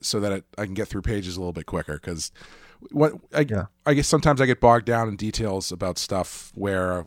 so 0.00 0.20
that 0.20 0.32
it, 0.32 0.44
I 0.56 0.64
can 0.64 0.74
get 0.74 0.86
through 0.88 1.02
pages 1.02 1.36
a 1.36 1.40
little 1.40 1.52
bit 1.52 1.66
quicker. 1.66 1.94
Because 1.94 2.30
what 2.90 3.14
I, 3.34 3.40
Yeah. 3.48 3.66
I 3.86 3.94
guess 3.94 4.08
sometimes 4.08 4.40
I 4.40 4.46
get 4.46 4.60
bogged 4.60 4.86
down 4.86 5.08
in 5.08 5.16
details 5.16 5.72
about 5.72 5.98
stuff 5.98 6.52
where 6.54 7.06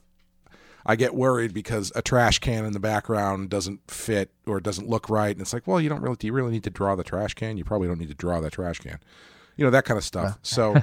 I 0.85 0.95
get 0.95 1.15
worried 1.15 1.53
because 1.53 1.91
a 1.95 2.01
trash 2.01 2.39
can 2.39 2.65
in 2.65 2.73
the 2.73 2.79
background 2.79 3.49
doesn't 3.49 3.89
fit 3.89 4.31
or 4.45 4.59
doesn't 4.59 4.89
look 4.89 5.09
right, 5.09 5.31
and 5.31 5.41
it's 5.41 5.53
like, 5.53 5.65
well, 5.65 5.79
you 5.79 5.89
don't 5.89 6.01
really 6.01 6.17
do 6.17 6.27
you 6.27 6.33
really 6.33 6.51
need 6.51 6.63
to 6.65 6.69
draw 6.69 6.95
the 6.95 7.03
trash 7.03 7.33
can? 7.33 7.57
You 7.57 7.63
probably 7.63 7.87
don't 7.87 7.99
need 7.99 8.09
to 8.09 8.15
draw 8.15 8.39
that 8.41 8.51
trash 8.51 8.79
can, 8.79 8.99
you 9.55 9.63
know 9.63 9.71
that 9.71 9.85
kind 9.85 9.97
of 9.97 10.03
stuff. 10.03 10.39
So, 10.41 10.75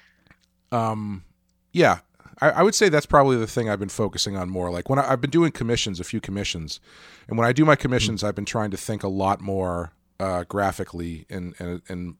um, 0.72 1.24
yeah, 1.72 2.00
I, 2.40 2.50
I 2.50 2.62
would 2.62 2.74
say 2.74 2.88
that's 2.88 3.06
probably 3.06 3.36
the 3.36 3.46
thing 3.46 3.68
I've 3.68 3.78
been 3.78 3.88
focusing 3.88 4.36
on 4.36 4.50
more. 4.50 4.70
Like 4.70 4.88
when 4.88 4.98
I, 4.98 5.12
I've 5.12 5.20
been 5.20 5.30
doing 5.30 5.52
commissions, 5.52 6.00
a 6.00 6.04
few 6.04 6.20
commissions, 6.20 6.80
and 7.28 7.38
when 7.38 7.46
I 7.46 7.52
do 7.52 7.64
my 7.64 7.76
commissions, 7.76 8.24
I've 8.24 8.34
been 8.34 8.44
trying 8.44 8.70
to 8.72 8.76
think 8.76 9.04
a 9.04 9.08
lot 9.08 9.40
more 9.40 9.92
uh, 10.18 10.44
graphically 10.44 11.26
and 11.30 11.54
and 11.60 11.82
and 11.88 12.16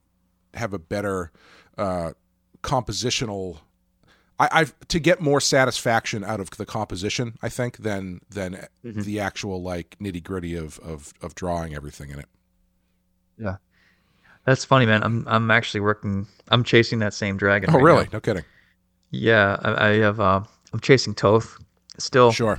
have 0.53 0.73
a 0.73 0.79
better 0.79 1.31
uh, 1.79 2.13
compositional. 2.63 3.59
I, 4.39 4.47
I've 4.51 4.73
to 4.89 4.99
get 4.99 5.19
more 5.21 5.41
satisfaction 5.41 6.23
out 6.23 6.39
of 6.39 6.49
the 6.51 6.65
composition. 6.65 7.37
I 7.41 7.49
think 7.49 7.77
than 7.77 8.21
than 8.29 8.67
Mhm. 8.85 9.03
the 9.03 9.19
actual 9.19 9.61
like 9.61 9.97
nitty 9.99 10.23
gritty 10.23 10.55
of, 10.55 10.79
of 10.79 11.13
of 11.21 11.35
drawing 11.35 11.73
everything 11.75 12.09
in 12.11 12.19
it. 12.19 12.27
Yeah, 13.37 13.57
that's 14.45 14.63
funny, 14.65 14.85
man. 14.85 15.03
I'm 15.03 15.25
I'm 15.27 15.51
actually 15.51 15.81
working. 15.81 16.27
I'm 16.49 16.63
chasing 16.63 16.99
that 16.99 17.13
same 17.13 17.37
dragon. 17.37 17.69
Oh, 17.71 17.73
right 17.73 17.83
really? 17.83 18.03
now. 18.05 18.09
No 18.13 18.19
kidding. 18.19 18.45
Yeah, 19.11 19.57
I, 19.61 19.87
I 19.87 19.93
have. 19.97 20.19
Uh, 20.19 20.41
I'm 20.73 20.79
chasing 20.79 21.15
Toth. 21.15 21.57
Still, 21.97 22.31
Sure. 22.31 22.53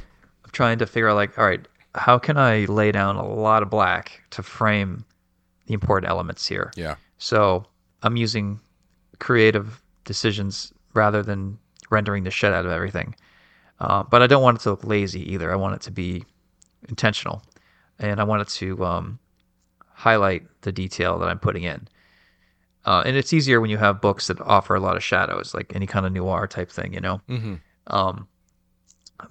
I'm 0.44 0.50
trying 0.52 0.78
to 0.80 0.86
figure 0.86 1.08
out 1.08 1.14
like, 1.14 1.38
all 1.38 1.46
right, 1.46 1.66
how 1.94 2.18
can 2.18 2.36
I 2.36 2.64
lay 2.66 2.92
down 2.92 3.16
a 3.16 3.26
lot 3.26 3.62
of 3.62 3.70
black 3.70 4.22
to 4.30 4.42
frame 4.42 5.04
the 5.66 5.72
important 5.74 6.10
elements 6.10 6.46
here? 6.46 6.72
Yeah. 6.76 6.96
So 7.18 7.64
I'm 8.02 8.16
using 8.16 8.60
creative 9.20 9.80
decisions 10.04 10.72
rather 10.94 11.22
than 11.22 11.58
rendering 11.90 12.24
the 12.24 12.30
shit 12.30 12.52
out 12.52 12.66
of 12.66 12.72
everything. 12.72 13.14
Uh, 13.78 14.02
but 14.02 14.22
I 14.22 14.26
don't 14.26 14.42
want 14.42 14.58
it 14.58 14.62
to 14.62 14.70
look 14.70 14.84
lazy 14.84 15.32
either. 15.32 15.52
I 15.52 15.56
want 15.56 15.76
it 15.76 15.80
to 15.82 15.90
be 15.90 16.24
intentional, 16.88 17.42
and 17.98 18.20
I 18.20 18.24
want 18.24 18.42
it 18.42 18.48
to 18.48 18.84
um, 18.84 19.18
highlight 19.92 20.42
the 20.62 20.72
detail 20.72 21.18
that 21.18 21.28
I'm 21.28 21.38
putting 21.38 21.62
in. 21.62 21.88
Uh, 22.84 23.02
and 23.04 23.16
it's 23.16 23.32
easier 23.32 23.60
when 23.60 23.70
you 23.70 23.76
have 23.76 24.00
books 24.00 24.26
that 24.26 24.40
offer 24.40 24.74
a 24.74 24.80
lot 24.80 24.96
of 24.96 25.04
shadows, 25.04 25.54
like 25.54 25.72
any 25.74 25.86
kind 25.86 26.06
of 26.06 26.12
noir 26.12 26.46
type 26.46 26.70
thing, 26.70 26.94
you 26.94 27.00
know. 27.00 27.20
Mm-hmm. 27.28 27.54
Um, 27.86 28.26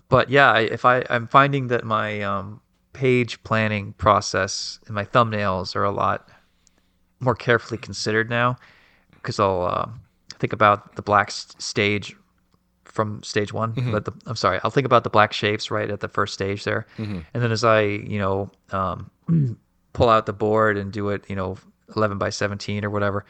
but 0.08 0.30
yeah, 0.30 0.52
I, 0.52 0.60
if 0.62 0.86
I 0.86 1.04
I'm 1.10 1.28
finding 1.28 1.68
that 1.68 1.84
my 1.84 2.22
um, 2.22 2.62
page 2.94 3.42
planning 3.44 3.94
process 3.94 4.80
and 4.86 4.96
my 4.96 5.06
thumbnails 5.06 5.76
are 5.76 5.84
a 5.84 5.92
lot 5.92 6.30
more 7.20 7.36
carefully 7.36 7.78
considered 7.78 8.30
now 8.30 8.56
because 9.22 9.40
I'll 9.40 9.64
uh, 9.64 9.90
think 10.40 10.54
about 10.54 10.96
the 10.96 11.02
black 11.02 11.32
stage 11.32 12.16
from 12.86 13.22
stage 13.24 13.54
one. 13.54 13.74
But 13.92 14.06
the, 14.06 14.14
I'm 14.26 14.36
sorry, 14.36 14.60
I'll 14.64 14.72
think 14.72 14.86
about 14.86 15.04
the 15.04 15.10
black 15.10 15.32
shapes 15.34 15.70
right 15.72 15.90
at 15.90 16.00
the 16.00 16.08
first 16.08 16.34
stage 16.34 16.64
there, 16.64 16.86
Mhm. 16.98 17.24
and 17.34 17.44
then 17.44 17.52
as 17.52 17.64
I 17.64 17.82
you 17.82 18.20
know 18.20 18.52
um, 18.72 19.10
pull 19.94 20.10
out 20.10 20.26
the 20.26 20.34
board 20.34 20.78
and 20.78 20.92
do 20.92 21.10
it, 21.10 21.24
you 21.30 21.36
know, 21.36 21.58
11 21.96 22.18
by 22.18 22.30
17 22.30 22.84
or 22.86 22.90
whatever. 22.90 23.26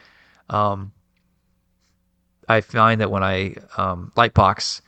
Um, 0.48 0.92
I 2.48 2.60
find 2.60 3.00
that 3.00 3.10
when 3.10 3.22
I 3.22 3.54
um, 3.76 4.12
lightbox 4.16 4.80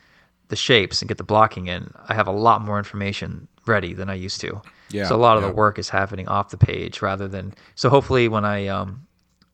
the 0.49 0.55
shapes 0.55 1.01
and 1.01 1.07
get 1.09 1.17
the 1.17 1.23
blocking 1.23 1.67
in, 1.67 1.91
I 2.07 2.13
have 2.13 2.27
a 2.27 2.31
lot 2.31 2.61
more 2.61 2.77
information 2.77 3.47
ready 3.65 3.93
than 3.93 4.09
I 4.09 4.15
used 4.15 4.41
to. 4.41 4.61
Yeah. 4.89 5.07
so 5.07 5.15
a 5.15 5.17
lot 5.17 5.37
of 5.37 5.43
yeah. 5.43 5.49
the 5.49 5.55
work 5.55 5.79
is 5.79 5.89
happening 5.89 6.27
off 6.27 6.49
the 6.49 6.57
page 6.57 7.01
rather 7.01 7.27
than. 7.27 7.53
So 7.75 7.89
hopefully, 7.89 8.27
when 8.27 8.45
I 8.45 8.67
um, 8.67 9.07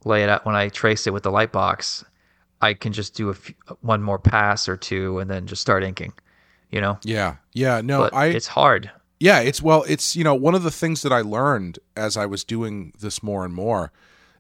lay 0.06 0.24
it 0.24 0.30
out, 0.30 0.46
when 0.46 0.56
I 0.56 0.70
trace 0.70 1.08
it 1.08 1.14
with 1.14 1.24
the 1.24 1.32
light 1.32 1.52
box, 1.52 2.04
I 2.62 2.74
can 2.74 2.92
just 2.94 3.14
do 3.16 3.30
a 3.30 3.34
few, 3.34 3.56
one 3.82 4.02
more 4.02 4.20
pass 4.20 4.68
or 4.68 4.78
two 4.78 5.20
and 5.20 5.30
then 5.30 5.48
just 5.48 5.62
start 5.62 5.84
inking. 5.84 6.14
You 6.72 6.82
know, 6.82 7.00
Yeah. 7.04 7.36
Yeah. 7.54 7.82
No, 7.82 8.00
but 8.02 8.14
I 8.14 8.28
it's 8.28 8.48
hard. 8.48 8.92
Yeah, 9.20 9.40
it's 9.40 9.62
well, 9.62 9.84
it's 9.88 10.16
you 10.16 10.24
know 10.24 10.36
one 10.36 10.56
of 10.56 10.64
the 10.64 10.72
things 10.72 11.02
that 11.02 11.12
I 11.12 11.22
learned 11.22 11.80
as 11.98 12.16
I 12.16 12.26
was 12.26 12.44
doing 12.44 12.94
this 13.00 13.22
more 13.24 13.44
and 13.44 13.54
more 13.54 13.92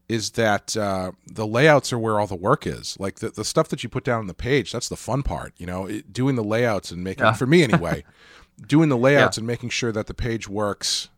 is 0.08 0.32
that 0.32 0.76
uh, 0.78 1.12
the 1.28 1.46
layouts 1.46 1.92
are 1.94 2.00
where 2.00 2.20
all 2.20 2.28
the 2.28 2.36
work 2.36 2.66
is. 2.66 2.96
Like 3.00 3.16
the 3.16 3.30
the 3.30 3.44
stuff 3.44 3.68
that 3.70 3.84
you 3.84 3.90
put 3.90 4.04
down 4.04 4.20
on 4.20 4.28
the 4.28 4.34
page, 4.34 4.72
that's 4.72 4.88
the 4.90 4.96
fun 4.96 5.22
part. 5.24 5.54
You 5.58 5.66
know, 5.66 5.86
it, 5.88 6.14
doing 6.14 6.36
the 6.36 6.44
layouts 6.44 6.92
and 6.92 7.04
making 7.04 7.26
Yeah. 7.26 7.34
for 7.34 7.46
me 7.46 7.62
anyway, 7.64 8.04
doing 8.68 8.90
the 8.90 8.98
layouts 8.98 9.38
and 9.38 9.46
making 9.48 9.70
sure 9.70 9.92
that 9.92 10.08
the 10.08 10.14
page 10.14 10.48
works 10.48 11.10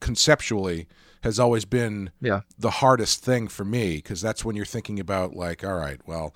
conceptually 0.00 0.86
has 1.24 1.40
always 1.40 1.64
been 1.64 2.10
Yeah. 2.20 2.42
the 2.58 2.70
hardest 2.70 3.24
thing 3.24 3.48
for 3.48 3.64
me 3.64 3.96
because 3.96 4.20
that's 4.20 4.44
when 4.44 4.54
you're 4.56 4.64
thinking 4.64 5.00
about 5.00 5.34
like, 5.34 5.64
all 5.64 5.74
right, 5.74 6.00
well. 6.06 6.34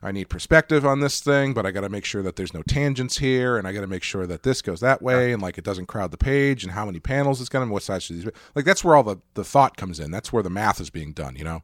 I 0.00 0.12
need 0.12 0.28
perspective 0.28 0.86
on 0.86 1.00
this 1.00 1.18
thing, 1.20 1.54
but 1.54 1.66
I 1.66 1.72
got 1.72 1.80
to 1.80 1.88
make 1.88 2.04
sure 2.04 2.22
that 2.22 2.36
there's 2.36 2.54
no 2.54 2.62
tangents 2.62 3.18
here, 3.18 3.58
and 3.58 3.66
I 3.66 3.72
got 3.72 3.80
to 3.80 3.88
make 3.88 4.04
sure 4.04 4.28
that 4.28 4.44
this 4.44 4.62
goes 4.62 4.78
that 4.78 5.02
way, 5.02 5.32
and 5.32 5.42
like 5.42 5.58
it 5.58 5.64
doesn't 5.64 5.86
crowd 5.86 6.12
the 6.12 6.16
page, 6.16 6.62
and 6.62 6.72
how 6.72 6.86
many 6.86 7.00
panels 7.00 7.40
it's 7.40 7.48
going 7.48 7.66
to, 7.66 7.72
what 7.72 7.82
size 7.82 8.04
should 8.04 8.14
these 8.14 8.24
be. 8.24 8.30
Like 8.54 8.64
that's 8.64 8.84
where 8.84 8.94
all 8.94 9.02
the 9.02 9.16
the 9.34 9.42
thought 9.42 9.76
comes 9.76 9.98
in. 9.98 10.12
That's 10.12 10.32
where 10.32 10.44
the 10.44 10.50
math 10.50 10.80
is 10.80 10.88
being 10.88 11.12
done, 11.14 11.34
you 11.34 11.42
know. 11.42 11.62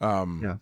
Um, 0.00 0.42
Yeah. 0.44 0.56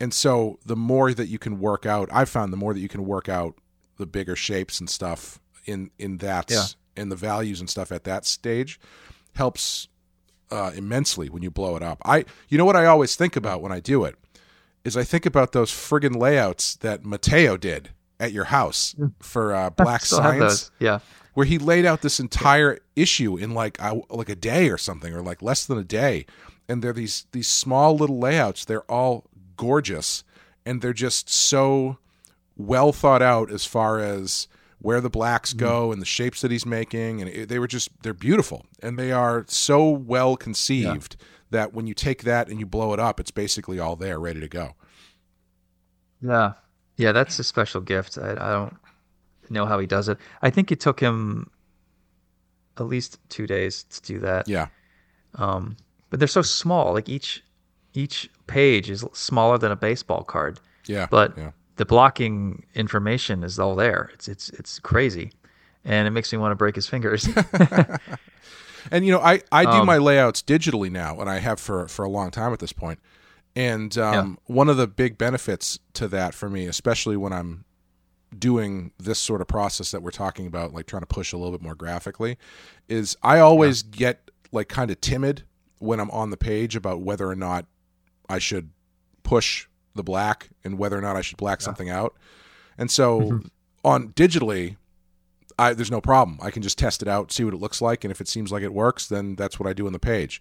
And 0.00 0.12
so 0.12 0.58
the 0.66 0.74
more 0.74 1.14
that 1.14 1.28
you 1.28 1.38
can 1.38 1.60
work 1.60 1.86
out, 1.86 2.08
I've 2.12 2.28
found 2.28 2.52
the 2.52 2.56
more 2.56 2.74
that 2.74 2.80
you 2.80 2.88
can 2.88 3.04
work 3.06 3.28
out 3.28 3.54
the 3.96 4.06
bigger 4.06 4.34
shapes 4.34 4.80
and 4.80 4.90
stuff 4.90 5.38
in 5.64 5.92
in 5.96 6.16
that 6.16 6.50
Yeah. 6.50 6.64
in 6.96 7.08
the 7.08 7.14
values 7.16 7.60
and 7.60 7.70
stuff 7.70 7.92
at 7.92 8.02
that 8.02 8.26
stage 8.26 8.80
helps 9.36 9.86
uh, 10.50 10.72
immensely 10.74 11.28
when 11.28 11.42
you 11.42 11.50
blow 11.50 11.76
it 11.76 11.82
up. 11.82 11.98
I 12.04 12.24
you 12.48 12.58
know 12.58 12.64
what 12.64 12.76
I 12.76 12.86
always 12.86 13.16
think 13.16 13.36
about 13.36 13.62
when 13.62 13.72
I 13.72 13.80
do 13.80 14.04
it 14.04 14.16
is 14.84 14.96
I 14.96 15.04
think 15.04 15.26
about 15.26 15.52
those 15.52 15.70
friggin' 15.70 16.16
layouts 16.16 16.76
that 16.76 17.04
Matteo 17.04 17.56
did 17.56 17.90
at 18.20 18.32
your 18.32 18.44
house 18.44 18.94
for 19.20 19.54
uh, 19.54 19.70
Black 19.70 20.04
Science. 20.04 20.70
Yeah. 20.78 21.00
where 21.34 21.46
he 21.46 21.58
laid 21.58 21.84
out 21.84 22.02
this 22.02 22.18
entire 22.18 22.78
issue 22.96 23.36
in 23.36 23.54
like 23.54 23.78
a, 23.80 24.00
like 24.10 24.28
a 24.28 24.34
day 24.36 24.70
or 24.70 24.78
something, 24.78 25.14
or 25.14 25.22
like 25.22 25.40
less 25.42 25.66
than 25.66 25.78
a 25.78 25.84
day, 25.84 26.26
and 26.68 26.82
they're 26.82 26.92
these 26.92 27.26
these 27.32 27.48
small 27.48 27.96
little 27.96 28.18
layouts. 28.18 28.64
They're 28.64 28.90
all 28.90 29.24
gorgeous, 29.56 30.24
and 30.66 30.80
they're 30.82 30.92
just 30.92 31.28
so 31.28 31.98
well 32.56 32.92
thought 32.92 33.22
out 33.22 33.52
as 33.52 33.64
far 33.64 34.00
as 34.00 34.48
where 34.80 35.00
the 35.00 35.10
blacks 35.10 35.52
go 35.52 35.90
and 35.92 36.00
the 36.00 36.06
shapes 36.06 36.40
that 36.40 36.50
he's 36.50 36.64
making 36.66 37.20
and 37.20 37.30
it, 37.30 37.48
they 37.48 37.58
were 37.58 37.66
just 37.66 37.90
they're 38.02 38.14
beautiful 38.14 38.64
and 38.82 38.98
they 38.98 39.10
are 39.12 39.44
so 39.48 39.88
well 39.88 40.36
conceived 40.36 41.16
that 41.50 41.72
when 41.74 41.86
you 41.86 41.94
take 41.94 42.22
that 42.22 42.48
and 42.48 42.60
you 42.60 42.66
blow 42.66 42.92
it 42.92 43.00
up 43.00 43.18
it's 43.18 43.30
basically 43.30 43.78
all 43.78 43.96
there 43.96 44.18
ready 44.20 44.40
to 44.40 44.48
go 44.48 44.74
Yeah. 46.20 46.52
Yeah, 46.96 47.12
that's 47.12 47.38
a 47.38 47.44
special 47.44 47.80
gift. 47.80 48.18
I, 48.18 48.32
I 48.32 48.50
don't 48.50 48.76
know 49.50 49.66
how 49.66 49.78
he 49.78 49.86
does 49.86 50.08
it. 50.08 50.18
I 50.42 50.50
think 50.50 50.72
it 50.72 50.80
took 50.80 50.98
him 50.98 51.48
at 52.76 52.86
least 52.86 53.20
two 53.28 53.46
days 53.46 53.84
to 53.84 54.02
do 54.02 54.18
that. 54.20 54.48
yeah 54.48 54.66
Um, 55.36 55.76
but 56.10 56.18
they're 56.18 56.28
so 56.28 56.42
small. 56.42 56.92
Like 56.94 57.08
each 57.08 57.44
each 57.94 58.28
page 58.48 58.90
is 58.90 59.04
smaller 59.12 59.58
than 59.58 59.70
a 59.72 59.76
baseball 59.76 60.24
card. 60.24 60.58
yeah 60.86 61.06
But 61.10 61.36
yeah 61.38 61.52
the 61.78 61.86
blocking 61.86 62.66
information 62.74 63.42
is 63.42 63.58
all 63.58 63.74
there. 63.74 64.10
It's 64.12 64.28
it's 64.28 64.50
it's 64.50 64.78
crazy, 64.78 65.32
and 65.84 66.06
it 66.06 66.10
makes 66.10 66.32
me 66.32 66.38
want 66.38 66.52
to 66.52 66.56
break 66.56 66.74
his 66.76 66.86
fingers. 66.86 67.28
And 68.90 69.04
you 69.04 69.12
know, 69.12 69.20
I 69.20 69.42
I 69.52 69.64
do 69.64 69.70
Um, 69.70 69.86
my 69.86 69.98
layouts 69.98 70.42
digitally 70.42 70.90
now, 70.90 71.20
and 71.20 71.28
I 71.28 71.38
have 71.40 71.60
for 71.60 71.88
for 71.88 72.04
a 72.04 72.08
long 72.08 72.30
time 72.30 72.52
at 72.52 72.58
this 72.58 72.72
point. 72.72 72.98
And 73.54 73.96
um, 73.98 74.38
one 74.46 74.68
of 74.68 74.76
the 74.76 74.86
big 74.86 75.18
benefits 75.18 75.78
to 75.94 76.08
that 76.08 76.32
for 76.32 76.48
me, 76.48 76.66
especially 76.66 77.16
when 77.16 77.32
I'm 77.32 77.64
doing 78.38 78.92
this 78.98 79.18
sort 79.18 79.40
of 79.40 79.46
process 79.46 79.90
that 79.90 80.02
we're 80.02 80.10
talking 80.10 80.46
about, 80.46 80.72
like 80.72 80.86
trying 80.86 81.02
to 81.02 81.06
push 81.06 81.32
a 81.32 81.36
little 81.36 81.52
bit 81.52 81.62
more 81.62 81.74
graphically, 81.74 82.38
is 82.88 83.16
I 83.22 83.40
always 83.40 83.82
get 83.82 84.30
like 84.52 84.68
kind 84.68 84.90
of 84.90 85.00
timid 85.00 85.42
when 85.78 86.00
I'm 86.00 86.10
on 86.10 86.30
the 86.30 86.36
page 86.36 86.76
about 86.76 87.00
whether 87.00 87.28
or 87.28 87.36
not 87.36 87.66
I 88.28 88.38
should 88.38 88.70
push 89.22 89.66
the 89.98 90.02
black 90.02 90.48
and 90.64 90.78
whether 90.78 90.96
or 90.96 91.02
not 91.02 91.16
I 91.16 91.20
should 91.20 91.36
black 91.36 91.60
something 91.60 91.90
out. 91.90 92.14
And 92.78 92.90
so 92.90 93.40
on 93.84 94.08
digitally, 94.14 94.76
I, 95.58 95.74
there's 95.74 95.90
no 95.90 96.00
problem. 96.00 96.38
I 96.40 96.50
can 96.50 96.62
just 96.62 96.78
test 96.78 97.02
it 97.02 97.08
out, 97.08 97.30
see 97.32 97.44
what 97.44 97.52
it 97.52 97.60
looks 97.60 97.82
like, 97.82 98.04
and 98.04 98.10
if 98.10 98.20
it 98.20 98.28
seems 98.28 98.50
like 98.50 98.62
it 98.62 98.72
works, 98.72 99.06
then 99.08 99.34
that's 99.36 99.60
what 99.60 99.68
I 99.68 99.72
do 99.74 99.86
on 99.86 99.92
the 99.92 99.98
page. 99.98 100.40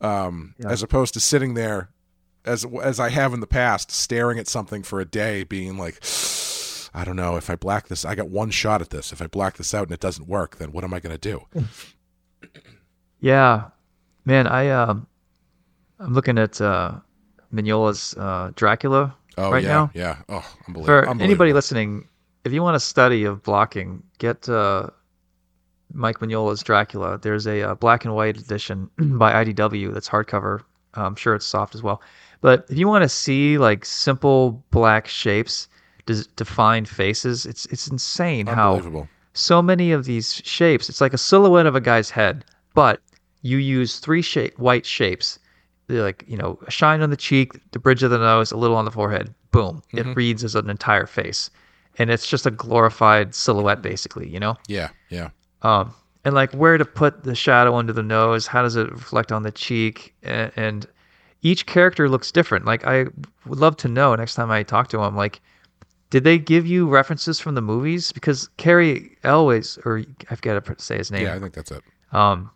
Um, 0.00 0.54
Yeah. 0.58 0.70
As 0.70 0.82
opposed 0.82 1.14
to 1.14 1.20
sitting 1.20 1.54
there, 1.54 1.90
as 2.44 2.64
as 2.82 3.00
I 3.00 3.10
have 3.10 3.34
in 3.34 3.40
the 3.40 3.46
past, 3.46 3.90
staring 3.90 4.38
at 4.38 4.48
something 4.48 4.82
for 4.82 5.00
a 5.00 5.04
day, 5.04 5.44
being 5.44 5.76
like, 5.76 6.00
I 6.94 7.04
don't 7.04 7.16
know 7.16 7.36
if 7.36 7.50
I 7.50 7.56
black 7.56 7.88
this. 7.88 8.04
I 8.04 8.14
got 8.14 8.28
one 8.28 8.50
shot 8.50 8.80
at 8.80 8.90
this. 8.90 9.12
If 9.12 9.20
I 9.22 9.26
black 9.26 9.56
this 9.56 9.74
out 9.74 9.84
and 9.84 9.92
it 9.92 10.00
doesn't 10.00 10.28
work, 10.28 10.56
then 10.56 10.72
what 10.72 10.84
am 10.84 10.94
I 10.94 11.00
going 11.00 11.16
to 11.16 11.18
do? 11.18 11.46
Yeah, 13.22 13.68
man, 14.24 14.46
I 14.46 14.70
um, 14.70 15.06
I'm 15.98 16.14
looking 16.14 16.38
at 16.38 16.58
uh, 16.60 16.94
Mignola's 17.52 18.14
uh, 18.16 18.50
Dracula 18.54 19.14
Oh 19.38 19.50
right 19.50 19.62
yeah, 19.62 19.68
now. 19.68 19.90
yeah. 19.94 20.16
Oh, 20.28 20.44
unbelievable. 20.66 20.84
For 20.84 20.98
unbelievable. 21.00 21.24
anybody 21.24 21.52
listening, 21.52 22.08
if 22.44 22.52
you 22.52 22.62
want 22.62 22.76
a 22.76 22.80
study 22.80 23.24
of 23.24 23.42
blocking, 23.42 24.02
get 24.18 24.48
uh, 24.48 24.88
Mike 25.92 26.18
Mignola's 26.20 26.62
Dracula. 26.62 27.18
There's 27.18 27.46
a, 27.46 27.62
uh 27.62 27.74
black 27.74 28.04
and 28.04 28.14
white 28.14 28.36
edition 28.36 28.90
by 28.98 29.44
IDW 29.44 29.92
that's 29.94 30.08
hardcover. 30.08 30.60
I'm 30.94 31.14
sure 31.16 31.34
it's 31.34 31.46
soft 31.46 31.74
as 31.74 31.82
well. 31.82 32.02
But 32.40 32.66
if 32.68 32.78
you 32.78 32.88
want 32.88 33.02
to 33.02 33.08
see 33.08 33.58
like 33.58 33.84
simple 33.84 34.62
black 34.70 35.06
shapes, 35.06 35.68
des- 36.06 36.24
defined 36.36 36.88
faces, 36.88 37.46
it's 37.46 37.66
it's 37.66 37.86
insane 37.88 38.46
how 38.46 39.06
so 39.32 39.62
many 39.62 39.92
of 39.92 40.04
these 40.04 40.42
shapes. 40.44 40.88
It's 40.88 41.00
like 41.00 41.14
a 41.14 41.18
silhouette 41.18 41.66
of 41.66 41.76
a 41.76 41.80
guy's 41.80 42.10
head, 42.10 42.44
but 42.74 43.00
you 43.42 43.58
use 43.58 43.98
three 44.00 44.22
shape 44.22 44.58
white 44.58 44.84
shapes. 44.84 45.38
They're 45.90 46.02
like 46.02 46.24
you 46.28 46.36
know, 46.36 46.58
a 46.66 46.70
shine 46.70 47.02
on 47.02 47.10
the 47.10 47.16
cheek, 47.16 47.52
the 47.72 47.78
bridge 47.78 48.02
of 48.02 48.10
the 48.10 48.18
nose, 48.18 48.52
a 48.52 48.56
little 48.56 48.76
on 48.76 48.84
the 48.84 48.90
forehead. 48.90 49.34
Boom! 49.50 49.82
It 49.92 50.06
reads 50.16 50.44
as 50.44 50.54
an 50.54 50.70
entire 50.70 51.06
face, 51.06 51.50
and 51.98 52.10
it's 52.10 52.26
just 52.26 52.46
a 52.46 52.50
glorified 52.50 53.34
silhouette, 53.34 53.82
basically. 53.82 54.28
You 54.28 54.40
know, 54.40 54.56
Yeah, 54.68 54.90
yeah. 55.08 55.30
um, 55.62 55.92
and 56.24 56.34
like 56.34 56.52
where 56.52 56.78
to 56.78 56.84
put 56.84 57.24
the 57.24 57.34
shadow 57.34 57.74
under 57.74 57.92
the 57.92 58.02
nose. 58.02 58.46
How 58.46 58.62
does 58.62 58.76
it 58.76 58.90
reflect 58.90 59.32
on 59.32 59.42
the 59.42 59.50
cheek? 59.50 60.14
And, 60.22 60.52
and 60.56 60.86
each 61.42 61.66
character 61.66 62.08
looks 62.08 62.30
different. 62.30 62.64
Like 62.64 62.86
I 62.86 63.06
would 63.46 63.58
love 63.58 63.76
to 63.78 63.88
know 63.88 64.14
next 64.14 64.34
time 64.36 64.50
I 64.50 64.62
talk 64.62 64.88
to 64.90 65.00
him, 65.02 65.16
like. 65.16 65.40
Did 66.10 66.24
they 66.24 66.38
give 66.38 66.66
you 66.66 66.88
references 66.88 67.38
from 67.38 67.54
the 67.54 67.60
movies? 67.62 68.10
Because 68.10 68.48
Cary 68.56 69.16
Elwes, 69.22 69.78
or 69.84 70.02
I 70.28 70.34
forget 70.34 70.64
to 70.64 70.74
say 70.82 70.98
his 70.98 71.12
name. 71.12 71.22
Yeah, 71.22 71.36
I 71.36 71.38
think 71.38 71.54
that's 71.54 71.70
it. 71.70 71.84
Um, 72.10 72.50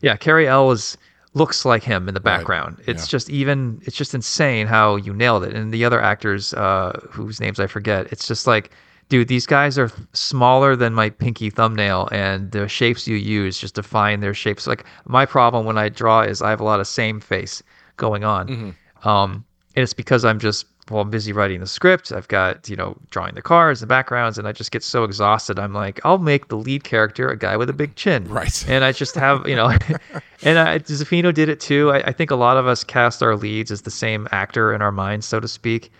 yeah, 0.00 0.16
Cary 0.16 0.48
Elwes 0.48 0.96
looks 1.34 1.64
like 1.64 1.82
him 1.82 2.08
in 2.08 2.14
the 2.14 2.20
Right. 2.20 2.38
background. 2.38 2.78
It's 2.86 3.04
Yeah. 3.06 3.10
just 3.10 3.30
even. 3.30 3.80
It's 3.84 3.96
just 3.96 4.14
insane 4.14 4.66
how 4.66 4.96
you 4.96 5.12
nailed 5.12 5.44
it. 5.44 5.54
And 5.54 5.72
the 5.72 5.84
other 5.84 6.00
actors, 6.00 6.54
uh, 6.54 6.98
whose 7.10 7.40
names 7.40 7.60
I 7.60 7.66
forget, 7.66 8.06
it's 8.12 8.26
just 8.26 8.46
like, 8.46 8.70
dude, 9.08 9.28
these 9.28 9.46
guys 9.46 9.78
are 9.78 9.90
smaller 10.12 10.74
than 10.76 10.94
my 10.94 11.10
pinky 11.10 11.50
thumbnail, 11.50 12.08
and 12.12 12.50
the 12.50 12.66
shapes 12.68 13.06
you 13.06 13.16
use 13.16 13.58
just 13.58 13.74
define 13.74 14.20
their 14.20 14.34
shapes. 14.34 14.66
Like 14.66 14.84
my 15.06 15.24
problem 15.26 15.64
when 15.66 15.78
I 15.78 15.88
draw 15.88 16.20
is 16.22 16.42
I 16.42 16.50
have 16.50 16.60
a 16.60 16.64
lot 16.64 16.80
of 16.80 16.86
same 16.86 17.20
face 17.20 17.62
going 17.96 18.24
on. 18.24 18.48
Mm-hmm. 18.48 19.08
Um, 19.08 19.44
and 19.76 19.82
it's 19.82 19.94
because 19.94 20.24
I'm 20.24 20.38
just 20.38 20.66
well, 20.90 21.02
I'm 21.02 21.10
busy 21.10 21.32
writing 21.32 21.60
the 21.60 21.66
script. 21.66 22.12
I've 22.12 22.28
got 22.28 22.68
you 22.68 22.76
know 22.76 22.96
drawing 23.10 23.34
the 23.34 23.42
cars, 23.42 23.80
the 23.80 23.86
backgrounds, 23.86 24.38
and 24.38 24.46
I 24.48 24.52
just 24.52 24.70
get 24.70 24.82
so 24.82 25.04
exhausted. 25.04 25.58
I'm 25.58 25.72
like, 25.74 26.00
I'll 26.04 26.18
make 26.18 26.48
the 26.48 26.56
lead 26.56 26.84
character 26.84 27.28
a 27.28 27.36
guy 27.36 27.56
with 27.56 27.68
a 27.70 27.72
big 27.72 27.94
chin, 27.96 28.28
Right. 28.28 28.64
And 28.68 28.84
I 28.84 28.92
just 28.92 29.14
have 29.14 29.46
you 29.48 29.56
know, 29.56 29.68
and 30.42 30.58
I, 30.58 30.78
Zaffino 30.80 31.32
did 31.32 31.48
it 31.48 31.60
too. 31.60 31.90
I, 31.90 31.98
I 32.08 32.12
think 32.12 32.30
a 32.30 32.36
lot 32.36 32.56
of 32.56 32.66
us 32.66 32.84
cast 32.84 33.22
our 33.22 33.36
leads 33.36 33.70
as 33.70 33.82
the 33.82 33.90
same 33.90 34.26
actor 34.32 34.72
in 34.72 34.82
our 34.82 34.92
minds, 34.92 35.26
so 35.26 35.40
to 35.40 35.48
speak. 35.48 35.90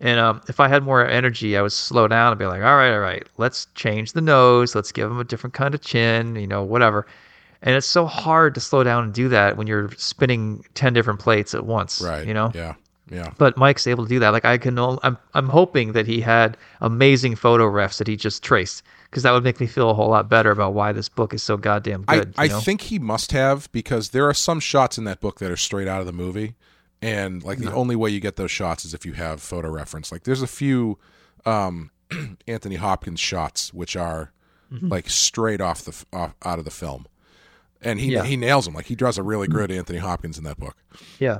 And 0.00 0.20
um, 0.20 0.40
if 0.48 0.60
I 0.60 0.68
had 0.68 0.84
more 0.84 1.04
energy, 1.04 1.56
I 1.56 1.62
would 1.62 1.72
slow 1.72 2.06
down 2.06 2.30
and 2.30 2.38
be 2.38 2.46
like, 2.46 2.62
all 2.62 2.76
right, 2.76 2.92
all 2.92 3.00
right, 3.00 3.26
let's 3.36 3.66
change 3.74 4.12
the 4.12 4.20
nose. 4.20 4.74
Let's 4.76 4.92
give 4.92 5.10
him 5.10 5.18
a 5.18 5.24
different 5.24 5.54
kind 5.54 5.74
of 5.74 5.80
chin, 5.80 6.36
you 6.36 6.46
know, 6.46 6.62
whatever. 6.62 7.04
And 7.62 7.74
it's 7.74 7.88
so 7.88 8.06
hard 8.06 8.54
to 8.54 8.60
slow 8.60 8.84
down 8.84 9.02
and 9.02 9.12
do 9.12 9.28
that 9.30 9.56
when 9.56 9.66
you're 9.66 9.90
spinning 9.96 10.64
10 10.74 10.92
different 10.92 11.18
plates 11.18 11.52
at 11.52 11.66
once, 11.66 12.00
Right. 12.00 12.24
you 12.24 12.32
know? 12.32 12.52
Yeah. 12.54 12.74
Yeah. 13.10 13.32
But 13.38 13.56
Mike's 13.56 13.86
able 13.86 14.04
to 14.04 14.08
do 14.08 14.18
that. 14.20 14.30
Like 14.30 14.44
I 14.44 14.58
can, 14.58 14.78
only, 14.78 14.98
I'm, 15.02 15.16
I'm 15.34 15.48
hoping 15.48 15.92
that 15.92 16.06
he 16.06 16.20
had 16.20 16.56
amazing 16.80 17.36
photo 17.36 17.64
refs 17.70 17.98
that 17.98 18.06
he 18.06 18.16
just 18.16 18.42
traced 18.42 18.82
because 19.10 19.22
that 19.22 19.32
would 19.32 19.44
make 19.44 19.60
me 19.60 19.66
feel 19.66 19.90
a 19.90 19.94
whole 19.94 20.10
lot 20.10 20.28
better 20.28 20.50
about 20.50 20.74
why 20.74 20.92
this 20.92 21.08
book 21.08 21.32
is 21.32 21.42
so 21.42 21.56
goddamn 21.56 22.02
good. 22.02 22.34
I 22.36 22.44
you 22.44 22.50
know? 22.50 22.60
think 22.60 22.82
he 22.82 22.98
must 22.98 23.32
have 23.32 23.70
because 23.72 24.10
there 24.10 24.28
are 24.28 24.34
some 24.34 24.60
shots 24.60 24.98
in 24.98 25.04
that 25.04 25.20
book 25.20 25.38
that 25.38 25.50
are 25.50 25.56
straight 25.56 25.88
out 25.88 26.00
of 26.00 26.06
the 26.06 26.12
movie. 26.12 26.54
And 27.00 27.42
like 27.44 27.58
the 27.58 27.72
only 27.72 27.94
way 27.96 28.10
you 28.10 28.20
get 28.20 28.36
those 28.36 28.50
shots 28.50 28.84
is 28.84 28.92
if 28.92 29.06
you 29.06 29.12
have 29.12 29.40
photo 29.40 29.70
reference. 29.70 30.10
Like 30.12 30.24
there's 30.24 30.42
a 30.42 30.46
few 30.48 30.98
um, 31.46 31.90
Anthony 32.48 32.74
Hopkins 32.76 33.20
shots 33.20 33.72
which 33.72 33.96
are 33.96 34.32
Mm-hmm. 34.70 34.88
like 34.88 35.08
straight 35.08 35.62
off 35.62 35.82
the 35.82 36.04
off, 36.12 36.34
out 36.44 36.58
of 36.58 36.66
the 36.66 36.70
film. 36.70 37.06
And 37.80 37.98
he 37.98 38.12
Yeah. 38.12 38.24
he 38.24 38.36
nails 38.36 38.66
them. 38.66 38.74
Like 38.74 38.84
he 38.84 38.94
draws 38.94 39.16
a 39.16 39.22
really 39.22 39.48
good 39.48 39.70
Anthony 39.70 39.98
Hopkins 39.98 40.36
in 40.36 40.44
that 40.44 40.58
book. 40.58 40.76
Yeah, 41.18 41.38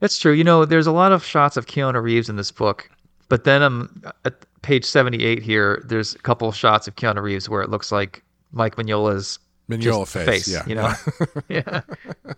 it's 0.00 0.18
true. 0.18 0.32
You 0.32 0.44
know, 0.44 0.64
there's 0.64 0.86
a 0.86 0.92
lot 0.92 1.12
of 1.12 1.24
shots 1.24 1.56
of 1.56 1.66
Keanu 1.66 2.02
Reeves 2.02 2.28
in 2.28 2.36
this 2.36 2.50
book, 2.50 2.90
but 3.28 3.44
then 3.44 3.62
um, 3.62 4.02
at 4.24 4.44
page 4.62 4.84
78 4.84 5.42
here, 5.42 5.82
there's 5.86 6.14
a 6.14 6.18
couple 6.18 6.48
of 6.48 6.56
shots 6.56 6.88
of 6.88 6.96
Keanu 6.96 7.22
Reeves 7.22 7.48
where 7.48 7.62
it 7.62 7.70
looks 7.70 7.92
like 7.92 8.22
Mike 8.52 8.76
Mignola's 8.76 9.38
Mignola 9.68 10.00
just 10.00 10.12
face, 10.12 10.48
yeah. 10.48 10.62
You 10.66 10.74
know, 10.76 10.92
yeah, 11.50 11.82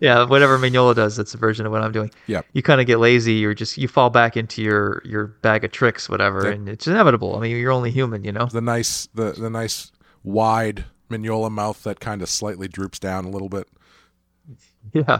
yeah. 0.01 0.25
Whatever 0.25 0.59
Mignola 0.59 0.93
does, 0.93 1.15
that's 1.15 1.33
a 1.33 1.37
version 1.37 1.65
of 1.65 1.71
what 1.71 1.81
I'm 1.81 1.93
doing. 1.93 2.11
Yeah, 2.27 2.41
You 2.51 2.61
kind 2.61 2.81
of 2.81 2.87
get 2.87 2.99
lazy, 2.99 3.45
or 3.45 3.53
just 3.53 3.77
you 3.77 3.87
fall 3.87 4.09
back 4.09 4.35
into 4.35 4.61
your 4.61 5.01
your 5.05 5.27
bag 5.27 5.63
of 5.63 5.71
tricks, 5.71 6.09
whatever, 6.09 6.49
and 6.49 6.67
it's 6.67 6.87
inevitable. 6.87 7.37
I 7.37 7.39
mean, 7.39 7.55
you're 7.55 7.71
only 7.71 7.89
human, 7.89 8.25
you 8.25 8.33
know. 8.33 8.47
The 8.47 8.59
nice 8.59 9.07
the 9.13 9.31
the 9.31 9.49
nice 9.49 9.93
wide 10.23 10.83
Mignola 11.09 11.49
mouth 11.49 11.81
that 11.83 12.01
kind 12.01 12.21
of 12.21 12.27
slightly 12.27 12.67
droops 12.67 12.99
down 12.99 13.23
a 13.23 13.29
little 13.29 13.49
bit. 13.49 13.67
Yeah. 14.93 15.19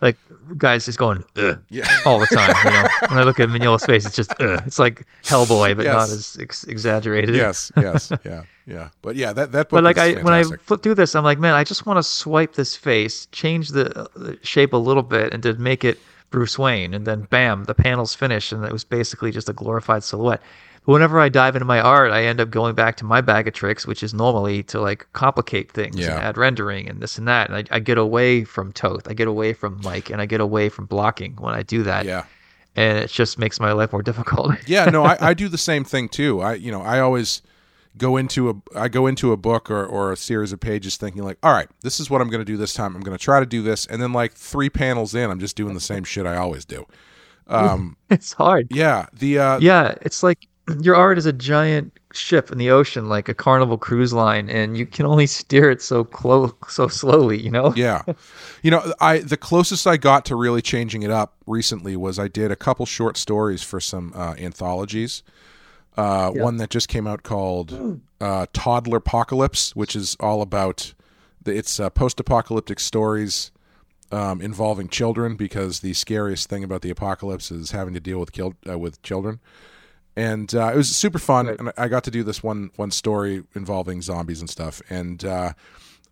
Like 0.00 0.16
guys 0.56 0.86
just 0.86 0.98
going 0.98 1.22
Yeah. 1.68 1.86
all 2.06 2.18
the 2.18 2.26
time. 2.26 2.54
You 2.64 2.70
know, 2.70 2.88
when 3.08 3.18
I 3.18 3.22
look 3.22 3.38
at 3.38 3.48
Mignola's 3.50 3.84
face, 3.84 4.06
it's 4.06 4.16
just 4.16 4.32
Ugh. 4.40 4.62
it's 4.66 4.78
like 4.78 5.06
Hellboy, 5.24 5.76
but 5.76 5.84
not 5.86 6.08
as 6.08 6.36
ex- 6.40 6.64
exaggerated. 6.64 7.34
yes, 7.34 7.70
yes, 7.76 8.10
yeah, 8.24 8.42
yeah. 8.66 8.88
But 9.02 9.16
yeah, 9.16 9.32
that 9.34 9.52
that 9.52 9.68
book 9.68 9.76
But 9.76 9.84
like 9.84 9.96
is 9.98 10.16
I 10.16 10.22
when 10.22 10.32
I 10.34 10.42
flip 10.44 10.82
through 10.82 10.94
this, 10.94 11.14
I'm 11.14 11.24
like, 11.24 11.38
man, 11.38 11.54
I 11.54 11.64
just 11.64 11.84
want 11.86 11.98
to 11.98 12.02
swipe 12.02 12.54
this 12.54 12.74
face, 12.76 13.26
change 13.26 13.68
the, 13.68 13.96
uh, 14.00 14.06
the 14.16 14.38
shape 14.42 14.72
a 14.72 14.76
little 14.78 15.02
bit, 15.02 15.34
and 15.34 15.42
to 15.42 15.52
make 15.54 15.84
it 15.84 15.98
Bruce 16.30 16.58
Wayne, 16.58 16.94
and 16.94 17.06
then 17.06 17.22
bam, 17.22 17.64
the 17.64 17.74
panel's 17.74 18.14
finished, 18.14 18.52
and 18.52 18.64
it 18.64 18.72
was 18.72 18.84
basically 18.84 19.30
just 19.32 19.48
a 19.48 19.52
glorified 19.52 20.02
silhouette. 20.02 20.40
But 20.86 20.92
whenever 20.92 21.20
I 21.20 21.28
dive 21.28 21.56
into 21.56 21.66
my 21.66 21.80
art, 21.80 22.10
I 22.10 22.24
end 22.24 22.40
up 22.40 22.50
going 22.50 22.74
back 22.74 22.96
to 22.96 23.04
my 23.04 23.20
bag 23.20 23.46
of 23.46 23.54
tricks, 23.54 23.86
which 23.86 24.02
is 24.02 24.14
normally 24.14 24.62
to 24.64 24.80
like 24.80 25.06
complicate 25.12 25.70
things 25.70 25.96
Yeah. 25.98 26.14
and 26.16 26.22
add 26.24 26.38
rendering 26.38 26.88
and 26.88 27.00
this 27.00 27.18
and 27.18 27.28
that. 27.28 27.50
And 27.50 27.56
I, 27.70 27.76
I 27.76 27.80
get 27.80 27.98
away 27.98 28.44
from 28.44 28.72
Toth, 28.72 29.06
I 29.08 29.12
get 29.14 29.28
away 29.28 29.52
from 29.52 29.80
Mike, 29.84 30.10
and 30.10 30.20
I 30.22 30.26
get 30.26 30.40
away 30.40 30.68
from 30.70 30.86
blocking 30.86 31.34
when 31.36 31.54
I 31.54 31.62
do 31.62 31.82
that. 31.84 32.06
yeah. 32.06 32.24
And 32.76 32.98
it 32.98 33.10
just 33.10 33.38
makes 33.38 33.58
my 33.60 33.72
life 33.72 33.92
more 33.92 34.02
difficult. 34.10 34.54
yeah 34.66 34.86
no 34.86 35.04
I, 35.04 35.16
I 35.20 35.34
do 35.42 35.48
the 35.48 35.58
same 35.58 35.84
thing 35.84 36.08
too 36.08 36.40
i 36.40 36.54
you 36.54 36.70
know 36.70 36.80
i 36.82 37.00
always 37.00 37.42
go 37.98 38.16
into 38.16 38.48
a 38.48 38.54
i 38.78 38.86
go 38.88 39.08
into 39.08 39.32
a 39.32 39.36
book 39.36 39.68
or, 39.72 39.84
or 39.84 40.12
a 40.12 40.16
series 40.16 40.52
of 40.52 40.60
pages 40.60 40.96
thinking 40.96 41.24
like 41.24 41.36
all 41.42 41.52
right 41.52 41.68
this 41.82 41.98
is 41.98 42.08
what 42.08 42.20
i'm 42.22 42.30
going 42.30 42.40
to 42.40 42.44
do 42.44 42.56
this 42.56 42.72
time 42.72 42.94
i'm 42.94 43.02
going 43.02 43.16
to 43.18 43.22
try 43.22 43.40
to 43.40 43.44
do 43.44 43.60
this 43.60 43.86
and 43.86 44.00
then 44.00 44.12
like 44.12 44.32
three 44.34 44.70
panels 44.70 45.16
in 45.16 45.28
i'm 45.30 45.40
just 45.40 45.56
doing 45.56 45.74
the 45.74 45.80
same 45.80 46.04
shit 46.04 46.24
i 46.26 46.36
always 46.36 46.64
do 46.64 46.86
um 47.48 47.96
it's 48.08 48.32
hard. 48.34 48.68
yeah 48.70 49.06
the 49.12 49.36
uh 49.40 49.58
Yeah, 49.58 49.96
it's 50.02 50.22
like 50.22 50.46
your 50.80 50.96
art 50.96 51.18
is 51.18 51.26
a 51.26 51.32
giant 51.32 51.92
ship 52.12 52.50
in 52.50 52.58
the 52.58 52.70
ocean, 52.70 53.08
like 53.08 53.28
a 53.28 53.34
Carnival 53.34 53.78
cruise 53.78 54.12
line, 54.12 54.50
and 54.50 54.76
you 54.76 54.86
can 54.86 55.06
only 55.06 55.26
steer 55.26 55.70
it 55.70 55.80
so 55.80 56.04
close, 56.04 56.52
so 56.68 56.88
slowly. 56.88 57.40
You 57.40 57.50
know? 57.50 57.72
yeah 57.76 58.02
you 58.62 58.70
know 58.70 58.92
i 59.00 59.18
the 59.18 59.36
closest 59.36 59.86
i 59.86 59.96
got 59.96 60.24
to 60.26 60.36
really 60.36 60.62
changing 60.62 61.02
it 61.02 61.10
up 61.10 61.34
recently 61.46 61.96
was 61.96 62.18
i 62.18 62.28
did 62.28 62.50
a 62.50 62.56
couple 62.56 62.86
short 62.86 63.16
stories 63.16 63.62
for 63.62 63.80
some 63.80 64.12
uh, 64.14 64.34
anthologies 64.38 65.22
uh, 65.96 66.30
one 66.30 66.56
that 66.58 66.70
just 66.70 66.88
came 66.88 67.06
out 67.06 67.22
called 67.22 68.00
uh, 68.20 68.46
toddler 68.52 68.98
apocalypse 68.98 69.74
which 69.74 69.96
is 69.96 70.16
all 70.20 70.42
about 70.42 70.94
the, 71.42 71.56
it's 71.56 71.80
uh, 71.80 71.90
post-apocalyptic 71.90 72.78
stories 72.78 73.50
um, 74.12 74.40
involving 74.40 74.88
children 74.88 75.36
because 75.36 75.80
the 75.80 75.94
scariest 75.94 76.48
thing 76.48 76.64
about 76.64 76.82
the 76.82 76.90
apocalypse 76.90 77.50
is 77.50 77.70
having 77.70 77.94
to 77.94 78.00
deal 78.00 78.18
with 78.18 78.32
killed 78.32 78.54
uh, 78.68 78.78
with 78.78 79.00
children 79.02 79.40
and 80.16 80.54
uh, 80.54 80.70
it 80.72 80.76
was 80.76 80.94
super 80.94 81.18
fun 81.18 81.46
Right. 81.46 81.58
and 81.58 81.72
i 81.78 81.86
got 81.88 82.04
to 82.04 82.10
do 82.10 82.22
this 82.24 82.42
one 82.42 82.70
one 82.76 82.90
story 82.90 83.44
involving 83.54 84.02
zombies 84.02 84.40
and 84.40 84.50
stuff 84.50 84.82
and 84.90 85.24
uh, 85.24 85.52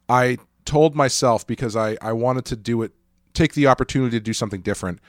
I 0.09 0.39
told 0.65 0.95
myself 0.95 1.47
because 1.47 1.77
I, 1.77 1.97
I 2.01 2.13
wanted 2.13 2.45
to 2.47 2.57
do 2.57 2.83
it, 2.83 2.93
take 3.35 3.53
the 3.55 3.67
opportunity 3.67 4.19
to 4.19 4.25
do 4.25 4.33
something 4.33 4.61
different. 4.63 5.01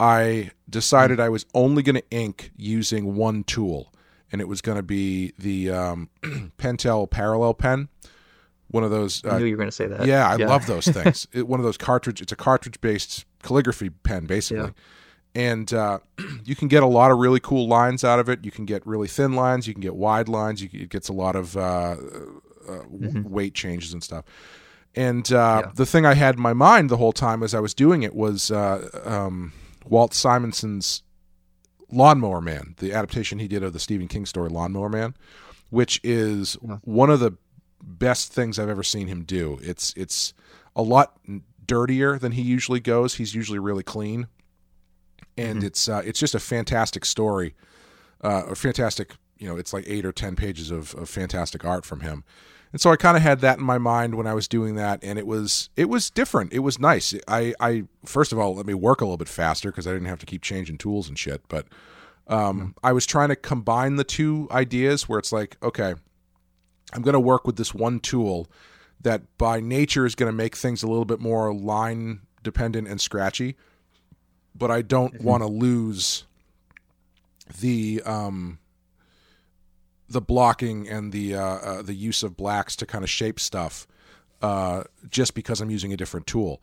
I 0.00 0.50
decided 0.68 1.20
I 1.20 1.28
was 1.28 1.46
only 1.54 1.82
going 1.84 1.94
to 1.96 2.10
ink 2.10 2.50
using 2.56 3.14
one 3.16 3.44
tool, 3.44 3.92
and 4.32 4.40
it 4.40 4.48
was 4.48 4.60
going 4.60 4.76
to 4.76 4.82
be 4.82 5.32
the 5.38 5.70
um, 5.70 6.08
Pentel 6.58 7.08
Parallel 7.08 7.54
Pen, 7.54 7.88
one 8.68 8.82
of 8.84 8.90
those. 8.90 9.24
I 9.24 9.28
Uh, 9.30 9.38
knew 9.38 9.44
you 9.46 9.52
were 9.52 9.58
going 9.58 9.68
to 9.70 9.74
say 9.76 9.86
that. 9.86 10.06
yeah, 10.06 10.28
I 10.28 10.34
love 10.36 10.66
those 10.66 10.86
things. 10.88 11.26
It, 11.32 11.46
one 11.48 11.60
of 11.60 11.64
those 11.64 11.76
cartridge. 11.78 12.20
It's 12.20 12.32
a 12.32 12.36
cartridge 12.36 12.80
based 12.80 13.24
calligraphy 13.42 13.90
pen, 13.90 14.26
basically. 14.26 14.72
And 15.38 15.72
uh, 15.72 16.00
you 16.44 16.56
can 16.56 16.66
get 16.66 16.82
a 16.82 16.86
lot 16.86 17.12
of 17.12 17.18
really 17.18 17.38
cool 17.38 17.68
lines 17.68 18.02
out 18.02 18.18
of 18.18 18.28
it. 18.28 18.44
You 18.44 18.50
can 18.50 18.64
get 18.64 18.84
really 18.84 19.06
thin 19.06 19.34
lines. 19.34 19.68
You 19.68 19.72
can 19.72 19.80
get 19.80 19.94
wide 19.94 20.28
lines. 20.28 20.60
You, 20.60 20.68
it 20.72 20.88
gets 20.88 21.08
a 21.08 21.12
lot 21.12 21.36
of 21.36 21.56
uh, 21.56 21.60
uh, 21.60 21.94
mm-hmm. 22.66 23.22
weight 23.22 23.54
changes 23.54 23.92
and 23.92 24.02
stuff. 24.02 24.24
And 24.96 25.30
uh, 25.32 25.62
yeah. 25.64 25.72
the 25.76 25.86
thing 25.86 26.04
I 26.04 26.14
had 26.14 26.34
in 26.34 26.42
my 26.42 26.54
mind 26.54 26.90
the 26.90 26.96
whole 26.96 27.12
time 27.12 27.44
as 27.44 27.54
I 27.54 27.60
was 27.60 27.72
doing 27.72 28.02
it 28.02 28.16
was 28.16 28.50
uh, 28.50 28.88
um, 29.04 29.52
Walt 29.86 30.12
Simonson's 30.12 31.04
Lawnmower 31.92 32.40
Man, 32.40 32.74
the 32.78 32.92
adaptation 32.92 33.38
he 33.38 33.46
did 33.46 33.62
of 33.62 33.72
the 33.72 33.78
Stephen 33.78 34.08
King 34.08 34.26
story 34.26 34.48
Lawnmower 34.48 34.88
Man, 34.88 35.14
which 35.70 36.00
is 36.02 36.54
one 36.82 37.10
of 37.10 37.20
the 37.20 37.36
best 37.80 38.32
things 38.32 38.58
I've 38.58 38.68
ever 38.68 38.82
seen 38.82 39.06
him 39.06 39.22
do. 39.22 39.60
It's 39.62 39.94
it's 39.96 40.34
a 40.74 40.82
lot 40.82 41.16
dirtier 41.64 42.18
than 42.18 42.32
he 42.32 42.42
usually 42.42 42.80
goes. 42.80 43.14
He's 43.14 43.36
usually 43.36 43.60
really 43.60 43.84
clean, 43.84 44.26
and 45.38 45.58
mm-hmm. 45.58 45.66
it's 45.66 45.88
uh, 45.88 46.02
it's 46.04 46.20
just 46.20 46.34
a 46.34 46.40
fantastic 46.40 47.04
story, 47.04 47.54
uh, 48.22 48.44
a 48.48 48.54
fantastic 48.54 49.14
you 49.38 49.48
know 49.48 49.56
it's 49.56 49.72
like 49.72 49.84
eight 49.86 50.04
or 50.04 50.12
ten 50.12 50.36
pages 50.36 50.70
of, 50.70 50.94
of 50.94 51.08
fantastic 51.08 51.64
art 51.64 51.84
from 51.84 52.00
him. 52.00 52.24
And 52.70 52.80
so 52.82 52.90
I 52.90 52.96
kind 52.96 53.16
of 53.16 53.22
had 53.22 53.40
that 53.40 53.58
in 53.58 53.64
my 53.64 53.78
mind 53.78 54.14
when 54.14 54.26
I 54.26 54.34
was 54.34 54.46
doing 54.46 54.74
that, 54.74 55.02
and 55.02 55.18
it 55.18 55.26
was 55.26 55.70
it 55.76 55.88
was 55.88 56.10
different. 56.10 56.52
It 56.52 56.58
was 56.58 56.78
nice. 56.78 57.14
I, 57.26 57.54
I 57.60 57.84
first 58.04 58.32
of 58.32 58.38
all 58.38 58.54
let 58.54 58.66
me 58.66 58.74
work 58.74 59.00
a 59.00 59.04
little 59.04 59.16
bit 59.16 59.28
faster 59.28 59.70
because 59.70 59.86
I 59.86 59.92
didn't 59.92 60.08
have 60.08 60.18
to 60.20 60.26
keep 60.26 60.42
changing 60.42 60.76
tools 60.76 61.08
and 61.08 61.18
shit. 61.18 61.42
But 61.48 61.66
um, 62.26 62.60
mm-hmm. 62.60 62.68
I 62.82 62.92
was 62.92 63.06
trying 63.06 63.30
to 63.30 63.36
combine 63.36 63.96
the 63.96 64.04
two 64.04 64.48
ideas 64.50 65.08
where 65.08 65.18
it's 65.18 65.32
like, 65.32 65.56
okay, 65.62 65.94
I'm 66.92 67.02
going 67.02 67.14
to 67.14 67.20
work 67.20 67.46
with 67.46 67.56
this 67.56 67.72
one 67.72 68.00
tool 68.00 68.48
that 69.00 69.22
by 69.38 69.60
nature 69.60 70.04
is 70.04 70.14
going 70.14 70.30
to 70.30 70.36
make 70.36 70.56
things 70.56 70.82
a 70.82 70.88
little 70.88 71.04
bit 71.04 71.20
more 71.20 71.54
line 71.54 72.20
dependent 72.42 72.88
and 72.88 73.00
scratchy, 73.00 73.56
but 74.58 74.70
I 74.70 74.82
don't 74.82 75.14
mm-hmm. 75.14 75.24
want 75.24 75.42
to 75.42 75.46
lose 75.48 76.24
the 77.60 78.02
um, 78.04 78.58
the 80.08 80.20
blocking 80.20 80.88
and 80.88 81.12
the 81.12 81.34
uh, 81.34 81.42
uh, 81.42 81.82
the 81.82 81.94
use 81.94 82.22
of 82.22 82.36
blacks 82.36 82.74
to 82.76 82.86
kind 82.86 83.04
of 83.04 83.10
shape 83.10 83.38
stuff 83.38 83.86
uh, 84.42 84.84
just 85.08 85.34
because 85.34 85.60
I'm 85.60 85.70
using 85.70 85.92
a 85.92 85.96
different 85.96 86.26
tool. 86.26 86.62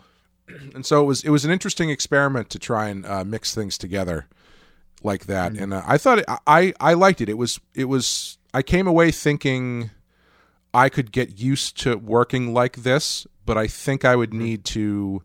And 0.76 0.86
so 0.86 1.02
it 1.02 1.06
was 1.06 1.24
it 1.24 1.30
was 1.30 1.46
an 1.46 1.52
interesting 1.52 1.90
experiment 1.90 2.50
to 2.52 2.60
try 2.60 2.90
and 2.90 3.06
uh, 3.06 3.24
mix 3.24 3.56
things 3.56 3.78
together 3.78 4.28
like 5.04 5.26
that. 5.26 5.54
Mm-hmm. 5.54 5.64
And 5.64 5.74
uh, 5.74 5.84
I 5.86 5.98
thought 5.98 6.20
it, 6.20 6.26
I 6.46 6.74
I 6.80 6.94
liked 6.94 7.22
it. 7.22 7.30
It 7.30 7.38
was 7.38 7.60
it 7.74 7.86
was 7.86 8.38
I 8.54 8.62
came 8.62 8.88
away 8.88 9.12
thinking 9.12 9.90
I 10.74 10.90
could 10.90 11.12
get 11.12 11.40
used 11.40 11.82
to 11.82 11.98
working 11.98 12.54
like 12.54 12.78
this, 12.78 13.26
but 13.46 13.58
I 13.58 13.68
think 13.68 14.06
I 14.06 14.16
would 14.16 14.34
need 14.34 14.66
to 14.66 15.24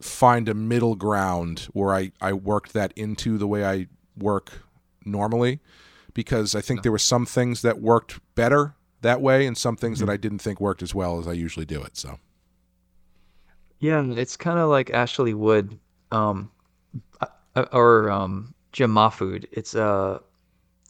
find 0.00 0.48
a 0.48 0.54
middle 0.54 0.94
ground 0.94 1.68
where 1.72 1.94
I, 1.94 2.12
I 2.20 2.32
worked 2.32 2.72
that 2.72 2.92
into 2.96 3.38
the 3.38 3.46
way 3.46 3.64
I 3.64 3.86
work 4.16 4.62
normally 5.04 5.60
because 6.12 6.54
I 6.54 6.60
think 6.60 6.82
there 6.82 6.92
were 6.92 6.98
some 6.98 7.26
things 7.26 7.62
that 7.62 7.80
worked 7.80 8.20
better 8.34 8.74
that 9.02 9.20
way 9.20 9.46
and 9.46 9.56
some 9.56 9.76
things 9.76 9.98
mm-hmm. 9.98 10.06
that 10.06 10.12
I 10.12 10.16
didn't 10.16 10.38
think 10.38 10.60
worked 10.60 10.82
as 10.82 10.94
well 10.94 11.18
as 11.18 11.26
I 11.26 11.32
usually 11.32 11.66
do 11.66 11.82
it. 11.82 11.96
So 11.96 12.18
yeah, 13.80 14.02
it's 14.02 14.36
kind 14.36 14.58
of 14.58 14.70
like 14.70 14.90
Ashley 14.90 15.34
Wood 15.34 15.78
um, 16.10 16.50
uh, 17.20 17.64
or 17.72 18.10
um, 18.10 18.54
Jim 18.72 18.92
Mahfood. 18.92 19.46
It's 19.52 19.74
uh, 19.74 20.18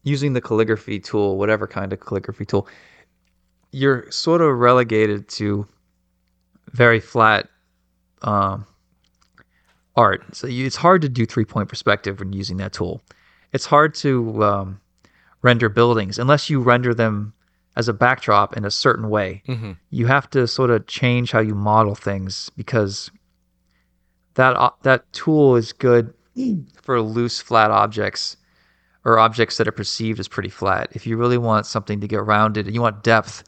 using 0.03 0.33
the 0.33 0.41
calligraphy 0.41 1.01
tool, 1.01 1.39
whatever 1.39 1.67
kind 1.67 1.93
of 1.93 2.01
calligraphy 2.01 2.45
tool 2.45 2.69
you're 3.75 4.09
sort 4.13 4.41
of 4.41 4.57
relegated 4.57 5.29
to 5.29 5.67
very 6.71 7.01
flat 7.01 7.49
um, 8.23 8.65
art. 9.97 10.23
So 10.35 10.47
you, 10.47 10.67
it's 10.67 10.77
hard 10.77 11.03
to 11.03 11.09
do 11.09 11.27
three 11.27 11.45
point 11.45 11.69
perspective 11.69 12.21
when 12.21 12.33
using 12.33 12.57
that 12.59 12.73
tool. 12.73 13.01
It's 13.53 13.67
hard 13.67 13.95
to 13.97 14.43
um, 14.43 14.81
render 15.43 15.69
buildings 15.69 16.19
unless 16.19 16.51
you 16.51 16.61
render 16.61 16.95
them 16.95 17.33
as 17.77 17.89
a 17.89 17.93
backdrop 17.93 18.57
in 18.57 18.65
a 18.65 18.71
certain 18.71 19.09
way. 19.09 19.43
Mm-hmm. 19.49 19.73
You 19.91 20.07
have 20.07 20.31
to 20.31 20.47
sort 20.47 20.71
of 20.71 20.87
change 20.87 21.33
how 21.33 21.41
you 21.41 21.55
model 21.55 21.95
things 21.95 22.51
because 22.57 23.11
that 24.35 24.57
uh, 24.57 24.71
that 24.83 25.11
tool 25.13 25.57
is 25.57 25.73
good 25.73 26.13
for 26.83 27.01
loose 27.01 27.41
flat 27.41 27.71
objects 27.71 28.37
or 29.05 29.19
objects 29.19 29.59
that 29.59 29.69
are 29.69 29.73
perceived 29.73 30.19
as 30.19 30.29
pretty 30.29 30.49
flat. 30.49 30.89
If 30.93 31.07
you 31.07 31.17
really 31.17 31.39
want 31.39 31.67
something 31.67 32.01
to 32.01 32.09
get 32.09 32.25
rounded, 32.25 32.67
and 32.67 32.75
you 32.75 32.81
want 32.81 33.05
depth, 33.05 33.45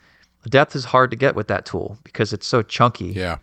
depth 0.49 0.77
is 0.77 0.85
hard 0.85 1.11
to 1.11 1.17
get 1.17 1.35
with 1.35 1.49
that 1.49 1.65
tool 1.65 1.99
because 2.05 2.33
it's 2.33 2.47
so 2.47 2.63
chunky. 2.63 3.07
Yeah. 3.07 3.39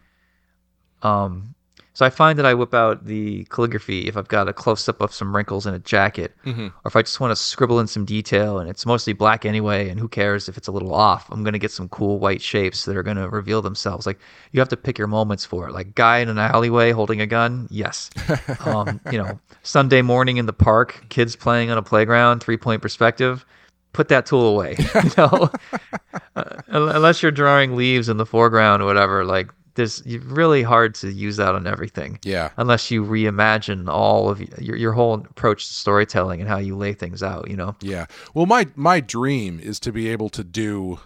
Um, 1.02 1.53
so 1.94 2.06
I 2.06 2.10
find 2.10 2.40
that 2.40 2.46
I 2.46 2.56
whip 2.56 2.74
out 2.74 3.06
the 3.06 3.46
calligraphy 3.46 4.08
if 4.08 4.18
I've 4.18 4.28
got 4.28 4.50
a 4.50 4.54
close 4.54 4.90
up 4.90 5.00
of 5.00 5.14
some 5.14 5.36
wrinkles 5.36 5.68
in 5.68 5.76
a 5.76 5.80
jacket, 5.80 6.34
mm-hmm. 6.44 6.68
or 6.68 6.88
if 6.88 6.96
I 6.96 7.04
just 7.04 7.20
want 7.20 7.32
to 7.32 7.36
scribble 7.36 7.80
in 7.80 7.86
some 7.86 8.04
detail 8.04 8.58
and 8.58 8.70
it's 8.70 8.86
mostly 8.86 9.14
black 9.14 9.46
anyway, 9.46 9.90
and 9.90 10.00
who 10.00 10.08
cares 10.08 10.50
if 10.50 10.58
it's 10.58 10.68
a 10.68 10.72
little 10.72 10.94
off? 10.94 11.30
I'm 11.30 11.44
going 11.44 11.54
to 11.54 11.60
get 11.60 11.72
some 11.72 11.88
cool 11.90 12.18
white 12.18 12.42
shapes 12.42 12.86
that 12.86 12.98
are 12.98 13.04
going 13.04 13.18
to 13.18 13.30
reveal 13.30 13.62
themselves. 13.62 14.08
Like 14.08 14.20
you 14.52 14.60
have 14.60 14.70
to 14.70 14.78
pick 14.78 14.98
your 14.98 15.08
moments 15.08 15.46
for 15.46 15.68
it. 15.68 15.74
Like 15.74 15.94
guy 15.94 16.18
in 16.18 16.30
an 16.30 16.40
alleyway 16.40 16.92
holding 16.92 17.22
a 17.22 17.28
gun, 17.28 17.68
yes. 17.70 18.10
um, 18.66 19.00
you 19.12 19.20
know, 19.20 19.40
Sunday 19.62 20.02
morning 20.02 20.38
in 20.38 20.48
the 20.48 20.54
park, 20.54 21.06
kids 21.10 21.36
playing 21.36 21.70
on 21.70 21.78
a 21.78 21.84
playground, 21.84 22.40
three 22.40 22.58
point 22.58 22.82
perspective 22.82 23.46
put 23.94 24.08
that 24.10 24.26
tool 24.26 24.48
away. 24.48 24.76
You 25.04 25.12
know, 25.18 25.52
uh, 26.36 26.62
unless 26.68 27.22
you're 27.22 27.32
drawing 27.32 27.76
leaves 27.76 28.10
in 28.10 28.18
the 28.18 28.26
foreground 28.26 28.82
or 28.82 28.86
whatever, 28.86 29.26
like 29.26 29.50
there's 29.76 30.04
really 30.06 30.64
hard 30.64 30.96
to 30.96 31.12
use 31.12 31.38
that 31.38 31.56
on 31.56 31.66
everything. 31.68 32.20
Yeah. 32.24 32.52
Unless 32.58 32.92
you 32.92 33.04
reimagine 33.04 33.88
all 33.90 34.30
of 34.30 34.42
your 34.62 34.76
your 34.76 34.94
whole 34.94 35.16
approach 35.16 35.68
to 35.68 35.74
storytelling 35.74 36.40
and 36.40 36.50
how 36.50 36.58
you 36.58 36.76
lay 36.76 36.94
things 36.94 37.24
out. 37.24 37.50
You 37.50 37.58
know. 37.58 37.76
Yeah. 37.82 38.06
Well, 38.34 38.46
my 38.46 38.68
my 38.76 39.00
dream 39.00 39.60
is 39.60 39.80
to 39.82 39.92
be 39.92 40.10
able 40.10 40.30
to 40.30 40.44
do 40.44 41.00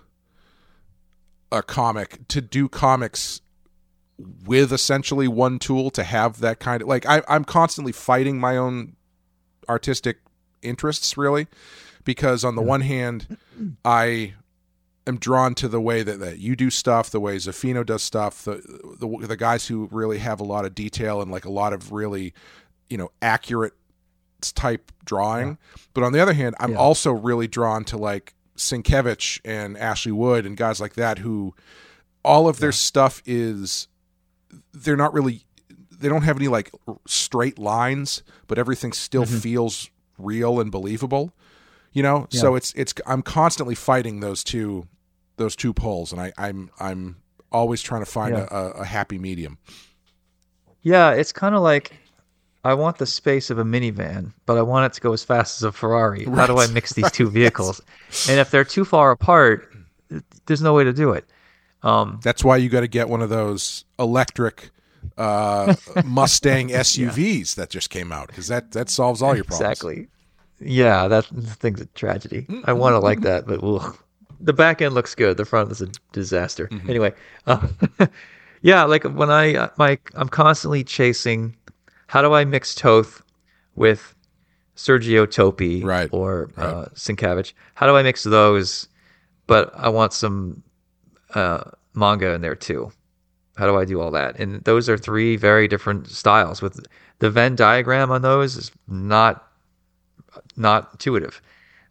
a 1.52 1.64
comic 1.64 2.28
to 2.28 2.42
do 2.42 2.68
comics 2.68 3.42
with 4.46 4.74
essentially 4.74 5.28
one 5.28 5.60
tool 5.60 5.90
to 5.92 6.04
have 6.04 6.40
that 6.40 6.60
kind 6.60 6.82
of 6.82 6.88
like 6.88 7.06
I, 7.06 7.22
I'm 7.28 7.46
constantly 7.46 7.92
fighting 7.92 8.40
my 8.40 8.58
own 8.58 8.96
artistic 9.70 10.18
interests 10.62 11.18
really 11.18 11.48
because 12.04 12.44
on 12.44 12.56
the 12.56 12.62
one 12.62 12.82
hand, 12.82 13.38
I 13.86 14.34
am 15.08 15.18
drawn 15.18 15.56
to 15.56 15.68
the 15.68 15.82
way 15.82 16.04
that, 16.04 16.20
that 16.20 16.40
you 16.40 16.56
do 16.56 16.70
stuff, 16.70 17.10
the 17.10 17.20
way 17.20 17.38
Zaffino 17.38 17.86
does 17.86 18.04
stuff, 18.04 18.44
the, 18.44 18.62
the 19.00 19.28
the 19.28 19.38
guys 19.38 19.68
who 19.68 19.88
really 19.92 20.20
have 20.20 20.40
a 20.40 20.44
lot 20.44 20.66
of 20.66 20.76
detail 20.76 21.22
and 21.22 21.32
like 21.32 21.46
a 21.46 21.52
lot 21.52 21.74
of 21.74 21.92
really, 21.92 22.34
you 22.90 22.98
know, 22.98 23.10
accurate 23.22 23.74
type 24.42 24.92
drawing. 25.06 25.50
Yeah. 25.50 25.84
But 25.94 26.04
on 26.04 26.14
the 26.14 26.20
other 26.20 26.34
hand, 26.34 26.56
I'm 26.60 26.72
yeah. 26.72 26.78
also 26.78 27.12
really 27.12 27.48
drawn 27.48 27.84
to 27.86 27.98
like 27.98 28.36
Sienkiewicz 28.58 29.42
and 29.46 29.78
Ashley 29.78 30.12
Wood 30.12 30.46
and 30.46 30.58
guys 30.58 30.80
like 30.80 30.94
that 30.96 31.20
who 31.20 31.56
all 32.24 32.48
of 32.48 32.60
their 32.60 32.70
yeah. 32.70 32.76
stuff 32.76 33.24
is 33.26 33.88
they're 34.74 34.98
not 34.98 35.14
really 35.14 35.44
they 36.00 36.10
don't 36.10 36.24
have 36.24 36.38
any 36.38 36.48
like 36.48 36.72
straight 37.08 37.58
lines, 37.58 38.22
but 38.48 38.60
everything 38.60 38.94
still 38.94 39.26
mm-hmm. 39.26 39.38
feels 39.38 39.90
real 40.18 40.60
and 40.60 40.72
believable 40.72 41.34
you 41.98 42.04
know 42.04 42.28
so 42.30 42.56
it's 42.56 42.74
it's 42.76 42.94
i'm 43.08 43.24
constantly 43.24 43.74
fighting 43.74 44.20
those 44.20 44.44
two 44.44 44.88
those 45.38 45.56
two 45.56 45.74
poles 45.74 46.12
and 46.12 46.22
i 46.22 46.32
i'm 46.38 46.70
i'm 46.80 47.16
always 47.52 47.82
trying 47.82 48.04
to 48.04 48.10
find 48.10 48.36
yeah. 48.36 48.48
a, 48.52 48.82
a, 48.82 48.86
happy 48.86 49.18
medium 49.18 49.58
yeah 50.82 51.12
it's 51.12 51.32
kind 51.32 51.56
of 51.56 51.62
like 51.62 51.94
i 52.64 52.74
want 52.74 52.98
the 52.98 53.06
space 53.06 53.50
of 53.50 53.58
a 53.58 53.64
minivan 53.64 54.34
but 54.46 54.58
i 54.58 54.62
want 54.62 54.86
it 54.86 54.94
to 54.94 55.02
go 55.02 55.14
as 55.14 55.24
fast 55.24 55.60
as 55.60 55.64
a 55.64 55.72
ferrari 55.72 56.26
right. 56.26 56.38
how 56.38 56.48
do 56.48 56.58
i 56.58 56.68
mix 56.68 56.94
these 56.94 57.12
two 57.12 57.30
vehicles 57.30 57.82
yes. 58.10 58.30
and 58.30 58.40
if 58.40 58.52
they're 58.52 58.66
too 58.66 58.84
far 58.84 59.12
apart 59.12 59.72
there's 60.46 60.62
no 60.62 60.74
way 60.74 60.84
to 60.84 60.94
do 60.94 61.12
it 61.12 61.26
um, 61.84 62.20
that's 62.24 62.44
why 62.44 62.58
you 62.58 62.70
got 62.70 62.82
to 62.82 62.88
get 62.88 63.08
one 63.08 63.22
of 63.22 63.30
those 63.30 63.86
electric 64.00 64.72
uh, 65.18 65.76
Mustang 66.06 66.70
SUVs 66.70 67.56
yeah. 67.58 67.62
that 67.62 67.70
just 67.70 67.90
came 67.90 68.12
out 68.12 68.28
because 68.28 68.48
that 68.48 68.72
that 68.72 68.90
solves 68.90 69.22
all 69.22 69.36
your 69.36 69.44
problems. 69.44 69.72
Exactly. 69.72 70.08
Yeah, 70.60 71.08
that 71.08 71.26
thing's 71.26 71.82
a 71.82 71.86
tragedy. 71.88 72.48
I 72.66 72.74
want 72.74 72.94
to 72.94 73.00
like 73.00 73.22
that, 73.22 73.46
but 73.46 73.64
ugh. 73.64 73.98
The 74.40 74.54
back 74.54 74.82
end 74.82 74.94
looks 74.94 75.16
good. 75.16 75.38
The 75.38 75.46
front 75.46 75.72
is 75.72 75.82
a 75.82 75.88
disaster. 76.12 76.68
Mm-hmm. 76.68 76.90
Anyway, 76.90 77.14
uh, 77.46 77.68
yeah, 78.62 78.84
like 78.84 79.04
when 79.04 79.30
I 79.30 79.56
uh, 79.56 79.70
my 79.78 79.98
I'm 80.16 80.30
constantly 80.30 80.84
chasing. 80.84 81.56
How 82.08 82.22
do 82.22 82.34
I 82.34 82.46
mix 82.46 82.74
Toth 82.74 83.22
with 83.76 84.16
Sergio 84.78 85.28
Toppi 85.28 85.84
right. 85.84 86.10
or 86.14 86.50
right. 86.56 86.66
Uh, 86.66 86.86
Sienkiewicz? 86.94 87.54
How 87.76 87.86
do 87.86 87.98
I 87.98 88.04
mix 88.04 88.24
those? 88.24 88.88
But 89.46 89.72
I 89.76 89.90
want 89.90 90.14
some 90.14 90.64
uh, 91.36 91.72
manga 91.94 92.32
in 92.34 92.42
there 92.42 92.56
too. 92.56 92.92
How 93.58 93.66
do 93.66 93.76
I 93.76 93.86
do 93.86 94.00
all 94.00 94.12
that? 94.12 94.40
And 94.40 94.64
those 94.64 94.88
are 94.88 94.98
three 94.98 95.36
very 95.36 95.68
different 95.68 96.10
styles. 96.10 96.62
With 96.62 96.86
the 97.20 97.30
Venn 97.30 97.56
diagram 97.56 98.12
on 98.12 98.22
those 98.22 98.56
is 98.56 98.72
not 98.88 99.48
not 100.56 100.90
intuitive. 100.94 101.42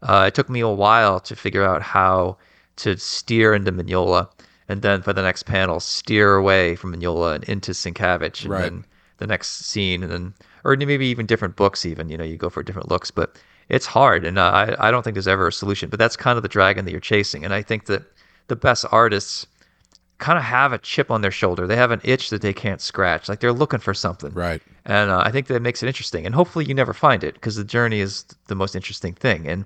Uh, 0.02 0.24
it 0.28 0.34
took 0.34 0.48
me 0.48 0.60
a 0.60 0.68
while 0.68 1.20
to 1.20 1.36
figure 1.36 1.64
out 1.64 1.82
how 1.82 2.36
to 2.76 2.96
steer 2.96 3.54
into 3.54 3.72
Mignola, 3.72 4.28
and 4.68 4.82
then 4.82 5.02
for 5.02 5.12
the 5.12 5.22
next 5.22 5.44
panel, 5.44 5.80
steer 5.80 6.34
away 6.34 6.76
from 6.76 6.94
Mignola 6.94 7.36
and 7.36 7.44
into 7.44 7.72
Sienkiewicz, 7.72 8.42
and 8.42 8.50
right. 8.50 8.62
then 8.62 8.84
the 9.18 9.26
next 9.26 9.66
scene, 9.66 10.02
and 10.02 10.12
then 10.12 10.34
or 10.64 10.76
maybe 10.76 11.06
even 11.06 11.26
different 11.26 11.56
books. 11.56 11.86
Even 11.86 12.08
you 12.08 12.16
know, 12.16 12.24
you 12.24 12.36
go 12.36 12.50
for 12.50 12.62
different 12.62 12.90
looks, 12.90 13.10
but 13.10 13.36
it's 13.68 13.86
hard, 13.86 14.24
and 14.24 14.38
uh, 14.38 14.50
I 14.50 14.88
I 14.88 14.90
don't 14.90 15.02
think 15.02 15.14
there's 15.14 15.28
ever 15.28 15.48
a 15.48 15.52
solution. 15.52 15.88
But 15.88 15.98
that's 15.98 16.16
kind 16.16 16.36
of 16.36 16.42
the 16.42 16.48
dragon 16.48 16.84
that 16.84 16.90
you're 16.90 17.00
chasing, 17.00 17.44
and 17.44 17.54
I 17.54 17.62
think 17.62 17.86
that 17.86 18.02
the 18.48 18.56
best 18.56 18.84
artists 18.92 19.46
kind 20.18 20.38
of 20.38 20.44
have 20.44 20.72
a 20.72 20.78
chip 20.78 21.10
on 21.10 21.20
their 21.20 21.30
shoulder. 21.30 21.66
They 21.66 21.76
have 21.76 21.90
an 21.90 22.00
itch 22.04 22.30
that 22.30 22.40
they 22.42 22.52
can't 22.52 22.80
scratch. 22.80 23.28
Like 23.28 23.40
they're 23.40 23.52
looking 23.52 23.80
for 23.80 23.94
something. 23.94 24.32
Right. 24.32 24.62
And 24.84 25.10
uh, 25.10 25.22
I 25.24 25.30
think 25.30 25.48
that 25.48 25.60
makes 25.62 25.82
it 25.82 25.86
interesting. 25.86 26.24
And 26.24 26.34
hopefully 26.34 26.64
you 26.64 26.74
never 26.74 26.94
find 26.94 27.22
it 27.22 27.34
because 27.34 27.56
the 27.56 27.64
journey 27.64 28.00
is 28.00 28.24
the 28.46 28.54
most 28.54 28.74
interesting 28.74 29.12
thing. 29.14 29.46
And 29.46 29.64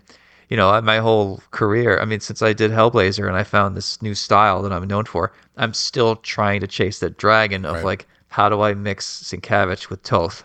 you 0.48 0.56
know, 0.56 0.80
my 0.82 0.98
whole 0.98 1.40
career, 1.52 2.00
I 2.00 2.04
mean, 2.04 2.18
since 2.18 2.42
I 2.42 2.52
did 2.52 2.72
Hellblazer 2.72 3.28
and 3.28 3.36
I 3.36 3.44
found 3.44 3.76
this 3.76 4.02
new 4.02 4.16
style 4.16 4.62
that 4.62 4.72
I'm 4.72 4.88
known 4.88 5.04
for, 5.04 5.32
I'm 5.56 5.72
still 5.72 6.16
trying 6.16 6.60
to 6.60 6.66
chase 6.66 6.98
that 6.98 7.18
dragon 7.18 7.64
of 7.64 7.76
Right. 7.76 7.84
like, 7.84 8.08
how 8.28 8.48
do 8.48 8.60
I 8.60 8.74
mix 8.74 9.22
Sienkiewicz 9.22 9.88
with 9.90 10.02
Toth? 10.02 10.42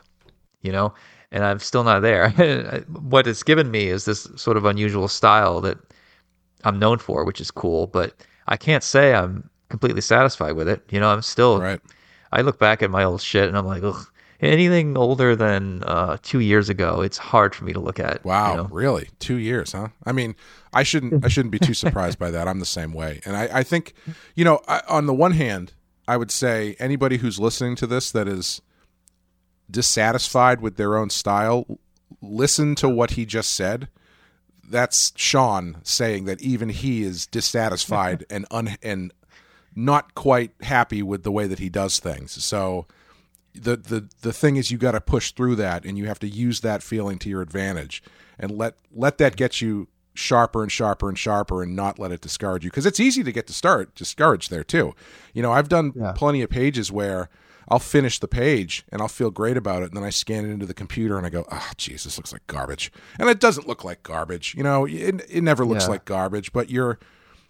You 0.62 0.72
know? 0.72 0.94
And 1.32 1.44
I'm 1.44 1.58
still 1.58 1.84
not 1.84 2.02
there. 2.02 2.30
what 2.88 3.26
it's 3.26 3.42
given 3.42 3.72
me 3.72 3.88
is 3.88 4.06
this 4.06 4.28
sort 4.36 4.58
of 4.58 4.66
unusual 4.66 5.08
style 5.08 5.60
that 5.62 5.80
I'm 6.64 6.78
known 6.78 7.00
for, 7.00 7.24
which 7.26 7.42
is 7.42 7.50
cool, 7.50 7.88
but 7.88 8.14
I 8.48 8.58
can't 8.58 8.84
say 8.84 9.16
I'm 9.16 9.50
completely 9.70 10.02
satisfied 10.02 10.54
with 10.54 10.68
it. 10.68 10.84
You 10.90 11.00
know, 11.00 11.10
I'm 11.10 11.22
still 11.22 11.60
Right. 11.60 11.80
I 12.32 12.42
look 12.42 12.60
back 12.60 12.84
at 12.84 12.92
my 12.92 13.04
old 13.04 13.22
shit 13.22 13.48
and 13.48 13.58
I'm 13.58 13.66
like, 13.66 13.84
ugh. 13.84 14.06
Anything 14.42 14.98
older 14.98 15.34
than 15.34 15.82
uh, 15.84 16.18
two 16.22 16.42
years 16.42 16.68
ago, 16.68 17.02
it's 17.02 17.18
hard 17.18 17.56
for 17.56 17.64
me 17.64 17.72
to 17.72 17.80
look 17.80 18.00
at. 18.02 18.16
you 18.26 18.30
Wow, 18.30 18.56
know? 18.56 18.64
really? 18.66 19.08
Two 19.20 19.38
years, 19.38 19.72
huh? 19.72 19.88
I 20.06 20.12
mean, 20.12 20.36
I 20.74 20.84
shouldn't 20.84 21.24
I 21.24 21.30
shouldn't 21.30 21.54
be 21.54 21.58
too 21.60 21.74
surprised 21.86 22.20
by 22.20 22.32
that. 22.32 22.46
I'm 22.46 22.60
the 22.60 22.66
same 22.66 22.92
way, 22.94 23.22
and 23.26 23.36
I, 23.38 23.60
I 23.60 23.64
think, 23.64 23.94
you 24.36 24.44
know, 24.44 24.60
I, 24.68 24.82
on 24.90 25.06
the 25.06 25.14
one 25.14 25.32
hand, 25.32 25.72
I 26.06 26.18
would 26.18 26.32
say 26.32 26.76
anybody 26.80 27.18
who's 27.18 27.40
listening 27.40 27.78
to 27.78 27.88
this 27.88 28.12
that 28.12 28.28
is 28.28 28.62
dissatisfied 29.72 30.62
with 30.62 30.76
their 30.78 30.98
own 30.98 31.10
style, 31.10 31.80
listen 32.22 32.76
to 32.76 32.90
what 32.90 33.12
he 33.12 33.26
just 33.26 33.52
said. 33.56 33.88
That's 34.68 35.14
Sean 35.16 35.78
saying 35.84 36.26
that 36.26 36.42
even 36.42 36.70
he 36.70 37.04
is 37.04 37.26
dissatisfied 37.28 38.26
and 38.30 38.46
un 38.52 38.76
and 38.84 39.14
not 39.76 40.16
quite 40.16 40.52
happy 40.62 41.02
with 41.04 41.24
the 41.24 41.32
way 41.32 41.48
that 41.48 41.60
he 41.60 41.70
does 41.70 42.00
things. 42.00 42.44
So 42.44 42.86
the 43.54 43.76
the 43.78 44.10
the 44.22 44.34
thing 44.34 44.56
is 44.58 44.72
you 44.72 44.78
got 44.78 44.92
to 44.92 45.02
push 45.02 45.32
through 45.32 45.56
that 45.56 45.86
and 45.86 45.98
you 45.98 46.06
have 46.08 46.20
to 46.20 46.28
use 46.28 46.62
that 46.62 46.84
feeling 46.84 47.18
to 47.20 47.30
your 47.30 47.42
advantage 47.42 48.04
and 48.40 48.52
let 48.52 48.76
let 48.94 49.18
that 49.18 49.36
get 49.36 49.62
you 49.62 49.88
sharper 50.14 50.62
and 50.64 50.72
sharper 50.72 51.10
and 51.10 51.18
sharper 51.18 51.62
and 51.62 51.76
not 51.76 52.00
let 52.00 52.12
it 52.12 52.22
discourage 52.22 52.64
you 52.64 52.70
because 52.70 52.86
it's 52.86 53.00
easy 53.02 53.22
to 53.24 53.32
get 53.34 53.48
to 53.48 53.54
start 53.54 53.94
discouraged 53.96 54.50
there 54.50 54.64
too 54.64 54.94
you 55.34 55.42
know 55.42 55.52
i've 55.52 55.68
done 55.68 55.92
Yeah. 55.94 56.14
plenty 56.14 56.42
of 56.42 56.50
pages 56.50 56.90
where 56.90 57.28
i'll 57.68 57.80
finish 57.80 58.20
the 58.20 58.28
page 58.30 58.86
and 58.94 59.02
i'll 59.02 59.10
feel 59.10 59.30
great 59.30 59.58
about 59.58 59.84
it 59.84 59.88
and 59.90 59.98
then 59.98 60.06
i 60.06 60.10
scan 60.10 60.46
it 60.46 60.52
into 60.52 60.66
the 60.66 60.74
computer 60.74 61.18
and 61.18 61.26
i 61.28 61.30
go 61.30 61.46
oh 61.52 61.70
jeez 61.78 62.04
this 62.04 62.18
looks 62.18 62.32
like 62.32 62.48
garbage 62.48 62.94
and 63.20 63.30
it 63.30 63.42
doesn't 63.42 63.68
look 63.68 63.84
like 63.84 64.04
garbage 64.04 64.56
you 64.56 64.64
know 64.64 64.86
it, 64.86 65.22
it 65.30 65.42
never 65.44 65.66
looks 65.66 65.84
Yeah. 65.84 65.90
like 65.92 66.06
garbage 66.06 66.54
but 66.54 66.70
your 66.70 66.98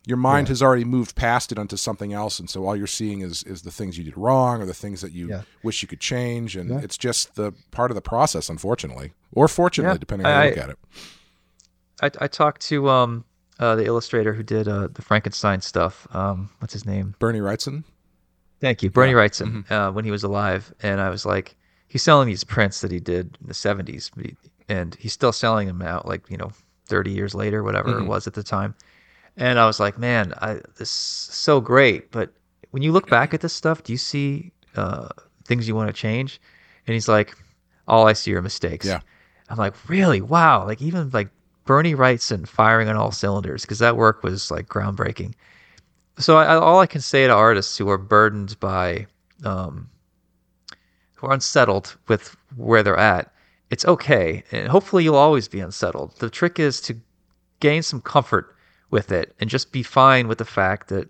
your 0.07 0.18
mind 0.18 0.48
has 0.49 0.61
already 0.61 0.84
moved 0.86 1.15
past 1.15 1.52
it 1.52 1.57
onto 1.57 1.76
something 1.77 2.14
else 2.14 2.40
and 2.40 2.49
so 2.49 2.65
all 2.65 2.76
you're 2.76 2.88
seeing 2.88 3.22
is 3.22 3.44
is 3.44 3.61
the 3.64 3.72
things 3.72 3.98
you 3.98 4.03
did 4.03 4.18
wrong 4.18 4.61
or 4.61 4.65
the 4.65 4.73
things 4.73 5.02
that 5.02 5.11
you 5.11 5.30
Yeah. 5.30 5.41
wish 5.64 5.82
you 5.82 5.88
could 5.88 5.99
change 5.99 6.56
and 6.56 6.72
it's 6.84 6.98
just 6.98 7.36
the 7.36 7.53
part 7.72 7.91
of 7.91 7.95
the 7.95 8.02
process 8.02 8.49
unfortunately 8.49 9.14
or 9.32 9.48
fortunately 9.48 9.95
Yeah. 9.95 9.99
depending 9.99 10.26
on 10.27 10.34
how 10.34 10.41
you 10.44 10.49
look 10.49 10.57
at 10.60 10.69
it 10.69 10.80
I, 12.02 12.11
I 12.22 12.27
talked 12.27 12.61
to 12.64 12.90
um, 12.90 13.26
uh, 13.60 13.76
the 13.76 13.86
illustrator 13.86 14.34
who 14.34 14.44
did 14.44 14.68
uh, 14.68 14.90
the 14.94 15.02
Frankenstein 15.02 15.61
stuff. 15.61 16.07
Um, 16.14 16.49
what's 16.60 16.73
his 16.73 16.86
name? 16.86 17.15
bernie 17.19 17.40
wrightson 17.40 17.84
Thank 18.61 18.82
you, 18.82 18.90
Bernie 18.90 19.11
Wrightson, 19.14 19.48
Mm-hmm. 19.65 19.73
uh, 19.73 19.91
when 19.91 20.06
he 20.06 20.11
was 20.11 20.23
alive, 20.23 20.73
and 20.82 21.02
I 21.02 21.10
was 21.10 21.26
like, 21.26 21.56
he's 21.90 22.02
selling 22.02 22.26
these 22.27 22.45
prints 22.45 22.80
that 22.82 22.90
he 22.90 23.02
did 23.02 23.38
in 23.41 23.48
the 23.48 23.53
'70s, 23.53 24.10
he- 24.19 24.38
and 24.69 24.95
he's 24.95 25.11
still 25.11 25.34
selling 25.34 25.68
them 25.68 25.82
out, 25.82 26.07
like 26.07 26.30
you 26.32 26.38
know, 26.38 26.52
30 26.88 27.11
years 27.11 27.36
later, 27.36 27.64
whatever 27.64 27.90
Mm-hmm. 27.90 28.06
it 28.06 28.07
was 28.07 28.27
at 28.27 28.34
the 28.34 28.44
time. 28.44 28.73
And 29.38 29.60
I 29.60 29.66
was 29.66 29.80
like, 29.80 29.98
man, 29.98 30.34
I, 30.41 30.56
this 30.78 30.90
is 30.90 30.90
so 30.90 31.60
great, 31.62 32.12
but 32.12 32.32
when 32.72 32.84
you 32.84 32.91
look 32.91 33.10
back 33.10 33.34
at 33.34 33.41
this 33.41 33.53
stuff, 33.53 33.84
do 33.84 33.91
you 33.94 33.98
see 33.98 34.52
uh, 34.76 35.10
things 35.45 35.68
you 35.68 35.76
want 35.76 35.88
to 35.90 35.94
change? 35.94 36.41
And 36.88 36.94
he's 36.94 37.07
like, 37.07 37.36
all 37.88 38.07
I 38.07 38.14
see 38.14 38.34
are 38.36 38.41
mistakes. 38.41 38.86
Yeah. 38.86 39.02
I'm 39.49 39.57
like, 39.57 39.76
really? 39.90 40.22
Wow! 40.22 40.66
Like 40.66 40.82
even 40.82 41.10
like 41.12 41.30
Bernie 41.66 41.95
Wrightson 41.95 42.48
firing 42.48 42.90
on 42.90 42.95
all 42.95 43.12
cylinders 43.12 43.62
because 43.62 43.80
that 43.80 43.98
work 43.98 44.24
was 44.24 44.49
like 44.52 44.68
groundbreaking 44.68 45.34
so 46.18 46.38
I, 46.38 46.45
I- 46.45 46.56
all 46.57 46.80
I 46.80 46.88
can 46.88 47.02
say 47.02 47.28
to 47.28 47.34
artists 47.34 47.78
who 47.78 47.90
are 47.90 47.98
burdened 47.98 48.60
by, 48.60 49.07
um, 49.44 49.90
who 51.16 51.28
are 51.28 51.34
unsettled 51.34 51.95
with 52.07 52.36
where 52.56 52.84
they're 52.84 52.98
at, 52.98 53.34
it's 53.70 53.86
okay, 53.86 54.44
and 54.52 54.68
hopefully 54.70 55.03
you'll 55.03 55.16
always 55.16 55.48
be 55.48 55.60
unsettled. 55.60 56.18
The 56.20 56.30
trick 56.30 56.60
is 56.60 56.80
to 56.82 56.98
gain 57.60 57.82
some 57.82 58.02
comfort 58.02 58.55
with 58.91 59.12
it 59.12 59.36
and 59.40 59.49
just 59.49 59.72
be 59.72 59.84
fine 59.84 60.28
with 60.28 60.38
the 60.38 60.45
fact 60.45 60.90
that 60.90 61.10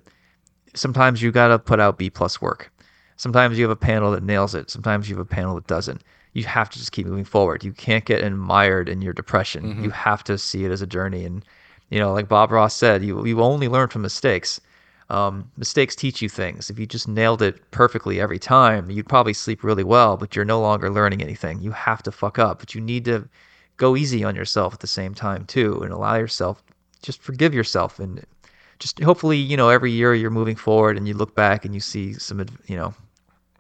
sometimes 0.74 1.22
you 1.22 1.32
got 1.32 1.48
to 1.50 1.60
put 1.60 1.80
out 1.80 1.98
B 1.98 2.10
plus 2.10 2.42
work. 2.42 2.72
Sometimes 3.18 3.58
you 3.58 3.64
have 3.64 3.72
a 3.72 3.76
panel 3.76 4.12
that 4.12 4.24
nails 4.24 4.54
it. 4.56 4.70
Sometimes 4.70 5.10
you 5.10 5.16
have 5.16 5.26
a 5.26 5.30
panel 5.30 5.56
that 5.56 5.68
doesn't. 5.68 6.02
You 6.34 6.44
have 6.44 6.70
to 6.70 6.78
just 6.78 6.92
keep 6.92 7.08
moving 7.08 7.24
forward. 7.24 7.64
You 7.64 7.72
can't 7.72 8.04
get 8.04 8.30
mired 8.34 8.90
in 8.90 9.02
your 9.02 9.14
depression. 9.14 9.78
You 9.84 9.90
have 9.92 10.24
to 10.26 10.38
see 10.38 10.66
it 10.66 10.72
as 10.72 10.82
a 10.82 10.88
journey. 10.88 11.24
And 11.24 11.46
you 11.90 12.00
know, 12.00 12.12
like 12.12 12.28
Bob 12.28 12.52
Ross 12.52 12.74
said, 12.76 13.04
you 13.04 13.26
you 13.26 13.42
only 13.42 13.68
learn 13.70 13.88
from 13.90 14.02
mistakes. 14.02 14.60
Um, 15.10 15.50
mistakes 15.56 15.96
teach 15.96 16.22
you 16.22 16.30
things. 16.30 16.70
If 16.72 16.80
you 16.80 16.88
just 16.88 17.08
nailed 17.08 17.42
it 17.44 17.70
perfectly 17.72 18.20
every 18.20 18.40
time, 18.40 18.90
you'd 18.90 19.08
probably 19.08 19.34
sleep 19.34 19.64
really 19.64 19.84
well, 19.84 20.18
but 20.18 20.36
you're 20.36 20.46
no 20.46 20.60
longer 20.60 20.90
learning 20.90 21.22
anything. 21.22 21.62
You 21.62 21.72
have 21.72 22.02
to 22.04 22.12
fuck 22.12 22.40
up, 22.40 22.58
but 22.60 22.74
you 22.74 22.82
need 22.82 23.06
to 23.06 23.30
go 23.78 23.96
easy 23.96 24.24
on 24.24 24.36
yourself 24.36 24.74
at 24.74 24.80
the 24.80 24.88
same 24.88 25.14
time 25.14 25.46
too, 25.46 25.80
and 25.84 25.94
allow 25.94 26.16
yourself 26.16 26.65
just 27.06 27.22
forgive 27.22 27.54
yourself 27.54 28.00
and 28.00 28.26
just 28.80 29.00
hopefully 29.02 29.38
you 29.38 29.56
know 29.56 29.70
every 29.70 29.92
year 29.92 30.14
you're 30.14 30.30
moving 30.32 30.56
forward 30.56 30.98
and 30.98 31.08
you 31.08 31.14
look 31.14 31.36
back 31.36 31.66
and 31.66 31.74
you 31.74 31.80
see 31.80 32.14
some 32.14 32.46
you 32.68 32.76
know 32.76 32.94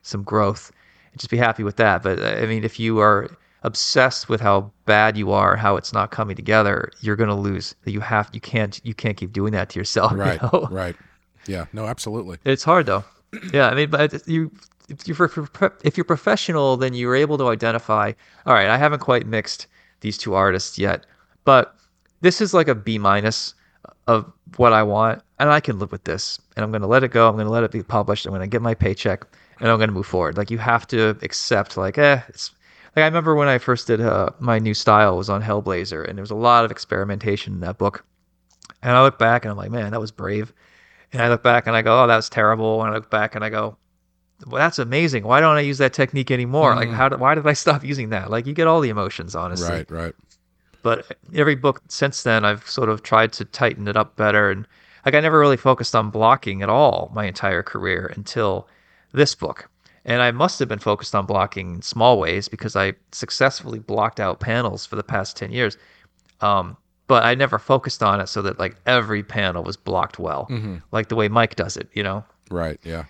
some 0.01 0.23
growth 0.23 0.71
and 1.11 1.19
just 1.19 1.29
be 1.29 1.37
happy 1.37 1.63
with 1.63 1.77
that 1.77 2.03
but 2.03 2.19
uh, 2.19 2.41
i 2.41 2.45
mean 2.45 2.63
if 2.63 2.79
you 2.79 2.99
are 2.99 3.29
obsessed 3.63 4.29
with 4.29 4.41
how 4.41 4.71
bad 4.85 5.17
you 5.17 5.31
are 5.31 5.55
how 5.55 5.75
it's 5.75 5.93
not 5.93 6.11
coming 6.11 6.35
together 6.35 6.91
you're 7.01 7.15
going 7.15 7.29
to 7.29 7.35
lose 7.35 7.75
you 7.85 7.99
have 7.99 8.29
you 8.33 8.41
can't 8.41 8.79
you 8.83 8.93
can't 8.93 9.17
keep 9.17 9.31
doing 9.31 9.53
that 9.53 9.69
to 9.69 9.79
yourself 9.79 10.11
you 10.11 10.17
right 10.17 10.41
know? 10.41 10.67
right 10.71 10.95
yeah 11.47 11.65
no 11.73 11.85
absolutely 11.85 12.37
It's 12.45 12.63
hard 12.63 12.85
though. 12.85 13.03
Yeah, 13.53 13.69
I 13.69 13.75
mean, 13.75 13.89
but 13.89 14.27
you 14.27 14.51
if 14.89 15.07
you're 15.07 15.29
if 15.83 15.97
you're 15.97 16.05
professional, 16.05 16.77
then 16.77 16.93
you're 16.93 17.15
able 17.15 17.37
to 17.37 17.47
identify. 17.49 18.13
All 18.45 18.53
right, 18.53 18.67
I 18.69 18.77
haven't 18.77 18.99
quite 18.99 19.25
mixed 19.25 19.67
these 20.01 20.17
two 20.17 20.33
artists 20.33 20.77
yet, 20.77 21.05
but 21.43 21.74
this 22.25 22.41
is 22.41 22.55
like 22.55 22.67
a 22.67 22.73
B 22.73 22.97
minus 22.97 23.53
of 24.07 24.31
what 24.57 24.73
I 24.73 24.81
want, 24.81 25.21
and 25.37 25.49
I 25.49 25.59
can 25.59 25.77
live 25.77 25.91
with 25.91 26.05
this. 26.05 26.41
And 26.55 26.63
I'm 26.63 26.71
going 26.71 26.81
to 26.81 26.87
let 26.87 27.03
it 27.03 27.11
go. 27.11 27.29
I'm 27.29 27.35
going 27.35 27.45
to 27.45 27.51
let 27.51 27.63
it 27.63 27.71
be 27.71 27.83
published. 27.83 28.25
I'm 28.25 28.31
going 28.31 28.41
to 28.41 28.47
get 28.47 28.63
my 28.63 28.73
paycheck, 28.73 29.25
and 29.59 29.69
I'm 29.69 29.77
going 29.77 29.89
to 29.89 29.93
move 29.93 30.07
forward. 30.07 30.35
Like 30.35 30.49
you 30.49 30.57
have 30.57 30.87
to 30.87 31.17
accept, 31.21 31.77
like, 31.77 31.97
eh, 31.97 32.21
it's. 32.27 32.51
Like 32.95 33.03
I 33.03 33.07
remember 33.07 33.35
when 33.35 33.49
I 33.49 33.57
first 33.57 33.87
did 33.87 33.99
uh, 33.99 34.29
my 34.39 34.57
new 34.57 34.73
style 34.73 35.17
was 35.17 35.29
on 35.29 35.43
Hellblazer, 35.43 36.07
and 36.07 36.17
there 36.17 36.23
was 36.23 36.31
a 36.31 36.35
lot 36.35 36.65
of 36.65 36.71
experimentation 36.71 37.53
in 37.53 37.59
that 37.59 37.77
book. 37.77 38.05
And 38.81 38.95
I 38.95 39.03
look 39.03 39.19
back 39.19 39.43
and 39.43 39.51
I'm 39.51 39.57
like, 39.57 39.69
man, 39.69 39.91
that 39.91 39.99
was 39.99 40.11
brave. 40.11 40.53
And 41.11 41.21
I 41.21 41.27
look 41.27 41.43
back 41.43 41.67
and 41.67 41.75
I 41.75 41.81
go, 41.81 42.03
oh, 42.03 42.07
that 42.07 42.15
was 42.15 42.29
terrible. 42.29 42.81
And 42.81 42.91
I 42.91 42.93
look 42.95 43.09
back 43.09 43.35
and 43.35 43.43
I 43.43 43.49
go, 43.49 43.77
well, 44.47 44.61
that's 44.61 44.79
amazing. 44.79 45.25
Why 45.25 45.41
don't 45.41 45.57
I 45.57 45.61
use 45.61 45.77
that 45.79 45.91
technique 45.91 46.31
anymore? 46.31 46.73
Like, 46.75 46.89
how? 46.89 47.09
Did, 47.09 47.19
why 47.19 47.35
did 47.35 47.45
I 47.45 47.53
stop 47.53 47.83
using 47.91 48.09
that? 48.09 48.31
Like, 48.31 48.45
you 48.47 48.53
get 48.53 48.67
all 48.67 48.79
the 48.79 48.89
emotions, 48.89 49.35
honestly. 49.35 49.69
right 49.69 49.91
right 49.91 50.15
But 50.85 51.17
every 51.33 51.55
book 51.55 51.81
since 51.87 52.21
then, 52.21 52.45
I've 52.45 52.69
sort 52.69 52.89
of 52.89 53.01
tried 53.01 53.33
to 53.33 53.45
tighten 53.45 53.87
it 53.87 53.97
up 53.97 54.15
better. 54.15 54.51
And 54.51 54.67
like, 55.03 55.15
I 55.15 55.19
never 55.19 55.39
really 55.39 55.57
focused 55.57 55.95
on 55.95 56.11
blocking 56.11 56.61
at 56.61 56.69
all 56.69 57.11
my 57.11 57.25
entire 57.25 57.63
career 57.63 58.13
until 58.15 58.67
this 59.11 59.33
book. 59.33 59.67
And 60.05 60.21
I 60.21 60.29
must 60.29 60.59
have 60.59 60.67
been 60.67 60.77
focused 60.77 61.15
on 61.15 61.25
blocking 61.25 61.73
in 61.77 61.81
small 61.81 62.19
ways 62.19 62.47
because 62.47 62.75
I 62.75 62.93
successfully 63.11 63.79
blocked 63.79 64.19
out 64.19 64.39
panels 64.39 64.85
for 64.85 64.95
the 64.95 65.01
past 65.01 65.35
10 65.37 65.51
years. 65.51 65.75
Um, 66.41 66.77
but 67.07 67.23
I 67.25 67.33
never 67.33 67.57
focused 67.57 68.03
on 68.03 68.21
it 68.21 68.27
so 68.27 68.43
that 68.43 68.59
like 68.59 68.75
every 68.85 69.23
panel 69.23 69.63
was 69.63 69.77
blocked 69.77 70.19
well, 70.19 70.45
like 70.91 71.09
the 71.09 71.15
way 71.15 71.29
Mike 71.29 71.55
does 71.55 71.77
it, 71.77 71.89
you 71.93 72.03
know? 72.03 72.23
right 72.51 72.79
yeah 72.83 73.05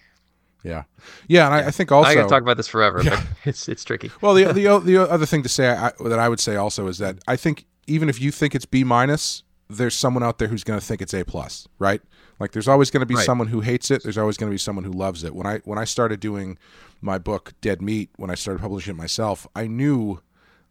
yeah 0.66 0.84
yeah 1.28 1.46
and 1.46 1.56
I, 1.56 1.68
I 1.68 1.72
think 1.72 1.92
also 1.92 2.10
I 2.10 2.16
to 2.16 2.28
talk 2.28 2.42
about 2.42 2.58
this 2.58 2.68
forever, 2.68 3.04
but 3.04 3.24
it's, 3.46 3.70
it's 3.70 3.84
tricky. 3.84 4.12
Well, 4.22 4.34
the 4.34 4.52
the 4.52 4.80
the 4.84 4.98
other 5.10 5.26
thing 5.26 5.44
to 5.44 5.50
say 5.50 5.70
I, 5.70 5.92
that 6.04 6.20
I 6.20 6.28
would 6.28 6.40
say 6.40 6.56
also 6.56 6.88
is 6.88 6.98
that 6.98 7.20
I 7.28 7.36
think 7.36 7.66
even 7.88 8.10
if 8.10 8.20
you 8.20 8.32
think 8.32 8.56
it's 8.56 8.66
B 8.66 8.84
minus, 8.84 9.44
there's 9.70 9.96
someone 9.96 10.24
out 10.24 10.40
there 10.40 10.48
who's 10.48 10.64
going 10.64 10.80
to 10.80 10.86
think 10.86 11.02
it's 11.02 11.14
A 11.14 11.24
plus, 11.24 11.68
right? 11.80 12.02
Like 12.40 12.52
there's 12.52 12.68
always 12.68 12.90
going 12.92 13.02
to 13.02 13.06
be 13.06 13.16
Right. 13.16 13.26
someone 13.26 13.48
who 13.48 13.62
hates 13.62 13.92
it. 13.92 14.04
There's 14.04 14.18
always 14.18 14.38
going 14.38 14.50
to 14.50 14.54
be 14.54 14.58
someone 14.58 14.84
who 14.84 14.92
loves 14.92 15.24
it. 15.24 15.36
When 15.36 15.46
I 15.48 15.60
when 15.66 15.78
I 15.78 15.86
started 15.86 16.20
doing 16.20 16.58
my 17.02 17.18
book 17.18 17.54
Dead 17.62 17.82
Meat, 17.82 18.10
when 18.18 18.30
I 18.30 18.36
started 18.36 18.60
publishing 18.62 18.96
it 18.96 18.98
myself, 18.98 19.48
I 19.56 19.68
knew 19.68 20.22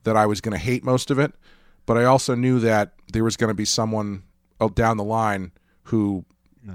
that 0.02 0.16
I 0.16 0.26
was 0.26 0.40
going 0.40 0.52
to 0.52 0.58
hate 0.58 0.84
most 0.84 1.10
of 1.10 1.18
it, 1.18 1.32
but 1.86 1.96
I 1.96 2.04
also 2.04 2.34
knew 2.34 2.58
that 2.60 2.92
there 3.12 3.24
was 3.24 3.36
going 3.36 3.48
to 3.48 3.54
be 3.54 3.64
someone 3.64 4.24
uh, 4.60 4.68
down 4.68 4.96
the 4.96 5.04
line 5.04 5.52
who 5.84 6.24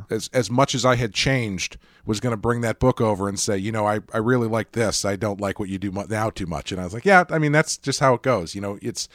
as 0.09 0.29
as 0.33 0.49
much 0.49 0.75
as 0.75 0.85
I 0.85 0.95
had 0.95 1.13
changed, 1.13 1.77
was 2.05 2.19
going 2.19 2.31
to 2.31 2.37
bring 2.37 2.61
that 2.61 2.79
book 2.79 3.01
over 3.01 3.27
and 3.27 3.39
say, 3.39 3.57
you 3.57 3.71
know, 3.71 3.87
I 3.87 3.99
I 4.13 4.17
really 4.17 4.47
like 4.47 4.73
this. 4.73 5.05
I 5.05 5.15
don't 5.15 5.41
like 5.41 5.59
what 5.59 5.69
you 5.69 5.77
do 5.77 5.91
now 5.91 6.29
too 6.29 6.45
much. 6.45 6.71
And 6.71 6.79
I 6.79 6.83
was 6.83 6.93
like, 6.93 7.05
yeah, 7.05 7.23
I 7.29 7.39
mean 7.39 7.51
that's 7.51 7.77
just 7.77 7.99
how 7.99 8.13
it 8.13 8.21
goes. 8.21 8.55
You 8.55 8.61
know, 8.61 8.77
it's 8.81 9.07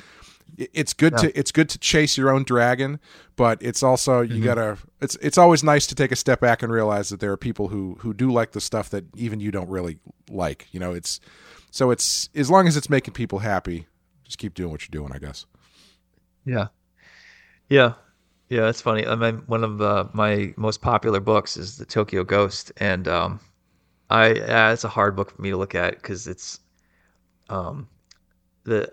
it's 0.56 0.92
good 0.92 1.14
yeah. 1.14 1.18
to 1.18 1.38
it's 1.38 1.52
good 1.52 1.68
to 1.70 1.78
chase 1.78 2.16
your 2.16 2.30
own 2.30 2.44
dragon, 2.44 3.00
but 3.36 3.62
it's 3.62 3.82
also 3.82 4.20
you 4.20 4.36
mm-hmm. 4.36 4.44
gotta 4.44 4.78
it's 5.00 5.16
it's 5.16 5.38
always 5.38 5.64
nice 5.64 5.86
to 5.88 5.94
take 5.94 6.12
a 6.12 6.16
step 6.16 6.40
back 6.40 6.62
and 6.62 6.72
realize 6.72 7.08
that 7.08 7.20
there 7.20 7.32
are 7.32 7.36
people 7.36 7.68
who 7.68 7.96
who 8.00 8.14
do 8.14 8.30
like 8.30 8.52
the 8.52 8.60
stuff 8.60 8.90
that 8.90 9.04
even 9.16 9.40
you 9.40 9.50
don't 9.50 9.68
really 9.68 9.98
like. 10.30 10.68
You 10.72 10.80
know, 10.80 10.92
it's 10.92 11.20
so 11.70 11.90
it's 11.90 12.28
as 12.34 12.50
long 12.50 12.68
as 12.68 12.76
it's 12.76 12.88
making 12.88 13.14
people 13.14 13.40
happy, 13.40 13.86
just 14.24 14.38
keep 14.38 14.54
doing 14.54 14.70
what 14.70 14.82
you're 14.82 15.02
doing. 15.02 15.12
I 15.12 15.18
guess. 15.18 15.46
Yeah, 16.44 16.68
yeah, 17.68 17.94
yeah. 18.48 18.68
It's 18.68 18.80
funny. 18.80 19.06
I 19.06 19.14
mean, 19.14 19.42
one 19.46 19.64
of 19.64 19.80
uh, 19.80 20.06
my 20.12 20.54
most 20.56 20.80
popular 20.80 21.20
books 21.20 21.56
is 21.56 21.78
the 21.78 21.86
Tokyo 21.86 22.24
Ghost, 22.24 22.72
and 22.76 23.08
um, 23.08 23.40
I 24.10 24.34
yeah, 24.34 24.72
it's 24.72 24.84
a 24.84 24.88
hard 24.88 25.16
book 25.16 25.34
for 25.34 25.42
me 25.42 25.50
to 25.50 25.56
look 25.56 25.74
at 25.74 25.94
because 25.94 26.26
it's 26.26 26.60
um 27.48 27.88
the 28.64 28.92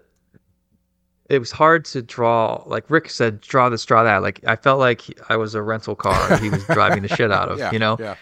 it 1.30 1.40
was 1.40 1.52
hard 1.52 1.86
to 1.86 2.02
draw 2.02 2.62
like 2.66 2.90
rick 2.90 3.10
said 3.10 3.40
draw 3.40 3.70
this 3.70 3.86
draw 3.86 4.04
that 4.04 4.22
like 4.22 4.46
i 4.46 4.56
felt 4.56 4.80
like 4.80 5.04
i 5.30 5.38
was 5.38 5.56
a 5.56 5.62
rental 5.62 5.96
car 5.96 6.38
he 6.38 6.50
was 6.50 6.66
driving 6.66 7.02
the 7.04 7.08
shit 7.16 7.32
out 7.32 7.50
of 7.50 7.58
yeah, 7.58 7.72
you 7.72 7.80
know 7.80 7.96
yeah. 8.00 8.16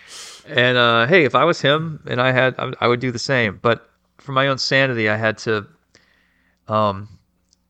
and 0.48 0.78
uh, 0.78 1.08
hey 1.08 1.26
if 1.26 1.34
i 1.34 1.44
was 1.44 1.60
him 1.60 2.02
and 2.08 2.22
i 2.22 2.32
had 2.32 2.56
I, 2.80 2.88
would 2.88 3.00
do 3.00 3.12
the 3.12 3.20
same 3.20 3.60
but 3.62 3.90
for 4.20 4.32
my 4.32 4.48
own 4.48 4.60
sanity 4.60 5.10
i 5.10 5.18
had 5.18 5.40
to 5.40 5.66
um 6.68 7.10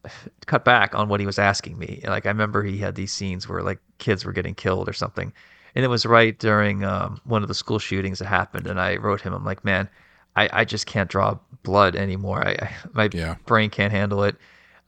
cut 0.46 0.66
back 0.66 0.96
on 0.96 1.10
what 1.10 1.20
he 1.20 1.26
was 1.26 1.40
asking 1.40 1.78
me 1.78 2.02
like 2.06 2.26
i 2.26 2.30
remember 2.30 2.64
he 2.64 2.78
had 2.78 2.96
these 2.96 3.12
scenes 3.12 3.48
where 3.48 3.62
like 3.62 3.80
kids 3.98 4.26
were 4.26 4.34
getting 4.34 4.56
killed 4.56 4.88
or 4.88 4.94
something 4.94 5.34
and 5.76 5.86
it 5.86 5.90
was 5.90 6.06
right 6.06 6.40
during 6.40 6.84
um, 6.84 7.22
one 7.26 7.44
of 7.44 7.48
the 7.48 7.54
school 7.54 7.80
shootings 7.80 8.20
that 8.20 8.26
happened 8.26 8.68
and 8.68 8.80
i 8.80 8.96
wrote 8.98 9.22
him 9.22 9.34
i'm 9.34 9.46
like 9.46 9.64
man 9.64 9.90
i, 10.36 10.50
I 10.52 10.66
just 10.66 10.86
can't 10.86 11.10
draw 11.10 11.38
blood 11.64 11.96
anymore 11.96 12.48
I, 12.48 12.52
I 12.52 12.76
my 12.94 13.10
yeah. 13.14 13.36
brain 13.46 13.70
can't 13.70 13.92
handle 13.92 14.24
it 14.24 14.36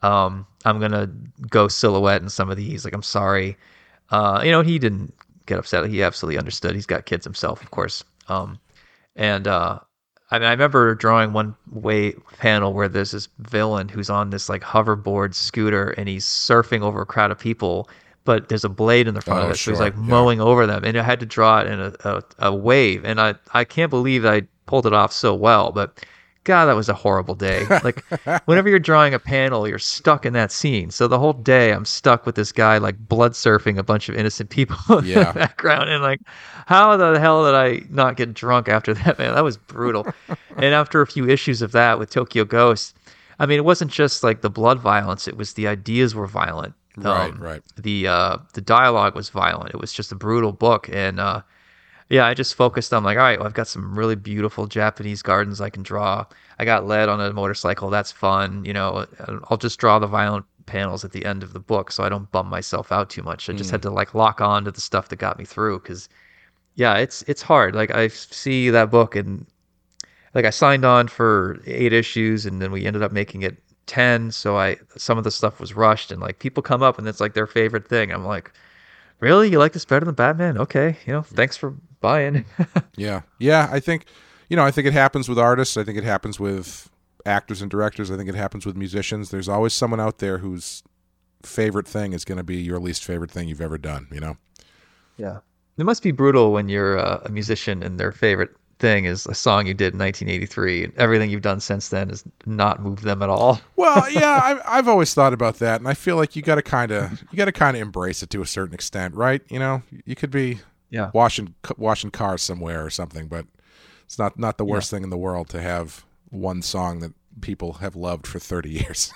um, 0.02 0.48
I'm 0.66 0.80
gonna 0.80 1.10
go 1.50 1.68
silhouette 1.68 2.22
in 2.22 2.30
some 2.30 2.50
of 2.50 2.58
these. 2.58 2.86
Like, 2.86 2.94
I'm 2.94 3.04
sorry. 3.04 3.58
Uh, 4.10 4.42
you 4.44 4.52
know, 4.52 4.62
he 4.62 4.80
didn't 4.80 5.14
get 5.46 5.60
upset. 5.60 5.88
He 5.90 6.04
absolutely 6.04 6.38
understood. 6.38 6.76
He's 6.76 6.86
got 6.86 7.06
kids 7.06 7.24
himself, 7.24 7.62
of 7.62 7.72
course. 7.72 8.04
Um, 8.28 8.60
and 9.16 9.48
uh, 9.48 9.80
I 10.32 10.40
mean, 10.40 10.48
I 10.48 10.52
remember 10.52 10.95
drawing 10.95 11.34
one 11.34 11.56
way 11.72 12.14
panel 12.38 12.74
where 12.74 12.88
there's 12.88 13.12
this 13.12 13.28
villain 13.40 13.90
who's 13.90 14.10
on 14.10 14.30
this 14.30 14.48
like 14.48 14.62
hoverboard 14.62 15.34
scooter 15.34 15.90
and 15.91 16.08
he's 16.08 16.26
surfing 16.26 16.82
over 16.82 17.02
a 17.02 17.06
crowd 17.06 17.32
of 17.32 17.40
people, 17.40 17.90
but 18.24 18.48
there's 18.48 18.64
a 18.64 18.70
blade 18.70 19.08
in 19.08 19.14
the 19.14 19.22
front 19.22 19.41
oh, 19.41 19.45
of 19.45 19.52
it, 19.52 19.58
sure. 19.58 19.76
so 19.76 19.84
he's 19.84 19.91
like 19.91 19.98
mowing 19.98 20.40
over 20.40 20.66
them, 20.66 20.86
and 20.86 20.98
I 20.98 21.03
had 21.03 21.20
to 21.20 21.26
draw 21.26 21.60
it 21.60 21.68
in 21.68 21.80
a, 21.80 21.94
a, 22.06 22.24
a 22.40 22.56
wave, 22.56 23.03
and 23.03 23.20
I 23.20 23.36
I 23.53 23.66
can't 23.66 23.90
believe 23.90 24.26
I 24.26 24.44
pulled 24.68 24.86
it 24.86 24.94
off 24.94 25.12
so 25.12 25.36
well, 25.36 25.72
but 25.72 26.06
God, 26.43 26.65
that 26.65 26.76
was 26.76 26.89
a 26.89 26.93
horrible 26.93 27.35
day. 27.35 27.68
Like, 27.84 28.03
whenever 28.45 28.68
you're 28.68 28.80
drawing 28.80 29.13
a 29.13 29.19
panel, 29.19 29.68
you're 29.68 29.77
stuck 29.77 30.26
in 30.26 30.34
that 30.34 30.51
scene. 30.51 30.89
So 30.89 31.07
the 31.07 31.19
whole 31.19 31.34
day, 31.34 31.72
I'm 31.72 31.85
stuck 31.85 32.26
with 32.26 32.34
this 32.34 32.51
guy, 32.51 32.80
like, 32.80 32.97
blood 32.97 33.34
surfing 33.34 33.77
a 33.77 33.84
bunch 33.84 34.09
of 34.09 34.15
innocent 34.15 34.49
people 34.49 34.77
in 34.99 35.05
yeah. 35.05 35.31
the 35.31 35.39
background. 35.39 35.89
And, 35.89 36.01
like, 36.01 36.19
how 36.65 36.97
the 36.97 37.19
hell 37.19 37.45
did 37.45 37.53
I 37.53 37.81
not 37.89 38.18
get 38.18 38.34
drunk 38.34 38.69
after 38.69 38.93
that, 38.95 39.19
man? 39.19 39.35
That 39.35 39.43
was 39.43 39.57
brutal. 39.57 40.07
and 40.57 40.73
after 40.73 41.01
a 41.01 41.07
few 41.07 41.30
issues 41.30 41.61
of 41.61 41.73
that 41.73 41.99
with 41.99 42.09
Tokyo 42.09 42.43
Ghost, 42.43 42.95
I 43.38 43.45
mean, 43.45 43.57
it 43.57 43.65
wasn't 43.65 43.91
just 43.91 44.23
like 44.23 44.41
the 44.41 44.49
blood 44.49 44.80
violence, 44.80 45.27
it 45.27 45.38
was 45.38 45.53
the 45.53 45.68
ideas 45.68 46.15
were 46.15 46.27
violent. 46.27 46.73
Right, 46.97 47.31
um, 47.31 47.39
right. 47.39 47.61
The, 47.77 48.07
uh, 48.07 48.38
the 48.53 48.61
dialogue 48.61 49.15
was 49.15 49.30
violent. 49.30 49.73
It 49.73 49.80
was 49.80 49.93
just 49.93 50.11
a 50.11 50.15
brutal 50.15 50.51
book. 50.51 50.89
And, 50.91 51.19
uh, 51.19 51.41
yeah, 52.12 52.26
I 52.26 52.34
just 52.34 52.56
focused 52.56 52.94
on 52.94 53.06
like, 53.06 53.18
all 53.18 53.24
right, 53.24 53.40
well, 53.40 53.48
I've 53.48 53.54
got 53.54 53.70
some 53.70 53.98
really 53.98 54.16
beautiful 54.16 54.68
Japanese 54.68 55.22
gardens 55.22 55.62
I 55.62 55.70
can 55.70 55.82
draw. 55.82 56.26
I 56.60 56.66
got 56.66 56.86
led 56.86 57.08
on 57.08 57.22
a 57.22 57.32
motorcycle. 57.32 57.90
That's 57.90 58.12
fun. 58.12 58.66
You 58.66 58.74
know, 58.74 59.06
I'll 59.50 59.58
just 59.58 59.80
draw 59.80 59.98
the 59.98 60.08
violent 60.08 60.46
panels 60.66 61.06
at 61.06 61.14
the 61.14 61.24
end 61.24 61.42
of 61.42 61.54
the 61.54 61.60
book 61.60 61.90
so 61.90 62.04
I 62.04 62.10
don't 62.10 62.30
bum 62.32 62.48
myself 62.48 62.92
out 62.92 63.10
too 63.10 63.24
much. 63.24 63.50
I 63.50 63.54
just 63.54 63.70
mm. 63.70 63.72
had 63.72 63.82
to 63.84 63.90
like 63.90 64.14
lock 64.14 64.42
on 64.42 64.66
to 64.66 64.72
the 64.72 64.82
stuff 64.82 65.08
that 65.08 65.16
got 65.20 65.40
me 65.40 65.46
through 65.46 65.80
because, 65.80 66.10
yeah, 66.76 66.98
it's 66.98 67.22
it's 67.28 67.42
hard. 67.42 67.76
Like 67.76 67.92
I 67.92 68.10
see 68.10 68.70
that 68.70 68.92
book 68.92 69.16
and 69.16 69.46
like 70.34 70.44
I 70.44 70.50
signed 70.50 70.84
on 70.84 71.08
for 71.08 71.62
eight 71.66 71.94
issues 71.94 72.46
and 72.46 72.62
then 72.62 72.74
we 72.74 72.86
ended 72.86 73.04
up 73.04 73.14
making 73.14 73.44
it 73.44 73.58
ten. 73.86 74.32
So 74.32 74.58
I 74.58 74.78
some 74.98 75.18
of 75.18 75.24
the 75.24 75.32
stuff 75.32 75.62
was 75.62 75.76
rushed 75.76 76.12
and 76.12 76.22
like 76.22 76.40
people 76.40 76.62
come 76.62 76.84
up 76.84 77.00
and 77.00 77.08
it's 77.08 77.22
like 77.22 77.36
their 77.36 77.48
favorite 77.48 77.88
thing. 77.88 78.12
I'm 78.12 78.26
like, 78.26 78.52
really? 79.22 79.50
You 79.50 79.60
like 79.60 79.72
this 79.72 79.86
better 79.86 80.06
than 80.06 80.16
Batman? 80.16 80.58
Okay, 80.58 80.98
you 81.06 81.14
know, 81.14 81.22
thanks 81.22 81.56
for 81.56 81.74
buying. 82.02 82.45
yeah, 82.98 83.22
yeah. 83.40 83.69
I 83.72 83.80
think 83.80 84.06
you 84.49 84.57
know, 84.57 84.65
I 84.65 84.72
think 84.72 84.88
it 84.88 84.94
happens 84.94 85.30
with 85.30 85.40
artists. 85.40 85.78
I 85.78 85.84
think 85.84 85.98
it 85.98 86.03
happens 86.03 86.40
with 86.40 86.90
actors 87.26 87.61
and 87.61 87.72
directors. 87.72 88.11
I 88.11 88.18
think 88.18 88.28
it 88.28 88.36
happens 88.36 88.65
with 88.65 88.76
musicians. 88.76 89.30
There's 89.30 89.48
always 89.48 89.73
someone 89.73 90.02
out 90.02 90.18
there 90.18 90.40
whose 90.40 90.84
favorite 91.44 91.88
thing 91.88 92.14
is 92.14 92.26
going 92.26 92.38
to 92.38 92.44
be 92.44 92.57
your 92.57 92.80
least 92.80 93.06
favorite 93.06 93.32
thing 93.32 93.48
you've 93.48 93.61
ever 93.61 93.78
done. 93.78 94.07
You 94.11 94.19
know. 94.19 94.38
Yeah, 95.18 95.40
it 95.78 95.86
must 95.86 96.03
be 96.03 96.11
brutal 96.11 96.52
when 96.52 96.68
you're 96.68 96.99
uh, 96.99 97.22
a 97.23 97.30
musician 97.30 97.82
and 97.82 97.99
their 97.99 98.11
favorite 98.11 98.52
thing 98.82 99.06
is 99.06 99.28
a 99.28 99.36
song 99.36 99.68
you 99.68 99.76
did 99.76 99.94
in 99.94 99.99
1983 99.99 100.86
and 100.86 100.98
everything 100.98 101.30
you've 101.30 101.44
done 101.44 101.60
since 101.60 101.90
then 101.90 102.10
has 102.10 102.23
not 102.48 102.82
moved 102.82 103.03
them 103.03 103.22
at 103.22 103.30
all 103.30 103.61
well 103.76 104.10
yeah 104.10 104.41
I've, 104.44 104.61
I've 104.65 104.88
always 104.88 105.14
thought 105.14 105.34
about 105.34 105.60
that 105.60 105.80
and 105.80 105.88
i 105.88 105.94
feel 105.94 106.15
like 106.15 106.36
you 106.36 106.41
got 106.41 106.56
to 106.56 106.64
kind 106.64 106.91
of 106.91 107.22
you 107.32 107.38
got 107.38 107.45
to 107.45 107.52
kind 107.52 107.78
of 107.78 107.82
embrace 107.82 108.23
it 108.23 108.32
to 108.32 108.41
a 108.41 108.45
certain 108.48 108.73
extent 108.73 109.14
right 109.14 109.44
you 109.49 109.60
know 109.60 109.84
you 110.03 110.15
could 110.15 110.32
be 110.32 110.60
yeah. 110.91 111.09
washing 111.13 111.55
washing 111.77 112.11
cars 112.11 112.43
somewhere 112.43 112.85
or 112.85 112.89
something 112.91 113.27
but 113.27 113.47
it's 114.05 114.19
not 114.19 114.38
not 114.38 114.57
the 114.57 114.65
worst 114.65 114.91
yeah. 114.91 114.97
thing 114.97 115.03
in 115.05 115.09
the 115.09 115.18
world 115.18 115.49
to 115.49 115.61
have 115.61 116.05
one 116.30 116.61
song 116.61 116.99
that 116.99 117.13
people 117.39 117.73
have 117.73 117.95
loved 117.95 118.27
for 118.27 118.39
30 118.39 118.69
years. 118.84 119.13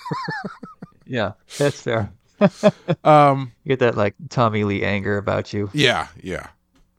Yeah 1.04 1.32
that's 1.58 1.82
fair. 1.82 2.10
Um 3.04 3.52
you 3.62 3.70
get 3.70 3.78
that 3.80 3.96
like 3.96 4.14
tommy 4.30 4.64
lee 4.64 4.82
anger 4.82 5.18
about 5.18 5.52
you. 5.52 5.70
Yeah 5.72 6.08
yeah. 6.20 6.48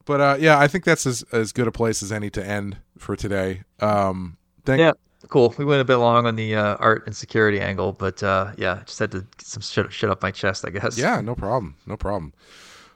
But 0.06 0.22
uh 0.22 0.38
yeah 0.40 0.60
i 0.60 0.68
think 0.68 0.86
that's 0.86 1.06
as, 1.06 1.24
as 1.32 1.52
good 1.52 1.68
a 1.68 1.72
place 1.72 2.02
as 2.02 2.12
any 2.12 2.30
to 2.30 2.46
end 2.46 2.78
for 2.98 3.16
today. 3.16 3.64
Um 3.80 4.38
thank- 4.64 4.80
yeah 4.80 4.94
cool. 5.30 5.54
We 5.58 5.66
went 5.66 5.82
a 5.82 5.86
bit 5.86 5.98
long 5.98 6.26
on 6.26 6.36
the 6.36 6.56
uh, 6.56 6.78
art 6.78 7.06
and 7.08 7.16
security 7.16 7.60
angle 7.60 7.94
but 7.94 8.22
uh 8.22 8.52
yeah 8.58 8.84
just 8.86 9.00
had 9.00 9.12
to 9.12 9.22
get 9.22 9.42
some 9.42 9.62
shit, 9.62 9.92
shit 9.92 10.10
up 10.12 10.22
my 10.22 10.32
chest 10.32 10.66
i 10.66 10.70
guess. 10.70 10.98
Yeah 10.98 11.20
no 11.22 11.34
problem 11.34 11.76
no 11.88 11.98
problem 11.98 12.32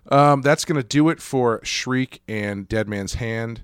um, 0.10 0.42
that's 0.42 0.66
going 0.66 0.82
to 0.82 0.88
do 0.88 1.10
it 1.10 1.22
for 1.22 1.60
Shriek 1.64 2.22
and 2.28 2.68
Dead 2.68 2.88
Man's 2.88 3.16
Hand. 3.16 3.64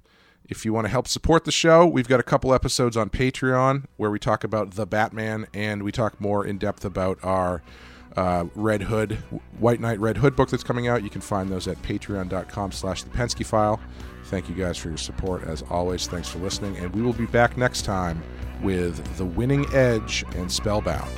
If 0.49 0.63
you 0.63 0.71
want 0.71 0.85
to 0.85 0.89
help 0.89 1.07
support 1.07 1.43
the 1.43 1.51
show, 1.51 1.85
we've 1.85 2.07
got 2.07 2.19
a 2.19 2.23
couple 2.23 2.53
episodes 2.53 2.95
on 2.95 3.09
Patreon 3.09 3.85
where 3.97 4.09
we 4.09 4.19
talk 4.19 4.43
about 4.43 4.75
the 4.75 4.85
Batman 4.85 5.47
and 5.53 5.83
we 5.83 5.91
talk 5.91 6.21
more 6.21 6.45
in 6.45 6.57
depth 6.57 6.85
about 6.85 7.19
our 7.21 7.61
uh, 8.15 8.45
Red 8.55 8.83
Hood, 8.83 9.13
White 9.59 9.79
Knight 9.79 9.99
Red 9.99 10.17
Hood 10.17 10.35
book 10.35 10.49
that's 10.49 10.63
coming 10.63 10.87
out. 10.87 11.03
You 11.03 11.09
can 11.09 11.21
find 11.21 11.49
those 11.49 11.67
at 11.67 11.81
patreon.com 11.83 12.71
slash 12.71 13.03
the 13.03 13.09
Pensky 13.09 13.45
file. 13.45 13.79
Thank 14.25 14.49
you 14.49 14.55
guys 14.55 14.77
for 14.77 14.89
your 14.89 14.97
support 14.97 15.43
as 15.43 15.63
always. 15.69 16.07
Thanks 16.07 16.27
for 16.27 16.39
listening, 16.39 16.77
and 16.77 16.93
we 16.93 17.01
will 17.01 17.13
be 17.13 17.27
back 17.27 17.57
next 17.57 17.83
time 17.83 18.23
with 18.61 19.17
The 19.17 19.25
Winning 19.25 19.65
Edge 19.73 20.25
and 20.35 20.51
Spellbound. 20.51 21.09